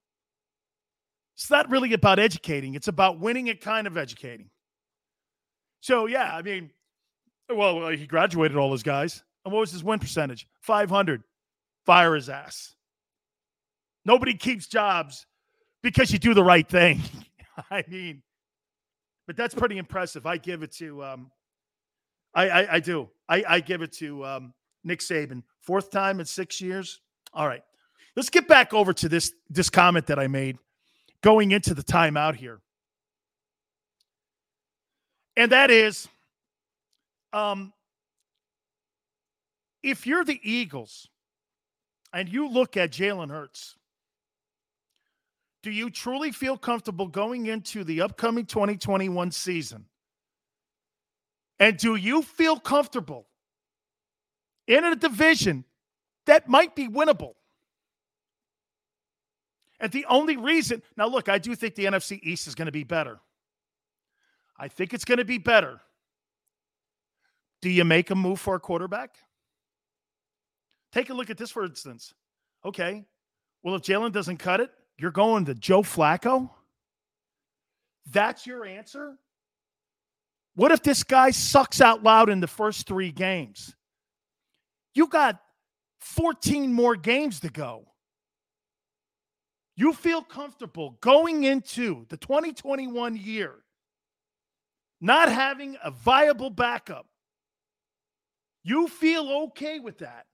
It's 1.36 1.50
not 1.50 1.70
really 1.70 1.92
about 1.92 2.18
educating, 2.18 2.74
it's 2.74 2.88
about 2.88 3.20
winning 3.20 3.50
and 3.50 3.60
kind 3.60 3.86
of 3.86 3.96
educating. 3.96 4.50
So, 5.80 6.06
yeah, 6.06 6.34
I 6.34 6.42
mean, 6.42 6.70
well, 7.50 7.88
he 7.88 8.06
graduated 8.06 8.56
all 8.56 8.72
his 8.72 8.82
guys. 8.82 9.22
And 9.44 9.52
what 9.52 9.60
was 9.60 9.72
his 9.72 9.84
win 9.84 9.98
percentage? 9.98 10.46
500. 10.60 11.22
Fire 11.84 12.14
his 12.14 12.28
ass. 12.28 12.74
Nobody 14.04 14.34
keeps 14.34 14.66
jobs 14.66 15.26
because 15.82 16.12
you 16.12 16.18
do 16.18 16.34
the 16.34 16.42
right 16.42 16.68
thing. 16.68 17.00
I 17.70 17.84
mean, 17.88 18.22
but 19.26 19.36
that's 19.36 19.54
pretty 19.54 19.78
impressive. 19.78 20.26
I 20.26 20.36
give 20.36 20.62
it 20.62 20.72
to, 20.76 21.04
um, 21.04 21.30
I, 22.34 22.48
I, 22.48 22.74
I 22.74 22.80
do. 22.80 23.08
I, 23.28 23.44
I 23.48 23.60
give 23.60 23.82
it 23.82 23.92
to 23.94 24.24
um, 24.24 24.54
Nick 24.84 25.00
Saban. 25.00 25.42
Fourth 25.60 25.90
time 25.90 26.20
in 26.20 26.26
six 26.26 26.60
years. 26.60 27.00
All 27.32 27.46
right, 27.46 27.62
let's 28.14 28.30
get 28.30 28.46
back 28.46 28.72
over 28.72 28.92
to 28.94 29.08
this 29.08 29.32
this 29.50 29.68
comment 29.68 30.06
that 30.06 30.18
I 30.18 30.26
made 30.26 30.58
going 31.22 31.50
into 31.50 31.74
the 31.74 31.82
timeout 31.82 32.36
here, 32.36 32.60
and 35.36 35.50
that 35.52 35.70
is, 35.70 36.08
um, 37.36 37.72
if 39.82 40.06
you're 40.06 40.24
the 40.24 40.40
Eagles 40.42 41.08
and 42.12 42.30
you 42.30 42.48
look 42.48 42.78
at 42.78 42.90
Jalen 42.90 43.30
Hurts, 43.30 43.76
do 45.62 45.70
you 45.70 45.90
truly 45.90 46.32
feel 46.32 46.56
comfortable 46.56 47.06
going 47.06 47.46
into 47.46 47.84
the 47.84 48.00
upcoming 48.00 48.46
2021 48.46 49.30
season? 49.32 49.84
And 51.58 51.76
do 51.76 51.96
you 51.96 52.22
feel 52.22 52.58
comfortable 52.58 53.26
in 54.66 54.84
a 54.84 54.96
division 54.96 55.64
that 56.24 56.48
might 56.48 56.74
be 56.74 56.88
winnable? 56.88 57.34
And 59.78 59.92
the 59.92 60.06
only 60.08 60.38
reason, 60.38 60.82
now 60.96 61.06
look, 61.06 61.28
I 61.28 61.36
do 61.36 61.54
think 61.54 61.74
the 61.74 61.84
NFC 61.84 62.18
East 62.22 62.46
is 62.46 62.54
going 62.54 62.66
to 62.66 62.72
be 62.72 62.84
better. 62.84 63.20
I 64.58 64.68
think 64.68 64.94
it's 64.94 65.04
going 65.04 65.18
to 65.18 65.24
be 65.24 65.36
better. 65.36 65.80
Do 67.62 67.70
you 67.70 67.84
make 67.84 68.10
a 68.10 68.14
move 68.14 68.40
for 68.40 68.54
a 68.54 68.60
quarterback? 68.60 69.16
Take 70.92 71.10
a 71.10 71.14
look 71.14 71.30
at 71.30 71.38
this, 71.38 71.50
for 71.50 71.64
instance. 71.64 72.14
Okay. 72.64 73.04
Well, 73.62 73.74
if 73.74 73.82
Jalen 73.82 74.12
doesn't 74.12 74.38
cut 74.38 74.60
it, 74.60 74.70
you're 74.98 75.10
going 75.10 75.46
to 75.46 75.54
Joe 75.54 75.82
Flacco? 75.82 76.50
That's 78.10 78.46
your 78.46 78.64
answer? 78.64 79.18
What 80.54 80.72
if 80.72 80.82
this 80.82 81.02
guy 81.02 81.32
sucks 81.32 81.80
out 81.80 82.02
loud 82.02 82.30
in 82.30 82.40
the 82.40 82.46
first 82.46 82.86
three 82.86 83.12
games? 83.12 83.74
You 84.94 85.08
got 85.08 85.40
14 86.00 86.72
more 86.72 86.96
games 86.96 87.40
to 87.40 87.50
go. 87.50 87.88
You 89.76 89.92
feel 89.92 90.22
comfortable 90.22 90.96
going 91.02 91.44
into 91.44 92.06
the 92.08 92.16
2021 92.16 93.16
year 93.16 93.56
not 95.00 95.30
having 95.30 95.76
a 95.82 95.90
viable 95.90 96.50
backup. 96.50 97.06
You 98.66 98.88
feel 98.88 99.30
okay 99.44 99.78
with 99.78 99.98
that. 99.98 100.26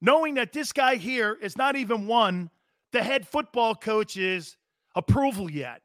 Knowing 0.00 0.34
that 0.34 0.52
this 0.52 0.72
guy 0.72 0.94
here 0.94 1.36
is 1.42 1.58
not 1.58 1.74
even 1.74 2.06
won 2.06 2.48
the 2.92 3.02
head 3.02 3.26
football 3.26 3.74
coach's 3.74 4.56
approval 4.94 5.50
yet. 5.50 5.82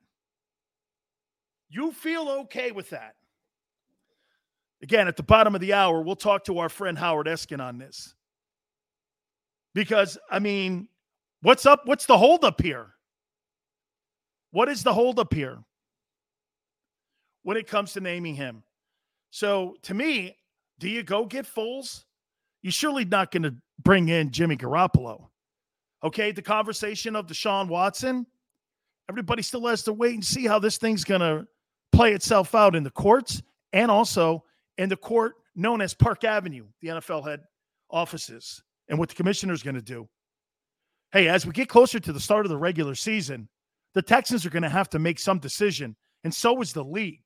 You 1.70 1.92
feel 1.92 2.30
okay 2.42 2.72
with 2.72 2.92
that. 2.92 3.16
Again, 4.84 5.08
at 5.08 5.18
the 5.18 5.24
bottom 5.24 5.56
of 5.56 5.62
the 5.62 5.74
hour, 5.74 6.04
we'll 6.04 6.16
talk 6.16 6.44
to 6.44 6.60
our 6.60 6.70
friend 6.70 6.96
Howard 6.96 7.26
Eskin 7.26 7.60
on 7.60 7.80
this. 7.80 8.14
Because, 9.74 10.20
I 10.30 10.38
mean, 10.38 10.88
what's 11.42 11.66
up? 11.66 11.82
What's 11.86 12.06
the 12.06 12.20
holdup 12.20 12.62
here? 12.62 12.92
What 14.52 14.70
is 14.70 14.84
the 14.84 14.94
holdup 14.94 15.34
here 15.34 15.64
when 17.42 17.58
it 17.58 17.66
comes 17.66 17.94
to 17.94 18.02
naming 18.02 18.36
him? 18.36 18.62
So, 19.36 19.76
to 19.82 19.94
me, 19.94 20.38
do 20.80 20.88
you 20.88 21.04
go 21.04 21.26
get 21.26 21.46
Foles? 21.46 22.06
You're 22.62 22.72
surely 22.72 23.04
not 23.04 23.32
going 23.32 23.44
to 23.44 23.54
bring 23.84 24.08
in 24.08 24.32
Jimmy 24.32 24.56
Garoppolo. 24.56 25.28
Okay, 26.06 26.32
the 26.32 26.42
conversation 26.42 27.18
of 27.18 27.28
Deshaun 27.28 27.68
Watson, 27.68 28.26
everybody 29.10 29.42
still 29.42 29.68
has 29.68 29.84
to 29.84 29.92
wait 29.92 30.14
and 30.14 30.24
see 30.24 30.48
how 30.48 30.58
this 30.58 30.78
thing's 30.78 31.04
going 31.04 31.20
to 31.20 31.46
play 31.92 32.14
itself 32.14 32.56
out 32.56 32.78
in 32.78 32.84
the 32.84 32.90
courts 32.90 33.42
and 33.74 33.92
also 33.92 34.46
in 34.78 34.88
the 34.88 34.96
court 34.96 35.34
known 35.54 35.82
as 35.82 35.94
Park 35.94 36.24
Avenue, 36.24 36.68
the 36.80 36.88
NFL 36.88 37.28
head 37.28 37.42
offices, 37.90 38.64
and 38.88 38.98
what 38.98 39.10
the 39.10 39.16
commissioner's 39.16 39.62
going 39.62 39.76
to 39.76 39.82
do. 39.82 40.08
Hey, 41.12 41.28
as 41.28 41.46
we 41.46 41.52
get 41.52 41.68
closer 41.68 42.00
to 42.00 42.14
the 42.14 42.22
start 42.22 42.46
of 42.46 42.52
the 42.52 42.58
regular 42.58 42.96
season, 42.96 43.50
the 43.96 44.02
Texans 44.02 44.46
are 44.46 44.50
going 44.50 44.64
to 44.64 44.70
have 44.70 44.90
to 44.92 45.00
make 45.00 45.20
some 45.20 45.40
decision, 45.40 45.98
and 46.24 46.34
so 46.34 46.62
is 46.62 46.72
the 46.72 46.86
league. 46.86 47.25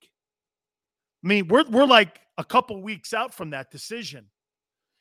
I 1.23 1.27
mean, 1.27 1.47
we're 1.47 1.65
we're 1.69 1.85
like 1.85 2.19
a 2.37 2.43
couple 2.43 2.81
weeks 2.81 3.13
out 3.13 3.33
from 3.33 3.49
that 3.51 3.71
decision. 3.71 4.27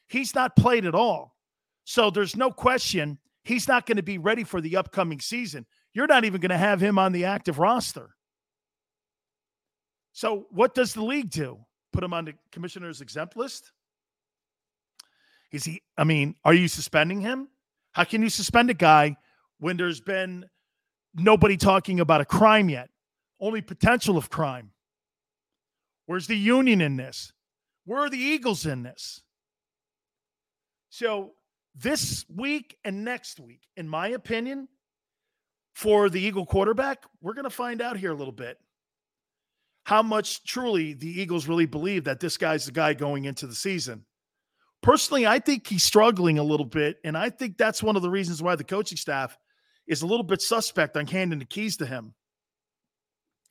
He's 0.09 0.35
not 0.35 0.57
played 0.57 0.85
at 0.85 0.95
all. 0.95 1.37
So 1.85 2.11
there's 2.11 2.37
no 2.37 2.51
question 2.51 3.19
he's 3.45 3.67
not 3.67 3.87
going 3.87 3.97
to 3.97 4.03
be 4.03 4.19
ready 4.19 4.45
for 4.45 4.61
the 4.61 4.77
upcoming 4.77 5.21
season. 5.21 5.67
You're 5.95 6.07
not 6.07 6.25
even 6.25 6.41
going 6.41 6.51
to 6.51 6.59
have 6.59 6.81
him 6.81 6.99
on 6.99 7.13
the 7.13 7.25
active 7.25 7.59
roster. 7.59 8.11
So, 10.13 10.47
what 10.51 10.75
does 10.75 10.95
the 10.95 11.03
league 11.03 11.31
do? 11.31 11.59
Put 11.93 12.05
him 12.05 12.13
on 12.13 12.27
the 12.27 12.35
commissioner's 12.53 13.01
exempt 13.01 13.37
list? 13.37 13.73
Is 15.51 15.65
he, 15.65 15.83
I 15.97 16.05
mean, 16.05 16.35
are 16.45 16.53
you 16.53 16.69
suspending 16.69 17.21
him? 17.21 17.49
How 17.93 18.05
can 18.05 18.23
you 18.23 18.29
suspend 18.29 18.69
a 18.69 18.75
guy 18.75 19.17
when 19.59 19.77
there's 19.77 20.01
been 20.01 20.45
nobody 21.15 21.57
talking 21.57 22.01
about 22.01 22.21
a 22.21 22.25
crime 22.25 22.69
yet? 22.69 22.91
Only 23.41 23.63
potential 23.63 24.19
of 24.19 24.29
crime. 24.29 24.73
Where's 26.09 26.27
the 26.27 26.39
union 26.39 26.81
in 26.81 26.97
this? 26.97 27.35
Where 27.85 28.01
are 28.01 28.09
the 28.09 28.17
Eagles 28.17 28.65
in 28.65 28.83
this? 28.83 29.21
So, 30.89 31.33
this 31.75 32.25
week 32.35 32.79
and 32.83 33.05
next 33.05 33.39
week, 33.39 33.61
in 33.77 33.87
my 33.87 34.09
opinion, 34.09 34.69
for 35.75 36.09
the 36.09 36.19
Eagle 36.19 36.47
quarterback, 36.47 37.05
we're 37.21 37.35
going 37.35 37.45
to 37.45 37.51
find 37.51 37.83
out 37.83 37.99
here 37.99 38.11
a 38.11 38.15
little 38.15 38.33
bit 38.33 38.57
how 39.85 40.03
much 40.03 40.45
truly 40.45 40.95
the 40.95 41.21
Eagles 41.21 41.47
really 41.47 41.67
believe 41.67 42.05
that 42.05 42.21
this 42.21 42.39
guy's 42.39 42.65
the 42.65 42.73
guy 42.73 42.95
going 42.95 43.27
into 43.27 43.47
the 43.47 43.55
season. 43.55 44.07
Personally, 44.83 45.27
I 45.27 45.41
think 45.41 45.67
he's 45.67 45.85
struggling 45.85 46.39
a 46.39 46.43
little 46.43 46.65
bit. 46.65 46.97
And 47.05 47.19
I 47.19 47.29
think 47.29 47.59
that's 47.59 47.83
one 47.83 47.97
of 47.97 48.03
the 48.03 48.11
reasons 48.11 48.43
why 48.43 48.57
the 48.57 48.65
coaching 48.65 48.97
staff 48.97 49.37
is 49.87 50.01
a 50.01 50.07
little 50.07 50.25
bit 50.25 50.41
suspect 50.41 50.97
on 50.97 51.07
handing 51.07 51.39
the 51.39 51.45
keys 51.45 51.77
to 51.77 51.87
him. 51.87 52.15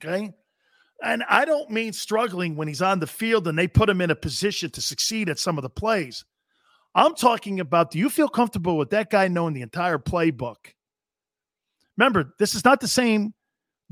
Okay. 0.04 0.34
And 1.04 1.24
I 1.30 1.46
don't 1.46 1.70
mean 1.70 1.94
struggling 1.94 2.56
when 2.56 2.68
he's 2.68 2.82
on 2.82 3.00
the 3.00 3.08
field 3.08 3.48
and 3.48 3.58
they 3.58 3.68
put 3.68 3.90
him 3.90 4.02
in 4.02 4.10
a 4.10 4.16
position 4.16 4.72
to 4.72 4.82
succeed 4.82 5.30
at 5.30 5.40
some 5.40 5.58
of 5.58 5.62
the 5.62 5.70
plays. 5.70 6.26
I'm 6.96 7.14
talking 7.14 7.60
about 7.60 7.92
do 7.92 8.00
you 8.00 8.10
feel 8.10 8.28
comfortable 8.28 8.78
with 8.78 8.90
that 8.90 9.12
guy 9.12 9.28
knowing 9.28 9.54
the 9.54 9.62
entire 9.62 10.00
playbook? 10.00 10.56
Remember, 11.96 12.34
this 12.40 12.56
is 12.56 12.66
not 12.66 12.80
the 12.80 12.88
same 12.88 13.34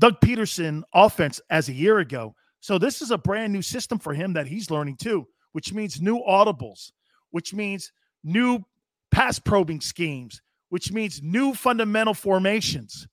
Doug 0.00 0.20
Pederson 0.20 0.82
offense 0.92 1.40
as 1.48 1.68
a 1.68 1.72
year 1.72 1.98
ago. 1.98 2.34
So 2.60 2.78
this 2.78 3.00
is 3.00 3.10
a 3.10 3.18
brand 3.18 3.52
new 3.52 3.62
system 3.62 3.98
for 3.98 4.12
him 4.12 4.32
that 4.32 4.48
he's 4.48 4.70
learning 4.70 4.96
too, 4.96 5.28
which 5.52 5.72
means 5.72 6.00
new 6.00 6.18
audibles, 6.28 6.90
which 7.30 7.54
means 7.54 7.92
new 8.24 8.64
pass 9.12 9.38
probing 9.38 9.80
schemes, 9.80 10.42
which 10.68 10.92
means 10.92 11.22
new 11.22 11.54
fundamental 11.54 12.14
formations. 12.14 13.06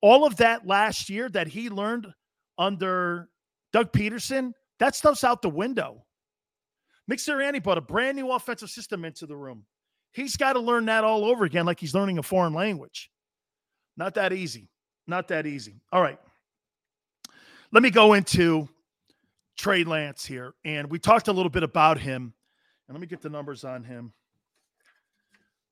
All 0.00 0.26
of 0.26 0.36
that 0.38 0.66
last 0.66 1.10
year 1.10 1.28
that 1.28 1.48
he 1.48 1.68
learned 1.68 2.06
under 2.62 3.28
Doug 3.72 3.92
Pederson, 3.92 4.52
that 4.78 4.94
stuff's 4.94 5.24
out 5.24 5.42
the 5.42 5.50
window. 5.50 6.04
Nick 7.08 7.18
Sirianni 7.18 7.62
brought 7.62 7.78
a 7.78 7.82
brand 7.82 8.16
new 8.16 8.30
offensive 8.30 8.70
system 8.70 9.04
into 9.04 9.26
the 9.26 9.36
room. 9.36 9.64
He's 10.12 10.36
got 10.36 10.54
to 10.54 10.60
learn 10.60 10.86
that 10.86 11.04
all 11.04 11.24
over 11.24 11.44
again, 11.44 11.66
like 11.66 11.80
he's 11.80 11.94
learning 11.94 12.18
a 12.18 12.22
foreign 12.22 12.54
language. 12.54 13.10
Not 13.96 14.14
that 14.14 14.32
easy. 14.32 14.68
Not 15.06 15.28
that 15.28 15.46
easy. 15.46 15.80
All 15.90 16.00
right. 16.00 16.18
let 17.72 17.82
me 17.82 17.90
go 17.90 18.12
into 18.12 18.68
Trey 19.58 19.84
Lance 19.84 20.24
here. 20.24 20.54
And 20.64 20.90
we 20.90 20.98
talked 20.98 21.28
a 21.28 21.32
little 21.32 21.50
bit 21.50 21.62
about 21.62 21.98
him. 21.98 22.34
And 22.88 22.94
let 22.96 23.00
me 23.00 23.06
get 23.06 23.22
the 23.22 23.30
numbers 23.30 23.64
on 23.64 23.84
him. 23.84 24.12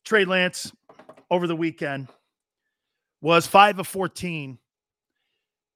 Trey 0.04 0.24
Lance 0.24 0.72
over 1.30 1.46
the 1.46 1.56
weekend 1.56 2.08
was 3.20 3.46
5 3.46 3.80
of 3.80 3.86
14 3.86 4.58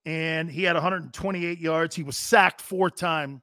and 0.05 0.49
he 0.49 0.63
had 0.63 0.75
128 0.75 1.59
yards. 1.59 1.95
He 1.95 2.03
was 2.03 2.17
sacked 2.17 2.61
four 2.61 2.89
times 2.89 3.41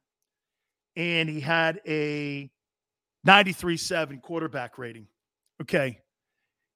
and 0.96 1.28
he 1.28 1.40
had 1.40 1.80
a 1.86 2.50
93.7 3.26 4.20
quarterback 4.22 4.78
rating. 4.78 5.06
Okay. 5.60 5.98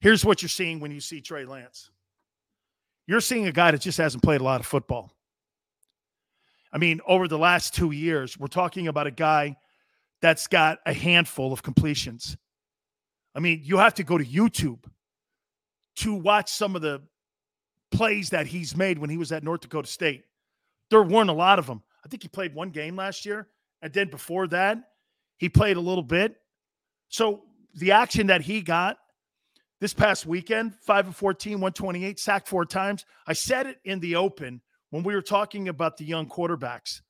Here's 0.01 0.25
what 0.25 0.43
you're 0.43 0.49
seeing 0.49 0.81
when 0.81 0.91
you 0.91 1.01
see 1.01 1.21
Trey 1.21 1.45
Lance. 1.45 1.91
You're 3.07 3.21
seeing 3.21 3.47
a 3.47 3.53
guy 3.53 3.71
that 3.71 3.81
just 3.81 3.99
hasn't 3.99 4.23
played 4.23 4.41
a 4.41 4.45
lot 4.45 4.61
of 4.61 4.67
football. 4.67 5.13
I 6.73 6.79
mean, 6.79 7.01
over 7.07 7.29
the 7.29 7.39
last 7.39 7.75
two 7.75 7.93
years, 7.93 8.39
we're 8.39 8.49
talking 8.49 8.89
about 8.89 9.07
a 9.07 9.13
guy 9.13 9.57
that's 10.21 10.47
got 10.47 10.79
a 10.85 10.93
handful 10.93 11.53
of 11.53 11.63
completions. 11.63 12.37
I 13.35 13.41
mean, 13.41 13.61
you 13.63 13.79
have 13.79 13.95
to 13.95 14.05
go 14.05 14.19
to 14.19 14.25
YouTube 14.25 14.85
to 15.97 16.15
watch 16.15 16.51
some 16.51 16.75
of 16.75 16.83
the 16.83 17.03
plays 17.97 18.31
that 18.31 18.47
he's 18.47 18.77
made 18.77 18.99
when 18.99 19.11
he 19.11 19.17
was 19.17 19.33
at 19.33 19.43
North 19.43 19.61
Dakota 19.61 19.89
State. 19.89 20.25
There 20.91 21.03
weren't 21.03 21.31
a 21.31 21.35
lot 21.35 21.59
of 21.59 21.67
them. 21.67 21.83
I 22.05 22.09
think 22.09 22.23
he 22.23 22.29
played 22.29 22.55
one 22.55 22.71
game 22.71 22.97
last 22.97 23.25
year. 23.25 23.49
And 23.83 23.93
then 23.93 24.09
before 24.09 24.47
that, 24.49 24.79
he 25.39 25.49
played 25.49 25.77
a 25.77 25.81
little 25.81 26.03
bit. 26.03 26.37
So 27.09 27.43
the 27.75 27.93
action 27.93 28.27
that 28.29 28.43
he 28.43 28.61
got 28.61 28.99
this 29.81 29.93
past 29.93 30.27
weekend, 30.27 30.75
5 30.83 31.09
of 31.09 31.17
14, 31.17 31.55
128, 31.55 32.19
sacked 32.19 32.49
four 32.49 32.65
times. 32.65 33.05
I 33.27 33.33
said 33.33 33.67
it 33.67 33.79
in 33.85 34.01
the 34.01 34.17
open 34.17 34.61
when 34.91 35.03
we 35.03 35.15
were 35.15 35.23
talking 35.23 35.69
about 35.69 35.97
the 35.97 36.05
young 36.05 36.29
quarterbacks. 36.29 37.01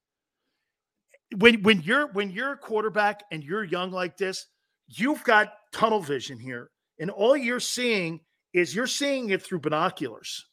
When 1.36 1.62
when 1.62 1.80
you're 1.82 2.06
when 2.12 2.30
you're 2.30 2.52
a 2.52 2.56
quarterback 2.56 3.24
and 3.32 3.42
you're 3.42 3.64
young 3.64 3.90
like 3.90 4.16
this, 4.16 4.46
you've 4.86 5.24
got 5.24 5.52
tunnel 5.72 6.00
vision 6.00 6.38
here. 6.38 6.70
And 7.00 7.10
all 7.10 7.36
you're 7.36 7.60
seeing 7.60 8.20
is 8.52 8.74
you're 8.74 8.86
seeing 8.86 9.30
it 9.30 9.42
through 9.42 9.60
binoculars. 9.60 10.46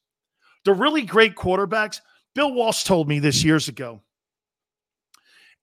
The 0.65 0.73
really 0.73 1.01
great 1.03 1.35
quarterbacks, 1.35 2.01
Bill 2.35 2.53
Walsh 2.53 2.83
told 2.83 3.07
me 3.07 3.19
this 3.19 3.43
years 3.43 3.67
ago. 3.67 4.01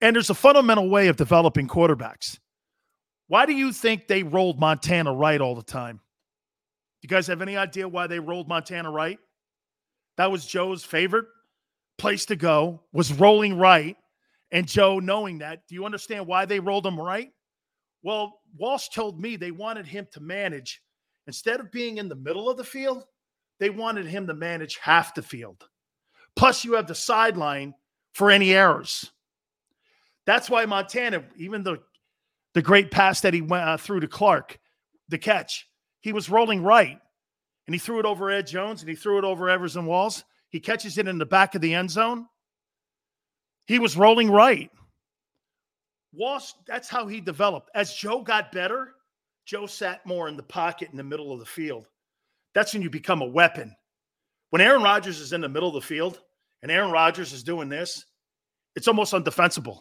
And 0.01 0.15
there's 0.15 0.31
a 0.31 0.35
fundamental 0.35 0.89
way 0.89 1.09
of 1.09 1.17
developing 1.17 1.69
quarterbacks. 1.69 2.39
Why 3.29 3.47
do 3.47 3.53
you 3.53 3.73
think 3.73 4.09
they 4.09 4.23
rolled 4.23 4.59
Montana 4.59 5.13
right 5.13 5.41
all 5.41 5.55
the 5.55 5.63
time? 5.63 6.01
You 7.03 7.09
guys 7.09 7.27
have 7.29 7.43
any 7.43 7.57
idea 7.57 7.89
why 7.89 8.07
they 8.07 8.19
rolled 8.19 8.49
Montana 8.49 8.91
right? 8.91 9.19
That 10.17 10.31
was 10.31 10.45
Joe's 10.45 10.85
favorite 10.85 11.27
place 11.97 12.27
to 12.27 12.37
go, 12.37 12.83
was 12.93 13.13
rolling 13.13 13.57
right. 13.57 13.97
And 14.53 14.67
Joe, 14.67 14.99
knowing 14.99 15.39
that, 15.39 15.67
do 15.69 15.75
you 15.75 15.85
understand 15.85 16.27
why 16.27 16.45
they 16.45 16.61
rolled 16.61 16.87
him 16.87 16.99
right? 16.99 17.31
Well, 18.03 18.41
Walsh 18.57 18.89
told 18.89 19.21
me 19.21 19.37
they 19.37 19.51
wanted 19.51 19.87
him 19.87 20.09
to 20.13 20.21
manage, 20.21 20.83
instead 21.27 21.61
of 21.61 21.71
being 21.71 21.99
in 21.99 22.09
the 22.09 22.17
middle 22.17 22.51
of 22.51 22.57
the 22.57 22.65
field, 22.65 23.05
they 23.61 23.71
wanted 23.71 24.07
him 24.07 24.27
to 24.27 24.35
manage 24.35 24.79
half 24.79 25.15
the 25.15 25.23
field. 25.23 25.69
Plus, 26.35 26.65
you 26.65 26.75
have 26.75 26.89
the 26.89 26.95
sideline 26.95 27.75
for 28.13 28.31
any 28.31 28.53
errors. 28.53 29.13
That's 30.27 30.51
why 30.51 30.65
Montana, 30.65 31.25
even 31.37 31.63
the 31.63 31.81
the 32.55 32.63
great 32.63 32.91
pass 32.91 33.21
that 33.21 33.33
he 33.35 33.43
went 33.43 33.69
uh, 33.69 33.77
through 33.77 34.01
to 34.01 34.09
Clark, 34.09 34.59
the 35.09 35.19
catch, 35.19 35.69
he 36.01 36.13
was 36.13 36.29
rolling 36.29 36.65
right, 36.65 36.99
and 37.67 37.75
he 37.75 37.79
threw 37.79 38.01
it 38.01 38.07
over 38.07 38.29
Ed 38.31 38.49
Jones, 38.49 38.81
and 38.81 38.89
he 38.89 38.97
threw 38.97 39.19
it 39.19 39.25
over 39.25 39.49
Everson 39.49 39.87
Walls. 39.87 40.25
He 40.49 40.59
catches 40.59 40.99
it 40.99 41.07
in 41.07 41.19
the 41.19 41.27
back 41.27 41.55
of 41.55 41.61
the 41.61 41.75
end 41.75 41.91
zone. 41.91 42.27
He 43.67 43.79
was 43.79 43.97
rolling 43.97 44.31
right. 44.31 44.69
Walsh, 46.13 46.51
that's 46.67 46.89
how 46.89 47.07
he 47.07 47.21
developed. 47.21 47.71
As 47.75 47.95
Joe 47.95 48.21
got 48.23 48.51
better, 48.51 48.95
Joe 49.45 49.67
sat 49.67 50.05
more 50.05 50.27
in 50.27 50.37
the 50.37 50.43
pocket 50.43 50.89
in 50.91 50.97
the 50.97 51.05
middle 51.05 51.33
of 51.33 51.39
the 51.39 51.47
field. 51.47 51.87
That's 52.55 52.73
when 52.73 52.83
you 52.83 52.91
become 52.91 53.23
a 53.23 53.27
weapon. 53.27 53.75
When 54.51 54.61
Aaron 54.61 54.83
Rodgers 54.83 55.21
is 55.21 55.33
in 55.33 55.41
the 55.41 55.49
middle 55.49 55.69
of 55.69 55.75
the 55.75 55.81
field 55.81 56.21
and 56.63 56.71
Aaron 56.71 56.91
Rodgers 56.91 57.33
is 57.33 57.43
doing 57.43 57.69
this, 57.69 58.05
it's 58.75 58.89
almost 58.89 59.13
undefensible. 59.13 59.81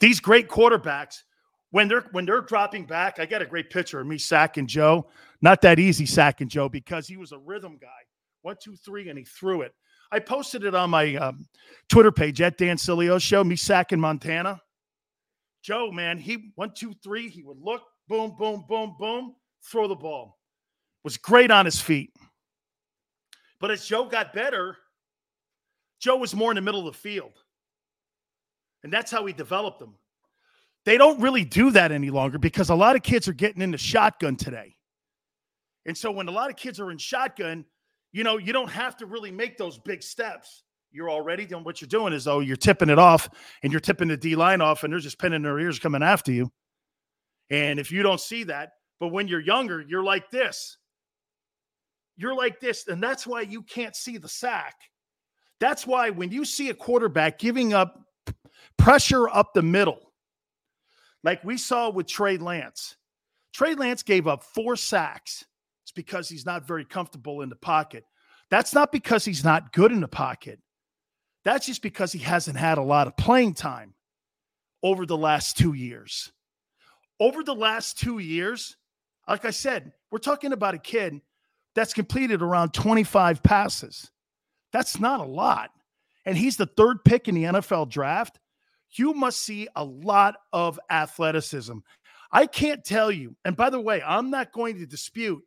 These 0.00 0.20
great 0.20 0.48
quarterbacks, 0.48 1.16
when 1.70 1.88
they're 1.88 2.06
when 2.12 2.24
they're 2.24 2.40
dropping 2.40 2.86
back, 2.86 3.18
I 3.18 3.26
got 3.26 3.42
a 3.42 3.46
great 3.46 3.70
picture 3.70 4.00
of 4.00 4.06
me 4.06 4.18
sacking 4.18 4.66
Joe. 4.66 5.08
Not 5.42 5.60
that 5.62 5.78
easy 5.78 6.06
sacking 6.06 6.48
Joe 6.48 6.68
because 6.68 7.06
he 7.06 7.16
was 7.16 7.32
a 7.32 7.38
rhythm 7.38 7.78
guy. 7.80 7.88
One, 8.42 8.56
two, 8.62 8.76
three, 8.76 9.08
and 9.08 9.18
he 9.18 9.24
threw 9.24 9.62
it. 9.62 9.74
I 10.12 10.18
posted 10.20 10.64
it 10.64 10.74
on 10.74 10.90
my 10.90 11.16
um, 11.16 11.46
Twitter 11.88 12.12
page 12.12 12.40
at 12.40 12.58
Dan 12.58 12.76
Sileo 12.76 13.20
Show, 13.20 13.42
me 13.42 13.56
sacking 13.56 13.98
Montana. 13.98 14.60
Joe, 15.62 15.90
man, 15.90 16.18
he 16.18 16.52
one, 16.54 16.72
two, 16.74 16.94
three, 17.02 17.28
he 17.28 17.42
would 17.42 17.58
look, 17.58 17.82
boom, 18.06 18.36
boom, 18.38 18.64
boom, 18.68 18.94
boom, 18.98 19.34
throw 19.64 19.88
the 19.88 19.94
ball. 19.94 20.38
Was 21.04 21.16
great 21.18 21.50
on 21.50 21.66
his 21.66 21.80
feet. 21.80 22.12
But 23.60 23.70
as 23.70 23.86
Joe 23.86 24.06
got 24.06 24.32
better, 24.32 24.76
Joe 26.00 26.16
was 26.16 26.34
more 26.34 26.50
in 26.50 26.56
the 26.56 26.62
middle 26.62 26.86
of 26.86 26.92
the 26.92 26.98
field. 26.98 27.32
And 28.82 28.92
that's 28.92 29.10
how 29.10 29.22
we 29.22 29.32
developed 29.32 29.80
them. 29.80 29.94
They 30.84 30.98
don't 30.98 31.20
really 31.20 31.44
do 31.44 31.70
that 31.70 31.92
any 31.92 32.10
longer 32.10 32.38
because 32.38 32.68
a 32.68 32.74
lot 32.74 32.96
of 32.96 33.02
kids 33.02 33.26
are 33.26 33.32
getting 33.32 33.62
into 33.62 33.78
shotgun 33.78 34.36
today. 34.36 34.76
And 35.86 35.96
so 35.96 36.10
when 36.10 36.28
a 36.28 36.30
lot 36.30 36.50
of 36.50 36.56
kids 36.56 36.78
are 36.80 36.90
in 36.90 36.98
shotgun, 36.98 37.64
you 38.12 38.22
know, 38.22 38.36
you 38.38 38.52
don't 38.52 38.70
have 38.70 38.96
to 38.98 39.06
really 39.06 39.30
make 39.30 39.56
those 39.56 39.78
big 39.78 40.02
steps. 40.02 40.62
You're 40.92 41.10
already 41.10 41.46
doing 41.46 41.64
what 41.64 41.80
you're 41.80 41.88
doing 41.88 42.12
is 42.12 42.24
though 42.24 42.40
you're 42.40 42.56
tipping 42.56 42.90
it 42.90 42.98
off 42.98 43.28
and 43.62 43.72
you're 43.72 43.80
tipping 43.80 44.08
the 44.08 44.16
D 44.16 44.36
line 44.36 44.60
off 44.60 44.84
and 44.84 44.92
they're 44.92 45.00
just 45.00 45.18
pinning 45.18 45.42
their 45.42 45.58
ears 45.58 45.78
coming 45.78 46.02
after 46.02 46.32
you. 46.32 46.52
And 47.50 47.80
if 47.80 47.90
you 47.90 48.02
don't 48.02 48.20
see 48.20 48.44
that, 48.44 48.72
but 49.00 49.08
when 49.08 49.26
you're 49.26 49.40
younger, 49.40 49.84
you're 49.86 50.04
like 50.04 50.30
this. 50.30 50.78
You're 52.16 52.34
like 52.34 52.60
this. 52.60 52.86
And 52.88 53.02
that's 53.02 53.26
why 53.26 53.42
you 53.42 53.62
can't 53.62 53.96
see 53.96 54.18
the 54.18 54.28
sack. 54.28 54.76
That's 55.60 55.86
why 55.86 56.10
when 56.10 56.30
you 56.30 56.44
see 56.44 56.70
a 56.70 56.74
quarterback 56.74 57.38
giving 57.38 57.72
up 57.72 58.00
pressure 58.76 59.28
up 59.28 59.54
the 59.54 59.62
middle, 59.62 60.12
like 61.22 61.42
we 61.44 61.56
saw 61.56 61.90
with 61.90 62.06
Trey 62.06 62.36
Lance, 62.36 62.96
Trey 63.52 63.74
Lance 63.74 64.02
gave 64.02 64.26
up 64.26 64.42
four 64.42 64.76
sacks 64.76 65.44
it's 65.84 65.92
because 65.92 66.30
he's 66.30 66.46
not 66.46 66.66
very 66.66 66.84
comfortable 66.84 67.42
in 67.42 67.50
the 67.50 67.56
pocket. 67.56 68.04
That's 68.50 68.74
not 68.74 68.90
because 68.90 69.24
he's 69.24 69.44
not 69.44 69.72
good 69.72 69.92
in 69.92 70.00
the 70.00 70.08
pocket. 70.08 70.58
That's 71.44 71.66
just 71.66 71.82
because 71.82 72.10
he 72.10 72.20
hasn't 72.20 72.56
had 72.56 72.78
a 72.78 72.82
lot 72.82 73.06
of 73.06 73.16
playing 73.18 73.52
time 73.52 73.94
over 74.82 75.04
the 75.04 75.16
last 75.16 75.58
two 75.58 75.74
years. 75.74 76.32
Over 77.20 77.42
the 77.42 77.54
last 77.54 77.98
two 77.98 78.18
years, 78.18 78.76
like 79.28 79.44
I 79.44 79.50
said, 79.50 79.92
we're 80.10 80.18
talking 80.18 80.52
about 80.52 80.74
a 80.74 80.78
kid 80.78 81.20
that's 81.74 81.94
completed 81.94 82.42
around 82.42 82.72
25 82.72 83.42
passes. 83.42 84.10
That's 84.72 84.98
not 84.98 85.20
a 85.20 85.24
lot. 85.24 85.70
And 86.24 86.36
he's 86.36 86.56
the 86.56 86.66
third 86.66 87.04
pick 87.04 87.28
in 87.28 87.34
the 87.34 87.44
NFL 87.44 87.90
draft. 87.90 88.38
You 88.96 89.12
must 89.12 89.42
see 89.42 89.68
a 89.76 89.84
lot 89.84 90.36
of 90.52 90.78
athleticism. 90.90 91.78
I 92.30 92.46
can't 92.46 92.84
tell 92.84 93.10
you. 93.10 93.36
And 93.44 93.56
by 93.56 93.70
the 93.70 93.80
way, 93.80 94.02
I'm 94.02 94.30
not 94.30 94.52
going 94.52 94.78
to 94.78 94.86
dispute 94.86 95.42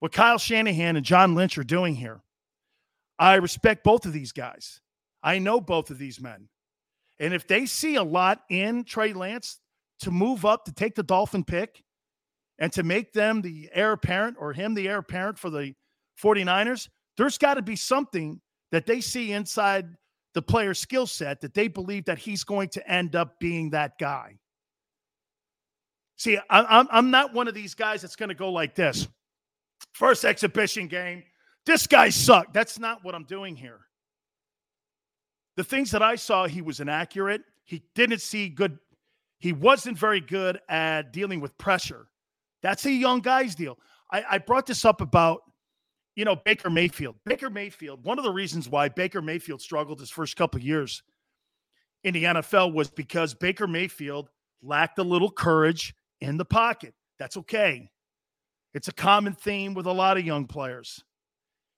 what 0.00 0.12
Kyle 0.12 0.38
Shanahan 0.38 0.96
and 0.96 1.04
John 1.04 1.34
Lynch 1.34 1.56
are 1.56 1.64
doing 1.64 1.94
here. 1.94 2.22
I 3.18 3.36
respect 3.36 3.84
both 3.84 4.06
of 4.06 4.12
these 4.12 4.32
guys. 4.32 4.80
I 5.22 5.38
know 5.38 5.60
both 5.60 5.90
of 5.90 5.98
these 5.98 6.20
men. 6.20 6.48
And 7.18 7.32
if 7.32 7.46
they 7.46 7.64
see 7.66 7.94
a 7.94 8.02
lot 8.02 8.42
in 8.50 8.84
Trey 8.84 9.12
Lance 9.12 9.60
to 10.00 10.10
move 10.10 10.44
up 10.44 10.64
to 10.64 10.72
take 10.72 10.94
the 10.94 11.02
Dolphin 11.02 11.44
pick 11.44 11.82
and 12.58 12.72
to 12.72 12.82
make 12.82 13.12
them 13.12 13.42
the 13.42 13.68
heir 13.72 13.92
apparent 13.92 14.36
or 14.38 14.52
him 14.52 14.74
the 14.74 14.88
heir 14.88 14.98
apparent 14.98 15.38
for 15.38 15.50
the 15.50 15.74
49ers, 16.22 16.88
there's 17.16 17.38
got 17.38 17.54
to 17.54 17.62
be 17.62 17.76
something 17.76 18.40
that 18.70 18.86
they 18.86 19.00
see 19.00 19.32
inside 19.32 19.86
the 20.34 20.42
player's 20.42 20.78
skill 20.78 21.06
set 21.06 21.40
that 21.40 21.54
they 21.54 21.68
believe 21.68 22.04
that 22.06 22.18
he's 22.18 22.44
going 22.44 22.68
to 22.68 22.90
end 22.90 23.14
up 23.14 23.38
being 23.38 23.70
that 23.70 23.98
guy. 23.98 24.36
See, 26.16 26.38
I'm, 26.50 26.88
I'm 26.90 27.10
not 27.10 27.34
one 27.34 27.48
of 27.48 27.54
these 27.54 27.74
guys 27.74 28.02
that's 28.02 28.16
going 28.16 28.28
to 28.28 28.34
go 28.34 28.50
like 28.50 28.74
this. 28.74 29.08
First 29.92 30.24
exhibition 30.24 30.86
game. 30.86 31.24
This 31.66 31.86
guy 31.86 32.10
sucked. 32.10 32.52
That's 32.52 32.78
not 32.78 33.04
what 33.04 33.14
I'm 33.14 33.24
doing 33.24 33.56
here. 33.56 33.80
The 35.56 35.64
things 35.64 35.90
that 35.92 36.02
I 36.02 36.16
saw, 36.16 36.46
he 36.46 36.62
was 36.62 36.80
inaccurate. 36.80 37.42
He 37.64 37.84
didn't 37.94 38.20
see 38.20 38.48
good. 38.48 38.78
He 39.38 39.52
wasn't 39.52 39.98
very 39.98 40.20
good 40.20 40.58
at 40.68 41.12
dealing 41.12 41.40
with 41.40 41.56
pressure. 41.58 42.06
That's 42.64 42.86
a 42.86 42.90
young 42.90 43.20
guy's 43.20 43.54
deal. 43.54 43.78
I, 44.10 44.24
I 44.28 44.38
brought 44.38 44.64
this 44.64 44.86
up 44.86 45.02
about, 45.02 45.42
you 46.16 46.24
know, 46.24 46.34
Baker 46.34 46.70
Mayfield. 46.70 47.16
Baker 47.26 47.50
Mayfield, 47.50 48.02
one 48.02 48.18
of 48.18 48.24
the 48.24 48.32
reasons 48.32 48.70
why 48.70 48.88
Baker 48.88 49.20
Mayfield 49.20 49.60
struggled 49.60 50.00
his 50.00 50.10
first 50.10 50.34
couple 50.34 50.60
years 50.60 51.02
in 52.04 52.14
the 52.14 52.24
NFL 52.24 52.72
was 52.72 52.90
because 52.90 53.34
Baker 53.34 53.66
Mayfield 53.66 54.30
lacked 54.62 54.98
a 54.98 55.02
little 55.02 55.30
courage 55.30 55.94
in 56.22 56.38
the 56.38 56.44
pocket. 56.46 56.94
That's 57.18 57.36
okay. 57.36 57.90
It's 58.72 58.88
a 58.88 58.92
common 58.92 59.34
theme 59.34 59.74
with 59.74 59.84
a 59.84 59.92
lot 59.92 60.16
of 60.16 60.24
young 60.24 60.46
players. 60.46 61.04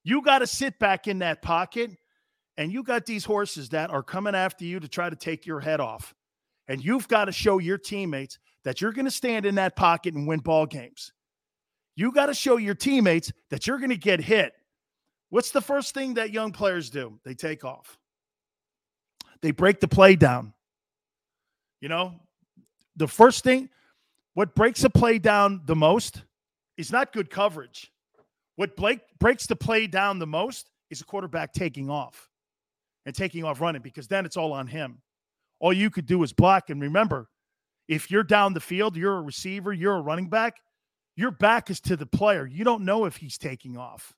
You 0.05 0.21
got 0.21 0.39
to 0.39 0.47
sit 0.47 0.79
back 0.79 1.07
in 1.07 1.19
that 1.19 1.41
pocket 1.41 1.91
and 2.55 2.71
you 2.71 2.81
got 2.81 3.05
these 3.05 3.25
horses 3.25 3.69
that 3.69 3.89
are 3.89 4.03
coming 4.03 4.35
after 4.35 4.63
you 4.63 4.79
to 4.79 4.87
try 4.87 5.09
to 5.09 5.17
take 5.17 5.45
your 5.45 5.59
head 5.59 5.81
off. 5.81 6.15
And 6.69 6.83
you've 6.83 7.09
got 7.09 7.25
to 7.25 7.33
show 7.33 7.59
your 7.59 7.77
teammates 7.77 8.39
that 8.67 8.81
you're 8.81 8.91
going 8.91 9.05
to 9.05 9.11
stand 9.11 9.45
in 9.45 9.55
that 9.55 9.77
pocket 9.77 10.13
and 10.13 10.27
win 10.27 10.39
ball 10.39 10.65
games. 10.65 11.13
You 11.95 12.11
got 12.11 12.25
to 12.25 12.33
show 12.33 12.57
your 12.57 12.75
teammates 12.75 13.31
that 13.49 13.65
you're 13.65 13.77
going 13.77 13.91
to 13.91 13.95
get 13.95 14.19
hit. 14.19 14.51
What's 15.29 15.51
the 15.51 15.61
first 15.61 15.93
thing 15.93 16.15
that 16.15 16.31
young 16.31 16.51
players 16.51 16.89
do? 16.89 17.17
They 17.23 17.33
take 17.33 17.63
off. 17.63 17.97
They 19.41 19.51
break 19.51 19.79
the 19.79 19.87
play 19.87 20.17
down. 20.17 20.53
You 21.79 21.87
know, 21.87 22.15
the 22.97 23.07
first 23.07 23.45
thing, 23.45 23.69
what 24.33 24.53
breaks 24.53 24.83
a 24.83 24.89
play 24.89 25.17
down 25.17 25.61
the 25.63 25.75
most 25.75 26.23
is 26.75 26.91
not 26.91 27.13
good 27.13 27.29
coverage. 27.29 27.93
What 28.57 28.75
Blake 28.75 28.99
breaks 29.17 29.47
the 29.47 29.55
play 29.55 29.87
down 29.87 30.19
the 30.19 30.27
most 30.27 30.71
is 30.89 30.99
a 30.99 31.05
quarterback 31.05 31.53
taking 31.53 31.89
off 31.89 32.29
and 33.05 33.15
taking 33.15 33.45
off 33.45 33.61
running 33.61 33.81
because 33.81 34.09
then 34.09 34.25
it's 34.25 34.35
all 34.35 34.51
on 34.51 34.67
him. 34.67 35.01
All 35.61 35.71
you 35.71 35.89
could 35.89 36.05
do 36.05 36.21
is 36.23 36.33
block. 36.33 36.69
And 36.69 36.81
remember, 36.81 37.29
if 37.87 38.11
you're 38.11 38.23
down 38.23 38.53
the 38.53 38.59
field, 38.59 38.97
you're 38.97 39.17
a 39.17 39.21
receiver, 39.21 39.71
you're 39.73 39.95
a 39.95 40.01
running 40.01 40.29
back, 40.29 40.55
your 41.15 41.31
back 41.31 41.69
is 41.69 41.79
to 41.81 41.95
the 41.95 42.05
player. 42.05 42.45
You 42.45 42.63
don't 42.63 42.85
know 42.85 43.05
if 43.05 43.17
he's 43.17 43.37
taking 43.37 43.77
off. 43.77 44.13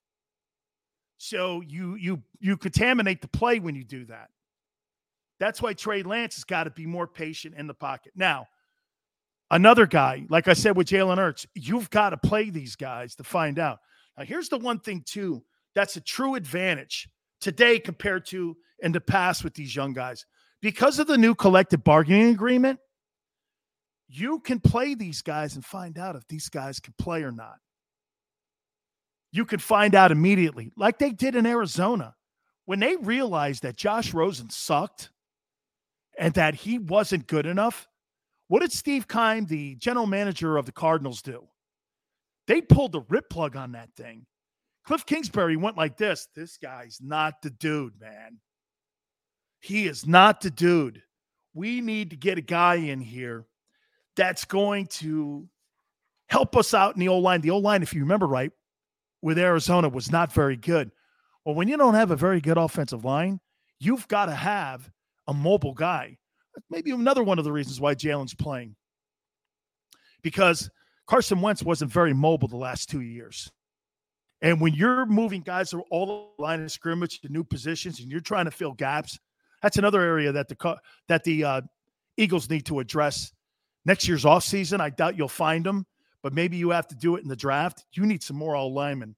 So 1.17 1.61
you 1.61 1.95
you 1.95 2.23
you 2.39 2.57
contaminate 2.57 3.21
the 3.21 3.27
play 3.27 3.59
when 3.59 3.75
you 3.75 3.83
do 3.83 4.05
that. 4.05 4.29
That's 5.39 5.61
why 5.61 5.73
Trey 5.73 6.03
Lance 6.03 6.35
has 6.35 6.43
got 6.43 6.65
to 6.65 6.71
be 6.71 6.85
more 6.85 7.07
patient 7.07 7.55
in 7.57 7.67
the 7.67 7.73
pocket. 7.73 8.13
Now, 8.15 8.47
another 9.51 9.85
guy, 9.85 10.25
like 10.29 10.47
I 10.47 10.53
said 10.53 10.75
with 10.75 10.87
Jalen 10.87 11.17
Hurts, 11.17 11.45
you've 11.55 11.89
got 11.89 12.09
to 12.09 12.17
play 12.17 12.49
these 12.49 12.75
guys 12.75 13.15
to 13.15 13.23
find 13.23 13.59
out. 13.59 13.79
Now, 14.17 14.25
here's 14.25 14.49
the 14.49 14.57
one 14.57 14.79
thing, 14.79 15.03
too, 15.05 15.43
that's 15.75 15.95
a 15.95 16.01
true 16.01 16.35
advantage 16.35 17.07
today 17.39 17.79
compared 17.79 18.25
to 18.27 18.57
in 18.79 18.91
the 18.91 19.01
past 19.01 19.43
with 19.43 19.53
these 19.53 19.75
young 19.75 19.93
guys. 19.93 20.25
Because 20.61 20.99
of 20.99 21.07
the 21.07 21.17
new 21.17 21.33
collective 21.33 21.85
bargaining 21.85 22.33
agreement, 22.33 22.79
you 24.09 24.39
can 24.39 24.59
play 24.59 24.95
these 24.95 25.21
guys 25.21 25.55
and 25.55 25.63
find 25.63 25.97
out 25.97 26.15
if 26.15 26.27
these 26.27 26.49
guys 26.49 26.79
can 26.79 26.93
play 26.97 27.21
or 27.21 27.31
not. 27.31 27.57
You 29.31 29.45
can 29.45 29.59
find 29.59 29.93
out 29.93 30.11
immediately, 30.11 30.71
like 30.75 30.97
they 30.97 31.11
did 31.11 31.35
in 31.35 31.45
Arizona. 31.45 32.15
When 32.65 32.79
they 32.79 32.95
realized 32.95 33.61
that 33.61 33.77
Josh 33.77 34.13
Rosen 34.13 34.49
sucked 34.49 35.11
and 36.17 36.33
that 36.33 36.55
he 36.55 36.79
wasn't 36.79 37.27
good 37.27 37.45
enough, 37.45 37.87
what 38.47 38.61
did 38.61 38.71
Steve 38.71 39.07
Keim, 39.07 39.45
the 39.45 39.75
general 39.75 40.07
manager 40.07 40.57
of 40.57 40.65
the 40.65 40.71
Cardinals, 40.71 41.21
do? 41.21 41.47
They 42.47 42.61
pulled 42.61 42.93
the 42.93 43.01
rip 43.09 43.29
plug 43.29 43.55
on 43.55 43.73
that 43.73 43.93
thing. 43.95 44.25
Kliff 44.87 45.05
Kingsbury 45.05 45.55
went 45.55 45.77
like 45.77 45.97
this 45.97 46.27
This 46.35 46.57
guy's 46.57 46.97
not 46.99 47.43
the 47.43 47.51
dude, 47.51 47.93
man. 47.99 48.39
He 49.59 49.85
is 49.85 50.07
not 50.07 50.41
the 50.41 50.49
dude. 50.49 51.03
We 51.53 51.79
need 51.81 52.09
to 52.09 52.15
get 52.15 52.39
a 52.39 52.41
guy 52.41 52.75
in 52.75 53.01
here 53.01 53.45
that's 54.19 54.43
going 54.43 54.85
to 54.85 55.47
help 56.27 56.57
us 56.57 56.73
out 56.73 56.93
in 56.93 56.99
the 56.99 57.07
old 57.07 57.23
line. 57.23 57.39
The 57.39 57.51
old 57.51 57.63
line, 57.63 57.81
if 57.81 57.93
you 57.93 58.01
remember 58.01 58.27
right, 58.27 58.51
with 59.21 59.39
Arizona 59.39 59.87
was 59.87 60.11
not 60.11 60.33
very 60.33 60.57
good. 60.57 60.91
Well, 61.45 61.55
when 61.55 61.69
you 61.69 61.77
don't 61.77 61.93
have 61.93 62.11
a 62.11 62.17
very 62.17 62.41
good 62.41 62.57
offensive 62.57 63.05
line, 63.05 63.39
you've 63.79 64.09
got 64.09 64.25
to 64.25 64.35
have 64.35 64.91
a 65.25 65.33
mobile 65.33 65.73
guy. 65.73 66.17
Maybe 66.69 66.91
another 66.91 67.23
one 67.23 67.39
of 67.39 67.45
the 67.45 67.51
reasons 67.53 67.79
why 67.79 67.95
Jalen's 67.95 68.33
playing. 68.33 68.75
Because 70.21 70.69
Carson 71.07 71.39
Wentz 71.39 71.63
wasn't 71.63 71.89
very 71.89 72.13
mobile 72.13 72.49
the 72.49 72.57
last 72.57 72.89
two 72.89 73.01
years. 73.01 73.49
And 74.41 74.59
when 74.59 74.73
you're 74.73 75.05
moving 75.05 75.43
guys 75.43 75.71
through 75.71 75.85
all 75.91 76.33
the 76.37 76.43
line 76.43 76.61
of 76.61 76.69
scrimmage 76.73 77.21
to 77.21 77.29
new 77.29 77.45
positions 77.45 78.01
and 78.01 78.11
you're 78.11 78.19
trying 78.19 78.45
to 78.45 78.51
fill 78.51 78.73
gaps, 78.73 79.17
that's 79.61 79.77
another 79.77 80.01
area 80.01 80.33
that 80.33 80.49
the 80.49 80.77
that 81.07 81.23
the 81.23 81.45
uh, 81.45 81.61
Eagles 82.17 82.49
need 82.49 82.65
to 82.65 82.81
address 82.81 83.31
next 83.85 84.07
year's 84.07 84.25
offseason. 84.25 84.79
I 84.79 84.89
doubt 84.89 85.17
you'll 85.17 85.27
find 85.27 85.65
them, 85.65 85.85
but 86.23 86.33
maybe 86.33 86.57
you 86.57 86.69
have 86.71 86.87
to 86.87 86.95
do 86.95 87.15
it 87.15 87.23
in 87.23 87.29
the 87.29 87.35
draft. 87.35 87.85
You 87.93 88.05
need 88.05 88.23
some 88.23 88.37
more 88.37 88.55
old 88.55 88.73
linemen. 88.73 89.15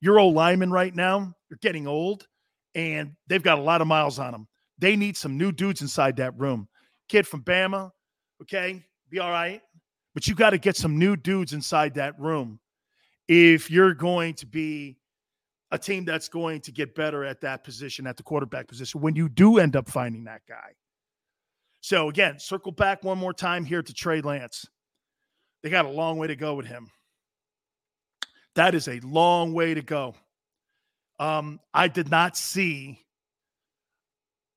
Your 0.00 0.18
old 0.18 0.34
linemen 0.34 0.70
right 0.70 0.94
now, 0.94 1.34
you're 1.48 1.58
getting 1.62 1.86
old, 1.86 2.26
and 2.74 3.12
they've 3.26 3.42
got 3.42 3.58
a 3.58 3.62
lot 3.62 3.80
of 3.80 3.86
miles 3.86 4.18
on 4.18 4.32
them. 4.32 4.46
They 4.78 4.96
need 4.96 5.16
some 5.16 5.38
new 5.38 5.52
dudes 5.52 5.80
inside 5.80 6.16
that 6.16 6.38
room. 6.38 6.68
Kid 7.08 7.26
from 7.26 7.42
Bama, 7.42 7.90
okay, 8.42 8.84
be 9.08 9.18
all 9.18 9.30
right. 9.30 9.62
But 10.14 10.26
you 10.26 10.34
got 10.34 10.50
to 10.50 10.58
get 10.58 10.76
some 10.76 10.98
new 10.98 11.16
dudes 11.16 11.52
inside 11.52 11.94
that 11.94 12.18
room 12.18 12.58
if 13.28 13.70
you're 13.70 13.94
going 13.94 14.34
to 14.34 14.46
be 14.46 14.98
a 15.72 15.78
team 15.78 16.04
that's 16.04 16.28
going 16.28 16.60
to 16.60 16.72
get 16.72 16.94
better 16.94 17.24
at 17.24 17.40
that 17.40 17.64
position, 17.64 18.06
at 18.06 18.16
the 18.16 18.22
quarterback 18.22 18.68
position, 18.68 19.00
when 19.00 19.16
you 19.16 19.28
do 19.28 19.58
end 19.58 19.76
up 19.76 19.88
finding 19.88 20.24
that 20.24 20.42
guy. 20.48 20.72
So, 21.86 22.08
again, 22.08 22.40
circle 22.40 22.72
back 22.72 23.04
one 23.04 23.16
more 23.16 23.32
time 23.32 23.64
here 23.64 23.80
to 23.80 23.94
Trey 23.94 24.20
Lance. 24.20 24.66
They 25.62 25.70
got 25.70 25.84
a 25.84 25.88
long 25.88 26.18
way 26.18 26.26
to 26.26 26.34
go 26.34 26.54
with 26.54 26.66
him. 26.66 26.88
That 28.56 28.74
is 28.74 28.88
a 28.88 28.98
long 29.00 29.52
way 29.52 29.72
to 29.72 29.82
go. 29.82 30.16
Um, 31.20 31.60
I 31.72 31.86
did 31.86 32.10
not 32.10 32.36
see 32.36 33.06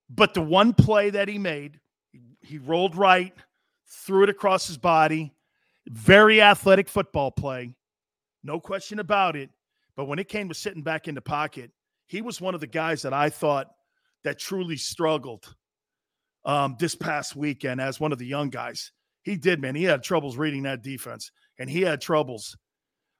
but 0.10 0.34
the 0.34 0.42
one 0.42 0.74
play 0.74 1.12
that 1.12 1.28
he 1.28 1.38
made, 1.38 1.80
he 2.42 2.58
rolled 2.58 2.96
right, 2.96 3.32
threw 3.88 4.24
it 4.24 4.30
across 4.30 4.66
his 4.66 4.80
body. 4.80 5.32
Very 5.88 6.42
athletic 6.42 6.90
football 6.90 7.30
play. 7.30 7.76
No 8.44 8.60
question 8.60 8.98
about 8.98 9.36
it. 9.36 9.52
But 9.96 10.06
when 10.06 10.18
it 10.18 10.30
came 10.30 10.50
to 10.50 10.56
sitting 10.56 10.82
back 10.82 11.08
in 11.08 11.14
the 11.14 11.22
pocket, 11.22 11.70
he 12.08 12.24
was 12.24 12.42
one 12.42 12.56
of 12.56 12.60
the 12.60 12.66
guys 12.66 13.04
that 13.04 13.14
I 13.14 13.30
thought 13.30 13.68
that 14.24 14.40
truly 14.40 14.78
struggled 14.78 15.56
um, 16.46 16.76
this 16.80 16.96
past 16.96 17.36
weekend 17.36 17.82
as 17.82 18.00
one 18.00 18.12
of 18.12 18.18
the 18.18 18.26
young 18.26 18.50
guys. 18.50 18.92
He 19.24 19.36
did, 19.36 19.62
man. 19.62 19.76
He 19.76 19.84
had 19.84 20.04
troubles 20.04 20.38
reading 20.38 20.64
that 20.64 20.82
defense, 20.82 21.32
and 21.58 21.70
he 21.70 21.82
had 21.82 22.02
troubles 22.02 22.58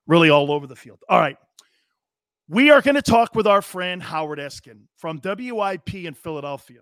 really 0.08 0.30
all 0.30 0.52
over 0.52 0.68
the 0.68 0.76
field. 0.76 1.00
All 1.10 1.20
right. 1.20 1.38
We 2.48 2.72
are 2.72 2.82
going 2.82 2.96
to 2.96 3.02
talk 3.02 3.36
with 3.36 3.46
our 3.46 3.62
friend 3.62 4.02
Howard 4.02 4.40
Eskin 4.40 4.82
from 4.98 5.22
WIP 5.24 5.94
in 5.94 6.16
Philadelphia. 6.16 6.80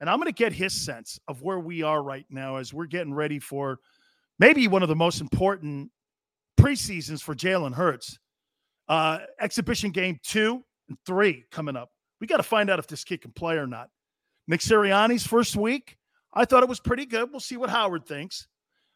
And 0.00 0.08
I'm 0.08 0.16
going 0.16 0.26
to 0.26 0.32
get 0.32 0.52
his 0.52 0.72
sense 0.72 1.20
of 1.28 1.42
where 1.42 1.60
we 1.60 1.82
are 1.82 2.02
right 2.02 2.24
now 2.30 2.56
as 2.56 2.72
we're 2.72 2.86
getting 2.86 3.12
ready 3.12 3.38
for 3.38 3.78
maybe 4.38 4.66
one 4.66 4.82
of 4.82 4.88
the 4.88 4.96
most 4.96 5.20
important 5.20 5.90
preseasons 6.58 7.22
for 7.22 7.34
Jalen 7.34 7.74
Hurts. 7.74 8.18
Uh, 8.88 9.18
exhibition 9.38 9.90
game 9.90 10.18
two 10.24 10.64
and 10.88 10.98
three 11.06 11.44
coming 11.52 11.76
up. 11.76 11.90
We 12.20 12.26
got 12.26 12.38
to 12.38 12.42
find 12.42 12.70
out 12.70 12.78
if 12.78 12.86
this 12.86 13.04
kid 13.04 13.20
can 13.20 13.32
play 13.32 13.56
or 13.56 13.66
not. 13.66 13.90
Nick 14.48 14.60
Sirianni's 14.60 15.26
first 15.26 15.56
week, 15.56 15.96
I 16.34 16.44
thought 16.44 16.62
it 16.62 16.68
was 16.68 16.80
pretty 16.80 17.06
good. 17.06 17.30
We'll 17.30 17.40
see 17.40 17.56
what 17.56 17.70
Howard 17.70 18.06
thinks. 18.06 18.48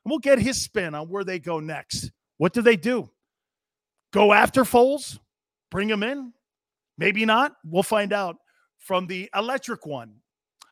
And 0.04 0.10
we'll 0.10 0.18
get 0.18 0.38
his 0.38 0.62
spin 0.62 0.94
on 0.94 1.08
where 1.08 1.24
they 1.24 1.38
go 1.38 1.60
next. 1.60 2.10
What 2.38 2.52
do 2.52 2.62
they 2.62 2.76
do? 2.76 3.10
Go 4.12 4.32
after 4.32 4.64
Foles? 4.64 5.18
Bring 5.70 5.88
him 5.88 6.02
in? 6.02 6.32
Maybe 6.98 7.24
not. 7.24 7.52
We'll 7.64 7.82
find 7.82 8.12
out 8.12 8.36
from 8.78 9.06
the 9.06 9.28
electric 9.34 9.84
one, 9.84 10.16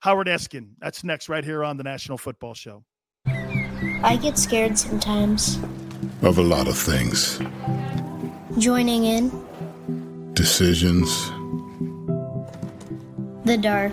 Howard 0.00 0.28
Eskin. 0.28 0.70
That's 0.78 1.04
next, 1.04 1.28
right 1.28 1.44
here 1.44 1.64
on 1.64 1.76
the 1.76 1.82
National 1.82 2.16
Football 2.16 2.54
Show. 2.54 2.84
I 3.26 4.18
get 4.20 4.38
scared 4.38 4.78
sometimes. 4.78 5.58
Of 6.22 6.38
a 6.38 6.42
lot 6.42 6.68
of 6.68 6.78
things. 6.78 7.40
Joining 8.58 9.04
in. 9.04 10.32
Decisions. 10.34 11.28
The 13.44 13.58
dark. 13.60 13.92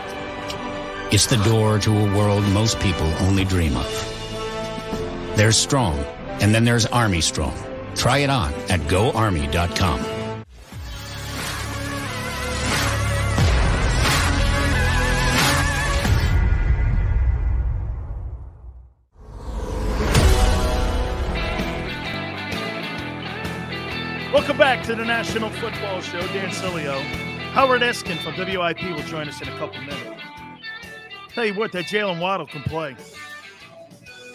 It's 1.11 1.25
the 1.25 1.35
door 1.43 1.77
to 1.79 1.91
a 1.91 2.15
world 2.15 2.41
most 2.53 2.79
people 2.79 3.05
only 3.19 3.43
dream 3.43 3.75
of. 3.75 5.33
There's 5.35 5.57
Strong, 5.57 5.99
and 6.39 6.55
then 6.55 6.63
there's 6.63 6.85
Army 6.85 7.19
Strong. 7.19 7.53
Try 7.95 8.19
it 8.19 8.29
on 8.29 8.53
at 8.69 8.79
goarmy.com. 8.87 9.99
Welcome 24.31 24.57
back 24.57 24.85
to 24.85 24.95
the 24.95 25.03
National 25.03 25.49
Football 25.49 25.99
Show. 25.99 26.21
Dan 26.27 26.51
Sileo. 26.51 27.01
Howard 27.51 27.81
Eskin 27.81 28.17
from 28.23 28.37
WIP 28.37 28.81
will 28.95 29.03
join 29.03 29.27
us 29.27 29.41
in 29.41 29.49
a 29.49 29.57
couple 29.57 29.81
minutes. 29.81 30.20
Tell 31.33 31.45
you 31.45 31.53
what, 31.53 31.71
that 31.71 31.85
Jaylen 31.85 32.19
Waddle 32.19 32.47
can 32.47 32.61
play. 32.63 32.95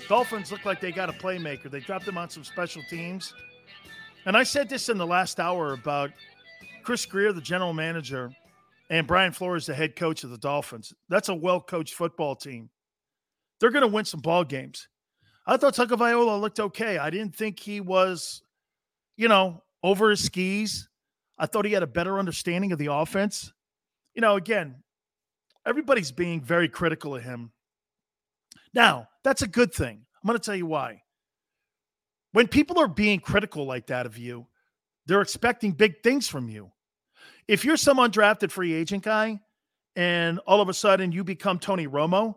Dolphins 0.08 0.50
look 0.50 0.64
like 0.64 0.80
they 0.80 0.92
got 0.92 1.10
a 1.10 1.12
playmaker. 1.12 1.70
They 1.70 1.80
dropped 1.80 2.06
him 2.06 2.16
on 2.16 2.30
some 2.30 2.44
special 2.44 2.82
teams. 2.88 3.34
And 4.24 4.36
I 4.36 4.44
said 4.44 4.68
this 4.68 4.88
in 4.88 4.98
the 4.98 5.06
last 5.06 5.38
hour 5.38 5.72
about 5.72 6.10
Chris 6.82 7.04
Grier, 7.04 7.32
the 7.32 7.40
general 7.40 7.72
manager, 7.72 8.30
and 8.88 9.06
Brian 9.06 9.32
Flores, 9.32 9.66
the 9.66 9.74
head 9.74 9.96
coach 9.96 10.24
of 10.24 10.30
the 10.30 10.38
Dolphins. 10.38 10.94
That's 11.08 11.28
a 11.28 11.34
well 11.34 11.60
coached 11.60 11.94
football 11.94 12.34
team. 12.34 12.70
They're 13.60 13.70
going 13.70 13.82
to 13.82 13.88
win 13.88 14.04
some 14.04 14.20
ball 14.20 14.44
games. 14.44 14.88
I 15.46 15.56
thought 15.56 15.74
Tua 15.74 15.86
Tagovailoa 15.86 16.40
looked 16.40 16.60
okay. 16.60 16.98
I 16.98 17.10
didn't 17.10 17.34
think 17.36 17.60
he 17.60 17.80
was, 17.80 18.42
you 19.16 19.28
know, 19.28 19.62
over 19.82 20.10
his 20.10 20.24
skis. 20.24 20.88
I 21.38 21.46
thought 21.46 21.64
he 21.64 21.72
had 21.72 21.82
a 21.82 21.88
better 21.88 22.18
understanding 22.18 22.72
of 22.72 22.78
the 22.78 22.92
offense. 22.92 23.52
You 24.14 24.22
know, 24.22 24.36
again, 24.36 24.76
everybody's 25.66 26.12
being 26.12 26.40
very 26.40 26.68
critical 26.68 27.14
of 27.16 27.22
him. 27.22 27.50
Now, 28.72 29.08
that's 29.24 29.42
a 29.42 29.48
good 29.48 29.74
thing. 29.74 30.06
I'm 30.22 30.26
going 30.26 30.38
to 30.38 30.44
tell 30.44 30.56
you 30.56 30.66
why. 30.66 31.02
When 32.32 32.48
people 32.48 32.78
are 32.78 32.88
being 32.88 33.20
critical 33.20 33.66
like 33.66 33.86
that 33.88 34.06
of 34.06 34.16
you, 34.16 34.46
they're 35.06 35.22
expecting 35.22 35.72
big 35.72 36.02
things 36.02 36.28
from 36.28 36.48
you. 36.48 36.70
If 37.48 37.64
you're 37.64 37.76
some 37.76 37.98
undrafted 37.98 38.50
free 38.50 38.74
agent 38.74 39.02
guy 39.02 39.40
and 39.94 40.38
all 40.40 40.60
of 40.60 40.68
a 40.68 40.74
sudden 40.74 41.12
you 41.12 41.24
become 41.24 41.58
Tony 41.58 41.86
Romo, 41.86 42.36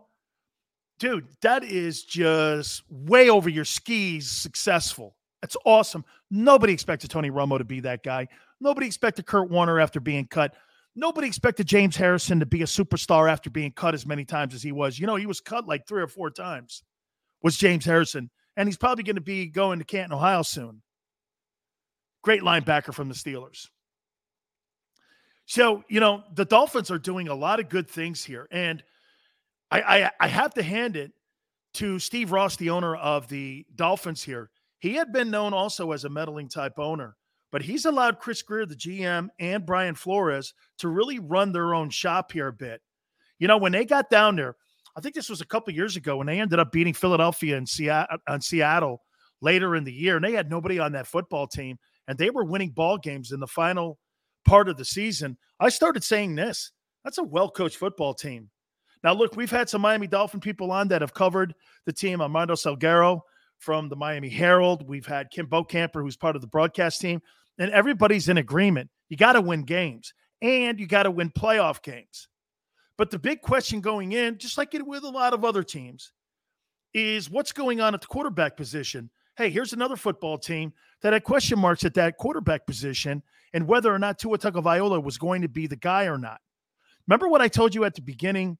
dude, 0.98 1.26
that 1.42 1.64
is 1.64 2.04
just 2.04 2.82
way 2.88 3.28
over 3.28 3.48
your 3.48 3.64
skis 3.64 4.30
successful. 4.30 5.16
That's 5.42 5.56
awesome. 5.64 6.04
Nobody 6.30 6.72
expected 6.72 7.10
Tony 7.10 7.30
Romo 7.30 7.58
to 7.58 7.64
be 7.64 7.80
that 7.80 8.02
guy. 8.02 8.28
Nobody 8.60 8.86
expected 8.86 9.26
Kurt 9.26 9.50
Warner 9.50 9.80
after 9.80 9.98
being 9.98 10.26
cut. 10.26 10.54
Nobody 10.96 11.28
expected 11.28 11.66
James 11.66 11.96
Harrison 11.96 12.40
to 12.40 12.46
be 12.46 12.62
a 12.62 12.66
superstar 12.66 13.30
after 13.30 13.48
being 13.48 13.72
cut 13.72 13.94
as 13.94 14.06
many 14.06 14.24
times 14.24 14.54
as 14.54 14.62
he 14.62 14.72
was. 14.72 14.98
You 14.98 15.06
know, 15.06 15.16
he 15.16 15.26
was 15.26 15.40
cut 15.40 15.66
like 15.66 15.86
three 15.86 16.02
or 16.02 16.08
four 16.08 16.30
times, 16.30 16.82
was 17.42 17.56
James 17.56 17.84
Harrison. 17.84 18.30
And 18.56 18.68
he's 18.68 18.76
probably 18.76 19.04
going 19.04 19.16
to 19.16 19.22
be 19.22 19.46
going 19.46 19.78
to 19.78 19.84
Canton, 19.84 20.12
Ohio 20.12 20.42
soon. 20.42 20.82
Great 22.22 22.42
linebacker 22.42 22.92
from 22.92 23.08
the 23.08 23.14
Steelers. 23.14 23.68
So, 25.46 25.84
you 25.88 26.00
know, 26.00 26.22
the 26.34 26.44
Dolphins 26.44 26.90
are 26.90 26.98
doing 26.98 27.28
a 27.28 27.34
lot 27.34 27.60
of 27.60 27.68
good 27.68 27.88
things 27.88 28.24
here. 28.24 28.46
And 28.50 28.82
I, 29.70 29.80
I, 29.80 30.10
I 30.20 30.28
have 30.28 30.54
to 30.54 30.62
hand 30.62 30.96
it 30.96 31.12
to 31.74 31.98
Steve 31.98 32.32
Ross, 32.32 32.56
the 32.56 32.70
owner 32.70 32.96
of 32.96 33.28
the 33.28 33.64
Dolphins 33.74 34.22
here. 34.22 34.50
He 34.80 34.94
had 34.94 35.12
been 35.12 35.30
known 35.30 35.52
also 35.52 35.92
as 35.92 36.04
a 36.04 36.08
meddling 36.08 36.48
type 36.48 36.78
owner, 36.78 37.16
but 37.52 37.62
he's 37.62 37.84
allowed 37.84 38.18
Chris 38.18 38.42
Grier, 38.42 38.66
the 38.66 38.76
GM, 38.76 39.28
and 39.38 39.66
Brian 39.66 39.94
Flores 39.94 40.54
to 40.78 40.88
really 40.88 41.18
run 41.18 41.52
their 41.52 41.74
own 41.74 41.90
shop 41.90 42.32
here 42.32 42.48
a 42.48 42.52
bit. 42.52 42.80
You 43.38 43.48
know, 43.48 43.58
when 43.58 43.72
they 43.72 43.84
got 43.84 44.10
down 44.10 44.36
there, 44.36 44.56
I 44.96 45.00
think 45.00 45.14
this 45.14 45.30
was 45.30 45.40
a 45.40 45.46
couple 45.46 45.72
years 45.72 45.96
ago 45.96 46.16
when 46.16 46.26
they 46.26 46.40
ended 46.40 46.58
up 46.58 46.72
beating 46.72 46.94
Philadelphia 46.94 47.56
and 47.56 47.68
Seattle, 47.68 48.18
on 48.28 48.34
uh, 48.34 48.36
uh, 48.36 48.40
Seattle 48.40 49.02
later 49.40 49.76
in 49.76 49.84
the 49.84 49.92
year, 49.92 50.16
and 50.16 50.24
they 50.24 50.32
had 50.32 50.50
nobody 50.50 50.78
on 50.78 50.92
that 50.92 51.06
football 51.06 51.46
team, 51.46 51.78
and 52.08 52.18
they 52.18 52.30
were 52.30 52.44
winning 52.44 52.70
ball 52.70 52.98
games 52.98 53.32
in 53.32 53.40
the 53.40 53.46
final 53.46 53.98
part 54.44 54.68
of 54.68 54.76
the 54.76 54.84
season. 54.84 55.38
I 55.58 55.68
started 55.68 56.04
saying 56.04 56.34
this: 56.34 56.72
that's 57.04 57.18
a 57.18 57.22
well-coached 57.22 57.76
football 57.76 58.14
team. 58.14 58.50
Now, 59.02 59.14
look, 59.14 59.36
we've 59.36 59.50
had 59.50 59.68
some 59.68 59.80
Miami 59.80 60.06
Dolphin 60.06 60.40
people 60.40 60.70
on 60.70 60.88
that 60.88 61.00
have 61.00 61.14
covered 61.14 61.54
the 61.86 61.92
team. 61.92 62.20
Armando 62.20 62.54
Salguero 62.54 63.20
from 63.60 63.88
the 63.88 63.96
Miami 63.96 64.28
Herald. 64.28 64.88
We've 64.88 65.06
had 65.06 65.30
Kim 65.30 65.46
Bokamper, 65.46 66.02
who's 66.02 66.16
part 66.16 66.34
of 66.34 66.42
the 66.42 66.48
broadcast 66.48 67.00
team, 67.00 67.22
and 67.58 67.70
everybody's 67.70 68.28
in 68.28 68.38
agreement. 68.38 68.90
You 69.08 69.16
got 69.16 69.34
to 69.34 69.40
win 69.40 69.62
games, 69.62 70.12
and 70.42 70.80
you 70.80 70.86
got 70.86 71.04
to 71.04 71.10
win 71.10 71.30
playoff 71.30 71.82
games. 71.82 72.26
But 72.96 73.10
the 73.10 73.18
big 73.18 73.42
question 73.42 73.80
going 73.80 74.12
in, 74.12 74.38
just 74.38 74.58
like 74.58 74.74
it 74.74 74.86
with 74.86 75.04
a 75.04 75.08
lot 75.08 75.32
of 75.32 75.44
other 75.44 75.62
teams, 75.62 76.12
is 76.92 77.30
what's 77.30 77.52
going 77.52 77.80
on 77.80 77.94
at 77.94 78.00
the 78.00 78.06
quarterback 78.06 78.56
position. 78.56 79.10
Hey, 79.36 79.50
here's 79.50 79.72
another 79.72 79.96
football 79.96 80.38
team 80.38 80.72
that 81.02 81.12
had 81.12 81.24
question 81.24 81.58
marks 81.58 81.84
at 81.84 81.94
that 81.94 82.18
quarterback 82.18 82.66
position 82.66 83.22
and 83.52 83.66
whether 83.66 83.94
or 83.94 83.98
not 83.98 84.18
Tua 84.18 84.38
Tagovailoa 84.38 85.02
was 85.02 85.18
going 85.18 85.42
to 85.42 85.48
be 85.48 85.66
the 85.66 85.76
guy 85.76 86.04
or 86.04 86.18
not. 86.18 86.40
Remember 87.06 87.28
what 87.28 87.40
I 87.40 87.48
told 87.48 87.74
you 87.74 87.84
at 87.84 87.94
the 87.94 88.02
beginning 88.02 88.58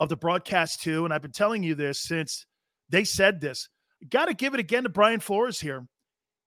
of 0.00 0.08
the 0.08 0.16
broadcast 0.16 0.82
too, 0.82 1.04
and 1.04 1.12
I've 1.12 1.22
been 1.22 1.32
telling 1.32 1.62
you 1.62 1.74
this 1.74 2.00
since 2.00 2.46
they 2.88 3.04
said 3.04 3.40
this. 3.40 3.68
Got 4.10 4.26
to 4.26 4.34
give 4.34 4.54
it 4.54 4.60
again 4.60 4.82
to 4.82 4.88
Brian 4.88 5.20
Flores 5.20 5.60
here. 5.60 5.86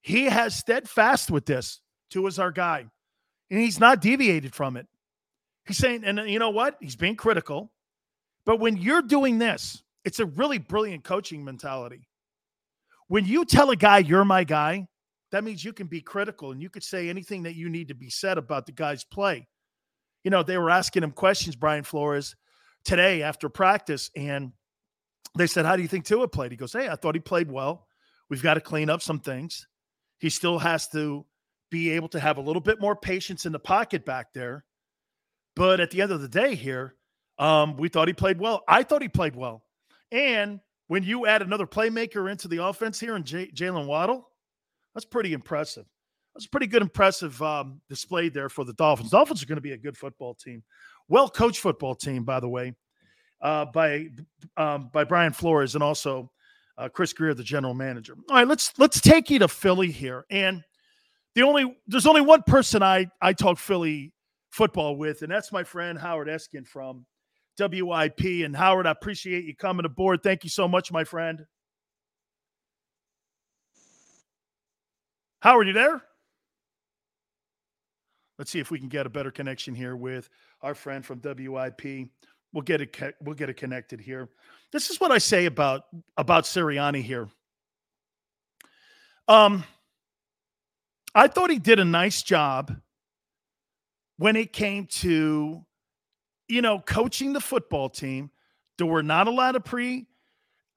He 0.02 0.26
has 0.26 0.56
steadfast 0.56 1.32
with 1.32 1.46
this. 1.46 1.82
Tua's 2.10 2.38
our 2.38 2.52
guy, 2.52 2.86
and 3.50 3.60
he's 3.60 3.80
not 3.80 4.02
deviated 4.02 4.54
from 4.54 4.78
it. 4.78 4.88
He's 5.66 5.78
saying, 5.78 6.04
and 6.04 6.30
you 6.30 6.38
know 6.38 6.52
what? 6.52 6.78
He's 6.80 6.96
being 6.96 7.16
critical. 7.16 7.72
But 8.46 8.60
when 8.60 8.78
you're 8.78 9.02
doing 9.02 9.40
this, 9.40 9.82
it's 10.04 10.20
a 10.20 10.26
really 10.26 10.60
brilliant 10.60 11.04
coaching 11.04 11.44
mentality. 11.44 12.08
When 13.08 13.26
you 13.26 13.46
tell 13.46 13.72
a 13.72 13.76
guy 13.76 14.00
you're 14.00 14.26
my 14.26 14.44
guy, 14.44 14.88
that 15.32 15.44
means 15.44 15.64
you 15.64 15.74
can 15.74 15.88
be 15.88 16.02
critical 16.02 16.52
and 16.52 16.62
you 16.62 16.70
could 16.70 16.84
say 16.84 17.10
anything 17.10 17.44
that 17.44 17.56
you 17.56 17.70
need 17.70 17.88
to 17.88 17.96
be 17.96 18.10
said 18.10 18.38
about 18.38 18.68
the 18.68 18.72
guy's 18.72 19.04
play. 19.04 19.48
You 20.24 20.32
know, 20.32 20.44
they 20.44 20.58
were 20.58 20.70
asking 20.70 21.04
him 21.04 21.12
questions, 21.12 21.56
Brian 21.56 21.84
Flores, 21.84 22.36
today 22.84 23.24
after 23.24 23.50
practice, 23.50 24.12
and 24.16 24.52
they 25.38 25.48
said, 25.48 25.66
How 25.66 25.76
do 25.76 25.82
you 25.82 25.88
think 25.88 26.06
Tua 26.06 26.28
played? 26.28 26.52
He 26.52 26.58
goes, 26.58 26.74
Hey, 26.74 26.88
I 26.88 26.96
thought 26.96 27.16
he 27.16 27.22
played 27.22 27.52
well. 27.52 27.88
We've 28.30 28.44
got 28.44 28.56
to 28.56 28.62
clean 28.62 28.90
up 28.90 29.02
some 29.02 29.20
things. 29.20 29.68
He 30.20 30.30
still 30.30 30.60
has 30.60 30.88
to 30.90 31.26
be 31.70 31.92
able 31.92 32.08
to 32.10 32.20
have 32.20 32.38
a 32.38 32.42
little 32.42 32.62
bit 32.62 32.80
more 32.80 32.96
patience 32.96 33.46
in 33.46 33.52
the 33.52 33.60
pocket 33.60 34.06
back 34.06 34.34
there. 34.34 34.66
But 35.56 35.80
at 35.80 35.92
the 35.92 36.02
end 36.02 36.12
of 36.12 36.22
the 36.22 36.28
day, 36.28 36.56
here, 36.56 36.96
um, 37.38 37.78
we 37.78 37.90
thought 37.90 38.08
he 38.08 38.14
played 38.14 38.40
well. 38.40 38.64
I 38.68 38.84
thought 38.84 39.02
he 39.02 39.10
played 39.10 39.36
well. 39.36 39.64
And 40.12 40.60
when 40.88 41.04
you 41.04 41.26
add 41.26 41.42
another 41.42 41.66
playmaker 41.66 42.32
into 42.32 42.48
the 42.48 42.64
offense 42.64 43.00
here 43.00 43.16
and 43.16 43.26
J- 43.26 43.52
Jaylen 43.52 43.88
Waddle, 43.88 44.30
that's 44.94 45.06
pretty 45.06 45.34
impressive. 45.34 45.86
That's 46.34 46.46
a 46.46 46.50
pretty 46.50 46.68
good, 46.68 46.82
impressive 46.82 47.42
um, 47.42 47.82
display 47.90 48.30
there 48.30 48.50
for 48.50 48.66
the 48.66 48.74
Dolphins. 48.74 49.12
Dolphins 49.12 49.42
are 49.42 49.46
going 49.46 49.58
to 49.58 49.62
be 49.62 49.72
a 49.72 49.78
good 49.78 49.98
football 49.98 50.36
team, 50.36 50.64
well 51.08 51.30
coached 51.30 51.60
football 51.60 51.96
team, 51.96 52.24
by 52.24 52.40
the 52.40 52.50
way, 52.50 52.74
uh, 53.46 53.64
by 53.64 54.08
um, 54.58 54.90
by 54.92 55.04
Brian 55.04 55.32
Flores 55.32 55.76
and 55.76 55.84
also 55.84 56.32
uh, 56.80 56.90
Chris 56.90 57.14
Grier, 57.14 57.36
the 57.36 57.44
general 57.44 57.76
manager. 57.76 58.16
All 58.30 58.38
right, 58.38 58.48
let's 58.48 58.74
let's 58.80 59.00
take 59.00 59.30
you 59.30 59.38
to 59.40 59.48
Philly 59.48 59.92
here, 59.92 60.26
and 60.32 60.64
the 61.36 61.44
only 61.44 61.78
there's 61.86 62.08
only 62.08 62.22
one 62.22 62.42
person 62.42 62.82
I 62.82 63.06
I 63.22 63.34
talk 63.34 63.60
Philly 63.60 64.12
football 64.50 64.98
with, 64.98 65.22
and 65.22 65.32
that's 65.32 65.52
my 65.52 65.64
friend 65.64 66.00
Howard 66.00 66.28
Eskin 66.28 66.68
from 66.68 67.06
WIP. 67.60 68.44
And 68.44 68.56
Howard, 68.56 68.88
I 68.88 68.92
appreciate 68.92 69.46
you 69.46 69.56
coming 69.56 69.86
aboard. 69.86 70.24
Thank 70.24 70.44
you 70.44 70.50
so 70.50 70.68
much, 70.68 70.92
my 70.92 71.04
friend. 71.04 71.46
Howard, 75.42 75.68
you 75.68 75.74
there? 75.74 76.02
Let's 78.40 78.50
see 78.50 78.60
if 78.60 78.72
we 78.72 78.80
can 78.80 78.90
get 78.90 79.06
a 79.06 79.10
better 79.10 79.32
connection 79.32 79.76
here 79.76 79.96
with 79.96 80.30
our 80.62 80.74
friend 80.74 81.06
from 81.06 81.22
WIP. 81.24 82.10
We'll 82.56 82.64
get 82.64 82.82
it. 82.82 83.16
We'll 83.22 83.36
get 83.36 83.50
it 83.50 83.58
connected 83.58 84.00
here. 84.00 84.30
This 84.72 84.90
is 84.90 85.00
what 85.00 85.12
I 85.12 85.20
say 85.20 85.46
about 85.46 85.84
about 86.18 86.46
Sirianni 86.46 87.04
here. 87.04 87.30
Um, 89.28 89.64
I 91.14 91.28
thought 91.28 91.52
he 91.52 91.60
did 91.60 91.80
a 91.80 91.86
nice 91.86 92.24
job 92.24 92.76
when 94.18 94.36
it 94.36 94.54
came 94.54 94.88
to 94.88 95.66
you 96.48 96.62
know, 96.62 96.80
coaching 96.80 97.34
the 97.34 97.42
football 97.42 97.90
team, 97.90 98.30
there 98.78 98.88
were 98.88 99.04
not 99.04 99.28
a 99.28 99.32
lot 99.32 99.56
of 99.56 99.64
pre 99.64 100.06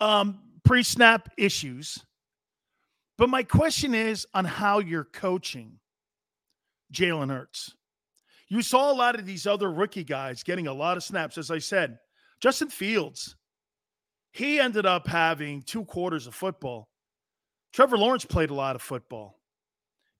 um, 0.00 0.40
pre 0.64 0.82
snap 0.82 1.28
issues. 1.36 1.98
But 3.16 3.28
my 3.28 3.42
question 3.42 3.94
is 3.94 4.26
on 4.32 4.44
how 4.44 4.78
you're 4.78 5.04
coaching 5.04 5.80
Jalen 6.92 7.30
Hurts. 7.30 7.74
You 8.48 8.62
saw 8.62 8.90
a 8.90 8.94
lot 8.94 9.18
of 9.18 9.26
these 9.26 9.46
other 9.46 9.70
rookie 9.70 10.04
guys 10.04 10.42
getting 10.42 10.66
a 10.66 10.72
lot 10.72 10.96
of 10.96 11.04
snaps. 11.04 11.36
As 11.36 11.50
I 11.50 11.58
said, 11.58 11.98
Justin 12.40 12.68
Fields, 12.68 13.36
he 14.32 14.58
ended 14.58 14.86
up 14.86 15.06
having 15.06 15.62
two 15.62 15.84
quarters 15.84 16.26
of 16.26 16.34
football. 16.34 16.88
Trevor 17.72 17.98
Lawrence 17.98 18.24
played 18.24 18.50
a 18.50 18.54
lot 18.54 18.76
of 18.76 18.82
football. 18.82 19.38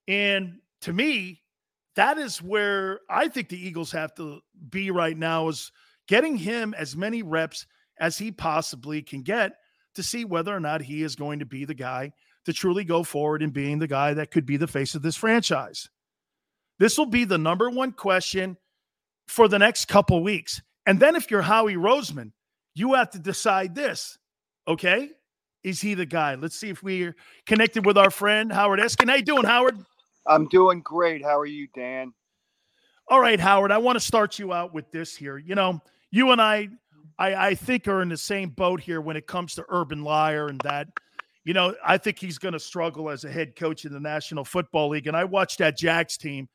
And 0.07 0.59
to 0.83 0.93
me, 0.93 1.43
that 1.97 2.19
is 2.19 2.43
where 2.43 3.01
I 3.09 3.29
think 3.29 3.49
the 3.49 3.59
Eagles 3.61 3.93
have 3.93 4.15
to 4.17 4.41
be 4.71 4.91
right 4.91 5.17
now 5.17 5.49
is 5.49 5.73
getting 6.07 6.37
him 6.37 6.75
as 6.77 6.97
many 6.97 7.23
reps 7.23 7.67
as 7.99 8.19
he 8.19 8.31
possibly 8.31 9.03
can 9.03 9.23
get 9.23 9.53
to 9.95 10.03
see 10.03 10.25
whether 10.25 10.55
or 10.55 10.61
not 10.61 10.81
he 10.81 11.03
is 11.03 11.17
going 11.17 11.41
to 11.41 11.47
be 11.47 11.65
the 11.65 11.75
guy 11.75 12.13
to 12.45 12.53
truly 12.53 12.85
go 12.85 13.03
forward 13.03 13.43
and 13.43 13.53
being 13.53 13.79
the 13.79 13.87
guy 13.87 14.15
that 14.15 14.31
could 14.31 14.47
be 14.47 14.57
the 14.57 14.67
face 14.67 14.95
of 14.95 15.03
this 15.03 15.17
franchise. 15.17 15.91
This 16.79 16.97
will 16.97 17.07
be 17.07 17.25
the 17.25 17.39
number 17.39 17.69
one 17.71 17.93
question 17.93 18.57
for 19.27 19.49
the 19.49 19.59
next 19.59 19.87
couple 19.87 20.23
weeks. 20.23 20.63
And 20.87 20.99
then 21.01 21.17
if 21.17 21.31
you're 21.31 21.43
Howie 21.43 21.75
Roseman, 21.75 22.33
you 22.75 22.95
have 22.95 23.11
to 23.11 23.19
decide 23.19 23.75
this. 23.75 24.19
Okay? 24.67 25.11
Is 25.65 25.81
he 25.81 25.95
the 25.95 26.07
guy? 26.07 26.37
Let's 26.37 26.59
see 26.59 26.69
if 26.69 26.83
we're 26.83 27.17
connected 27.47 27.85
with 27.85 27.99
our 27.99 28.11
friend 28.11 28.53
Howard 28.53 28.81
Eskin. 28.81 29.09
How 29.09 29.17
you 29.17 29.23
doing, 29.23 29.45
Howard? 29.45 29.79
I'm 30.27 30.47
doing 30.49 30.81
great. 30.83 31.25
How 31.25 31.39
are 31.39 31.47
you, 31.47 31.69
Dan? 31.75 32.13
All 33.09 33.21
right, 33.21 33.41
Howard. 33.41 33.73
I 33.73 33.79
want 33.79 33.97
to 33.97 34.01
start 34.01 34.39
you 34.39 34.53
out 34.53 34.73
with 34.73 34.91
this 34.93 35.17
here. 35.17 35.39
You 35.39 35.55
know, 35.55 35.81
you 36.11 36.31
and 36.31 36.41
I, 36.41 36.69
I, 37.19 37.35
I 37.49 37.55
think 37.55 37.89
are 37.89 38.03
in 38.03 38.11
the 38.11 38.17
same 38.17 38.51
boat 38.51 38.81
here 38.81 39.01
when 39.01 39.17
it 39.17 39.27
comes 39.27 39.55
to 39.57 39.65
Urban 39.69 39.99
Meyer 39.99 40.49
and 40.49 40.61
that. 40.61 40.89
You 41.45 41.55
know, 41.55 41.75
I 41.85 41.97
think 41.97 42.19
he's 42.19 42.39
going 42.39 42.53
to 42.53 42.61
struggle 42.61 43.09
as 43.09 43.25
a 43.25 43.31
head 43.31 43.57
coach 43.57 43.87
in 43.87 43.93
the 43.93 44.01
National 44.01 44.45
Football 44.45 44.91
League. 44.91 45.07
And 45.07 45.17
I 45.17 45.25
watched 45.25 45.59
that 45.59 45.79
Jags 45.79 46.19
team, 46.19 46.47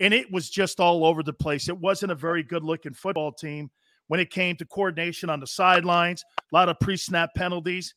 and 0.00 0.14
it 0.14 0.30
was 0.30 0.50
just 0.50 0.80
all 0.80 1.04
over 1.04 1.22
the 1.22 1.32
place. 1.32 1.68
It 1.68 1.78
wasn't 1.78 2.12
a 2.12 2.16
very 2.16 2.42
good 2.42 2.64
looking 2.64 2.94
football 2.94 3.32
team 3.32 3.70
when 4.06 4.20
it 4.20 4.30
came 4.30 4.56
to 4.56 4.64
coordination 4.64 5.30
on 5.30 5.40
the 5.40 5.46
sidelines, 5.46 6.24
a 6.38 6.54
lot 6.54 6.68
of 6.68 6.78
pre 6.80 6.96
snap 6.96 7.30
penalties. 7.34 7.94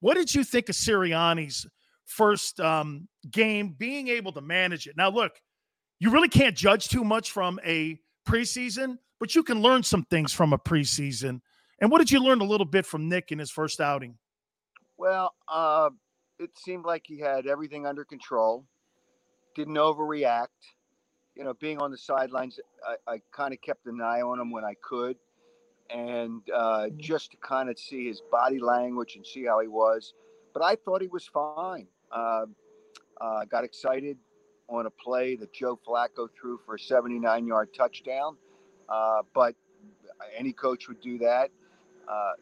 What 0.00 0.14
did 0.14 0.34
you 0.34 0.44
think 0.44 0.68
of 0.68 0.74
Sirianni's 0.74 1.66
first 2.06 2.60
um, 2.60 3.08
game, 3.30 3.74
being 3.78 4.08
able 4.08 4.32
to 4.32 4.40
manage 4.40 4.86
it. 4.86 4.96
Now, 4.96 5.10
look, 5.10 5.32
you 5.98 6.10
really 6.10 6.28
can't 6.28 6.56
judge 6.56 6.88
too 6.88 7.04
much 7.04 7.30
from 7.30 7.60
a 7.64 7.98
preseason, 8.28 8.98
but 9.20 9.34
you 9.34 9.42
can 9.42 9.62
learn 9.62 9.82
some 9.82 10.04
things 10.04 10.32
from 10.32 10.52
a 10.52 10.58
preseason. 10.58 11.40
And 11.80 11.90
what 11.90 11.98
did 11.98 12.10
you 12.10 12.20
learn 12.20 12.40
a 12.40 12.44
little 12.44 12.66
bit 12.66 12.86
from 12.86 13.08
Nick 13.08 13.32
in 13.32 13.38
his 13.38 13.50
first 13.50 13.80
outing? 13.80 14.16
Well, 14.96 15.34
uh, 15.48 15.90
it 16.38 16.50
seemed 16.56 16.84
like 16.84 17.02
he 17.06 17.18
had 17.18 17.46
everything 17.46 17.86
under 17.86 18.04
control, 18.04 18.64
didn't 19.56 19.74
overreact. 19.74 20.48
You 21.36 21.44
know, 21.44 21.54
being 21.54 21.78
on 21.78 21.90
the 21.90 21.98
sidelines, 21.98 22.60
I, 22.86 23.14
I 23.14 23.20
kind 23.32 23.52
of 23.52 23.60
kept 23.60 23.86
an 23.86 24.00
eye 24.00 24.22
on 24.22 24.40
him 24.40 24.50
when 24.50 24.64
I 24.64 24.74
could. 24.80 25.16
And 25.90 26.42
uh, 26.54 26.86
mm. 26.86 26.96
just 26.96 27.32
to 27.32 27.36
kind 27.38 27.68
of 27.68 27.78
see 27.78 28.06
his 28.06 28.22
body 28.30 28.58
language 28.58 29.16
and 29.16 29.26
see 29.26 29.44
how 29.44 29.60
he 29.60 29.68
was. 29.68 30.14
But 30.52 30.62
I 30.62 30.76
thought 30.76 31.02
he 31.02 31.08
was 31.08 31.26
fine. 31.26 31.86
Uh, 32.10 32.46
uh, 33.20 33.44
got 33.46 33.64
excited 33.64 34.16
on 34.68 34.86
a 34.86 34.90
play 34.90 35.36
that 35.36 35.52
Joe 35.52 35.78
Flacco 35.86 36.28
threw 36.40 36.58
for 36.64 36.76
a 36.76 36.78
79 36.78 37.46
yard 37.46 37.74
touchdown. 37.76 38.36
Uh, 38.88 39.22
but 39.34 39.54
any 40.36 40.52
coach 40.52 40.88
would 40.88 41.00
do 41.00 41.18
that. 41.18 41.50
Uh, 42.08 42.32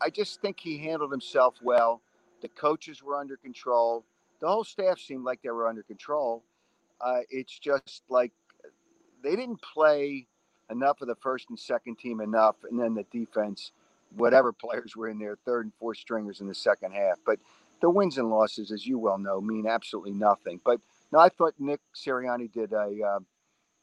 I 0.00 0.10
just 0.10 0.40
think 0.40 0.58
he 0.58 0.78
handled 0.78 1.10
himself 1.10 1.56
well. 1.62 2.00
The 2.40 2.48
coaches 2.48 3.02
were 3.02 3.16
under 3.16 3.36
control. 3.36 4.04
The 4.40 4.48
whole 4.48 4.64
staff 4.64 4.98
seemed 4.98 5.24
like 5.24 5.42
they 5.42 5.50
were 5.50 5.68
under 5.68 5.82
control. 5.82 6.44
Uh, 7.00 7.20
it's 7.30 7.58
just 7.58 8.02
like 8.08 8.32
they 9.22 9.36
didn't 9.36 9.60
play 9.60 10.26
enough 10.70 11.00
of 11.00 11.08
the 11.08 11.14
first 11.16 11.46
and 11.48 11.58
second 11.58 11.98
team 11.98 12.20
enough, 12.20 12.56
and 12.68 12.78
then 12.78 12.94
the 12.94 13.04
defense, 13.12 13.72
whatever 14.16 14.52
players 14.52 14.96
were 14.96 15.08
in 15.08 15.18
there, 15.18 15.36
third 15.44 15.66
and 15.66 15.74
fourth 15.74 15.98
stringers 15.98 16.40
in 16.40 16.48
the 16.48 16.54
second 16.54 16.92
half. 16.92 17.18
But 17.24 17.38
the 17.80 17.90
wins 17.90 18.18
and 18.18 18.30
losses, 18.30 18.70
as 18.72 18.86
you 18.86 18.98
well 18.98 19.18
know, 19.18 19.40
mean 19.40 19.66
absolutely 19.66 20.12
nothing. 20.12 20.60
But 20.64 20.80
no, 21.12 21.18
I 21.18 21.28
thought 21.28 21.54
Nick 21.58 21.80
Sirianni 21.94 22.50
did 22.52 22.72
a, 22.72 23.02
uh, 23.04 23.18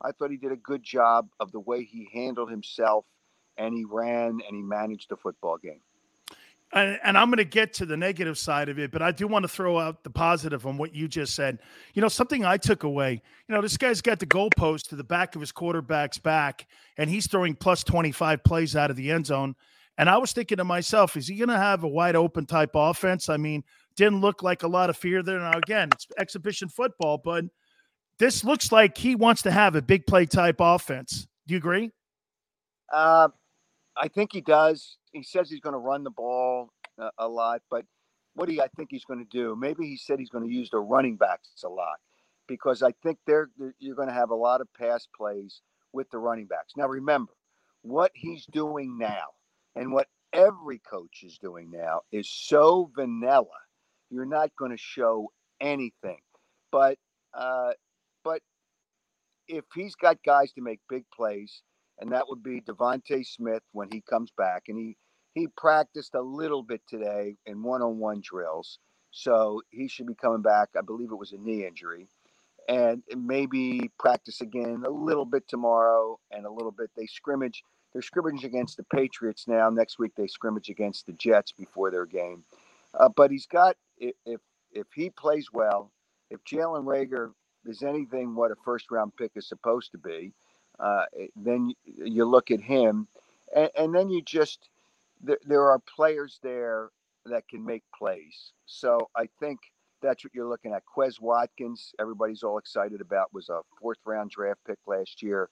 I 0.02 0.11
thought 0.11 0.31
he 0.31 0.38
did 0.38 0.52
a 0.52 0.57
good 0.57 0.84
job 0.84 1.30
of 1.40 1.52
the 1.52 1.60
way 1.60 1.84
he 1.84 2.10
handled 2.14 2.49
himself, 2.49 3.06
and 3.57 3.73
he 3.73 3.85
ran 3.85 4.41
and 4.48 4.56
he 4.56 4.61
managed 4.61 5.10
the 5.10 5.18
football 5.18 5.57
game. 5.57 5.81
And, 6.73 6.99
and, 7.03 7.17
I'm 7.17 7.27
going 7.27 7.37
to 7.37 7.45
get 7.45 7.73
to 7.75 7.85
the 7.85 7.95
negative 7.95 8.35
side 8.35 8.67
of 8.67 8.79
it, 8.79 8.89
but 8.89 9.03
I 9.03 9.11
do 9.11 9.27
want 9.27 9.43
to 9.43 9.47
throw 9.47 9.77
out 9.77 10.03
the 10.03 10.09
positive 10.09 10.65
on 10.65 10.75
what 10.77 10.95
you 10.95 11.07
just 11.07 11.35
said. 11.35 11.59
You 11.93 12.01
know, 12.01 12.07
something 12.07 12.43
I 12.43 12.57
took 12.57 12.81
away. 12.81 13.21
You 13.47 13.53
know, 13.53 13.61
this 13.61 13.77
guy's 13.77 14.01
got 14.01 14.19
the 14.19 14.25
goalpost 14.25 14.87
to 14.87 14.95
the 14.95 15.03
back 15.03 15.35
of 15.35 15.41
his 15.41 15.51
quarterback's 15.51 16.17
back, 16.17 16.65
and 16.97 17.11
he's 17.11 17.27
throwing 17.27 17.53
plus 17.53 17.83
25 17.83 18.43
plays 18.43 18.75
out 18.75 18.89
of 18.89 18.95
the 18.95 19.11
end 19.11 19.27
zone. 19.27 19.55
And 19.99 20.09
I 20.09 20.17
was 20.17 20.31
thinking 20.31 20.57
to 20.57 20.63
myself, 20.63 21.15
is 21.15 21.27
he 21.27 21.35
going 21.35 21.49
to 21.49 21.57
have 21.57 21.83
a 21.83 21.87
wide 21.87 22.15
open 22.15 22.47
type 22.47 22.71
offense? 22.73 23.29
I 23.29 23.37
mean, 23.37 23.63
didn't 23.95 24.21
look 24.21 24.41
like 24.41 24.63
a 24.63 24.67
lot 24.67 24.89
of 24.89 24.97
fear 24.97 25.21
there. 25.21 25.39
Now, 25.39 25.57
again, 25.57 25.89
it's 25.93 26.07
exhibition 26.17 26.69
football, 26.69 27.19
but 27.23 27.45
this 28.17 28.43
looks 28.43 28.71
like 28.71 28.97
he 28.97 29.15
wants 29.15 29.43
to 29.43 29.51
have 29.51 29.75
a 29.75 29.81
big 29.81 30.07
play 30.07 30.25
type 30.25 30.57
offense. 30.59 31.27
Do 31.45 31.53
you 31.53 31.57
agree? 31.57 31.91
Uh, 32.91 33.29
I 33.95 34.07
think 34.07 34.31
he 34.33 34.41
does. 34.41 34.97
He 35.14 35.23
says 35.23 35.49
he's 35.49 35.61
going 35.61 35.73
to 35.73 35.80
run 35.80 36.03
the 36.03 36.11
ball 36.11 36.69
a, 36.99 37.10
a 37.19 37.27
lot, 37.27 37.61
but 37.69 37.85
what 38.35 38.48
do 38.48 38.56
you, 38.56 38.61
I 38.61 38.68
think 38.76 38.90
he's 38.91 39.06
going 39.06 39.19
to 39.19 39.38
do? 39.38 39.56
Maybe 39.56 39.85
he 39.85 39.98
said 39.98 40.19
he's 40.19 40.30
going 40.30 40.48
to 40.48 40.53
use 40.53 40.69
the 40.69 40.80
running 40.80 41.18
backs 41.18 41.49
a 41.64 41.69
lot 41.69 41.98
because 42.48 42.84
I 42.84 42.94
think 43.03 43.19
they're, 43.27 43.49
you're 43.80 43.95
going 43.95 44.07
to 44.07 44.14
have 44.14 44.31
a 44.31 44.35
lot 44.35 44.61
of 44.61 44.68
pass 44.73 45.07
plays 45.15 45.61
with 45.94 46.10
the 46.10 46.18
running 46.18 46.48
backs. 46.48 46.73
Now, 46.76 46.88
remember 46.88 47.34
what 47.84 48.11
he's 48.15 48.45
doing 48.48 48.98
now 48.98 49.27
and 49.76 49.94
what 49.94 50.07
every 50.34 50.80
coach 50.80 51.22
is 51.23 51.38
doing 51.38 51.69
now 51.72 52.02
is 52.11 52.30
so 52.30 52.91
vanilla 52.95 53.45
you're 54.14 54.26
not 54.26 54.52
going 54.57 54.72
to 54.72 54.77
show 54.77 55.31
anything. 55.60 56.19
But 56.72 56.98
uh, 57.34 57.72
but 58.23 58.41
if 59.48 59.65
he's 59.76 59.95
got 59.95 60.18
guys 60.26 60.53
to 60.53 60.61
make 60.61 60.80
big 60.88 61.03
plays, 61.14 61.64
and 61.99 62.11
that 62.11 62.26
would 62.30 62.44
be 62.44 62.61
DeVonta 62.61 63.26
Smith 63.26 63.64
when 63.72 63.90
he 63.91 64.02
comes 64.07 64.31
back, 64.38 64.64
and 64.68 64.77
he 64.77 64.95
he 65.34 65.47
practiced 65.47 66.15
a 66.15 66.22
little 66.22 66.64
bit 66.64 66.81
today 66.88 67.35
in 67.45 67.64
one-on-one 67.64 68.22
drills, 68.22 68.80
so 69.11 69.61
he 69.72 69.88
should 69.88 70.07
be 70.07 70.15
coming 70.15 70.41
back. 70.41 70.69
I 70.77 70.81
believe 70.81 71.11
it 71.11 71.15
was 71.15 71.31
a 71.31 71.38
knee 71.38 71.65
injury, 71.65 72.07
and 72.68 73.03
maybe 73.15 73.91
practice 73.99 74.41
again 74.41 74.84
a 74.85 74.89
little 74.89 75.26
bit 75.26 75.47
tomorrow 75.47 76.19
and 76.31 76.45
a 76.45 76.51
little 76.51 76.72
bit. 76.72 76.91
They 76.95 77.05
scrimmage. 77.05 77.64
They're 77.91 78.01
scrimmaging 78.01 78.45
against 78.45 78.77
the 78.77 78.84
Patriots 78.84 79.47
now. 79.47 79.69
Next 79.69 79.99
week 79.99 80.14
they 80.15 80.27
scrimmage 80.27 80.69
against 80.69 81.05
the 81.05 81.14
Jets 81.14 81.51
before 81.51 81.91
their 81.91 82.05
game. 82.07 82.43
Uh, 82.99 83.10
but 83.10 83.31
he's 83.31 83.45
got 83.45 83.76
if 83.97 84.41
if, 84.72 84.88
he 84.95 85.10
plays 85.11 85.49
well, 85.53 85.91
if 86.31 86.43
Jalen 86.43 86.85
Reagor 86.85 87.31
is 87.65 87.84
anything 87.84 88.35
what 88.35 88.51
a 88.51 88.55
first 88.65 88.91
round 88.91 89.15
pick 89.15 89.31
is 89.35 89.47
supposed 89.47 89.91
to 89.91 89.97
be, 89.97 90.34
uh, 90.80 91.05
then 91.35 91.73
you 91.85 92.26
look 92.26 92.49
at 92.51 92.61
him, 92.61 93.07
and, 93.55 93.69
and 93.77 93.95
then 93.95 94.10
you 94.10 94.22
just 94.22 94.69
there, 95.23 95.39
there 95.45 95.71
are 95.71 95.79
players 95.79 96.39
there 96.43 96.89
that 97.25 97.47
can 97.47 97.65
make 97.65 97.83
plays. 97.97 98.51
So 98.65 99.09
I 99.15 99.27
think 99.39 99.59
that's 100.01 100.23
what 100.23 100.33
you're 100.35 100.49
looking 100.49 100.73
at. 100.73 100.83
Quez 100.85 101.21
Watkins, 101.21 101.93
everybody's 101.99 102.43
all 102.43 102.57
excited 102.57 103.01
about, 103.01 103.33
was 103.33 103.49
a 103.49 103.61
fourth 103.81 103.99
round 104.05 104.31
draft 104.31 104.59
pick 104.67 104.79
last 104.85 105.23
year, 105.23 105.49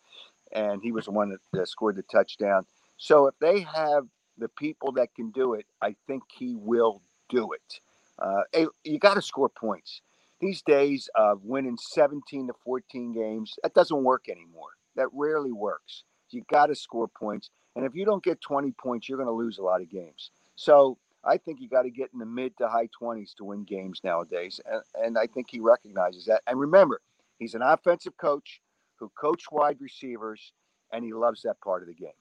and 0.52 0.82
he 0.84 0.92
was 0.92 1.06
the 1.06 1.12
one 1.12 1.30
that, 1.30 1.40
that 1.54 1.70
scored 1.70 1.96
the 1.96 2.04
touchdown. 2.04 2.66
So 2.98 3.28
if 3.28 3.36
they 3.40 3.62
have 3.62 4.06
the 4.38 4.50
people 4.50 4.92
that 4.94 5.16
can 5.16 5.32
do 5.32 5.54
it, 5.54 5.66
I 5.82 5.96
think 6.08 6.24
he 6.38 6.56
will 6.56 7.02
do 7.30 7.54
it. 7.54 7.80
Uh, 8.20 8.66
you 8.84 9.00
got 9.00 9.16
to 9.16 9.22
score 9.22 9.50
points. 9.50 10.02
These 10.42 10.62
days 10.64 11.10
of 11.16 11.44
winning 11.44 11.78
17 11.78 12.48
to 12.48 12.54
14 12.66 13.14
games, 13.14 13.56
that 13.64 13.74
doesn't 13.74 14.04
work 14.04 14.26
anymore. 14.30 14.70
That 14.96 15.08
rarely 15.14 15.52
works. 15.52 16.04
You 16.32 16.44
got 16.50 16.68
to 16.68 16.76
score 16.76 17.08
points. 17.08 17.50
And 17.76 17.86
if 17.86 17.96
you 17.96 18.06
don't 18.06 18.24
get 18.24 18.42
20 18.42 18.72
points, 18.74 19.08
you're 19.08 19.18
going 19.18 19.28
to 19.28 19.34
lose 19.34 19.58
a 19.58 19.64
lot 19.64 19.82
of 19.82 19.90
games. 19.90 20.32
So 20.56 20.98
I 21.24 21.38
think 21.38 21.62
you 21.62 21.70
got 21.70 21.84
to 21.84 21.90
get 21.90 22.10
in 22.14 22.20
the 22.20 22.26
mid 22.26 22.58
to 22.58 22.68
high 22.68 22.90
20s 23.02 23.36
to 23.36 23.46
win 23.46 23.64
games 23.64 24.02
nowadays. 24.04 24.60
And, 24.70 24.82
and 24.96 25.18
I 25.18 25.28
think 25.28 25.48
he 25.50 25.60
recognizes 25.60 26.26
that. 26.26 26.42
And 26.48 26.60
remember, 26.60 27.02
he's 27.40 27.54
an 27.54 27.62
offensive 27.62 28.18
coach 28.18 28.62
who 28.98 29.12
coached 29.20 29.52
wide 29.52 29.78
receivers, 29.80 30.54
and 30.92 31.04
he 31.04 31.14
loves 31.14 31.42
that 31.44 31.60
part 31.62 31.82
of 31.82 31.88
the 31.88 31.96
game. 31.96 32.12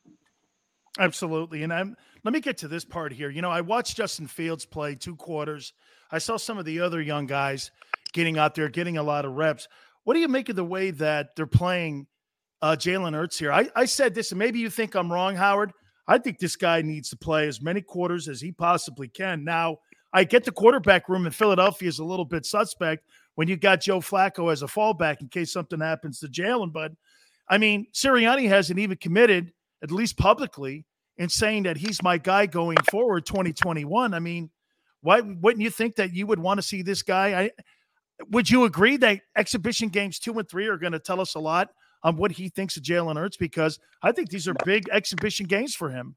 Absolutely. 0.98 1.62
And 1.62 1.72
I'm 1.72 1.96
let 2.24 2.34
me 2.34 2.40
get 2.40 2.58
to 2.58 2.68
this 2.68 2.84
part 2.84 3.12
here. 3.12 3.30
You 3.30 3.42
know, 3.42 3.50
I 3.50 3.60
watched 3.60 3.96
Justin 3.96 4.26
Fields 4.26 4.64
play 4.66 4.94
two 4.94 5.16
quarters. 5.16 5.72
I 6.10 6.18
saw 6.18 6.36
some 6.36 6.58
of 6.58 6.64
the 6.64 6.80
other 6.80 7.00
young 7.00 7.26
guys 7.26 7.70
getting 8.12 8.38
out 8.38 8.54
there, 8.54 8.68
getting 8.68 8.98
a 8.98 9.02
lot 9.02 9.24
of 9.24 9.32
reps. 9.32 9.68
What 10.04 10.14
do 10.14 10.20
you 10.20 10.28
make 10.28 10.48
of 10.48 10.56
the 10.56 10.64
way 10.64 10.90
that 10.90 11.36
they're 11.36 11.46
playing 11.46 12.06
uh, 12.62 12.76
Jalen 12.76 13.14
Hurts 13.14 13.38
here? 13.38 13.52
I, 13.52 13.68
I 13.74 13.84
said 13.84 14.14
this, 14.14 14.32
and 14.32 14.38
maybe 14.38 14.58
you 14.58 14.70
think 14.70 14.94
I'm 14.94 15.12
wrong, 15.12 15.36
Howard. 15.36 15.72
I 16.06 16.18
think 16.18 16.38
this 16.38 16.56
guy 16.56 16.82
needs 16.82 17.10
to 17.10 17.16
play 17.16 17.46
as 17.46 17.62
many 17.62 17.80
quarters 17.80 18.28
as 18.28 18.40
he 18.40 18.52
possibly 18.52 19.08
can. 19.08 19.44
Now, 19.44 19.78
I 20.12 20.24
get 20.24 20.44
the 20.44 20.52
quarterback 20.52 21.08
room 21.08 21.26
in 21.26 21.32
Philadelphia 21.32 21.88
is 21.88 22.00
a 22.00 22.04
little 22.04 22.24
bit 22.24 22.44
suspect 22.44 23.04
when 23.36 23.48
you 23.48 23.56
got 23.56 23.80
Joe 23.80 24.00
Flacco 24.00 24.52
as 24.52 24.62
a 24.62 24.66
fallback 24.66 25.20
in 25.20 25.28
case 25.28 25.52
something 25.52 25.80
happens 25.80 26.18
to 26.20 26.26
Jalen. 26.26 26.72
But 26.72 26.92
I 27.48 27.58
mean, 27.58 27.86
Sirianni 27.94 28.48
hasn't 28.48 28.78
even 28.78 28.96
committed, 28.96 29.52
at 29.82 29.90
least 29.90 30.16
publicly, 30.16 30.84
in 31.16 31.28
saying 31.28 31.64
that 31.64 31.76
he's 31.76 32.02
my 32.02 32.18
guy 32.18 32.46
going 32.46 32.78
forward 32.90 33.26
2021. 33.26 34.14
I 34.14 34.18
mean, 34.18 34.50
why 35.02 35.20
wouldn't 35.20 35.62
you 35.62 35.70
think 35.70 35.96
that 35.96 36.12
you 36.12 36.26
would 36.26 36.38
want 36.38 36.58
to 36.58 36.62
see 36.62 36.82
this 36.82 37.02
guy? 37.02 37.42
I 37.42 37.50
would 38.30 38.50
you 38.50 38.64
agree 38.64 38.96
that 38.98 39.20
exhibition 39.36 39.88
games 39.88 40.18
two 40.18 40.38
and 40.38 40.48
three 40.48 40.66
are 40.66 40.76
going 40.76 40.92
to 40.92 40.98
tell 40.98 41.20
us 41.20 41.34
a 41.34 41.40
lot 41.40 41.70
on 42.02 42.16
what 42.16 42.32
he 42.32 42.48
thinks 42.48 42.76
of 42.76 42.82
Jalen 42.82 43.16
Hurts? 43.16 43.36
Because 43.36 43.78
I 44.02 44.12
think 44.12 44.30
these 44.30 44.48
are 44.48 44.54
big 44.64 44.88
exhibition 44.90 45.46
games 45.46 45.74
for 45.74 45.90
him. 45.90 46.16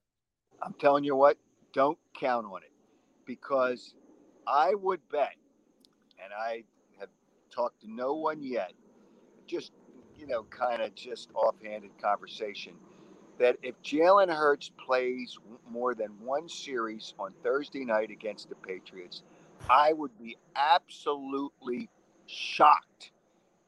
I'm 0.62 0.74
telling 0.80 1.04
you 1.04 1.16
what, 1.16 1.38
don't 1.74 1.98
count 2.18 2.46
on 2.46 2.64
it 2.64 2.72
because 3.26 3.96
I 4.48 4.76
would 4.76 5.02
bet, 5.12 5.36
and 6.24 6.32
I 6.34 6.64
have 7.00 7.10
talked 7.52 7.82
to 7.82 7.92
no 7.92 8.14
one 8.14 8.42
yet, 8.42 8.74
just, 9.48 9.72
you 10.18 10.28
know, 10.28 10.44
kind 10.44 10.82
of 10.82 10.96
just 10.96 11.30
offhanded 11.34 11.92
conversation, 12.02 12.74
that 13.40 13.58
if 13.64 13.76
Jalen 13.82 14.30
Hurts 14.30 14.72
plays 14.86 15.38
more 15.70 15.96
than 15.96 16.12
one 16.20 16.48
series 16.48 17.14
on 17.20 17.34
Thursday 17.44 17.84
night 17.84 18.12
against 18.12 18.48
the 18.48 18.56
Patriots, 18.56 19.24
I 19.70 19.94
would 19.94 20.18
be 20.18 20.38
absolutely 20.56 21.90
shocked. 22.26 23.12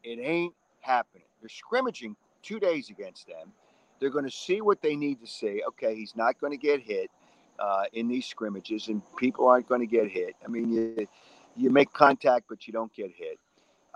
It 0.03 0.19
ain't 0.21 0.53
happening. 0.81 1.25
They're 1.41 1.49
scrimmaging 1.49 2.15
two 2.43 2.59
days 2.59 2.89
against 2.89 3.27
them. 3.27 3.51
They're 3.99 4.09
going 4.09 4.25
to 4.25 4.31
see 4.31 4.61
what 4.61 4.81
they 4.81 4.95
need 4.95 5.21
to 5.21 5.27
see. 5.27 5.61
Okay, 5.69 5.95
he's 5.95 6.15
not 6.15 6.39
going 6.39 6.51
to 6.51 6.57
get 6.57 6.81
hit 6.81 7.09
uh, 7.59 7.83
in 7.93 8.07
these 8.07 8.25
scrimmages, 8.25 8.87
and 8.87 9.01
people 9.17 9.47
aren't 9.47 9.67
going 9.67 9.81
to 9.81 9.87
get 9.87 10.09
hit. 10.09 10.35
I 10.43 10.49
mean, 10.49 10.71
you 10.71 11.07
you 11.55 11.69
make 11.69 11.91
contact, 11.93 12.45
but 12.49 12.67
you 12.67 12.73
don't 12.73 12.93
get 12.93 13.11
hit. 13.15 13.39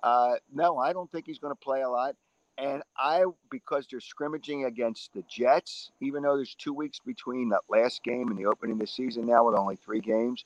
Uh, 0.02 0.36
no, 0.53 0.78
I 0.78 0.94
don't 0.94 1.11
think 1.11 1.26
he's 1.26 1.40
going 1.40 1.53
to 1.53 1.60
play 1.60 1.82
a 1.82 1.90
lot. 1.90 2.16
And 2.57 2.84
I, 2.98 3.24
because 3.49 3.88
they're 3.90 4.02
scrimmaging 4.02 4.66
against 4.66 5.14
the 5.14 5.24
Jets, 5.30 5.91
even 6.02 6.24
though 6.24 6.36
there's 6.36 6.56
two 6.56 6.74
weeks 6.74 6.99
between 7.06 7.49
that 7.49 7.61
last 7.70 8.03
game 8.03 8.30
and 8.30 8.38
the 8.38 8.45
opening 8.45 8.74
of 8.74 8.80
the 8.80 8.88
season 8.88 9.28
now 9.28 9.45
with 9.45 9.56
only 9.56 9.78
three 9.78 10.02
games, 10.02 10.44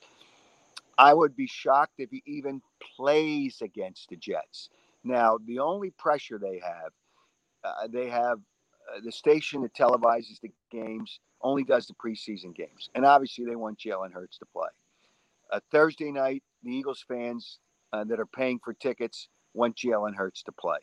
I 0.96 1.12
would 1.12 1.36
be 1.36 1.48
shocked 1.48 1.94
if 1.98 2.10
he 2.10 2.22
even 2.26 2.62
plays 2.96 3.60
against 3.62 4.10
the 4.10 4.16
Jets. 4.16 4.70
Now, 5.04 5.38
the 5.46 5.58
only 5.58 5.90
pressure 5.90 6.38
they 6.38 6.60
have, 6.64 6.92
uh, 7.62 7.88
they 7.88 8.08
have 8.08 8.38
uh, 8.92 9.00
the 9.04 9.12
station 9.12 9.62
that 9.62 9.74
televises 9.74 10.40
the 10.40 10.50
games 10.70 11.20
only 11.42 11.62
does 11.64 11.86
the 11.86 11.94
preseason 11.94 12.54
games. 12.54 12.88
And 12.94 13.04
obviously, 13.04 13.44
they 13.44 13.56
want 13.56 13.78
Jalen 13.78 14.12
Hurts 14.12 14.38
to 14.38 14.46
play. 14.46 14.68
Uh, 15.52 15.60
Thursday 15.70 16.10
night, 16.10 16.42
the 16.62 16.74
Eagles 16.74 17.04
fans 17.06 17.58
uh, 17.92 18.04
that 18.04 18.18
are 18.18 18.26
paying 18.26 18.58
for 18.64 18.72
tickets 18.72 19.28
want 19.52 19.76
Jalen 19.76 20.14
Hurts 20.16 20.42
to 20.44 20.52
play. 20.52 20.78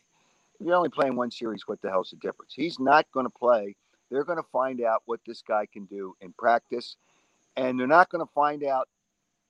If 0.59 0.67
you're 0.67 0.75
only 0.75 0.89
playing 0.89 1.15
one 1.15 1.31
series, 1.31 1.63
what 1.67 1.81
the 1.81 1.89
hell's 1.89 2.11
the 2.11 2.17
difference? 2.17 2.53
He's 2.55 2.79
not 2.79 3.05
going 3.13 3.25
to 3.25 3.31
play. 3.31 3.75
They're 4.11 4.23
going 4.23 4.37
to 4.37 4.47
find 4.51 4.81
out 4.81 5.01
what 5.05 5.19
this 5.25 5.41
guy 5.41 5.65
can 5.71 5.85
do 5.85 6.15
in 6.21 6.33
practice. 6.37 6.97
And 7.55 7.79
they're 7.79 7.87
not 7.87 8.09
going 8.09 8.25
to 8.25 8.31
find 8.33 8.63
out 8.63 8.87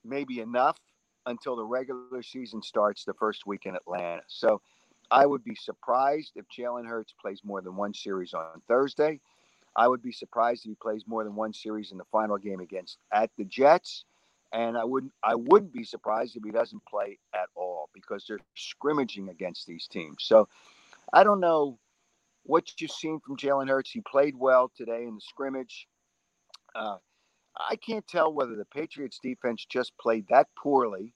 maybe 0.04 0.40
enough 0.40 0.78
until 1.26 1.56
the 1.56 1.66
regular 1.66 2.24
season 2.24 2.62
starts 2.62 3.06
the 3.06 3.14
first 3.14 3.46
week 3.46 3.66
in 3.66 3.76
Atlanta. 3.76 4.22
So 4.28 4.62
I 5.12 5.26
would 5.26 5.44
be 5.44 5.56
surprised 5.56 6.34
if 6.36 6.46
Jalen 6.48 6.88
Hurts 6.88 7.14
plays 7.22 7.42
more 7.44 7.62
than 7.62 7.76
one 7.76 7.94
series 7.94 8.34
on 8.34 8.62
Thursday. 8.68 9.20
I 9.76 9.88
would 9.88 10.02
be 10.02 10.12
surprised 10.12 10.66
if 10.66 10.70
he 10.70 10.76
plays 10.76 11.04
more 11.08 11.24
than 11.24 11.36
one 11.36 11.54
series 11.54 11.92
in 11.92 11.98
the 11.98 12.06
final 12.12 12.38
game 12.38 12.60
against 12.60 12.98
at 13.14 13.30
the 13.38 13.46
Jets. 13.46 14.06
And 14.54 14.78
I 14.78 14.84
wouldn't 14.84 15.14
I 15.24 15.36
wouldn't 15.36 15.72
be 15.72 15.86
surprised 15.86 16.36
if 16.36 16.44
he 16.44 16.52
doesn't 16.52 16.86
play 16.86 17.20
at 17.34 17.48
all 17.56 17.90
because 17.94 18.26
they're 18.28 18.40
scrimmaging 18.56 19.30
against 19.30 19.66
these 19.66 19.88
teams. 19.88 20.18
So 20.20 20.50
I 21.14 21.24
don't 21.24 21.40
know 21.40 21.80
what 22.44 22.70
you've 22.82 22.92
seen 22.92 23.22
from 23.26 23.38
Jalen 23.38 23.70
Hurts. 23.70 23.92
He 23.92 24.02
played 24.02 24.36
well 24.36 24.70
today 24.76 25.04
in 25.04 25.16
the 25.16 25.22
scrimmage. 25.22 25.88
Uh, 26.76 26.98
I 27.58 27.76
can't 27.76 28.08
tell 28.08 28.34
whether 28.34 28.56
the 28.56 28.66
Patriots 28.66 29.20
defense 29.22 29.66
just 29.70 29.94
played 30.00 30.26
that 30.30 30.48
poorly. 30.58 31.14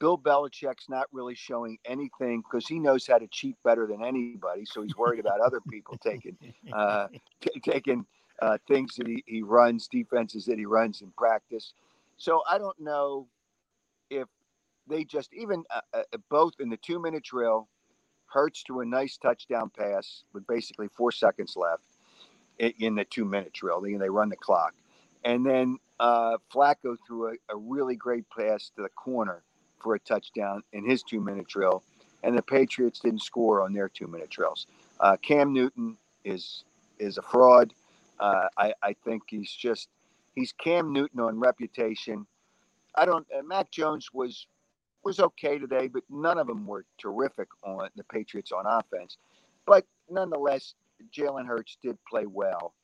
Bill 0.00 0.18
Belichick's 0.18 0.88
not 0.88 1.06
really 1.12 1.34
showing 1.34 1.78
anything 1.84 2.42
because 2.42 2.66
he 2.66 2.78
knows 2.78 3.06
how 3.06 3.18
to 3.18 3.26
cheat 3.28 3.56
better 3.62 3.86
than 3.86 4.02
anybody. 4.02 4.64
So 4.64 4.82
he's 4.82 4.96
worried 4.96 5.20
about 5.20 5.40
other 5.40 5.60
people 5.70 5.98
taking 6.02 6.36
uh, 6.72 7.08
t- 7.40 7.60
taking 7.60 8.06
uh, 8.40 8.56
things 8.66 8.96
that 8.96 9.06
he, 9.06 9.22
he 9.26 9.42
runs, 9.42 9.88
defenses 9.88 10.46
that 10.46 10.58
he 10.58 10.64
runs 10.64 11.02
in 11.02 11.12
practice. 11.18 11.74
So 12.16 12.42
I 12.48 12.56
don't 12.58 12.80
know 12.80 13.28
if 14.08 14.26
they 14.88 15.04
just 15.04 15.32
even 15.34 15.64
uh, 15.72 15.80
uh 15.92 16.18
both 16.30 16.54
in 16.60 16.70
the 16.70 16.78
two 16.78 16.98
minute 16.98 17.22
drill, 17.22 17.68
Hurts 18.30 18.62
to 18.64 18.80
a 18.80 18.86
nice 18.86 19.16
touchdown 19.16 19.70
pass 19.76 20.22
with 20.32 20.46
basically 20.46 20.86
four 20.88 21.10
seconds 21.10 21.56
left 21.56 21.82
in, 22.60 22.72
in 22.78 22.94
the 22.94 23.04
two 23.04 23.24
minute 23.24 23.52
drill. 23.52 23.80
They, 23.80 23.94
they 23.94 24.08
run 24.08 24.28
the 24.28 24.36
clock. 24.36 24.72
And 25.24 25.44
then 25.44 25.78
uh, 25.98 26.38
Flacco 26.52 26.96
threw 27.06 27.28
a, 27.28 27.32
a, 27.50 27.56
really 27.56 27.94
great 27.94 28.24
pass 28.30 28.70
to 28.76 28.82
the 28.82 28.88
corner 28.90 29.42
for 29.82 29.94
a 29.94 30.00
touchdown 30.00 30.62
in 30.72 30.88
his 30.88 31.02
two 31.02 31.20
minute 31.20 31.46
drill. 31.46 31.82
And 32.22 32.36
the 32.36 32.42
Patriots 32.42 33.00
didn't 33.00 33.22
score 33.22 33.62
on 33.62 33.72
their 33.72 33.88
two 33.88 34.06
minute 34.06 34.30
drills. 34.30 34.66
Uh, 34.98 35.16
Cam 35.16 35.52
Newton 35.52 35.96
is 36.24 36.64
is 36.98 37.18
a 37.18 37.22
fraud. 37.22 37.72
Uh, 38.18 38.48
I, 38.58 38.74
I 38.82 38.94
think 39.04 39.22
he's 39.28 39.50
just 39.50 39.88
he's 40.34 40.52
Cam 40.52 40.92
Newton 40.92 41.20
on 41.20 41.38
reputation. 41.38 42.26
I 42.94 43.06
don't. 43.06 43.26
Uh, 43.36 43.42
Mac 43.42 43.70
Jones 43.70 44.08
was 44.12 44.46
was 45.04 45.20
okay 45.20 45.58
today, 45.58 45.88
but 45.88 46.02
none 46.10 46.38
of 46.38 46.46
them 46.46 46.66
were 46.66 46.84
terrific 46.98 47.48
on 47.62 47.88
the 47.96 48.04
Patriots 48.04 48.52
on 48.52 48.66
offense. 48.66 49.16
But 49.66 49.86
nonetheless, 50.10 50.74
Jalen 51.16 51.46
Hurts 51.46 51.78
did 51.82 51.96
play 52.08 52.26
well 52.26 52.74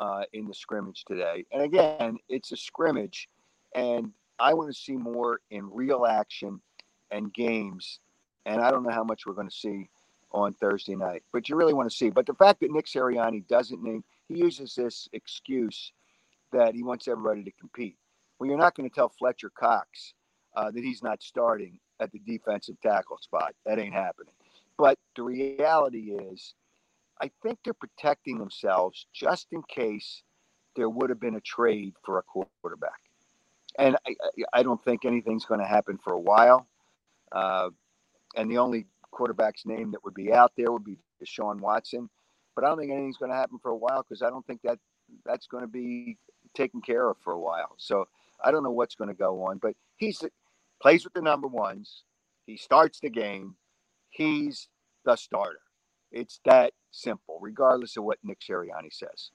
uh, 0.00 0.24
in 0.32 0.46
the 0.46 0.54
scrimmage 0.54 1.04
today. 1.06 1.44
And 1.52 1.62
again, 1.62 2.18
it's 2.28 2.52
a 2.52 2.56
scrimmage, 2.56 3.28
and 3.74 4.12
I 4.38 4.54
want 4.54 4.72
to 4.72 4.78
see 4.78 4.96
more 4.96 5.40
in 5.50 5.70
real 5.72 6.06
action 6.06 6.60
and 7.10 7.32
games. 7.32 8.00
And 8.44 8.60
I 8.60 8.70
don't 8.70 8.84
know 8.84 8.92
how 8.92 9.04
much 9.04 9.26
we're 9.26 9.34
going 9.34 9.48
to 9.48 9.54
see 9.54 9.88
on 10.32 10.52
Thursday 10.52 10.94
night, 10.94 11.22
but 11.32 11.48
you 11.48 11.56
really 11.56 11.72
want 11.72 11.90
to 11.90 11.96
see. 11.96 12.10
But 12.10 12.26
the 12.26 12.34
fact 12.34 12.60
that 12.60 12.70
Nick 12.70 12.86
Sirianni 12.86 13.46
doesn't 13.48 13.82
name, 13.82 14.04
he 14.28 14.38
uses 14.38 14.74
this 14.74 15.08
excuse 15.12 15.92
that 16.52 16.74
he 16.74 16.82
wants 16.82 17.08
everybody 17.08 17.42
to 17.44 17.50
compete. 17.52 17.96
Well, 18.38 18.48
you're 18.48 18.58
not 18.58 18.74
going 18.74 18.88
to 18.88 18.94
tell 18.94 19.08
Fletcher 19.08 19.50
Cox 19.50 20.14
uh, 20.56 20.70
that 20.70 20.84
he's 20.84 21.02
not 21.02 21.22
starting 21.22 21.78
at 22.00 22.12
the 22.12 22.18
defensive 22.20 22.76
tackle 22.82 23.18
spot. 23.18 23.54
That 23.64 23.78
ain't 23.78 23.94
happening. 23.94 24.32
But 24.78 24.98
the 25.16 25.22
reality 25.22 26.12
is, 26.12 26.54
I 27.22 27.30
think 27.42 27.60
they're 27.64 27.74
protecting 27.74 28.38
themselves 28.38 29.06
just 29.14 29.48
in 29.52 29.62
case 29.68 30.22
there 30.76 30.90
would 30.90 31.10
have 31.10 31.20
been 31.20 31.36
a 31.36 31.40
trade 31.42 31.94
for 32.04 32.18
a 32.18 32.22
quarterback. 32.22 32.92
and 33.78 33.96
I, 34.06 34.16
I 34.54 34.64
don't 34.64 34.82
think 34.84 35.06
anything's 35.06 35.46
going 35.46 35.60
to 35.60 35.66
happen 35.66 35.98
for 36.02 36.14
a 36.14 36.20
while. 36.20 36.68
Uh, 37.32 37.70
and 38.36 38.50
the 38.50 38.58
only 38.58 38.86
quarterback's 39.12 39.66
name 39.66 39.92
that 39.92 40.04
would 40.04 40.14
be 40.14 40.32
out 40.32 40.52
there 40.56 40.72
would 40.72 40.84
be 40.84 40.98
Deshaun 41.24 41.60
Watson. 41.60 42.10
But 42.56 42.64
I 42.64 42.68
don't 42.68 42.78
think 42.78 42.92
anything's 42.92 43.18
going 43.18 43.32
to 43.32 43.36
happen 43.38 43.58
for 43.62 43.70
a 43.70 43.76
while 43.76 44.04
because 44.04 44.22
I 44.22 44.30
don't 44.30 44.46
think 44.46 44.62
that 44.64 44.78
that's 45.26 45.46
going 45.46 45.62
to 45.64 45.68
be 45.68 46.18
taken 46.54 46.82
care 46.82 47.08
of 47.10 47.16
for 47.24 47.32
a 47.34 47.40
while. 47.40 47.74
So 47.78 48.06
I 48.44 48.50
don't 48.50 48.64
know 48.64 48.70
what's 48.72 48.96
going 48.96 49.08
to 49.08 49.14
go 49.14 49.44
on. 49.44 49.58
But 49.58 49.74
he's 49.96 50.22
plays 50.82 51.04
with 51.04 51.14
the 51.14 51.22
number 51.22 51.48
ones. 51.48 52.04
He 52.46 52.56
starts 52.56 53.00
the 53.00 53.10
game. 53.10 53.56
He's 54.10 54.68
the 55.04 55.16
starter. 55.16 55.60
It's 56.16 56.40
that 56.46 56.72
simple, 56.92 57.38
regardless 57.42 57.98
of 57.98 58.04
what 58.04 58.18
Nick 58.24 58.40
Sirianni 58.40 58.90
says. 58.90 59.30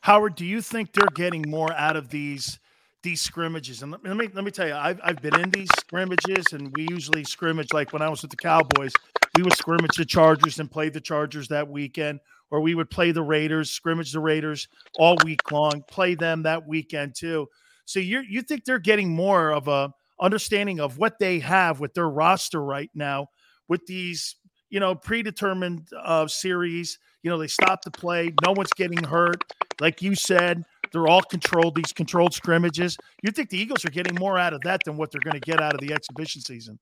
Howard, 0.00 0.36
do 0.36 0.46
you 0.46 0.62
think 0.62 0.92
they're 0.92 1.06
getting 1.14 1.44
more 1.46 1.72
out 1.72 1.96
of 1.96 2.08
these 2.08 2.58
these 3.02 3.20
scrimmages? 3.20 3.82
And 3.82 3.92
let 3.92 4.02
me 4.02 4.28
let 4.32 4.42
me 4.42 4.50
tell 4.50 4.66
you, 4.66 4.74
I've 4.74 5.00
I've 5.04 5.20
been 5.20 5.38
in 5.38 5.50
these 5.50 5.68
scrimmages, 5.78 6.46
and 6.52 6.72
we 6.74 6.86
usually 6.90 7.24
scrimmage 7.24 7.74
like 7.74 7.92
when 7.92 8.00
I 8.00 8.08
was 8.08 8.22
with 8.22 8.30
the 8.30 8.38
Cowboys, 8.38 8.92
we 9.36 9.42
would 9.42 9.56
scrimmage 9.56 9.96
the 9.98 10.06
Chargers 10.06 10.58
and 10.58 10.70
play 10.70 10.88
the 10.88 11.00
Chargers 11.00 11.48
that 11.48 11.68
weekend, 11.68 12.20
or 12.50 12.62
we 12.62 12.74
would 12.74 12.88
play 12.88 13.10
the 13.12 13.22
Raiders, 13.22 13.70
scrimmage 13.70 14.12
the 14.12 14.20
Raiders 14.20 14.66
all 14.98 15.16
week 15.24 15.52
long, 15.52 15.84
play 15.88 16.14
them 16.14 16.42
that 16.44 16.66
weekend 16.66 17.16
too. 17.16 17.48
So 17.84 18.00
you 18.00 18.20
you 18.20 18.40
think 18.40 18.64
they're 18.64 18.78
getting 18.78 19.10
more 19.10 19.52
of 19.52 19.68
a 19.68 19.92
understanding 20.20 20.80
of 20.80 20.96
what 20.96 21.18
they 21.18 21.40
have 21.40 21.80
with 21.80 21.92
their 21.92 22.08
roster 22.08 22.62
right 22.62 22.90
now 22.94 23.28
with 23.68 23.86
these 23.86 24.36
you 24.70 24.80
know 24.80 24.94
predetermined 24.94 25.88
uh, 26.02 26.26
series 26.26 26.98
you 27.22 27.30
know 27.30 27.38
they 27.38 27.46
stop 27.46 27.82
the 27.82 27.90
play 27.90 28.32
no 28.44 28.52
one's 28.52 28.72
getting 28.72 29.02
hurt. 29.02 29.42
Like 29.80 30.02
you 30.02 30.14
said 30.14 30.64
they're 30.92 31.06
all 31.06 31.22
controlled 31.22 31.74
these 31.74 31.92
controlled 31.92 32.34
scrimmages. 32.34 32.96
You 33.22 33.30
think 33.30 33.50
the 33.50 33.58
eagles 33.58 33.84
are 33.84 33.90
getting 33.90 34.14
more 34.14 34.38
out 34.38 34.54
of 34.54 34.62
that 34.62 34.80
than 34.84 34.96
what 34.96 35.10
they're 35.10 35.20
going 35.20 35.40
to 35.40 35.40
get 35.40 35.60
out 35.60 35.74
of 35.74 35.80
the 35.80 35.92
exhibition 35.92 36.42
season? 36.42 36.78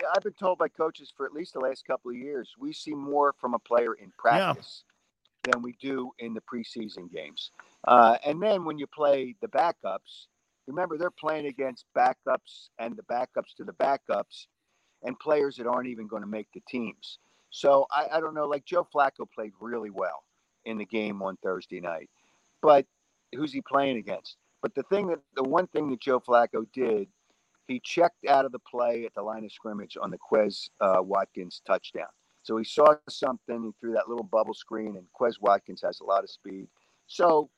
Yeah 0.00 0.08
i've 0.14 0.22
been 0.22 0.34
told 0.34 0.58
by 0.58 0.68
coaches 0.68 1.12
for 1.16 1.26
at 1.26 1.32
least 1.32 1.54
the 1.54 1.60
last 1.60 1.86
couple 1.86 2.10
of 2.10 2.16
years 2.16 2.54
we 2.58 2.72
see 2.72 2.94
more 2.94 3.34
from 3.40 3.54
a 3.54 3.58
player 3.58 3.94
in 3.94 4.12
practice 4.18 4.84
yeah. 5.46 5.52
than 5.52 5.62
we 5.62 5.76
do 5.80 6.10
in 6.18 6.34
the 6.34 6.42
preseason 6.42 7.10
games. 7.12 7.50
Uh, 7.86 8.18
and 8.24 8.42
then 8.42 8.64
when 8.64 8.78
you 8.78 8.86
play 8.86 9.34
the 9.40 9.48
backups 9.48 10.26
remember 10.66 10.98
they're 10.98 11.10
playing 11.10 11.46
against 11.46 11.84
backups 11.96 12.68
and 12.78 12.96
the 12.96 13.02
backups 13.04 13.54
to 13.56 13.64
the 13.64 13.72
backups 13.74 14.46
and 15.06 15.18
players 15.18 15.56
that 15.56 15.66
aren't 15.66 15.88
even 15.88 16.06
going 16.06 16.22
to 16.22 16.28
make 16.28 16.48
the 16.52 16.60
teams. 16.68 17.18
So 17.50 17.86
I, 17.90 18.08
I 18.12 18.20
don't 18.20 18.34
know. 18.34 18.46
Like 18.46 18.64
Joe 18.64 18.86
Flacco 18.94 19.26
played 19.34 19.52
really 19.60 19.90
well 19.90 20.24
in 20.66 20.76
the 20.76 20.84
game 20.84 21.22
on 21.22 21.38
Thursday 21.42 21.80
night, 21.80 22.10
but 22.60 22.84
who's 23.34 23.52
he 23.52 23.62
playing 23.62 23.96
against? 23.96 24.36
But 24.62 24.74
the 24.74 24.82
thing 24.84 25.06
that 25.08 25.20
the 25.34 25.44
one 25.44 25.68
thing 25.68 25.88
that 25.90 26.00
Joe 26.00 26.20
Flacco 26.20 26.66
did, 26.72 27.08
he 27.68 27.80
checked 27.80 28.26
out 28.28 28.44
of 28.44 28.52
the 28.52 28.58
play 28.58 29.06
at 29.06 29.14
the 29.14 29.22
line 29.22 29.44
of 29.44 29.52
scrimmage 29.52 29.96
on 30.00 30.10
the 30.10 30.18
Quez 30.18 30.68
uh, 30.80 31.02
Watkins 31.02 31.62
touchdown. 31.66 32.08
So 32.42 32.56
he 32.56 32.64
saw 32.64 32.94
something, 33.08 33.64
he 33.64 33.70
threw 33.80 33.92
that 33.94 34.08
little 34.08 34.24
bubble 34.24 34.54
screen, 34.54 34.96
and 34.96 35.06
Quez 35.18 35.40
Watkins 35.40 35.82
has 35.82 36.00
a 36.00 36.04
lot 36.04 36.22
of 36.22 36.30
speed. 36.30 36.68
So 37.06 37.50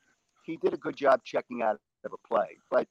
he 0.44 0.56
did 0.56 0.72
a 0.72 0.78
good 0.78 0.96
job 0.96 1.20
checking 1.24 1.62
out 1.62 1.78
of 2.04 2.12
a 2.12 2.28
play. 2.28 2.56
But 2.70 2.88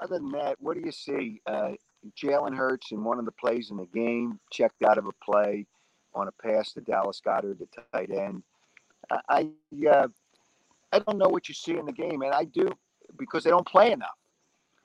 other 0.00 0.18
than 0.18 0.30
that, 0.32 0.56
what 0.60 0.76
do 0.76 0.82
you 0.84 0.92
see? 0.92 1.40
Uh, 1.46 1.72
Jalen 2.14 2.56
Hurts 2.56 2.92
in 2.92 3.04
one 3.04 3.18
of 3.18 3.24
the 3.24 3.32
plays 3.32 3.70
in 3.70 3.76
the 3.76 3.86
game 3.86 4.38
checked 4.52 4.82
out 4.82 4.98
of 4.98 5.06
a 5.06 5.12
play 5.24 5.66
on 6.14 6.28
a 6.28 6.32
pass 6.32 6.72
to 6.72 6.80
Dallas 6.80 7.20
Goedert, 7.24 7.58
the 7.58 7.68
tight 7.92 8.10
end. 8.10 8.42
I 9.28 9.48
uh, 9.90 10.08
I 10.92 10.98
don't 10.98 11.18
know 11.18 11.28
what 11.28 11.48
you 11.48 11.54
see 11.54 11.76
in 11.76 11.86
the 11.86 11.92
game, 11.92 12.22
and 12.22 12.32
I 12.32 12.44
do 12.44 12.70
because 13.18 13.44
they 13.44 13.50
don't 13.50 13.66
play 13.66 13.92
enough. 13.92 14.16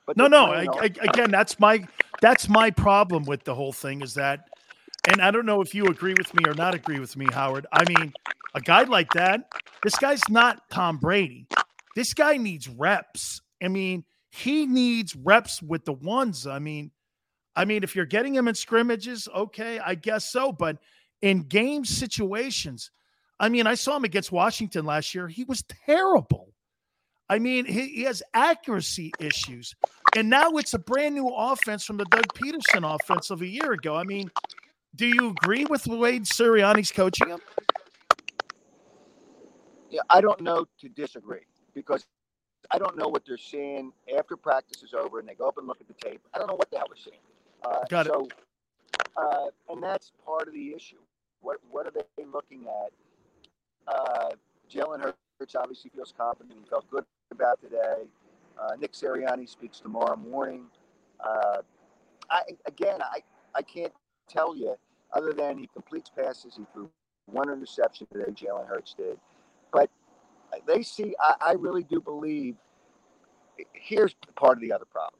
But 0.05 0.17
no, 0.17 0.27
no. 0.27 0.45
I, 0.45 0.67
I, 0.79 0.85
again, 1.01 1.31
that's 1.31 1.59
my 1.59 1.85
that's 2.21 2.49
my 2.49 2.69
problem 2.71 3.23
with 3.25 3.43
the 3.43 3.55
whole 3.55 3.73
thing 3.73 4.01
is 4.01 4.13
that, 4.15 4.49
and 5.07 5.21
I 5.21 5.31
don't 5.31 5.45
know 5.45 5.61
if 5.61 5.73
you 5.73 5.85
agree 5.85 6.13
with 6.17 6.33
me 6.33 6.43
or 6.47 6.53
not 6.53 6.75
agree 6.75 6.99
with 6.99 7.15
me, 7.15 7.27
Howard. 7.31 7.65
I 7.71 7.83
mean, 7.87 8.13
a 8.53 8.61
guy 8.61 8.83
like 8.83 9.11
that, 9.13 9.51
this 9.83 9.95
guy's 9.95 10.27
not 10.29 10.69
Tom 10.69 10.97
Brady. 10.97 11.47
This 11.95 12.13
guy 12.13 12.37
needs 12.37 12.67
reps. 12.67 13.41
I 13.63 13.67
mean, 13.67 14.05
he 14.31 14.65
needs 14.65 15.15
reps 15.15 15.61
with 15.61 15.85
the 15.85 15.93
ones. 15.93 16.47
I 16.47 16.59
mean, 16.59 16.91
I 17.55 17.65
mean, 17.65 17.83
if 17.83 17.95
you're 17.95 18.05
getting 18.05 18.33
him 18.33 18.47
in 18.47 18.55
scrimmages, 18.55 19.27
okay, 19.35 19.79
I 19.79 19.95
guess 19.95 20.31
so. 20.31 20.51
But 20.51 20.77
in 21.21 21.43
game 21.43 21.85
situations, 21.85 22.91
I 23.39 23.49
mean, 23.49 23.67
I 23.67 23.75
saw 23.75 23.97
him 23.97 24.03
against 24.03 24.31
Washington 24.31 24.85
last 24.85 25.13
year. 25.13 25.27
He 25.27 25.43
was 25.43 25.63
terrible. 25.85 26.53
I 27.29 27.39
mean, 27.39 27.65
he, 27.65 27.87
he 27.87 28.01
has 28.03 28.21
accuracy 28.33 29.11
issues. 29.19 29.73
And 30.15 30.29
now 30.29 30.51
it's 30.57 30.73
a 30.73 30.79
brand 30.79 31.15
new 31.15 31.29
offense 31.29 31.85
from 31.85 31.97
the 31.97 32.05
Doug 32.05 32.27
Pederson 32.33 32.83
offense 32.83 33.29
of 33.29 33.41
a 33.41 33.47
year 33.47 33.71
ago. 33.71 33.95
I 33.95 34.03
mean, 34.03 34.29
do 34.95 35.07
you 35.07 35.29
agree 35.29 35.65
with 35.65 35.87
way 35.87 36.19
Sirianni's 36.19 36.91
coaching 36.91 37.29
him? 37.29 37.39
Yeah, 39.89 40.01
I 40.09 40.21
don't 40.21 40.41
know 40.41 40.65
to 40.79 40.89
disagree 40.89 41.45
because 41.73 42.05
I 42.69 42.77
don't 42.77 42.97
know 42.97 43.07
what 43.07 43.23
they're 43.25 43.37
seeing 43.37 43.91
after 44.17 44.37
practice 44.37 44.83
is 44.83 44.93
over 44.93 45.19
and 45.19 45.27
they 45.27 45.33
go 45.33 45.47
up 45.47 45.57
and 45.57 45.67
look 45.67 45.79
at 45.81 45.87
the 45.87 45.93
tape. 45.93 46.21
I 46.33 46.37
don't 46.37 46.47
know 46.47 46.55
what 46.55 46.69
the 46.69 46.77
hell 46.77 46.87
they're 46.89 47.01
seeing. 47.01 47.17
Uh, 47.63 47.85
Got 47.89 48.07
so, 48.07 48.25
it. 48.25 48.33
Uh, 49.15 49.45
and 49.69 49.81
that's 49.83 50.11
part 50.25 50.47
of 50.47 50.53
the 50.53 50.73
issue. 50.73 50.97
What 51.41 51.57
what 51.69 51.87
are 51.87 51.91
they 51.91 52.25
looking 52.25 52.65
at? 52.67 52.91
Uh, 53.93 54.29
Jalen 54.71 55.01
Hurts 55.01 55.55
obviously 55.55 55.91
feels 55.93 56.13
confident. 56.15 56.57
He 56.57 56.69
felt 56.69 56.89
good 56.89 57.03
about 57.31 57.61
today. 57.61 58.03
Uh, 58.59 58.75
Nick 58.79 58.93
Sirianni 58.93 59.49
speaks 59.49 59.79
tomorrow 59.79 60.15
morning. 60.15 60.65
Uh, 61.19 61.57
I 62.29 62.41
again, 62.65 63.01
I 63.01 63.21
I 63.55 63.61
can't 63.61 63.93
tell 64.29 64.55
you 64.55 64.75
other 65.13 65.33
than 65.33 65.57
he 65.57 65.67
completes 65.67 66.09
passes. 66.15 66.55
He 66.55 66.65
threw 66.73 66.89
one 67.25 67.49
interception 67.49 68.07
today. 68.11 68.31
Jalen 68.31 68.67
Hurts 68.67 68.93
did, 68.93 69.17
but 69.73 69.89
they 70.67 70.83
see. 70.83 71.15
I, 71.19 71.35
I 71.41 71.51
really 71.53 71.83
do 71.83 71.99
believe. 71.99 72.55
Here's 73.73 74.15
part 74.35 74.57
of 74.57 74.61
the 74.61 74.71
other 74.71 74.85
problem. 74.85 75.19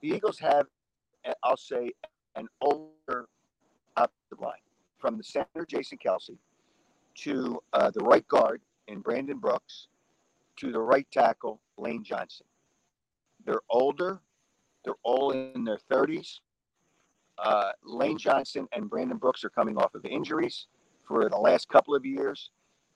The 0.00 0.08
Eagles 0.08 0.38
have 0.38 0.66
I'll 1.42 1.56
say, 1.56 1.92
an 2.34 2.46
older 2.60 3.28
offensive 3.96 4.40
line 4.40 4.52
from 4.98 5.16
the 5.16 5.24
center, 5.24 5.66
Jason 5.68 5.98
Kelce, 6.04 6.36
to 7.16 7.60
uh, 7.72 7.90
the 7.90 8.00
right 8.00 8.26
guard 8.28 8.60
in 8.88 9.00
Brandon 9.00 9.38
Brooks, 9.38 9.88
to 10.58 10.72
the 10.72 10.80
right 10.80 11.06
tackle, 11.12 11.60
Lane 11.78 12.04
Johnson. 12.04 12.46
They're 13.44 13.60
older. 13.70 14.20
They're 14.84 14.94
all 15.02 15.32
in 15.32 15.64
their 15.64 15.78
30s. 15.90 16.40
Uh, 17.38 17.70
Lane 17.84 18.18
Johnson 18.18 18.66
and 18.72 18.88
Brandon 18.88 19.18
Brooks 19.18 19.44
are 19.44 19.50
coming 19.50 19.76
off 19.76 19.94
of 19.94 20.04
injuries 20.04 20.66
for 21.06 21.28
the 21.28 21.36
last 21.36 21.68
couple 21.68 21.94
of 21.94 22.04
years. 22.04 22.50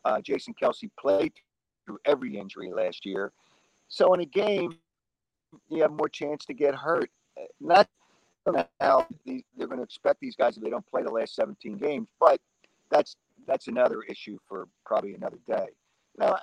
Uh, 0.04 0.20
Jason 0.20 0.54
Kelce 0.60 0.90
played 0.98 1.32
through 1.84 1.98
every 2.06 2.36
injury 2.38 2.72
last 2.72 3.04
year. 3.04 3.32
So 3.88 4.14
in 4.14 4.20
a 4.20 4.26
game, 4.26 4.78
you 5.68 5.82
have 5.82 5.92
more 5.92 6.08
chance 6.08 6.44
to 6.46 6.54
get 6.54 6.74
hurt. 6.74 7.10
Not 7.60 7.88
how 8.80 9.06
they're 9.26 9.66
going 9.66 9.78
to 9.78 9.82
expect 9.82 10.20
these 10.20 10.36
guys 10.36 10.56
if 10.56 10.62
they 10.62 10.70
don't 10.70 10.86
play 10.86 11.02
the 11.02 11.10
last 11.10 11.34
17 11.34 11.76
games. 11.76 12.08
But 12.18 12.40
that's 12.90 13.16
that's 13.46 13.68
another 13.68 14.02
issue 14.02 14.38
for 14.48 14.68
probably 14.84 15.14
another 15.14 15.38
day. 15.46 15.66
Now, 16.18 16.34
I, 16.34 16.38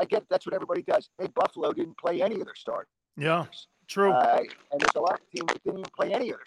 I 0.00 0.04
get 0.04 0.24
that's 0.28 0.46
what 0.46 0.54
everybody 0.54 0.82
does. 0.82 1.08
Hey, 1.18 1.28
Buffalo 1.34 1.72
didn't 1.72 1.98
play 1.98 2.22
any 2.22 2.36
of 2.36 2.44
their 2.44 2.54
starters. 2.54 2.88
Yeah, 3.16 3.46
true. 3.86 4.12
Uh, 4.12 4.40
and 4.72 4.80
there's 4.80 4.94
a 4.96 5.00
lot 5.00 5.14
of 5.14 5.30
teams 5.34 5.46
that 5.48 5.62
didn't 5.64 5.80
even 5.80 5.90
play 5.96 6.12
any 6.12 6.30
of 6.30 6.36
their 6.36 6.44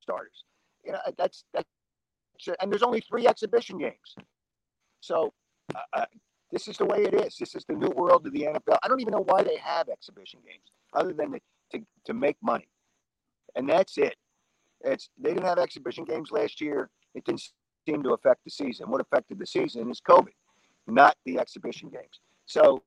starters. 0.00 0.44
You 0.84 0.92
know, 0.92 1.00
that's 1.16 1.44
that's 1.52 1.68
and 2.60 2.70
there's 2.70 2.82
only 2.82 3.00
three 3.00 3.26
exhibition 3.26 3.78
games. 3.78 4.16
So 5.00 5.32
uh, 5.74 5.80
uh 5.92 6.06
this 6.50 6.66
is 6.66 6.78
the 6.78 6.86
way 6.86 7.04
it 7.04 7.12
is. 7.12 7.36
This 7.36 7.54
is 7.54 7.64
the 7.66 7.74
new 7.74 7.90
world 7.90 8.26
of 8.26 8.32
the 8.32 8.40
NFL. 8.40 8.78
I 8.82 8.88
don't 8.88 9.00
even 9.00 9.12
know 9.12 9.24
why 9.24 9.42
they 9.42 9.56
have 9.56 9.88
exhibition 9.90 10.40
games 10.46 10.72
other 10.94 11.12
than 11.12 11.32
to, 11.32 11.40
to, 11.72 11.84
to 12.06 12.14
make 12.14 12.38
money 12.42 12.68
and 13.58 13.68
that's 13.68 13.98
it. 13.98 14.16
It's 14.82 15.10
they 15.18 15.30
didn't 15.30 15.44
have 15.44 15.58
exhibition 15.58 16.04
games 16.04 16.30
last 16.30 16.60
year. 16.60 16.88
It 17.14 17.24
didn't 17.24 17.42
seem 17.86 18.02
to 18.04 18.14
affect 18.14 18.44
the 18.44 18.50
season. 18.50 18.88
What 18.90 19.00
affected 19.00 19.38
the 19.38 19.46
season 19.46 19.90
is 19.90 20.00
COVID, 20.00 20.32
not 20.86 21.16
the 21.26 21.38
exhibition 21.38 21.90
games. 21.90 22.20
So, 22.46 22.82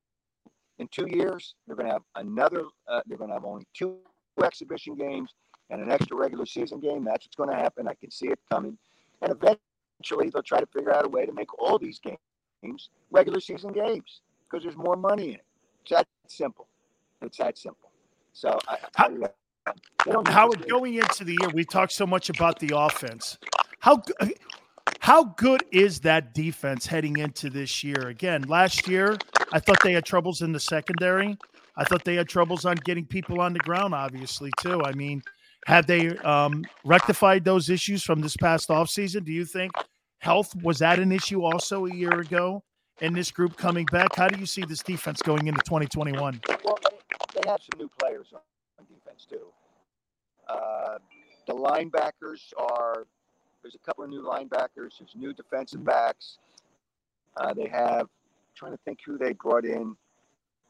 in 0.79 0.87
two 0.87 1.07
years, 1.09 1.55
they're 1.67 1.75
going 1.75 1.87
to 1.87 1.93
have 1.93 2.03
another. 2.15 2.63
Uh, 2.87 3.01
they're 3.05 3.17
going 3.17 3.29
to 3.29 3.35
have 3.35 3.45
only 3.45 3.67
two 3.75 3.97
exhibition 4.41 4.95
games 4.95 5.33
and 5.69 5.81
an 5.81 5.91
extra 5.91 6.17
regular 6.17 6.45
season 6.45 6.79
game. 6.79 7.03
That's 7.03 7.25
what's 7.25 7.35
going 7.35 7.49
to 7.49 7.55
happen. 7.55 7.87
I 7.87 7.93
can 7.93 8.09
see 8.09 8.27
it 8.27 8.39
coming, 8.49 8.77
and 9.21 9.31
eventually 9.31 10.29
they'll 10.29 10.41
try 10.41 10.61
to 10.61 10.67
figure 10.67 10.93
out 10.93 11.05
a 11.05 11.09
way 11.09 11.25
to 11.25 11.33
make 11.33 11.53
all 11.59 11.77
these 11.77 11.99
games 11.99 12.89
regular 13.11 13.41
season 13.41 13.73
games 13.73 14.21
because 14.49 14.63
there's 14.63 14.77
more 14.77 14.95
money 14.95 15.29
in 15.29 15.35
it. 15.35 15.45
It's 15.81 15.91
that 15.91 16.07
simple. 16.27 16.67
It's 17.21 17.37
that 17.37 17.57
simple. 17.57 17.91
So 18.33 18.57
I, 18.67 18.77
I, 18.97 19.09
Howard, 20.27 20.67
going 20.67 20.95
into 20.95 21.23
the 21.23 21.37
year, 21.39 21.49
we 21.53 21.63
talked 21.63 21.91
so 21.91 22.07
much 22.07 22.29
about 22.29 22.59
the 22.59 22.75
offense. 22.75 23.37
How 23.79 24.01
how 24.99 25.23
good 25.23 25.63
is 25.71 25.99
that 26.01 26.33
defense 26.33 26.85
heading 26.85 27.17
into 27.17 27.49
this 27.49 27.83
year? 27.83 28.09
Again, 28.09 28.43
last 28.43 28.87
year 28.87 29.17
I 29.51 29.59
thought 29.59 29.77
they 29.83 29.93
had 29.93 30.05
troubles 30.05 30.41
in 30.41 30.51
the 30.51 30.59
secondary. 30.59 31.37
I 31.75 31.83
thought 31.83 32.03
they 32.03 32.15
had 32.15 32.29
troubles 32.29 32.65
on 32.65 32.75
getting 32.83 33.05
people 33.05 33.41
on 33.41 33.53
the 33.53 33.59
ground, 33.59 33.93
obviously, 33.93 34.51
too. 34.59 34.81
I 34.83 34.91
mean, 34.93 35.23
have 35.65 35.87
they 35.87 36.09
um, 36.19 36.63
rectified 36.83 37.43
those 37.43 37.69
issues 37.69 38.03
from 38.03 38.21
this 38.21 38.35
past 38.37 38.69
offseason? 38.69 39.23
Do 39.23 39.31
you 39.31 39.45
think 39.45 39.71
health 40.19 40.55
was 40.61 40.79
that 40.79 40.99
an 40.99 41.11
issue 41.11 41.43
also 41.43 41.85
a 41.85 41.93
year 41.93 42.19
ago? 42.19 42.63
And 43.01 43.15
this 43.15 43.31
group 43.31 43.57
coming 43.57 43.87
back, 43.91 44.15
how 44.15 44.27
do 44.27 44.39
you 44.39 44.45
see 44.45 44.63
this 44.63 44.83
defense 44.83 45.21
going 45.23 45.47
into 45.47 45.61
2021? 45.61 46.41
Well, 46.63 46.77
they, 46.83 47.41
they 47.41 47.49
have 47.49 47.61
some 47.61 47.79
new 47.79 47.89
players 47.99 48.27
on 48.33 48.85
defense 48.85 49.25
too. 49.27 49.47
Uh, 50.51 50.97
the 51.47 51.53
linebackers 51.53 52.53
are 52.57 53.05
there's 53.61 53.75
a 53.75 53.79
couple 53.79 54.03
of 54.03 54.09
new 54.09 54.23
linebackers. 54.23 54.97
There's 54.99 55.15
new 55.15 55.33
defensive 55.33 55.83
backs. 55.83 56.37
Uh, 57.37 57.53
they 57.53 57.67
have 57.67 58.01
I'm 58.01 58.55
trying 58.55 58.71
to 58.73 58.79
think 58.85 58.99
who 59.05 59.17
they 59.17 59.33
brought 59.33 59.65
in. 59.65 59.95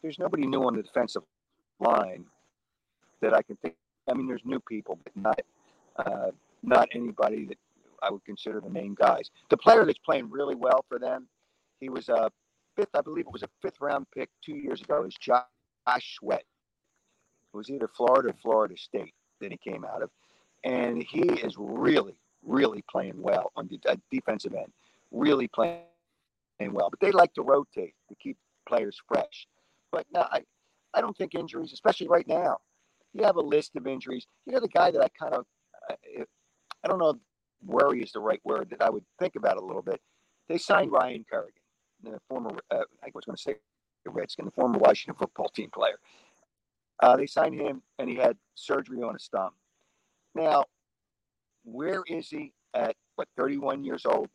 There's 0.01 0.19
nobody 0.19 0.45
new 0.45 0.63
on 0.63 0.75
the 0.75 0.83
defensive 0.83 1.23
line 1.79 2.25
that 3.21 3.33
I 3.33 3.41
can 3.41 3.55
think. 3.57 3.75
I 4.09 4.13
mean, 4.13 4.27
there's 4.27 4.45
new 4.45 4.59
people, 4.59 4.99
but 5.03 5.15
not 5.15 5.41
uh, 5.97 6.31
not 6.63 6.89
anybody 6.93 7.45
that 7.45 7.57
I 8.03 8.11
would 8.11 8.23
consider 8.25 8.59
the 8.61 8.69
main 8.69 8.95
guys. 8.95 9.29
The 9.49 9.57
player 9.57 9.85
that's 9.85 9.99
playing 9.99 10.29
really 10.29 10.55
well 10.55 10.85
for 10.89 10.99
them, 10.99 11.27
he 11.79 11.89
was 11.89 12.09
a 12.09 12.29
fifth, 12.75 12.89
I 12.93 13.01
believe 13.01 13.25
it 13.27 13.33
was 13.33 13.43
a 13.43 13.49
fifth 13.61 13.79
round 13.79 14.07
pick 14.15 14.29
two 14.43 14.55
years 14.55 14.81
ago. 14.81 15.03
Is 15.03 15.15
Josh 15.19 15.43
Sweat. 16.19 16.43
It 17.53 17.57
was 17.57 17.69
either 17.69 17.89
Florida 17.89 18.29
or 18.29 18.35
Florida 18.41 18.77
State 18.77 19.13
that 19.41 19.51
he 19.51 19.57
came 19.57 19.85
out 19.85 20.01
of, 20.01 20.09
and 20.63 21.03
he 21.03 21.21
is 21.21 21.55
really, 21.57 22.15
really 22.43 22.83
playing 22.89 23.21
well 23.21 23.51
on 23.55 23.67
the 23.67 23.79
uh, 23.89 23.95
defensive 24.11 24.53
end. 24.53 24.71
Really 25.11 25.47
playing 25.49 25.81
well, 26.59 26.89
but 26.89 26.99
they 26.99 27.11
like 27.11 27.33
to 27.33 27.41
rotate 27.41 27.95
to 28.09 28.15
keep 28.15 28.37
players 28.67 28.97
fresh. 29.07 29.47
But 29.91 30.05
no, 30.13 30.21
I, 30.31 30.43
I 30.93 31.01
don't 31.01 31.17
think 31.17 31.35
injuries, 31.35 31.73
especially 31.73 32.07
right 32.07 32.27
now. 32.27 32.59
You 33.13 33.23
have 33.25 33.35
a 33.35 33.41
list 33.41 33.75
of 33.75 33.87
injuries. 33.87 34.25
You 34.45 34.53
know, 34.53 34.61
the 34.61 34.69
guy 34.69 34.89
that 34.91 35.01
I 35.01 35.09
kind 35.09 35.33
of, 35.33 35.45
I 35.89 35.95
I 36.83 36.87
don't 36.87 36.99
know 36.99 37.19
worry 37.65 38.01
is 38.01 38.11
the 38.11 38.19
right 38.19 38.41
word 38.43 38.69
that 38.71 38.81
I 38.81 38.89
would 38.89 39.03
think 39.19 39.35
about 39.35 39.57
a 39.57 39.65
little 39.65 39.81
bit. 39.81 40.01
They 40.47 40.57
signed 40.57 40.91
Ryan 40.91 41.25
Kerrigan, 41.29 41.61
the 42.03 42.19
former, 42.27 42.51
uh, 42.71 42.83
I 43.03 43.09
was 43.13 43.25
going 43.25 43.35
to 43.35 43.41
say 43.41 43.55
Redskin, 44.05 44.45
the 44.45 44.51
former 44.51 44.79
Washington 44.79 45.15
football 45.19 45.49
team 45.49 45.69
player. 45.73 45.99
Uh, 47.01 47.17
they 47.17 47.25
signed 47.25 47.59
him, 47.59 47.81
and 47.99 48.09
he 48.09 48.15
had 48.15 48.37
surgery 48.55 49.01
on 49.01 49.13
his 49.13 49.27
thumb. 49.31 49.51
Now, 50.35 50.65
where 51.63 52.03
is 52.07 52.29
he 52.29 52.53
at 52.73 52.95
what 53.15 53.27
31 53.37 53.83
years 53.83 54.05
old? 54.05 54.29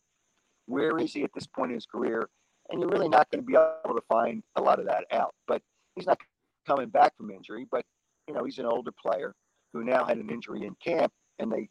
Where 0.67 0.99
is 0.99 1.13
he 1.13 1.23
at 1.23 1.31
this 1.35 1.47
point 1.47 1.71
in 1.71 1.77
his 1.77 1.87
career? 1.87 2.29
And 2.71 2.81
you're 2.81 2.91
really 2.91 3.09
not 3.09 3.31
going 3.31 3.43
to 3.43 3.47
be 3.47 3.55
able 3.55 3.95
to 3.95 4.05
find 4.09 4.43
a 4.57 4.61
lot 4.63 4.81
of 4.81 4.87
that 4.87 5.05
out. 5.13 5.35
But 5.47 5.63
he's 5.95 6.07
not 6.07 6.19
coming 6.67 6.89
back 6.89 7.17
from 7.17 7.31
injury. 7.31 7.67
But 7.71 7.85
you 8.27 8.35
know, 8.35 8.45
he's 8.45 8.59
an 8.59 8.67
older 8.67 8.91
player 8.93 9.35
who 9.73 9.85
now 9.85 10.05
had 10.05 10.19
an 10.19 10.31
injury 10.31 10.67
in 10.67 10.75
camp, 10.85 11.13
and 11.39 11.51
they 11.51 11.69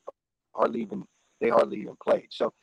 hardly 0.54 0.82
even 0.82 1.04
they 1.42 1.50
hardly 1.50 1.82
even 1.82 1.96
played. 2.02 2.28
So 2.30 2.54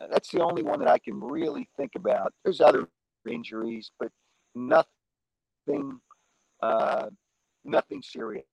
uh, 0.00 0.06
that's 0.10 0.30
the 0.30 0.42
only 0.42 0.62
one 0.62 0.78
that 0.80 0.88
I 0.88 0.98
can 0.98 1.20
really 1.20 1.68
think 1.76 1.92
about. 1.96 2.32
There's 2.44 2.60
other 2.60 2.88
injuries, 3.28 3.90
but 3.98 4.10
nothing, 4.54 6.00
uh, 6.62 7.06
nothing 7.64 8.02
serious 8.02 8.44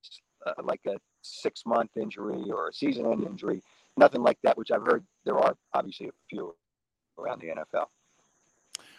uh, 0.46 0.52
like 0.62 0.80
a 0.86 0.96
six 1.22 1.62
month 1.66 1.90
injury 1.96 2.44
or 2.50 2.68
a 2.68 2.72
season 2.72 3.06
end 3.06 3.24
injury. 3.24 3.62
Nothing 3.96 4.22
like 4.22 4.38
that, 4.44 4.56
which 4.56 4.70
I've 4.70 4.82
heard 4.82 5.04
there 5.24 5.38
are 5.38 5.56
obviously 5.74 6.08
a 6.08 6.12
few 6.30 6.54
around 7.18 7.40
the 7.40 7.48
NFL. 7.48 7.86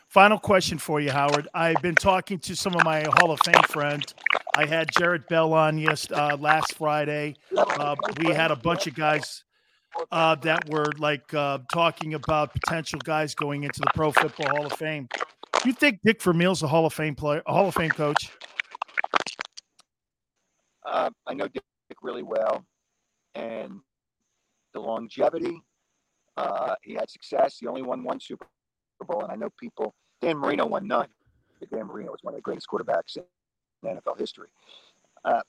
Final 0.07 0.39
question 0.39 0.77
for 0.79 0.99
you, 0.99 1.11
Howard. 1.11 1.47
I've 1.53 1.81
been 1.81 1.95
talking 1.95 2.39
to 2.39 2.55
some 2.55 2.73
of 2.73 2.83
my 2.83 3.05
Hall 3.17 3.31
of 3.31 3.39
Fame 3.45 3.63
friends. 3.69 4.15
I 4.55 4.65
had 4.65 4.89
Jarrett 4.97 5.29
Bell 5.29 5.53
on 5.53 5.77
yes 5.77 6.11
uh, 6.11 6.35
last 6.39 6.73
Friday. 6.75 7.35
Uh, 7.55 7.95
we 8.17 8.33
had 8.33 8.49
a 8.49 8.55
bunch 8.55 8.87
of 8.87 8.95
guys 8.95 9.43
uh, 10.11 10.35
that 10.35 10.67
were 10.67 10.91
like 10.97 11.31
uh, 11.33 11.59
talking 11.71 12.15
about 12.15 12.53
potential 12.53 12.99
guys 13.03 13.35
going 13.35 13.63
into 13.63 13.79
the 13.81 13.91
Pro 13.93 14.11
Football 14.11 14.49
Hall 14.49 14.65
of 14.65 14.73
Fame. 14.73 15.07
You 15.63 15.73
think 15.73 15.99
Dick 16.03 16.21
Vermeil's 16.21 16.63
a 16.63 16.67
Hall 16.67 16.87
of 16.87 16.93
Fame 16.93 17.15
player, 17.15 17.43
a 17.45 17.53
Hall 17.53 17.67
of 17.67 17.75
Fame 17.75 17.91
coach? 17.91 18.31
Uh, 20.85 21.09
I 21.27 21.33
know 21.33 21.47
Dick 21.47 21.63
really 22.01 22.23
well, 22.23 22.63
and 23.35 23.79
the 24.73 24.79
longevity. 24.79 25.61
Uh, 26.37 26.75
he 26.83 26.93
had 26.93 27.09
success. 27.09 27.57
He 27.59 27.67
only 27.67 27.81
won 27.81 28.03
one 28.03 28.19
Super 28.19 28.47
Bowl, 29.05 29.23
and 29.23 29.31
I 29.31 29.35
know 29.35 29.49
people. 29.59 29.93
Dan 30.21 30.37
Marino 30.37 30.65
won 30.65 30.87
none. 30.87 31.07
Dan 31.71 31.87
Marino 31.87 32.11
was 32.11 32.19
one 32.21 32.33
of 32.33 32.37
the 32.37 32.41
greatest 32.41 32.67
quarterbacks 32.67 33.17
in 33.17 33.23
NFL 33.83 34.17
history. 34.17 34.49
Uh, 35.25 35.41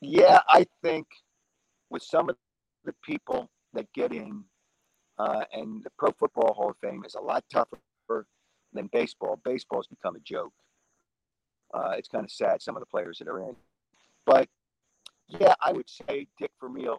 yeah, 0.00 0.40
I 0.48 0.66
think 0.82 1.06
with 1.90 2.02
some 2.02 2.28
of 2.28 2.36
the 2.84 2.94
people 3.04 3.48
that 3.72 3.86
get 3.94 4.12
in, 4.12 4.44
uh, 5.18 5.44
and 5.52 5.82
the 5.82 5.90
Pro 5.98 6.10
Football 6.18 6.52
Hall 6.54 6.70
of 6.70 6.76
Fame 6.82 7.02
is 7.06 7.14
a 7.14 7.20
lot 7.20 7.44
tougher 7.50 7.78
than 8.72 8.88
baseball. 8.92 9.40
Baseball's 9.44 9.86
become 9.86 10.16
a 10.16 10.20
joke. 10.20 10.52
Uh, 11.72 11.94
it's 11.96 12.08
kind 12.08 12.24
of 12.24 12.30
sad 12.30 12.62
some 12.62 12.76
of 12.76 12.80
the 12.80 12.86
players 12.86 13.18
that 13.18 13.28
are 13.28 13.40
in, 13.40 13.56
but 14.26 14.48
yeah, 15.28 15.54
I 15.60 15.72
would 15.72 15.88
say 15.88 16.26
Dick 16.38 16.50
Vermeil 16.60 16.98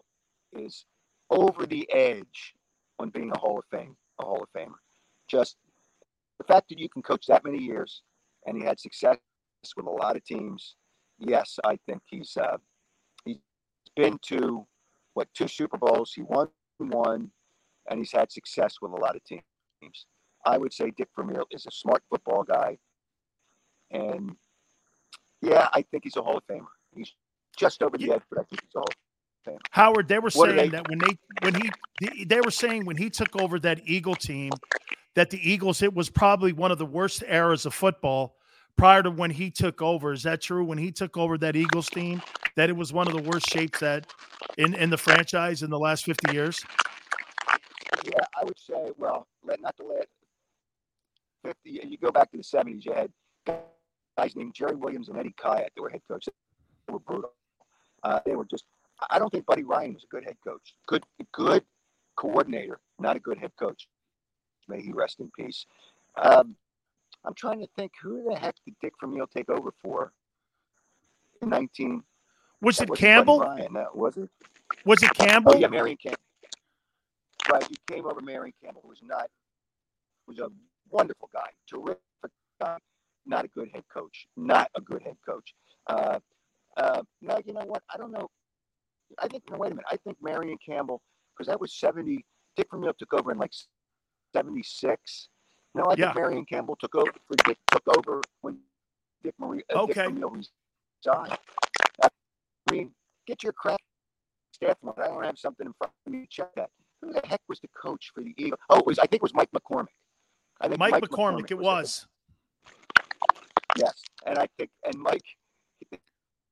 is 0.54 0.86
over 1.30 1.66
the 1.66 1.90
edge 1.91 2.56
on 2.99 3.10
being 3.10 3.32
a 3.32 3.38
Hall 3.38 3.60
of 3.60 3.66
Fame, 3.70 3.95
a 4.20 4.26
Hall 4.26 4.41
of 4.44 4.49
Famer. 4.60 4.76
Just 5.28 5.58
the 6.38 6.45
fact 6.45 6.70
that 6.70 6.80
you 6.80 6.90
can 6.90 7.02
coach 7.02 7.26
that 7.28 7.44
many 7.44 7.60
years 7.60 8.02
and 8.45 8.58
he 8.58 8.64
had 8.64 8.80
success 8.80 9.18
with 9.76 9.86
a 9.86 9.90
lot 9.90 10.16
of 10.16 10.24
teams. 10.24 10.76
Yes, 11.20 11.60
I 11.66 11.78
think 11.86 12.02
he's 12.06 12.38
uh, 12.38 12.58
he's 13.26 13.38
been 13.95 14.18
to 14.28 14.66
what 15.14 15.28
two 15.34 15.48
Super 15.48 15.78
Bowls. 15.78 16.14
He 16.16 16.22
won 16.22 16.48
one, 16.78 17.32
and 17.90 17.99
he's 17.99 18.12
had 18.12 18.32
success 18.32 18.76
with 18.82 18.91
a 18.91 18.95
lot 18.95 19.16
of 19.16 19.24
teams. 19.26 20.06
I 20.45 20.58
would 20.58 20.74
say 20.74 20.91
Dick 20.95 21.10
Vermeil 21.16 21.45
is 21.52 21.66
a 21.66 21.72
smart 21.72 22.04
football 22.10 22.44
guy, 22.44 22.78
and 23.91 24.36
yeah, 25.41 25.68
I 25.74 25.82
think 25.82 26.04
he's 26.04 26.18
a 26.18 26.22
Hall 26.22 26.38
of 26.38 26.48
Famer. 26.48 26.77
He's 26.98 27.14
just 27.57 27.82
over 27.84 27.98
the 27.98 28.11
edge, 28.11 28.22
but 28.30 28.40
I 28.40 28.44
think 28.44 28.61
he's 28.61 28.76
a 28.76 28.80
Hall 28.80 28.88
of 28.88 29.53
Famer. 29.53 29.60
Howard, 29.72 30.07
they 30.07 30.19
were 30.19 30.30
saying 30.30 30.56
they, 30.56 30.69
that 30.69 30.90
when 30.90 30.99
they 30.99 31.18
when 31.41 31.56
he 31.56 32.26
they 32.26 32.41
were 32.41 32.52
saying 32.52 32.86
when 32.86 32.98
he 32.98 33.10
took 33.10 33.36
over 33.41 33.60
that 33.60 33.82
Eagle 33.86 34.15
team, 34.15 34.52
that 35.15 35.30
the 35.30 35.40
Eagles 35.49 35.82
it 35.82 35.94
was 35.94 36.10
probably 36.10 36.53
one 36.53 36.72
of 36.72 36.78
the 36.78 36.86
worst 36.86 37.24
eras 37.28 37.65
of 37.65 37.74
football 37.74 38.36
prior 38.78 39.02
to 39.03 39.11
when 39.11 39.32
he 39.32 39.49
took 39.49 39.82
over. 39.82 40.14
Is 40.14 40.24
that 40.24 40.41
true? 40.41 40.64
When 40.64 40.78
he 40.78 40.91
took 40.91 41.18
over 41.18 41.38
that 41.40 41.56
Eagles 41.56 41.90
team, 41.90 42.22
that 42.56 42.69
it 42.69 42.76
was 42.76 42.94
one 42.94 43.07
of 43.07 43.14
the 43.14 43.22
worst 43.22 43.49
shapes 43.49 43.80
that 43.80 44.11
in 44.57 44.74
in 44.74 44.90
the 44.90 44.98
franchise 44.98 45.64
in 45.64 45.69
the 45.69 45.80
last 45.80 46.06
fifty 46.06 46.34
years. 46.34 46.64
Yeah, 48.06 48.19
I 48.40 48.44
would 48.44 48.60
say. 48.60 48.91
Well, 48.98 49.28
let 49.44 49.61
not 49.61 49.76
the 49.78 49.84
let 49.84 50.07
fifty. 51.44 51.82
You 51.88 51.98
go 51.98 52.11
back 52.11 52.32
to 52.32 52.38
the 52.38 52.44
seventies. 52.44 52.86
You 52.86 52.94
had 52.94 53.11
guys 54.18 54.36
named 54.36 54.53
Jerry 54.53 54.76
Williams 54.76 55.10
and 55.10 55.18
Eddie 55.18 55.36
Khayat 55.40 55.69
that 55.76 55.82
were 55.82 55.90
head 55.90 56.02
coaches. 56.10 56.34
Were 56.89 56.99
brutal. 56.99 57.34
Uh, 58.03 58.19
they 58.26 58.35
were 58.35 58.45
just. 58.45 58.65
I 59.09 59.19
don't 59.19 59.30
think 59.30 59.45
Buddy 59.45 59.64
Ryan 59.64 59.93
was 59.93 60.03
a 60.03 60.07
good 60.07 60.23
head 60.23 60.38
coach. 60.43 60.73
Good, 60.88 61.03
good 61.34 61.64
coordinator, 62.15 62.80
not 62.99 63.15
a 63.15 63.19
good 63.19 63.38
head 63.38 63.51
coach. 63.59 63.88
May 64.68 64.81
he 64.81 64.91
rest 64.91 65.19
in 65.19 65.30
peace. 65.38 65.65
Um, 66.22 66.55
I'm 67.26 67.34
trying 67.35 67.59
to 67.59 67.68
think 67.76 67.91
who 68.01 68.23
the 68.30 68.35
heck 68.35 68.55
did 68.65 68.76
Dick 68.81 68.93
Vermeil 68.99 69.27
take 69.27 69.49
over 69.49 69.72
for 69.84 70.14
in 71.41 71.49
19. 71.49 72.03
Was 72.61 72.81
it 72.81 72.89
Campbell? 72.95 73.39
Ryan, 73.39 73.73
no, 73.73 73.88
was 73.93 74.18
it? 74.18 74.30
Was 74.85 75.03
it 75.03 75.14
Campbell? 75.14 75.53
Oh, 75.55 75.57
yeah, 75.57 75.68
Marion 75.68 75.97
Campbell. 76.01 76.22
Right, 77.51 77.64
he 77.69 77.77
came 77.88 78.05
over 78.05 78.19
Marion 78.19 78.53
Campbell, 78.61 78.81
who 78.84 78.89
was 78.89 79.01
not, 79.03 79.30
was 80.27 80.39
a 80.39 80.49
wonderful 80.89 81.30
guy, 81.31 81.49
terrific 81.69 82.01
guy, 82.59 82.77
not 83.26 83.45
a 83.45 83.47
good 83.49 83.69
head 83.73 83.84
coach, 83.93 84.27
not 84.35 84.69
a 84.76 84.81
good 84.81 85.01
head 85.01 85.18
coach. 85.26 85.53
Uh, 85.85 86.19
uh, 86.78 87.02
now, 87.22 87.40
you 87.45 87.54
know 87.54 87.66
what? 87.66 87.84
I 87.94 87.98
don't 87.98 88.12
know. 88.12 88.30
I 89.20 89.28
think, 89.28 89.44
no, 89.49 89.58
wait 89.58 89.72
a 89.72 89.76
minute. 89.76 89.86
I 89.91 89.98
think 89.98 90.18
Marion 90.22 90.58
Campbell, 90.66 91.02
because 91.34 91.48
that 91.48 91.60
was 91.60 91.74
70, 91.76 92.26
Dick 92.56 92.68
Vermeil 92.72 92.94
took 92.98 93.14
over 93.14 93.32
in 93.32 93.38
like 93.38 93.52
76. 94.36 95.30
No, 95.76 95.84
I 95.84 95.95
yeah. 95.98 96.08
think 96.08 96.16
Marion 96.16 96.45
Campbell 96.45 96.76
took 96.80 96.95
over. 96.95 97.12
for 97.28 97.36
Dick 97.45 97.58
took 97.72 97.84
over 97.98 98.22
when 98.41 98.58
Dick 99.24 99.34
Marie. 99.40 99.64
Uh, 99.74 99.82
okay. 99.84 99.94
Dick 99.94 100.14
Vermeil 100.14 100.30
resigned. 100.30 101.38
I 102.04 102.10
mean, 102.72 102.91
get 103.26 103.44
your 103.44 103.54
crap 103.54 103.80
staff. 104.52 104.78
I 104.98 105.08
don't 105.08 105.24
have 105.24 105.38
something 105.38 105.68
in 105.68 105.74
front 105.78 105.94
of 106.06 106.12
me. 106.12 106.28
Check 106.30 106.49
that. 106.56 106.70
Who 107.02 107.14
the 107.14 107.22
heck 107.26 107.41
was 107.48 107.60
the 107.60 107.70
coach 107.80 108.12
for 108.14 108.24
the 108.24 108.34
Eagles? 108.38 108.60
Oh, 108.70 108.80
it 108.80 108.86
was 108.86 108.99
I 108.99 109.04
think 109.04 109.16
it 109.16 109.22
was 109.22 109.34
Mike 109.34 109.49
McCormack. 109.56 109.86
I 110.60 110.68
think 110.68 110.80
Mike, 110.80 110.91
Mike 110.91 111.04
McCormack, 111.04 111.41
McCormack. 111.41 111.52
It 111.52 111.58
was. 111.58 111.64
was 111.64 112.08
yes, 113.78 114.02
and 114.26 114.38
I 114.40 114.48
think 114.58 114.72
and 114.86 114.99
Mike, 114.99 115.24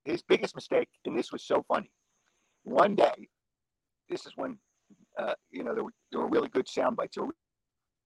his 0.05 0.21
biggest 0.21 0.55
mistake, 0.55 0.87
and 1.05 1.17
this 1.17 1.31
was 1.31 1.43
so 1.43 1.63
funny. 1.67 1.91
One 2.63 2.95
day, 2.95 3.29
this 4.09 4.25
is 4.25 4.33
when 4.35 4.57
uh, 5.17 5.33
you 5.51 5.63
know 5.63 5.73
there 5.73 5.83
were, 5.83 5.93
there 6.11 6.21
were 6.21 6.29
really 6.29 6.49
good 6.49 6.67
sound 6.67 6.95
bites. 6.95 7.15
There 7.15 7.25
were 7.25 7.35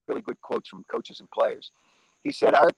really 0.07 0.21
good 0.21 0.41
quotes 0.41 0.69
from 0.69 0.83
coaches 0.91 1.19
and 1.19 1.29
players. 1.31 1.71
He 2.23 2.31
said, 2.31 2.53
Our 2.55 2.71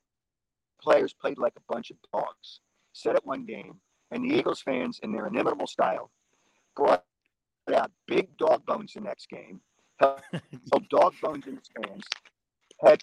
players 0.82 1.14
played 1.14 1.38
like 1.38 1.54
a 1.58 1.74
bunch 1.74 1.92
of 1.92 1.98
dogs. 2.14 2.60
set 2.94 3.16
up 3.16 3.26
one 3.26 3.46
game, 3.46 3.80
and 4.12 4.24
the 4.24 4.36
Eagles 4.36 4.62
fans, 4.62 5.00
in 5.02 5.12
their 5.12 5.28
inimitable 5.28 5.68
style, 5.68 6.12
brought 6.76 7.04
out 7.74 7.92
big 8.08 8.36
dog 8.38 8.66
bones 8.66 8.94
the 8.94 9.02
next 9.02 9.30
game, 9.30 9.62
held 10.00 10.22
dog 10.90 11.14
bones 11.22 11.48
in 11.48 11.56
the 11.56 11.62
stands, 11.64 12.06
had 12.84 13.02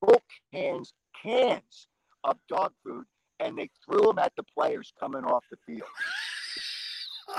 full 0.00 0.22
cans, 0.52 0.92
cans 1.22 1.88
of 2.24 2.36
dog 2.48 2.72
food, 2.84 3.04
and 3.40 3.56
they 3.58 3.68
threw 3.84 4.02
them 4.02 4.18
at 4.18 4.32
the 4.36 4.42
players 4.42 4.92
coming 5.00 5.24
off 5.24 5.44
the 5.50 5.56
field. 5.66 5.88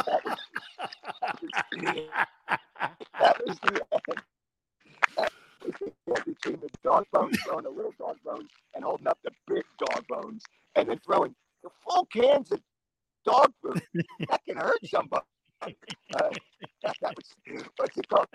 that, 0.06 0.26
was, 0.26 0.38
that 3.20 3.42
was 3.46 3.60
the 3.60 3.86
end. 3.94 4.22
The 5.62 6.22
between 6.26 6.60
the 6.60 6.70
dog 6.84 7.06
bones 7.12 7.38
throwing 7.42 7.64
the 7.64 7.70
little 7.70 7.94
dog 8.00 8.18
bones 8.26 8.50
and 8.74 8.84
holding 8.84 9.08
up 9.08 9.20
the 9.24 9.32
big 9.48 9.64
dog 9.78 10.06
bones 10.08 10.44
and 10.76 10.90
then 10.90 11.00
throwing 11.06 11.36
the 11.64 11.70
full 11.84 12.06
cans 12.06 12.52
of 12.52 12.60
dog 13.26 13.54
food. 13.62 13.82
That 14.30 14.42
can 14.48 14.58
hurt 14.58 14.80
somebody. 14.86 15.26
Uh, 15.62 16.30
that, 16.84 16.96
that 17.02 17.16
was 17.16 17.66
what's 17.78 17.98
it 17.98 18.08
called? 18.10 18.28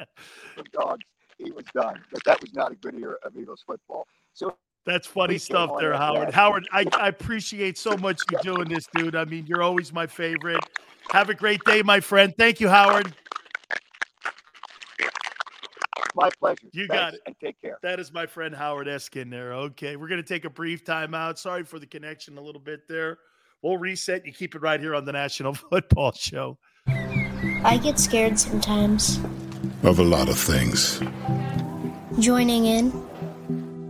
From 0.55 0.65
dogs. 0.73 1.05
He 1.39 1.51
was 1.51 1.65
done, 1.75 2.03
but 2.13 2.23
that 2.25 2.41
was 2.41 2.55
not 2.55 2.73
a 2.73 2.77
good 2.77 2.95
year 2.95 3.19
of 3.25 3.37
Eagles 3.37 3.63
football. 3.67 4.07
So 4.33 4.57
That's 4.87 5.07
funny 5.07 5.37
stuff 5.37 5.73
there, 5.81 5.95
Howard. 5.95 6.33
Howard, 6.33 6.69
I, 6.73 6.85
I 6.93 7.09
appreciate 7.09 7.77
so 7.77 7.97
much 7.97 8.21
you 8.31 8.39
doing 8.41 8.69
this, 8.69 8.87
dude. 8.95 9.17
I 9.17 9.25
mean, 9.25 9.45
you're 9.47 9.63
always 9.63 9.93
my 9.93 10.07
favorite. 10.07 10.61
Have 11.11 11.29
a 11.29 11.35
great 11.35 11.63
day, 11.65 11.83
my 11.83 11.99
friend. 11.99 12.33
Thank 12.39 12.61
you, 12.61 12.69
Howard. 12.69 13.13
My 16.15 16.31
pleasure. 16.39 16.69
You 16.73 16.87
Thanks, 16.87 16.95
got 16.95 17.15
it. 17.15 17.21
And 17.27 17.37
take 17.41 17.61
care. 17.61 17.79
That 17.83 17.99
is 17.99 18.13
my 18.13 18.27
friend 18.27 18.55
Howard 18.55 18.87
Eskin 18.87 19.29
there. 19.29 19.53
Okay, 19.55 19.97
we're 19.97 20.09
going 20.09 20.23
to 20.23 20.27
take 20.27 20.45
a 20.45 20.51
brief 20.51 20.85
timeout. 20.85 21.37
Sorry 21.37 21.65
for 21.65 21.81
the 21.81 21.87
connection 21.87 22.39
a 22.39 22.41
little 22.41 22.61
bit 22.61 22.87
there. 22.89 23.19
We'll 23.63 23.79
reset. 23.79 24.25
You 24.25 24.33
keep 24.33 24.55
it 24.55 24.63
right 24.63 24.81
here 24.81 24.95
on 24.95 25.05
the 25.05 25.13
National 25.13 25.53
Football 25.71 26.13
Show. 26.13 26.59
I 26.87 27.81
get 27.83 27.99
scared 27.99 28.39
sometimes. 28.39 29.19
Of 29.83 29.99
a 29.99 30.05
lot 30.05 30.29
of 30.29 30.39
things. 30.39 31.03
Joining 32.21 32.67
in 32.67 33.06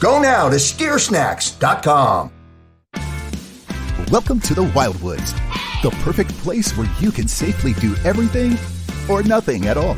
Go 0.00 0.22
now 0.22 0.48
to 0.48 0.56
steersnacks.com. 0.56 2.30
Welcome 4.12 4.38
to 4.42 4.54
the 4.54 4.62
Wildwoods, 4.62 5.32
the 5.82 5.90
perfect 6.04 6.30
place 6.38 6.70
where 6.76 6.88
you 7.00 7.10
can 7.10 7.26
safely 7.26 7.72
do 7.74 7.96
everything 8.04 8.56
or 9.10 9.24
nothing 9.24 9.66
at 9.66 9.76
all. 9.76 9.96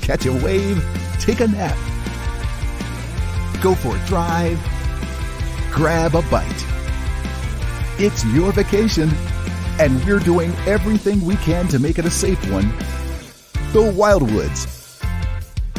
Catch 0.00 0.26
a 0.26 0.32
wave, 0.32 0.80
take 1.18 1.40
a 1.40 1.48
nap, 1.48 1.76
go 3.60 3.74
for 3.74 3.96
a 3.96 4.06
drive, 4.06 4.60
grab 5.72 6.14
a 6.14 6.22
bite. 6.30 6.66
It's 7.98 8.24
your 8.26 8.52
vacation, 8.52 9.10
and 9.80 10.04
we're 10.04 10.20
doing 10.20 10.52
everything 10.68 11.24
we 11.24 11.34
can 11.36 11.66
to 11.66 11.80
make 11.80 11.98
it 11.98 12.04
a 12.04 12.10
safe 12.12 12.40
one. 12.52 12.68
The 13.72 13.92
Wildwoods. 13.92 14.75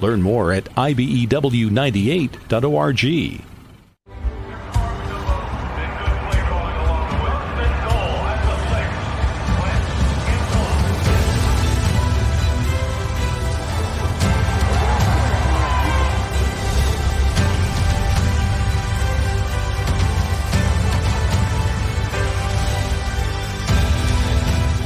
Learn 0.00 0.22
more 0.22 0.52
at 0.52 0.68
E 0.68 1.26
IBEW98.org. 1.26 3.44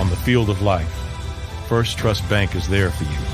On 0.01 0.11
the 0.11 0.17
field 0.17 0.51
of 0.51 0.61
life, 0.61 0.89
First 1.69 1.99
Trust 1.99 2.29
Bank 2.29 2.57
is 2.57 2.69
there 2.69 2.91
for 2.91 3.05
you 3.05 3.34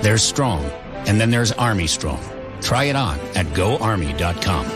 There's 0.00 0.22
Strong, 0.22 0.64
and 1.08 1.20
then 1.20 1.30
there's 1.30 1.50
Army 1.52 1.88
Strong. 1.88 2.22
Try 2.60 2.84
it 2.84 2.94
on 2.94 3.18
at 3.34 3.46
goarmy.com. 3.46 4.66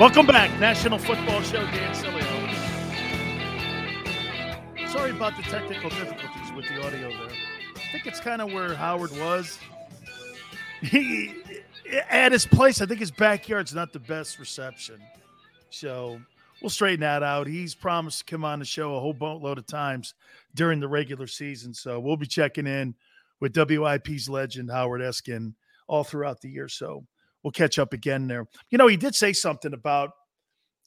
Welcome 0.00 0.26
back, 0.26 0.58
National 0.58 0.98
Football 0.98 1.42
Show. 1.42 1.62
Dan 1.66 1.94
Sileo. 1.94 2.38
Sorry 4.88 5.10
about 5.10 5.36
the 5.36 5.42
technical 5.42 5.90
difficulties 5.90 6.52
with 6.56 6.66
the 6.68 6.86
audio 6.86 7.10
there. 7.10 7.36
I 7.76 7.92
think 7.92 8.06
it's 8.06 8.20
kind 8.20 8.40
of 8.40 8.50
where 8.50 8.74
Howard 8.74 9.10
was. 9.18 9.58
He 10.82 11.34
at 12.10 12.32
his 12.32 12.46
place, 12.46 12.80
I 12.80 12.86
think 12.86 13.00
his 13.00 13.10
backyard's 13.10 13.74
not 13.74 13.92
the 13.92 14.00
best 14.00 14.38
reception. 14.38 15.00
So 15.70 16.20
we'll 16.60 16.70
straighten 16.70 17.00
that 17.00 17.22
out. 17.22 17.46
He's 17.46 17.74
promised 17.74 18.20
to 18.20 18.24
come 18.24 18.44
on 18.44 18.58
the 18.58 18.64
show 18.64 18.94
a 18.94 19.00
whole 19.00 19.12
boatload 19.12 19.58
of 19.58 19.66
times 19.66 20.14
during 20.54 20.80
the 20.80 20.88
regular 20.88 21.26
season. 21.26 21.72
So 21.74 22.00
we'll 22.00 22.16
be 22.16 22.26
checking 22.26 22.66
in 22.66 22.94
with 23.40 23.54
WIP's 23.54 24.28
legend 24.28 24.70
Howard 24.70 25.00
Eskin 25.00 25.54
all 25.86 26.04
throughout 26.04 26.40
the 26.40 26.50
year. 26.50 26.68
So 26.68 27.04
we'll 27.42 27.52
catch 27.52 27.78
up 27.78 27.92
again 27.92 28.26
there. 28.26 28.46
You 28.70 28.78
know, 28.78 28.86
he 28.86 28.96
did 28.96 29.14
say 29.14 29.32
something 29.32 29.72
about, 29.72 30.10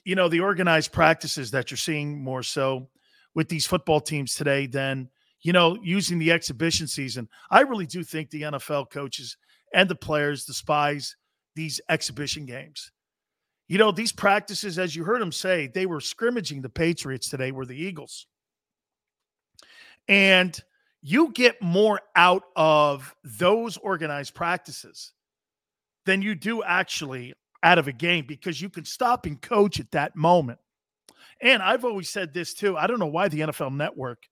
you 0.04 0.16
know, 0.16 0.28
the 0.28 0.40
organized 0.40 0.92
practices 0.92 1.52
that 1.52 1.72
you're 1.72 1.78
seeing 1.78 2.24
more 2.24 2.44
so 2.44 2.90
with 3.34 3.48
these 3.48 3.66
football 3.66 4.02
teams 4.02 4.36
today 4.36 4.68
than, 4.68 5.10
you 5.42 5.54
know, 5.54 5.78
using 5.82 6.20
the 6.20 6.32
exhibition 6.32 6.88
season. 6.88 7.30
I 7.50 7.62
really 7.62 7.86
do 7.86 8.04
think 8.04 8.30
the 8.30 8.44
NFL 8.44 8.92
coaches 8.92 9.38
and 9.74 9.90
the 9.90 9.96
players, 9.96 10.46
despise 10.46 11.16
these 11.56 11.82
exhibition 11.90 12.46
games. 12.46 12.92
You 13.68 13.78
know, 13.78 13.92
these 13.92 14.12
practices, 14.12 14.78
as 14.78 14.96
you 14.96 15.04
heard 15.04 15.22
him 15.22 15.32
say, 15.32 15.68
they 15.68 15.86
were 15.86 16.02
scrimmaging 16.02 16.62
the 16.62 16.70
Patriots 16.70 17.30
today, 17.30 17.52
were 17.52 17.66
the 17.66 17.82
Eagles. 17.82 18.28
And 20.08 20.60
you 21.02 21.32
get 21.32 21.62
more 21.62 22.02
out 22.16 22.44
of 22.56 23.16
those 23.24 23.78
organized 23.78 24.34
practices 24.34 25.14
than 26.06 26.22
you 26.22 26.36
do 26.36 26.64
actually 26.64 27.34
out 27.64 27.78
of 27.78 27.88
a 27.88 27.94
game 27.94 28.26
because 28.28 28.62
you 28.62 28.70
can 28.70 28.86
stop 28.86 29.26
and 29.26 29.42
coach 29.42 29.80
at 29.80 29.92
that 29.92 30.16
moment. 30.16 30.60
And 31.42 31.62
I've 31.62 31.86
always 31.86 32.10
said 32.10 32.34
this 32.34 32.54
too. 32.54 32.78
I 32.78 32.88
don't 32.88 33.00
know 33.00 33.08
why 33.08 33.28
the 33.28 33.42
NFL 33.42 33.74
network 33.76 34.24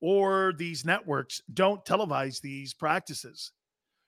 or 0.00 0.52
these 0.56 0.84
networks 0.84 1.42
don't 1.52 1.84
televise 1.84 2.40
these 2.40 2.74
practices. 2.74 3.52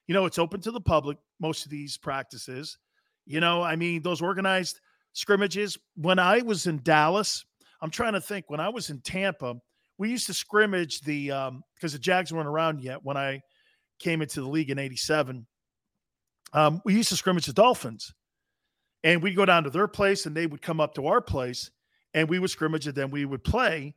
You 0.06 0.14
know, 0.14 0.26
it's 0.26 0.38
open 0.38 0.60
to 0.62 0.70
the 0.70 0.80
public, 0.80 1.18
most 1.40 1.64
of 1.64 1.70
these 1.70 1.96
practices. 1.96 2.78
You 3.24 3.40
know, 3.40 3.62
I 3.62 3.76
mean, 3.76 4.02
those 4.02 4.20
organized 4.20 4.80
scrimmages. 5.12 5.78
When 5.96 6.18
I 6.18 6.42
was 6.42 6.66
in 6.66 6.80
Dallas, 6.82 7.44
I'm 7.80 7.90
trying 7.90 8.14
to 8.14 8.20
think, 8.20 8.46
when 8.48 8.60
I 8.60 8.68
was 8.68 8.90
in 8.90 9.00
Tampa, 9.00 9.56
we 9.98 10.10
used 10.10 10.26
to 10.26 10.34
scrimmage 10.34 11.00
the, 11.02 11.30
um, 11.30 11.62
because 11.74 11.92
the 11.92 11.98
Jags 11.98 12.32
weren't 12.32 12.48
around 12.48 12.80
yet 12.80 13.04
when 13.04 13.16
I 13.16 13.42
came 13.98 14.22
into 14.22 14.40
the 14.40 14.48
league 14.48 14.70
in 14.70 14.78
87. 14.78 15.46
Um, 16.52 16.82
we 16.84 16.94
used 16.94 17.08
to 17.10 17.16
scrimmage 17.16 17.46
the 17.46 17.52
Dolphins. 17.52 18.12
And 19.04 19.22
we'd 19.22 19.36
go 19.36 19.44
down 19.44 19.64
to 19.64 19.70
their 19.70 19.88
place 19.88 20.26
and 20.26 20.36
they 20.36 20.46
would 20.46 20.62
come 20.62 20.80
up 20.80 20.94
to 20.94 21.06
our 21.06 21.20
place 21.20 21.70
and 22.14 22.28
we 22.28 22.38
would 22.38 22.50
scrimmage 22.50 22.86
and 22.86 22.94
then 22.94 23.10
we 23.10 23.24
would 23.24 23.42
play 23.42 23.94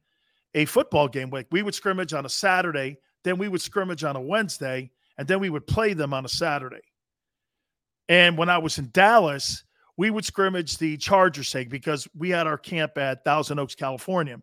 a 0.55 0.65
football 0.65 1.07
game. 1.07 1.29
Like 1.29 1.47
we 1.51 1.61
would 1.61 1.75
scrimmage 1.75 2.13
on 2.13 2.25
a 2.25 2.29
Saturday, 2.29 2.97
then 3.23 3.37
we 3.37 3.47
would 3.47 3.61
scrimmage 3.61 4.03
on 4.03 4.15
a 4.15 4.21
Wednesday, 4.21 4.91
and 5.17 5.27
then 5.27 5.39
we 5.39 5.49
would 5.49 5.67
play 5.67 5.93
them 5.93 6.13
on 6.13 6.25
a 6.25 6.29
Saturday. 6.29 6.81
And 8.07 8.37
when 8.37 8.49
I 8.49 8.57
was 8.57 8.77
in 8.77 8.89
Dallas, 8.91 9.63
we 9.97 10.11
would 10.11 10.25
scrimmage 10.25 10.77
the 10.77 10.97
Chargers 10.97 11.49
sake 11.49 11.69
because 11.69 12.07
we 12.15 12.29
had 12.29 12.47
our 12.47 12.57
camp 12.57 12.97
at 12.97 13.23
Thousand 13.23 13.59
Oaks, 13.59 13.75
California. 13.75 14.37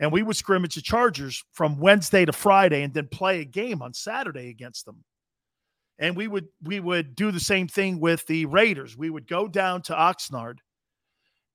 And 0.00 0.10
we 0.10 0.22
would 0.22 0.36
scrimmage 0.36 0.74
the 0.74 0.82
Chargers 0.82 1.44
from 1.52 1.78
Wednesday 1.78 2.24
to 2.24 2.32
Friday 2.32 2.82
and 2.82 2.92
then 2.92 3.08
play 3.08 3.40
a 3.40 3.44
game 3.44 3.80
on 3.80 3.94
Saturday 3.94 4.48
against 4.48 4.86
them. 4.86 5.04
And 5.98 6.16
we 6.16 6.26
would 6.26 6.48
we 6.62 6.80
would 6.80 7.14
do 7.14 7.30
the 7.30 7.38
same 7.38 7.68
thing 7.68 8.00
with 8.00 8.26
the 8.26 8.46
Raiders. 8.46 8.96
We 8.96 9.10
would 9.10 9.28
go 9.28 9.46
down 9.46 9.82
to 9.82 9.92
Oxnard. 9.92 10.56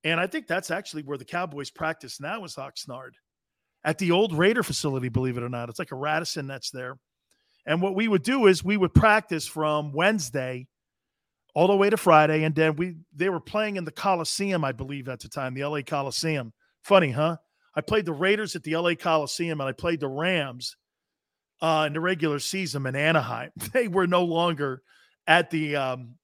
And 0.05 0.19
I 0.19 0.27
think 0.27 0.47
that's 0.47 0.71
actually 0.71 1.03
where 1.03 1.17
the 1.17 1.25
Cowboys 1.25 1.69
practice 1.69 2.21
now 2.21 2.45
is 2.45 2.55
Oxnard 2.55 3.11
at 3.83 3.97
the 3.97 4.11
old 4.11 4.33
Raider 4.33 4.63
facility, 4.63 5.09
believe 5.09 5.37
it 5.37 5.43
or 5.43 5.49
not. 5.49 5.67
It's 5.67 5.79
like 5.79 5.91
a 5.91 5.95
Radisson 5.95 6.47
that's 6.47 6.71
there. 6.71 6.97
And 7.65 7.81
what 7.81 7.95
we 7.95 8.07
would 8.07 8.23
do 8.23 8.47
is 8.47 8.63
we 8.63 8.77
would 8.77 8.93
practice 8.93 9.45
from 9.45 9.93
Wednesday 9.93 10.67
all 11.53 11.67
the 11.67 11.75
way 11.75 11.89
to 11.89 11.97
Friday. 11.97 12.43
And 12.43 12.55
then 12.55 12.75
we 12.75 12.95
they 13.15 13.29
were 13.29 13.39
playing 13.39 13.75
in 13.75 13.85
the 13.85 13.91
Coliseum, 13.91 14.63
I 14.63 14.71
believe, 14.71 15.09
at 15.09 15.19
the 15.19 15.29
time, 15.29 15.53
the 15.53 15.65
LA 15.65 15.81
Coliseum. 15.81 16.53
Funny, 16.81 17.11
huh? 17.11 17.37
I 17.75 17.81
played 17.81 18.05
the 18.05 18.13
Raiders 18.13 18.55
at 18.55 18.63
the 18.63 18.75
LA 18.75 18.95
Coliseum 18.95 19.61
and 19.61 19.69
I 19.69 19.73
played 19.73 19.99
the 19.99 20.07
Rams 20.07 20.75
uh, 21.61 21.85
in 21.87 21.93
the 21.93 21.99
regular 21.99 22.39
season 22.39 22.85
in 22.85 22.95
Anaheim. 22.95 23.51
They 23.73 23.87
were 23.87 24.07
no 24.07 24.23
longer 24.23 24.81
at 25.27 25.49
the 25.49 25.75
um, 25.75 26.15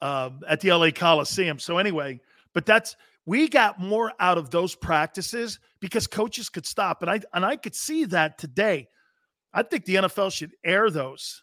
uh, 0.00 0.30
at 0.48 0.60
the 0.60 0.72
LA 0.72 0.90
Coliseum. 0.90 1.58
So 1.58 1.78
anyway, 1.78 2.20
but 2.54 2.66
that's 2.66 2.96
we 3.26 3.48
got 3.48 3.80
more 3.80 4.12
out 4.18 4.38
of 4.38 4.50
those 4.50 4.74
practices 4.74 5.60
because 5.80 6.06
coaches 6.06 6.48
could 6.48 6.66
stop. 6.66 7.02
And 7.02 7.10
I 7.10 7.20
and 7.32 7.44
I 7.44 7.56
could 7.56 7.74
see 7.74 8.04
that 8.06 8.38
today. 8.38 8.88
I 9.54 9.62
think 9.62 9.84
the 9.84 9.96
NFL 9.96 10.32
should 10.32 10.52
air 10.64 10.90
those. 10.90 11.42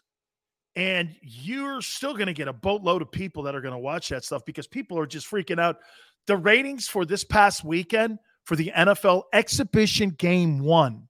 And 0.76 1.16
you're 1.20 1.82
still 1.82 2.14
going 2.14 2.26
to 2.26 2.32
get 2.32 2.48
a 2.48 2.52
boatload 2.52 3.02
of 3.02 3.10
people 3.10 3.42
that 3.44 3.54
are 3.54 3.60
going 3.60 3.74
to 3.74 3.78
watch 3.78 4.08
that 4.10 4.24
stuff 4.24 4.44
because 4.44 4.66
people 4.66 4.98
are 4.98 5.06
just 5.06 5.28
freaking 5.28 5.60
out. 5.60 5.78
The 6.26 6.36
ratings 6.36 6.86
for 6.86 7.04
this 7.04 7.24
past 7.24 7.64
weekend 7.64 8.18
for 8.44 8.56
the 8.56 8.72
NFL 8.76 9.24
exhibition 9.32 10.10
game 10.10 10.60
one 10.60 11.08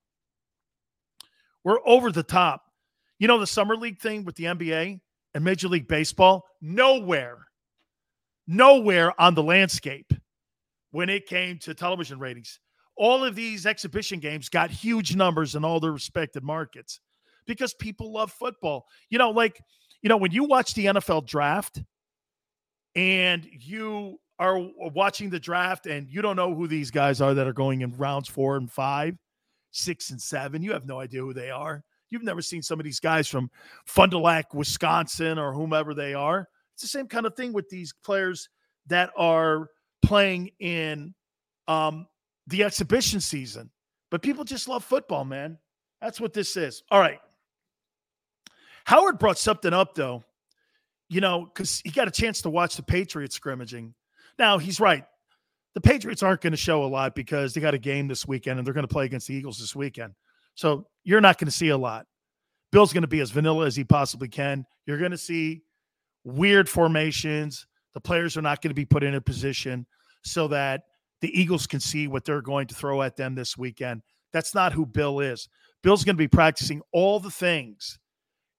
were 1.62 1.80
over 1.86 2.10
the 2.10 2.22
top. 2.22 2.64
You 3.18 3.28
know, 3.28 3.38
the 3.38 3.46
summer 3.46 3.76
league 3.76 4.00
thing 4.00 4.24
with 4.24 4.36
the 4.36 4.44
NBA 4.44 5.00
and 5.34 5.44
Major 5.44 5.68
League 5.68 5.88
Baseball, 5.88 6.44
nowhere, 6.62 7.46
nowhere 8.46 9.18
on 9.20 9.34
the 9.34 9.42
landscape 9.42 10.12
when 10.90 11.10
it 11.10 11.26
came 11.26 11.58
to 11.58 11.74
television 11.74 12.18
ratings. 12.18 12.58
All 13.00 13.24
of 13.24 13.34
these 13.34 13.64
exhibition 13.64 14.20
games 14.20 14.50
got 14.50 14.70
huge 14.70 15.16
numbers 15.16 15.54
in 15.54 15.64
all 15.64 15.80
their 15.80 15.90
respected 15.90 16.44
markets 16.44 17.00
because 17.46 17.72
people 17.72 18.12
love 18.12 18.30
football. 18.30 18.84
You 19.08 19.16
know, 19.16 19.30
like, 19.30 19.58
you 20.02 20.10
know, 20.10 20.18
when 20.18 20.32
you 20.32 20.44
watch 20.44 20.74
the 20.74 20.84
NFL 20.84 21.26
draft 21.26 21.82
and 22.94 23.48
you 23.58 24.18
are 24.38 24.60
watching 24.76 25.30
the 25.30 25.40
draft 25.40 25.86
and 25.86 26.10
you 26.10 26.20
don't 26.20 26.36
know 26.36 26.54
who 26.54 26.66
these 26.66 26.90
guys 26.90 27.22
are 27.22 27.32
that 27.32 27.46
are 27.46 27.54
going 27.54 27.80
in 27.80 27.96
rounds 27.96 28.28
four 28.28 28.58
and 28.58 28.70
five, 28.70 29.16
six 29.70 30.10
and 30.10 30.20
seven, 30.20 30.62
you 30.62 30.74
have 30.74 30.84
no 30.84 31.00
idea 31.00 31.22
who 31.22 31.32
they 31.32 31.48
are. 31.48 31.82
You've 32.10 32.22
never 32.22 32.42
seen 32.42 32.60
some 32.60 32.78
of 32.78 32.84
these 32.84 33.00
guys 33.00 33.28
from 33.28 33.50
Fond 33.86 34.10
du 34.10 34.18
Lac, 34.18 34.52
Wisconsin, 34.52 35.38
or 35.38 35.54
whomever 35.54 35.94
they 35.94 36.12
are. 36.12 36.46
It's 36.74 36.82
the 36.82 36.88
same 36.88 37.06
kind 37.06 37.24
of 37.24 37.34
thing 37.34 37.54
with 37.54 37.70
these 37.70 37.94
players 38.04 38.50
that 38.88 39.10
are 39.16 39.68
playing 40.02 40.50
in 40.58 41.14
um, 41.66 42.06
the 42.50 42.64
exhibition 42.64 43.20
season. 43.20 43.70
But 44.10 44.22
people 44.22 44.44
just 44.44 44.68
love 44.68 44.84
football, 44.84 45.24
man. 45.24 45.58
That's 46.00 46.20
what 46.20 46.32
this 46.32 46.56
is. 46.56 46.82
All 46.90 47.00
right. 47.00 47.20
Howard 48.84 49.18
brought 49.18 49.38
something 49.38 49.72
up, 49.72 49.94
though, 49.94 50.24
you 51.08 51.20
know, 51.20 51.44
because 51.44 51.80
he 51.84 51.90
got 51.90 52.08
a 52.08 52.10
chance 52.10 52.42
to 52.42 52.50
watch 52.50 52.76
the 52.76 52.82
Patriots 52.82 53.36
scrimmaging. 53.36 53.94
Now, 54.38 54.58
he's 54.58 54.80
right. 54.80 55.04
The 55.74 55.80
Patriots 55.80 56.22
aren't 56.22 56.40
going 56.40 56.52
to 56.52 56.56
show 56.56 56.84
a 56.84 56.86
lot 56.86 57.14
because 57.14 57.54
they 57.54 57.60
got 57.60 57.74
a 57.74 57.78
game 57.78 58.08
this 58.08 58.26
weekend 58.26 58.58
and 58.58 58.66
they're 58.66 58.74
going 58.74 58.86
to 58.86 58.92
play 58.92 59.04
against 59.04 59.28
the 59.28 59.34
Eagles 59.34 59.58
this 59.58 59.76
weekend. 59.76 60.14
So 60.54 60.88
you're 61.04 61.20
not 61.20 61.38
going 61.38 61.46
to 61.46 61.52
see 61.52 61.68
a 61.68 61.78
lot. 61.78 62.06
Bill's 62.72 62.92
going 62.92 63.02
to 63.02 63.08
be 63.08 63.20
as 63.20 63.30
vanilla 63.30 63.66
as 63.66 63.76
he 63.76 63.84
possibly 63.84 64.28
can. 64.28 64.64
You're 64.86 64.98
going 64.98 65.10
to 65.12 65.18
see 65.18 65.62
weird 66.24 66.68
formations. 66.68 67.66
The 67.94 68.00
players 68.00 68.36
are 68.36 68.42
not 68.42 68.62
going 68.62 68.70
to 68.70 68.74
be 68.74 68.84
put 68.84 69.04
in 69.04 69.14
a 69.14 69.20
position 69.20 69.86
so 70.24 70.48
that 70.48 70.82
the 71.20 71.40
Eagles 71.40 71.66
can 71.66 71.80
see 71.80 72.08
what 72.08 72.24
they're 72.24 72.42
going 72.42 72.66
to 72.68 72.74
throw 72.74 73.02
at 73.02 73.16
them 73.16 73.34
this 73.34 73.56
weekend. 73.56 74.02
That's 74.32 74.54
not 74.54 74.72
who 74.72 74.86
Bill 74.86 75.20
is. 75.20 75.48
Bill's 75.82 76.04
going 76.04 76.16
to 76.16 76.22
be 76.22 76.28
practicing 76.28 76.82
all 76.92 77.20
the 77.20 77.30
things, 77.30 77.98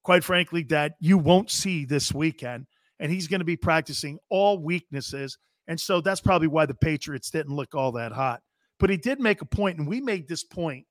quite 0.04 0.24
frankly, 0.24 0.64
that 0.64 0.94
you 1.00 1.18
won't 1.18 1.52
see 1.52 1.86
this 1.86 2.14
weekend. 2.14 2.68
And 3.00 3.12
he's 3.12 3.28
going 3.28 3.40
to 3.40 3.46
be 3.46 3.58
practicing 3.58 4.20
all 4.30 4.60
weaknesses. 4.60 5.38
And 5.68 5.80
so 5.80 6.02
that's 6.02 6.22
probably 6.22 6.48
why 6.48 6.66
the 6.66 6.76
Patriots 6.76 7.32
didn't 7.32 7.56
look 7.56 7.74
all 7.74 7.92
that 7.94 8.12
hot. 8.12 8.42
But 8.80 8.90
he 8.90 8.98
did 8.98 9.20
make 9.20 9.42
a 9.42 9.46
point, 9.46 9.78
and 9.78 9.88
we 9.88 10.02
made 10.02 10.28
this 10.28 10.44
point 10.44 10.86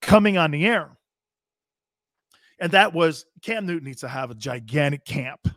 coming 0.00 0.38
on 0.38 0.50
the 0.50 0.66
air. 0.66 0.96
And 2.58 2.72
that 2.72 2.92
was 2.92 3.24
Cam 3.42 3.66
Newton 3.66 3.86
needs 3.86 4.02
to 4.02 4.08
have 4.08 4.30
a 4.30 4.34
gigantic 4.34 5.04
camp. 5.04 5.48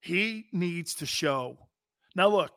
He 0.00 0.46
needs 0.52 0.94
to 0.96 1.06
show. 1.06 1.58
Now, 2.14 2.28
look, 2.28 2.52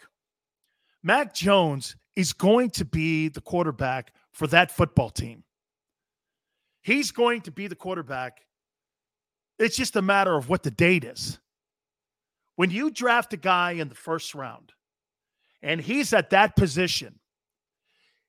Mac 1.03 1.33
Jones 1.33 1.95
is 2.15 2.33
going 2.33 2.69
to 2.71 2.85
be 2.85 3.29
the 3.29 3.41
quarterback 3.41 4.13
for 4.31 4.47
that 4.47 4.71
football 4.71 5.09
team. 5.09 5.43
He's 6.81 7.11
going 7.11 7.41
to 7.41 7.51
be 7.51 7.67
the 7.67 7.75
quarterback. 7.75 8.41
It's 9.59 9.77
just 9.77 9.95
a 9.95 10.01
matter 10.01 10.35
of 10.35 10.49
what 10.49 10.63
the 10.63 10.71
date 10.71 11.03
is. 11.03 11.39
When 12.55 12.71
you 12.71 12.89
draft 12.91 13.33
a 13.33 13.37
guy 13.37 13.71
in 13.71 13.87
the 13.87 13.95
first 13.95 14.35
round 14.35 14.73
and 15.61 15.79
he's 15.79 16.13
at 16.13 16.31
that 16.31 16.55
position, 16.55 17.19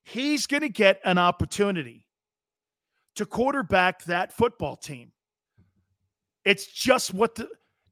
he's 0.03 0.47
going 0.47 0.61
to 0.61 0.69
get 0.69 0.99
an 1.03 1.17
opportunity 1.17 2.07
to 3.15 3.25
quarterback 3.25 4.03
that 4.05 4.31
football 4.31 4.75
team. 4.75 5.11
It's 6.45 6.65
just 6.65 7.13
what 7.13 7.35
the 7.35 7.47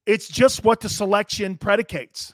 it's 0.06 0.28
just 0.28 0.64
what 0.64 0.80
the 0.80 0.90
selection 0.90 1.58
predicates. 1.58 2.34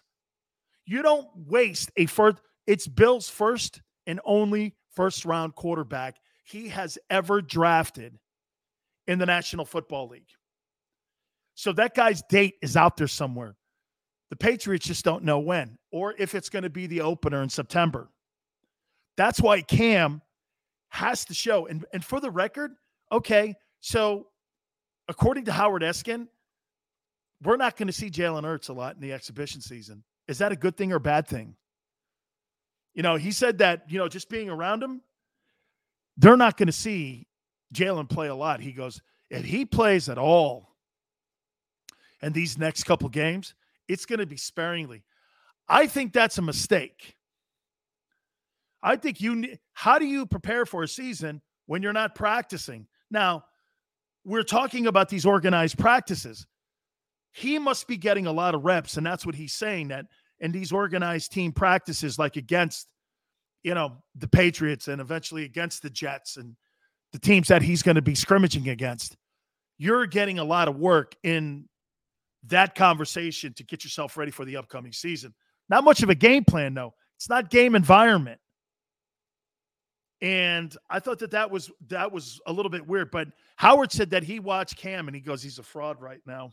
You 0.88 1.01
don't 1.01 1.27
waste 1.35 1.91
a 1.97 2.05
first, 2.05 2.38
it's 2.65 2.88
Bill's 2.88 3.30
first 3.30 3.81
and 4.07 4.22
only 4.23 4.73
first 4.95 5.26
round 5.26 5.53
quarterback 5.53 6.15
he 6.45 6.69
has 6.69 6.97
ever 7.09 7.41
drafted 7.41 8.18
in 9.05 9.19
the 9.19 9.26
National 9.26 9.65
Football 9.65 10.07
League. 10.07 10.30
So 11.55 11.73
that 11.73 11.93
guy's 11.93 12.22
date 12.30 12.55
is 12.61 12.77
out 12.77 12.95
there 12.95 13.07
somewhere. 13.07 13.57
The 14.30 14.38
Patriots 14.38 14.88
just 14.88 15.03
don't 15.03 15.23
know 15.23 15.39
when 15.39 15.77
or 15.91 16.15
if 16.18 16.34
it's 16.34 16.49
going 16.49 16.64
to 16.64 16.69
be 16.69 16.88
the 16.88 17.01
opener 17.01 17.43
in 17.43 17.49
September. 17.49 18.09
That's 19.18 19.41
why 19.41 19.61
Cam 19.61 20.22
has 20.89 21.26
to 21.26 21.34
show. 21.34 21.68
And, 21.68 21.85
and 21.91 22.03
for 22.03 22.22
the 22.22 22.31
record, 22.31 22.72
okay, 23.11 23.55
so 23.81 24.27
according 25.09 25.45
to 25.45 25.51
Howard 25.51 25.81
Eskin, 25.81 26.27
we're 27.43 27.57
not 27.57 27.76
going 27.76 27.88
to 27.88 27.93
see 27.93 28.09
Jalen 28.09 28.43
Hurts 28.45 28.69
a 28.69 28.73
lot 28.73 28.95
in 28.95 29.01
the 29.01 29.11
exhibition 29.11 29.59
season. 29.59 30.03
Is 30.28 30.40
that 30.40 30.52
a 30.52 30.56
good 30.56 30.76
thing 30.76 30.91
or 30.91 30.99
bad 30.99 31.28
thing? 31.28 31.56
You 32.94 33.04
know, 33.04 33.16
he 33.16 33.32
said 33.32 33.60
that, 33.60 33.84
you 33.90 33.99
know, 33.99 34.08
just 34.08 34.30
being 34.30 34.49
around 34.49 34.82
him, 34.84 35.02
they're 36.18 36.38
not 36.38 36.58
going 36.58 36.68
to 36.68 36.74
see 36.74 37.28
Jalen 37.74 38.10
play 38.10 38.28
a 38.28 38.36
lot. 38.36 38.60
He 38.60 38.72
goes, 38.72 39.02
if 39.30 39.45
he 39.45 39.66
plays 39.66 40.10
at 40.10 40.18
all 40.18 40.76
in 42.22 42.34
these 42.34 42.58
next 42.58 42.84
couple 42.84 43.08
games, 43.10 43.54
it's 43.88 44.06
going 44.06 44.20
to 44.20 44.26
be 44.26 44.38
sparingly. 44.38 45.04
I 45.70 45.88
think 45.88 46.14
that's 46.14 46.38
a 46.38 46.41
mistake. 46.41 47.16
I 48.82 48.95
think 48.95 49.22
you 49.22 49.58
how 49.74 49.99
do 49.99 50.06
you 50.06 50.26
prepare 50.26 50.66
for 50.66 50.84
a 50.84 50.88
season 50.88 51.41
when 51.66 51.82
you're 51.82 51.94
not 51.94 52.16
practicing? 52.16 52.88
Now, 53.12 53.45
we're 54.24 54.44
talking 54.44 54.88
about 54.88 55.10
these 55.10 55.26
organized 55.26 55.78
practices. 55.78 56.48
He 57.38 57.59
must 57.59 57.88
be 57.88 57.97
getting 57.97 58.26
a 58.26 58.31
lot 58.31 58.55
of 58.55 58.65
reps, 58.65 58.97
and 58.97 59.05
that's 59.05 59.23
what 59.23 59.35
he's 59.35 59.53
saying 59.53 59.89
that 59.89 60.07
in 60.39 60.51
these 60.51 60.72
organized 60.72 61.31
team 61.31 61.51
practices, 61.51 62.18
like 62.18 62.35
against, 62.35 62.88
you 63.61 63.76
know, 63.76 63.97
the 64.15 64.27
Patriots 64.27 64.88
and 64.88 64.99
eventually 64.99 65.43
against 65.43 65.84
the 65.84 65.89
Jets 65.91 66.38
and 66.38 66.55
the 67.11 67.19
teams 67.19 67.47
that 67.49 67.61
he's 67.61 67.84
going 67.84 67.93
to 67.93 68.01
be 68.01 68.15
scrimmaging 68.15 68.69
against, 68.69 69.18
you're 69.77 70.07
getting 70.07 70.39
a 70.39 70.43
lot 70.43 70.68
of 70.68 70.77
work 70.77 71.15
in 71.22 71.69
that 72.47 72.73
conversation 72.73 73.53
to 73.53 73.64
get 73.64 73.84
yourself 73.84 74.18
ready 74.18 74.31
for 74.31 74.43
the 74.43 74.57
upcoming 74.57 74.91
season. 74.91 75.31
Not 75.69 75.84
much 75.84 76.01
of 76.01 76.09
a 76.09 76.15
game 76.15 76.43
plan, 76.43 76.73
though. 76.73 76.95
It's 77.18 77.30
not 77.30 77.51
game 77.51 77.76
environment. 77.76 78.39
And 80.22 80.76
I 80.89 80.99
thought 80.99 81.19
that 81.19 81.30
that 81.30 81.51
was 81.51 81.69
that 81.89 82.11
was 82.11 82.41
a 82.47 82.51
little 82.51 82.72
bit 82.72 82.88
weird. 82.88 83.11
But 83.11 83.27
Howard 83.57 83.91
said 83.91 84.09
that 84.09 84.23
he 84.23 84.39
watched 84.39 84.76
Cam 84.76 85.07
and 85.07 85.14
he 85.14 85.22
goes, 85.22 85.43
he's 85.43 85.59
a 85.59 85.64
fraud 85.64 86.01
right 86.01 86.22
now. 86.26 86.49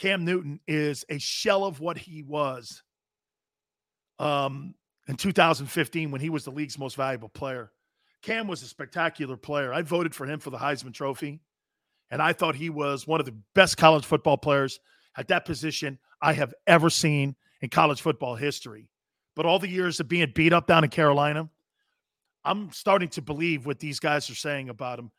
Cam 0.00 0.24
Newton 0.24 0.60
is 0.66 1.04
a 1.10 1.18
shell 1.18 1.62
of 1.62 1.78
what 1.78 1.98
he 1.98 2.22
was 2.22 2.82
um, 4.18 4.74
in 5.08 5.16
2015 5.16 6.10
when 6.10 6.22
he 6.22 6.30
was 6.30 6.42
the 6.42 6.50
league's 6.50 6.78
most 6.78 6.96
valuable 6.96 7.28
player. 7.28 7.70
Cam 8.22 8.46
was 8.46 8.62
a 8.62 8.66
spectacular 8.66 9.36
player. 9.36 9.74
I 9.74 9.82
voted 9.82 10.14
for 10.14 10.24
him 10.24 10.40
for 10.40 10.48
the 10.48 10.56
Heisman 10.56 10.94
Trophy, 10.94 11.40
and 12.10 12.22
I 12.22 12.32
thought 12.32 12.54
he 12.54 12.70
was 12.70 13.06
one 13.06 13.20
of 13.20 13.26
the 13.26 13.36
best 13.54 13.76
college 13.76 14.06
football 14.06 14.38
players 14.38 14.80
at 15.18 15.28
that 15.28 15.44
position 15.44 15.98
I 16.22 16.32
have 16.32 16.54
ever 16.66 16.88
seen 16.88 17.36
in 17.60 17.68
college 17.68 18.00
football 18.00 18.36
history. 18.36 18.88
But 19.36 19.44
all 19.44 19.58
the 19.58 19.68
years 19.68 20.00
of 20.00 20.08
being 20.08 20.32
beat 20.34 20.54
up 20.54 20.66
down 20.66 20.82
in 20.82 20.88
Carolina, 20.88 21.50
I'm 22.42 22.72
starting 22.72 23.10
to 23.10 23.22
believe 23.22 23.66
what 23.66 23.78
these 23.78 24.00
guys 24.00 24.30
are 24.30 24.34
saying 24.34 24.70
about 24.70 24.98
him. 24.98 25.10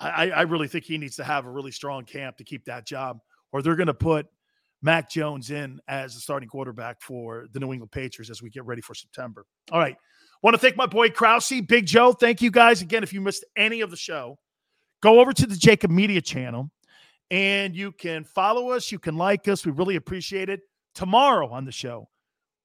I, 0.00 0.30
I 0.30 0.42
really 0.42 0.66
think 0.66 0.84
he 0.84 0.98
needs 0.98 1.14
to 1.16 1.24
have 1.24 1.46
a 1.46 1.50
really 1.50 1.70
strong 1.70 2.04
camp 2.04 2.36
to 2.38 2.44
keep 2.44 2.64
that 2.64 2.84
job, 2.84 3.20
or 3.54 3.62
they're 3.62 3.76
going 3.76 3.86
to 3.86 3.94
put 3.94 4.26
Mac 4.82 5.08
Jones 5.08 5.50
in 5.50 5.80
as 5.88 6.14
the 6.14 6.20
starting 6.20 6.50
quarterback 6.50 7.00
for 7.00 7.46
the 7.52 7.60
New 7.60 7.72
England 7.72 7.90
Patriots 7.90 8.28
as 8.28 8.42
we 8.42 8.50
get 8.50 8.66
ready 8.66 8.82
for 8.82 8.94
September. 8.94 9.46
All 9.72 9.78
right. 9.78 9.96
Want 10.42 10.52
to 10.52 10.58
thank 10.58 10.76
my 10.76 10.84
boy 10.84 11.08
Krause, 11.08 11.62
Big 11.66 11.86
Joe. 11.86 12.12
Thank 12.12 12.42
you 12.42 12.50
guys 12.50 12.82
again. 12.82 13.02
If 13.02 13.14
you 13.14 13.22
missed 13.22 13.46
any 13.56 13.80
of 13.80 13.90
the 13.90 13.96
show, 13.96 14.38
go 15.00 15.20
over 15.20 15.32
to 15.32 15.46
the 15.46 15.54
JAKIB 15.54 15.88
Media 15.88 16.20
channel 16.20 16.70
and 17.30 17.74
you 17.74 17.92
can 17.92 18.24
follow 18.24 18.72
us. 18.72 18.92
You 18.92 18.98
can 18.98 19.16
like 19.16 19.48
us. 19.48 19.64
We 19.64 19.72
really 19.72 19.96
appreciate 19.96 20.50
it. 20.50 20.60
Tomorrow 20.94 21.48
on 21.48 21.64
the 21.64 21.72
show, 21.72 22.10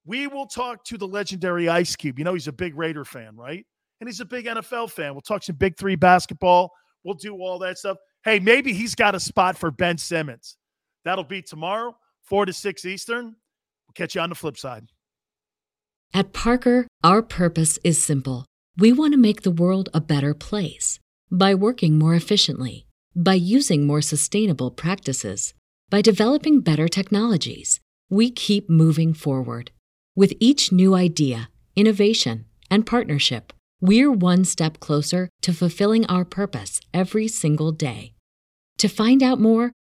we 0.04 0.26
will 0.26 0.46
talk 0.46 0.84
to 0.84 0.98
the 0.98 1.08
legendary 1.08 1.70
Ice 1.70 1.96
Cube. 1.96 2.18
You 2.18 2.26
know, 2.26 2.34
he's 2.34 2.48
a 2.48 2.52
big 2.52 2.76
Raider 2.76 3.06
fan, 3.06 3.34
right? 3.34 3.64
and 4.00 4.08
he's 4.08 4.20
a 4.20 4.24
big 4.24 4.46
NFL 4.46 4.90
fan. 4.90 5.12
We'll 5.12 5.20
talk 5.20 5.42
some 5.42 5.56
Big 5.56 5.76
Three 5.76 5.96
basketball. 5.96 6.72
We'll 7.04 7.14
do 7.14 7.36
all 7.36 7.58
that 7.60 7.78
stuff. 7.78 7.98
Hey, 8.24 8.38
maybe 8.38 8.72
he's 8.72 8.94
got 8.94 9.14
a 9.14 9.20
spot 9.20 9.56
for 9.56 9.70
Ben 9.70 9.96
Simmons. 9.96 10.56
That'll 11.04 11.24
be 11.24 11.42
tomorrow, 11.42 11.96
4 12.22 12.46
to 12.46 12.52
6 12.52 12.84
Eastern. 12.84 13.24
We'll 13.24 13.94
catch 13.94 14.14
you 14.14 14.20
on 14.20 14.28
the 14.28 14.34
flip 14.34 14.56
side. 14.56 14.86
At 16.12 16.32
Parker, 16.32 16.86
our 17.02 17.22
purpose 17.22 17.78
is 17.84 18.02
simple. 18.02 18.46
We 18.76 18.92
want 18.92 19.12
to 19.14 19.18
make 19.18 19.42
the 19.42 19.50
world 19.50 19.88
a 19.94 20.00
better 20.00 20.34
place 20.34 20.98
by 21.30 21.54
working 21.54 21.98
more 21.98 22.14
efficiently, 22.14 22.86
by 23.14 23.34
using 23.34 23.86
more 23.86 24.02
sustainable 24.02 24.70
practices, 24.70 25.54
by 25.88 26.02
developing 26.02 26.60
better 26.60 26.88
technologies. 26.88 27.80
We 28.08 28.30
keep 28.30 28.68
moving 28.68 29.14
forward. 29.14 29.70
With 30.16 30.34
each 30.40 30.72
new 30.72 30.94
idea, 30.94 31.50
innovation, 31.76 32.46
and 32.70 32.84
partnership, 32.86 33.52
we're 33.80 34.12
one 34.12 34.44
step 34.44 34.80
closer 34.80 35.28
to 35.42 35.52
fulfilling 35.52 36.04
our 36.06 36.24
purpose 36.24 36.80
every 36.92 37.28
single 37.28 37.72
day. 37.72 38.14
To 38.78 38.88
find 38.88 39.22
out 39.22 39.40
more, 39.40 39.72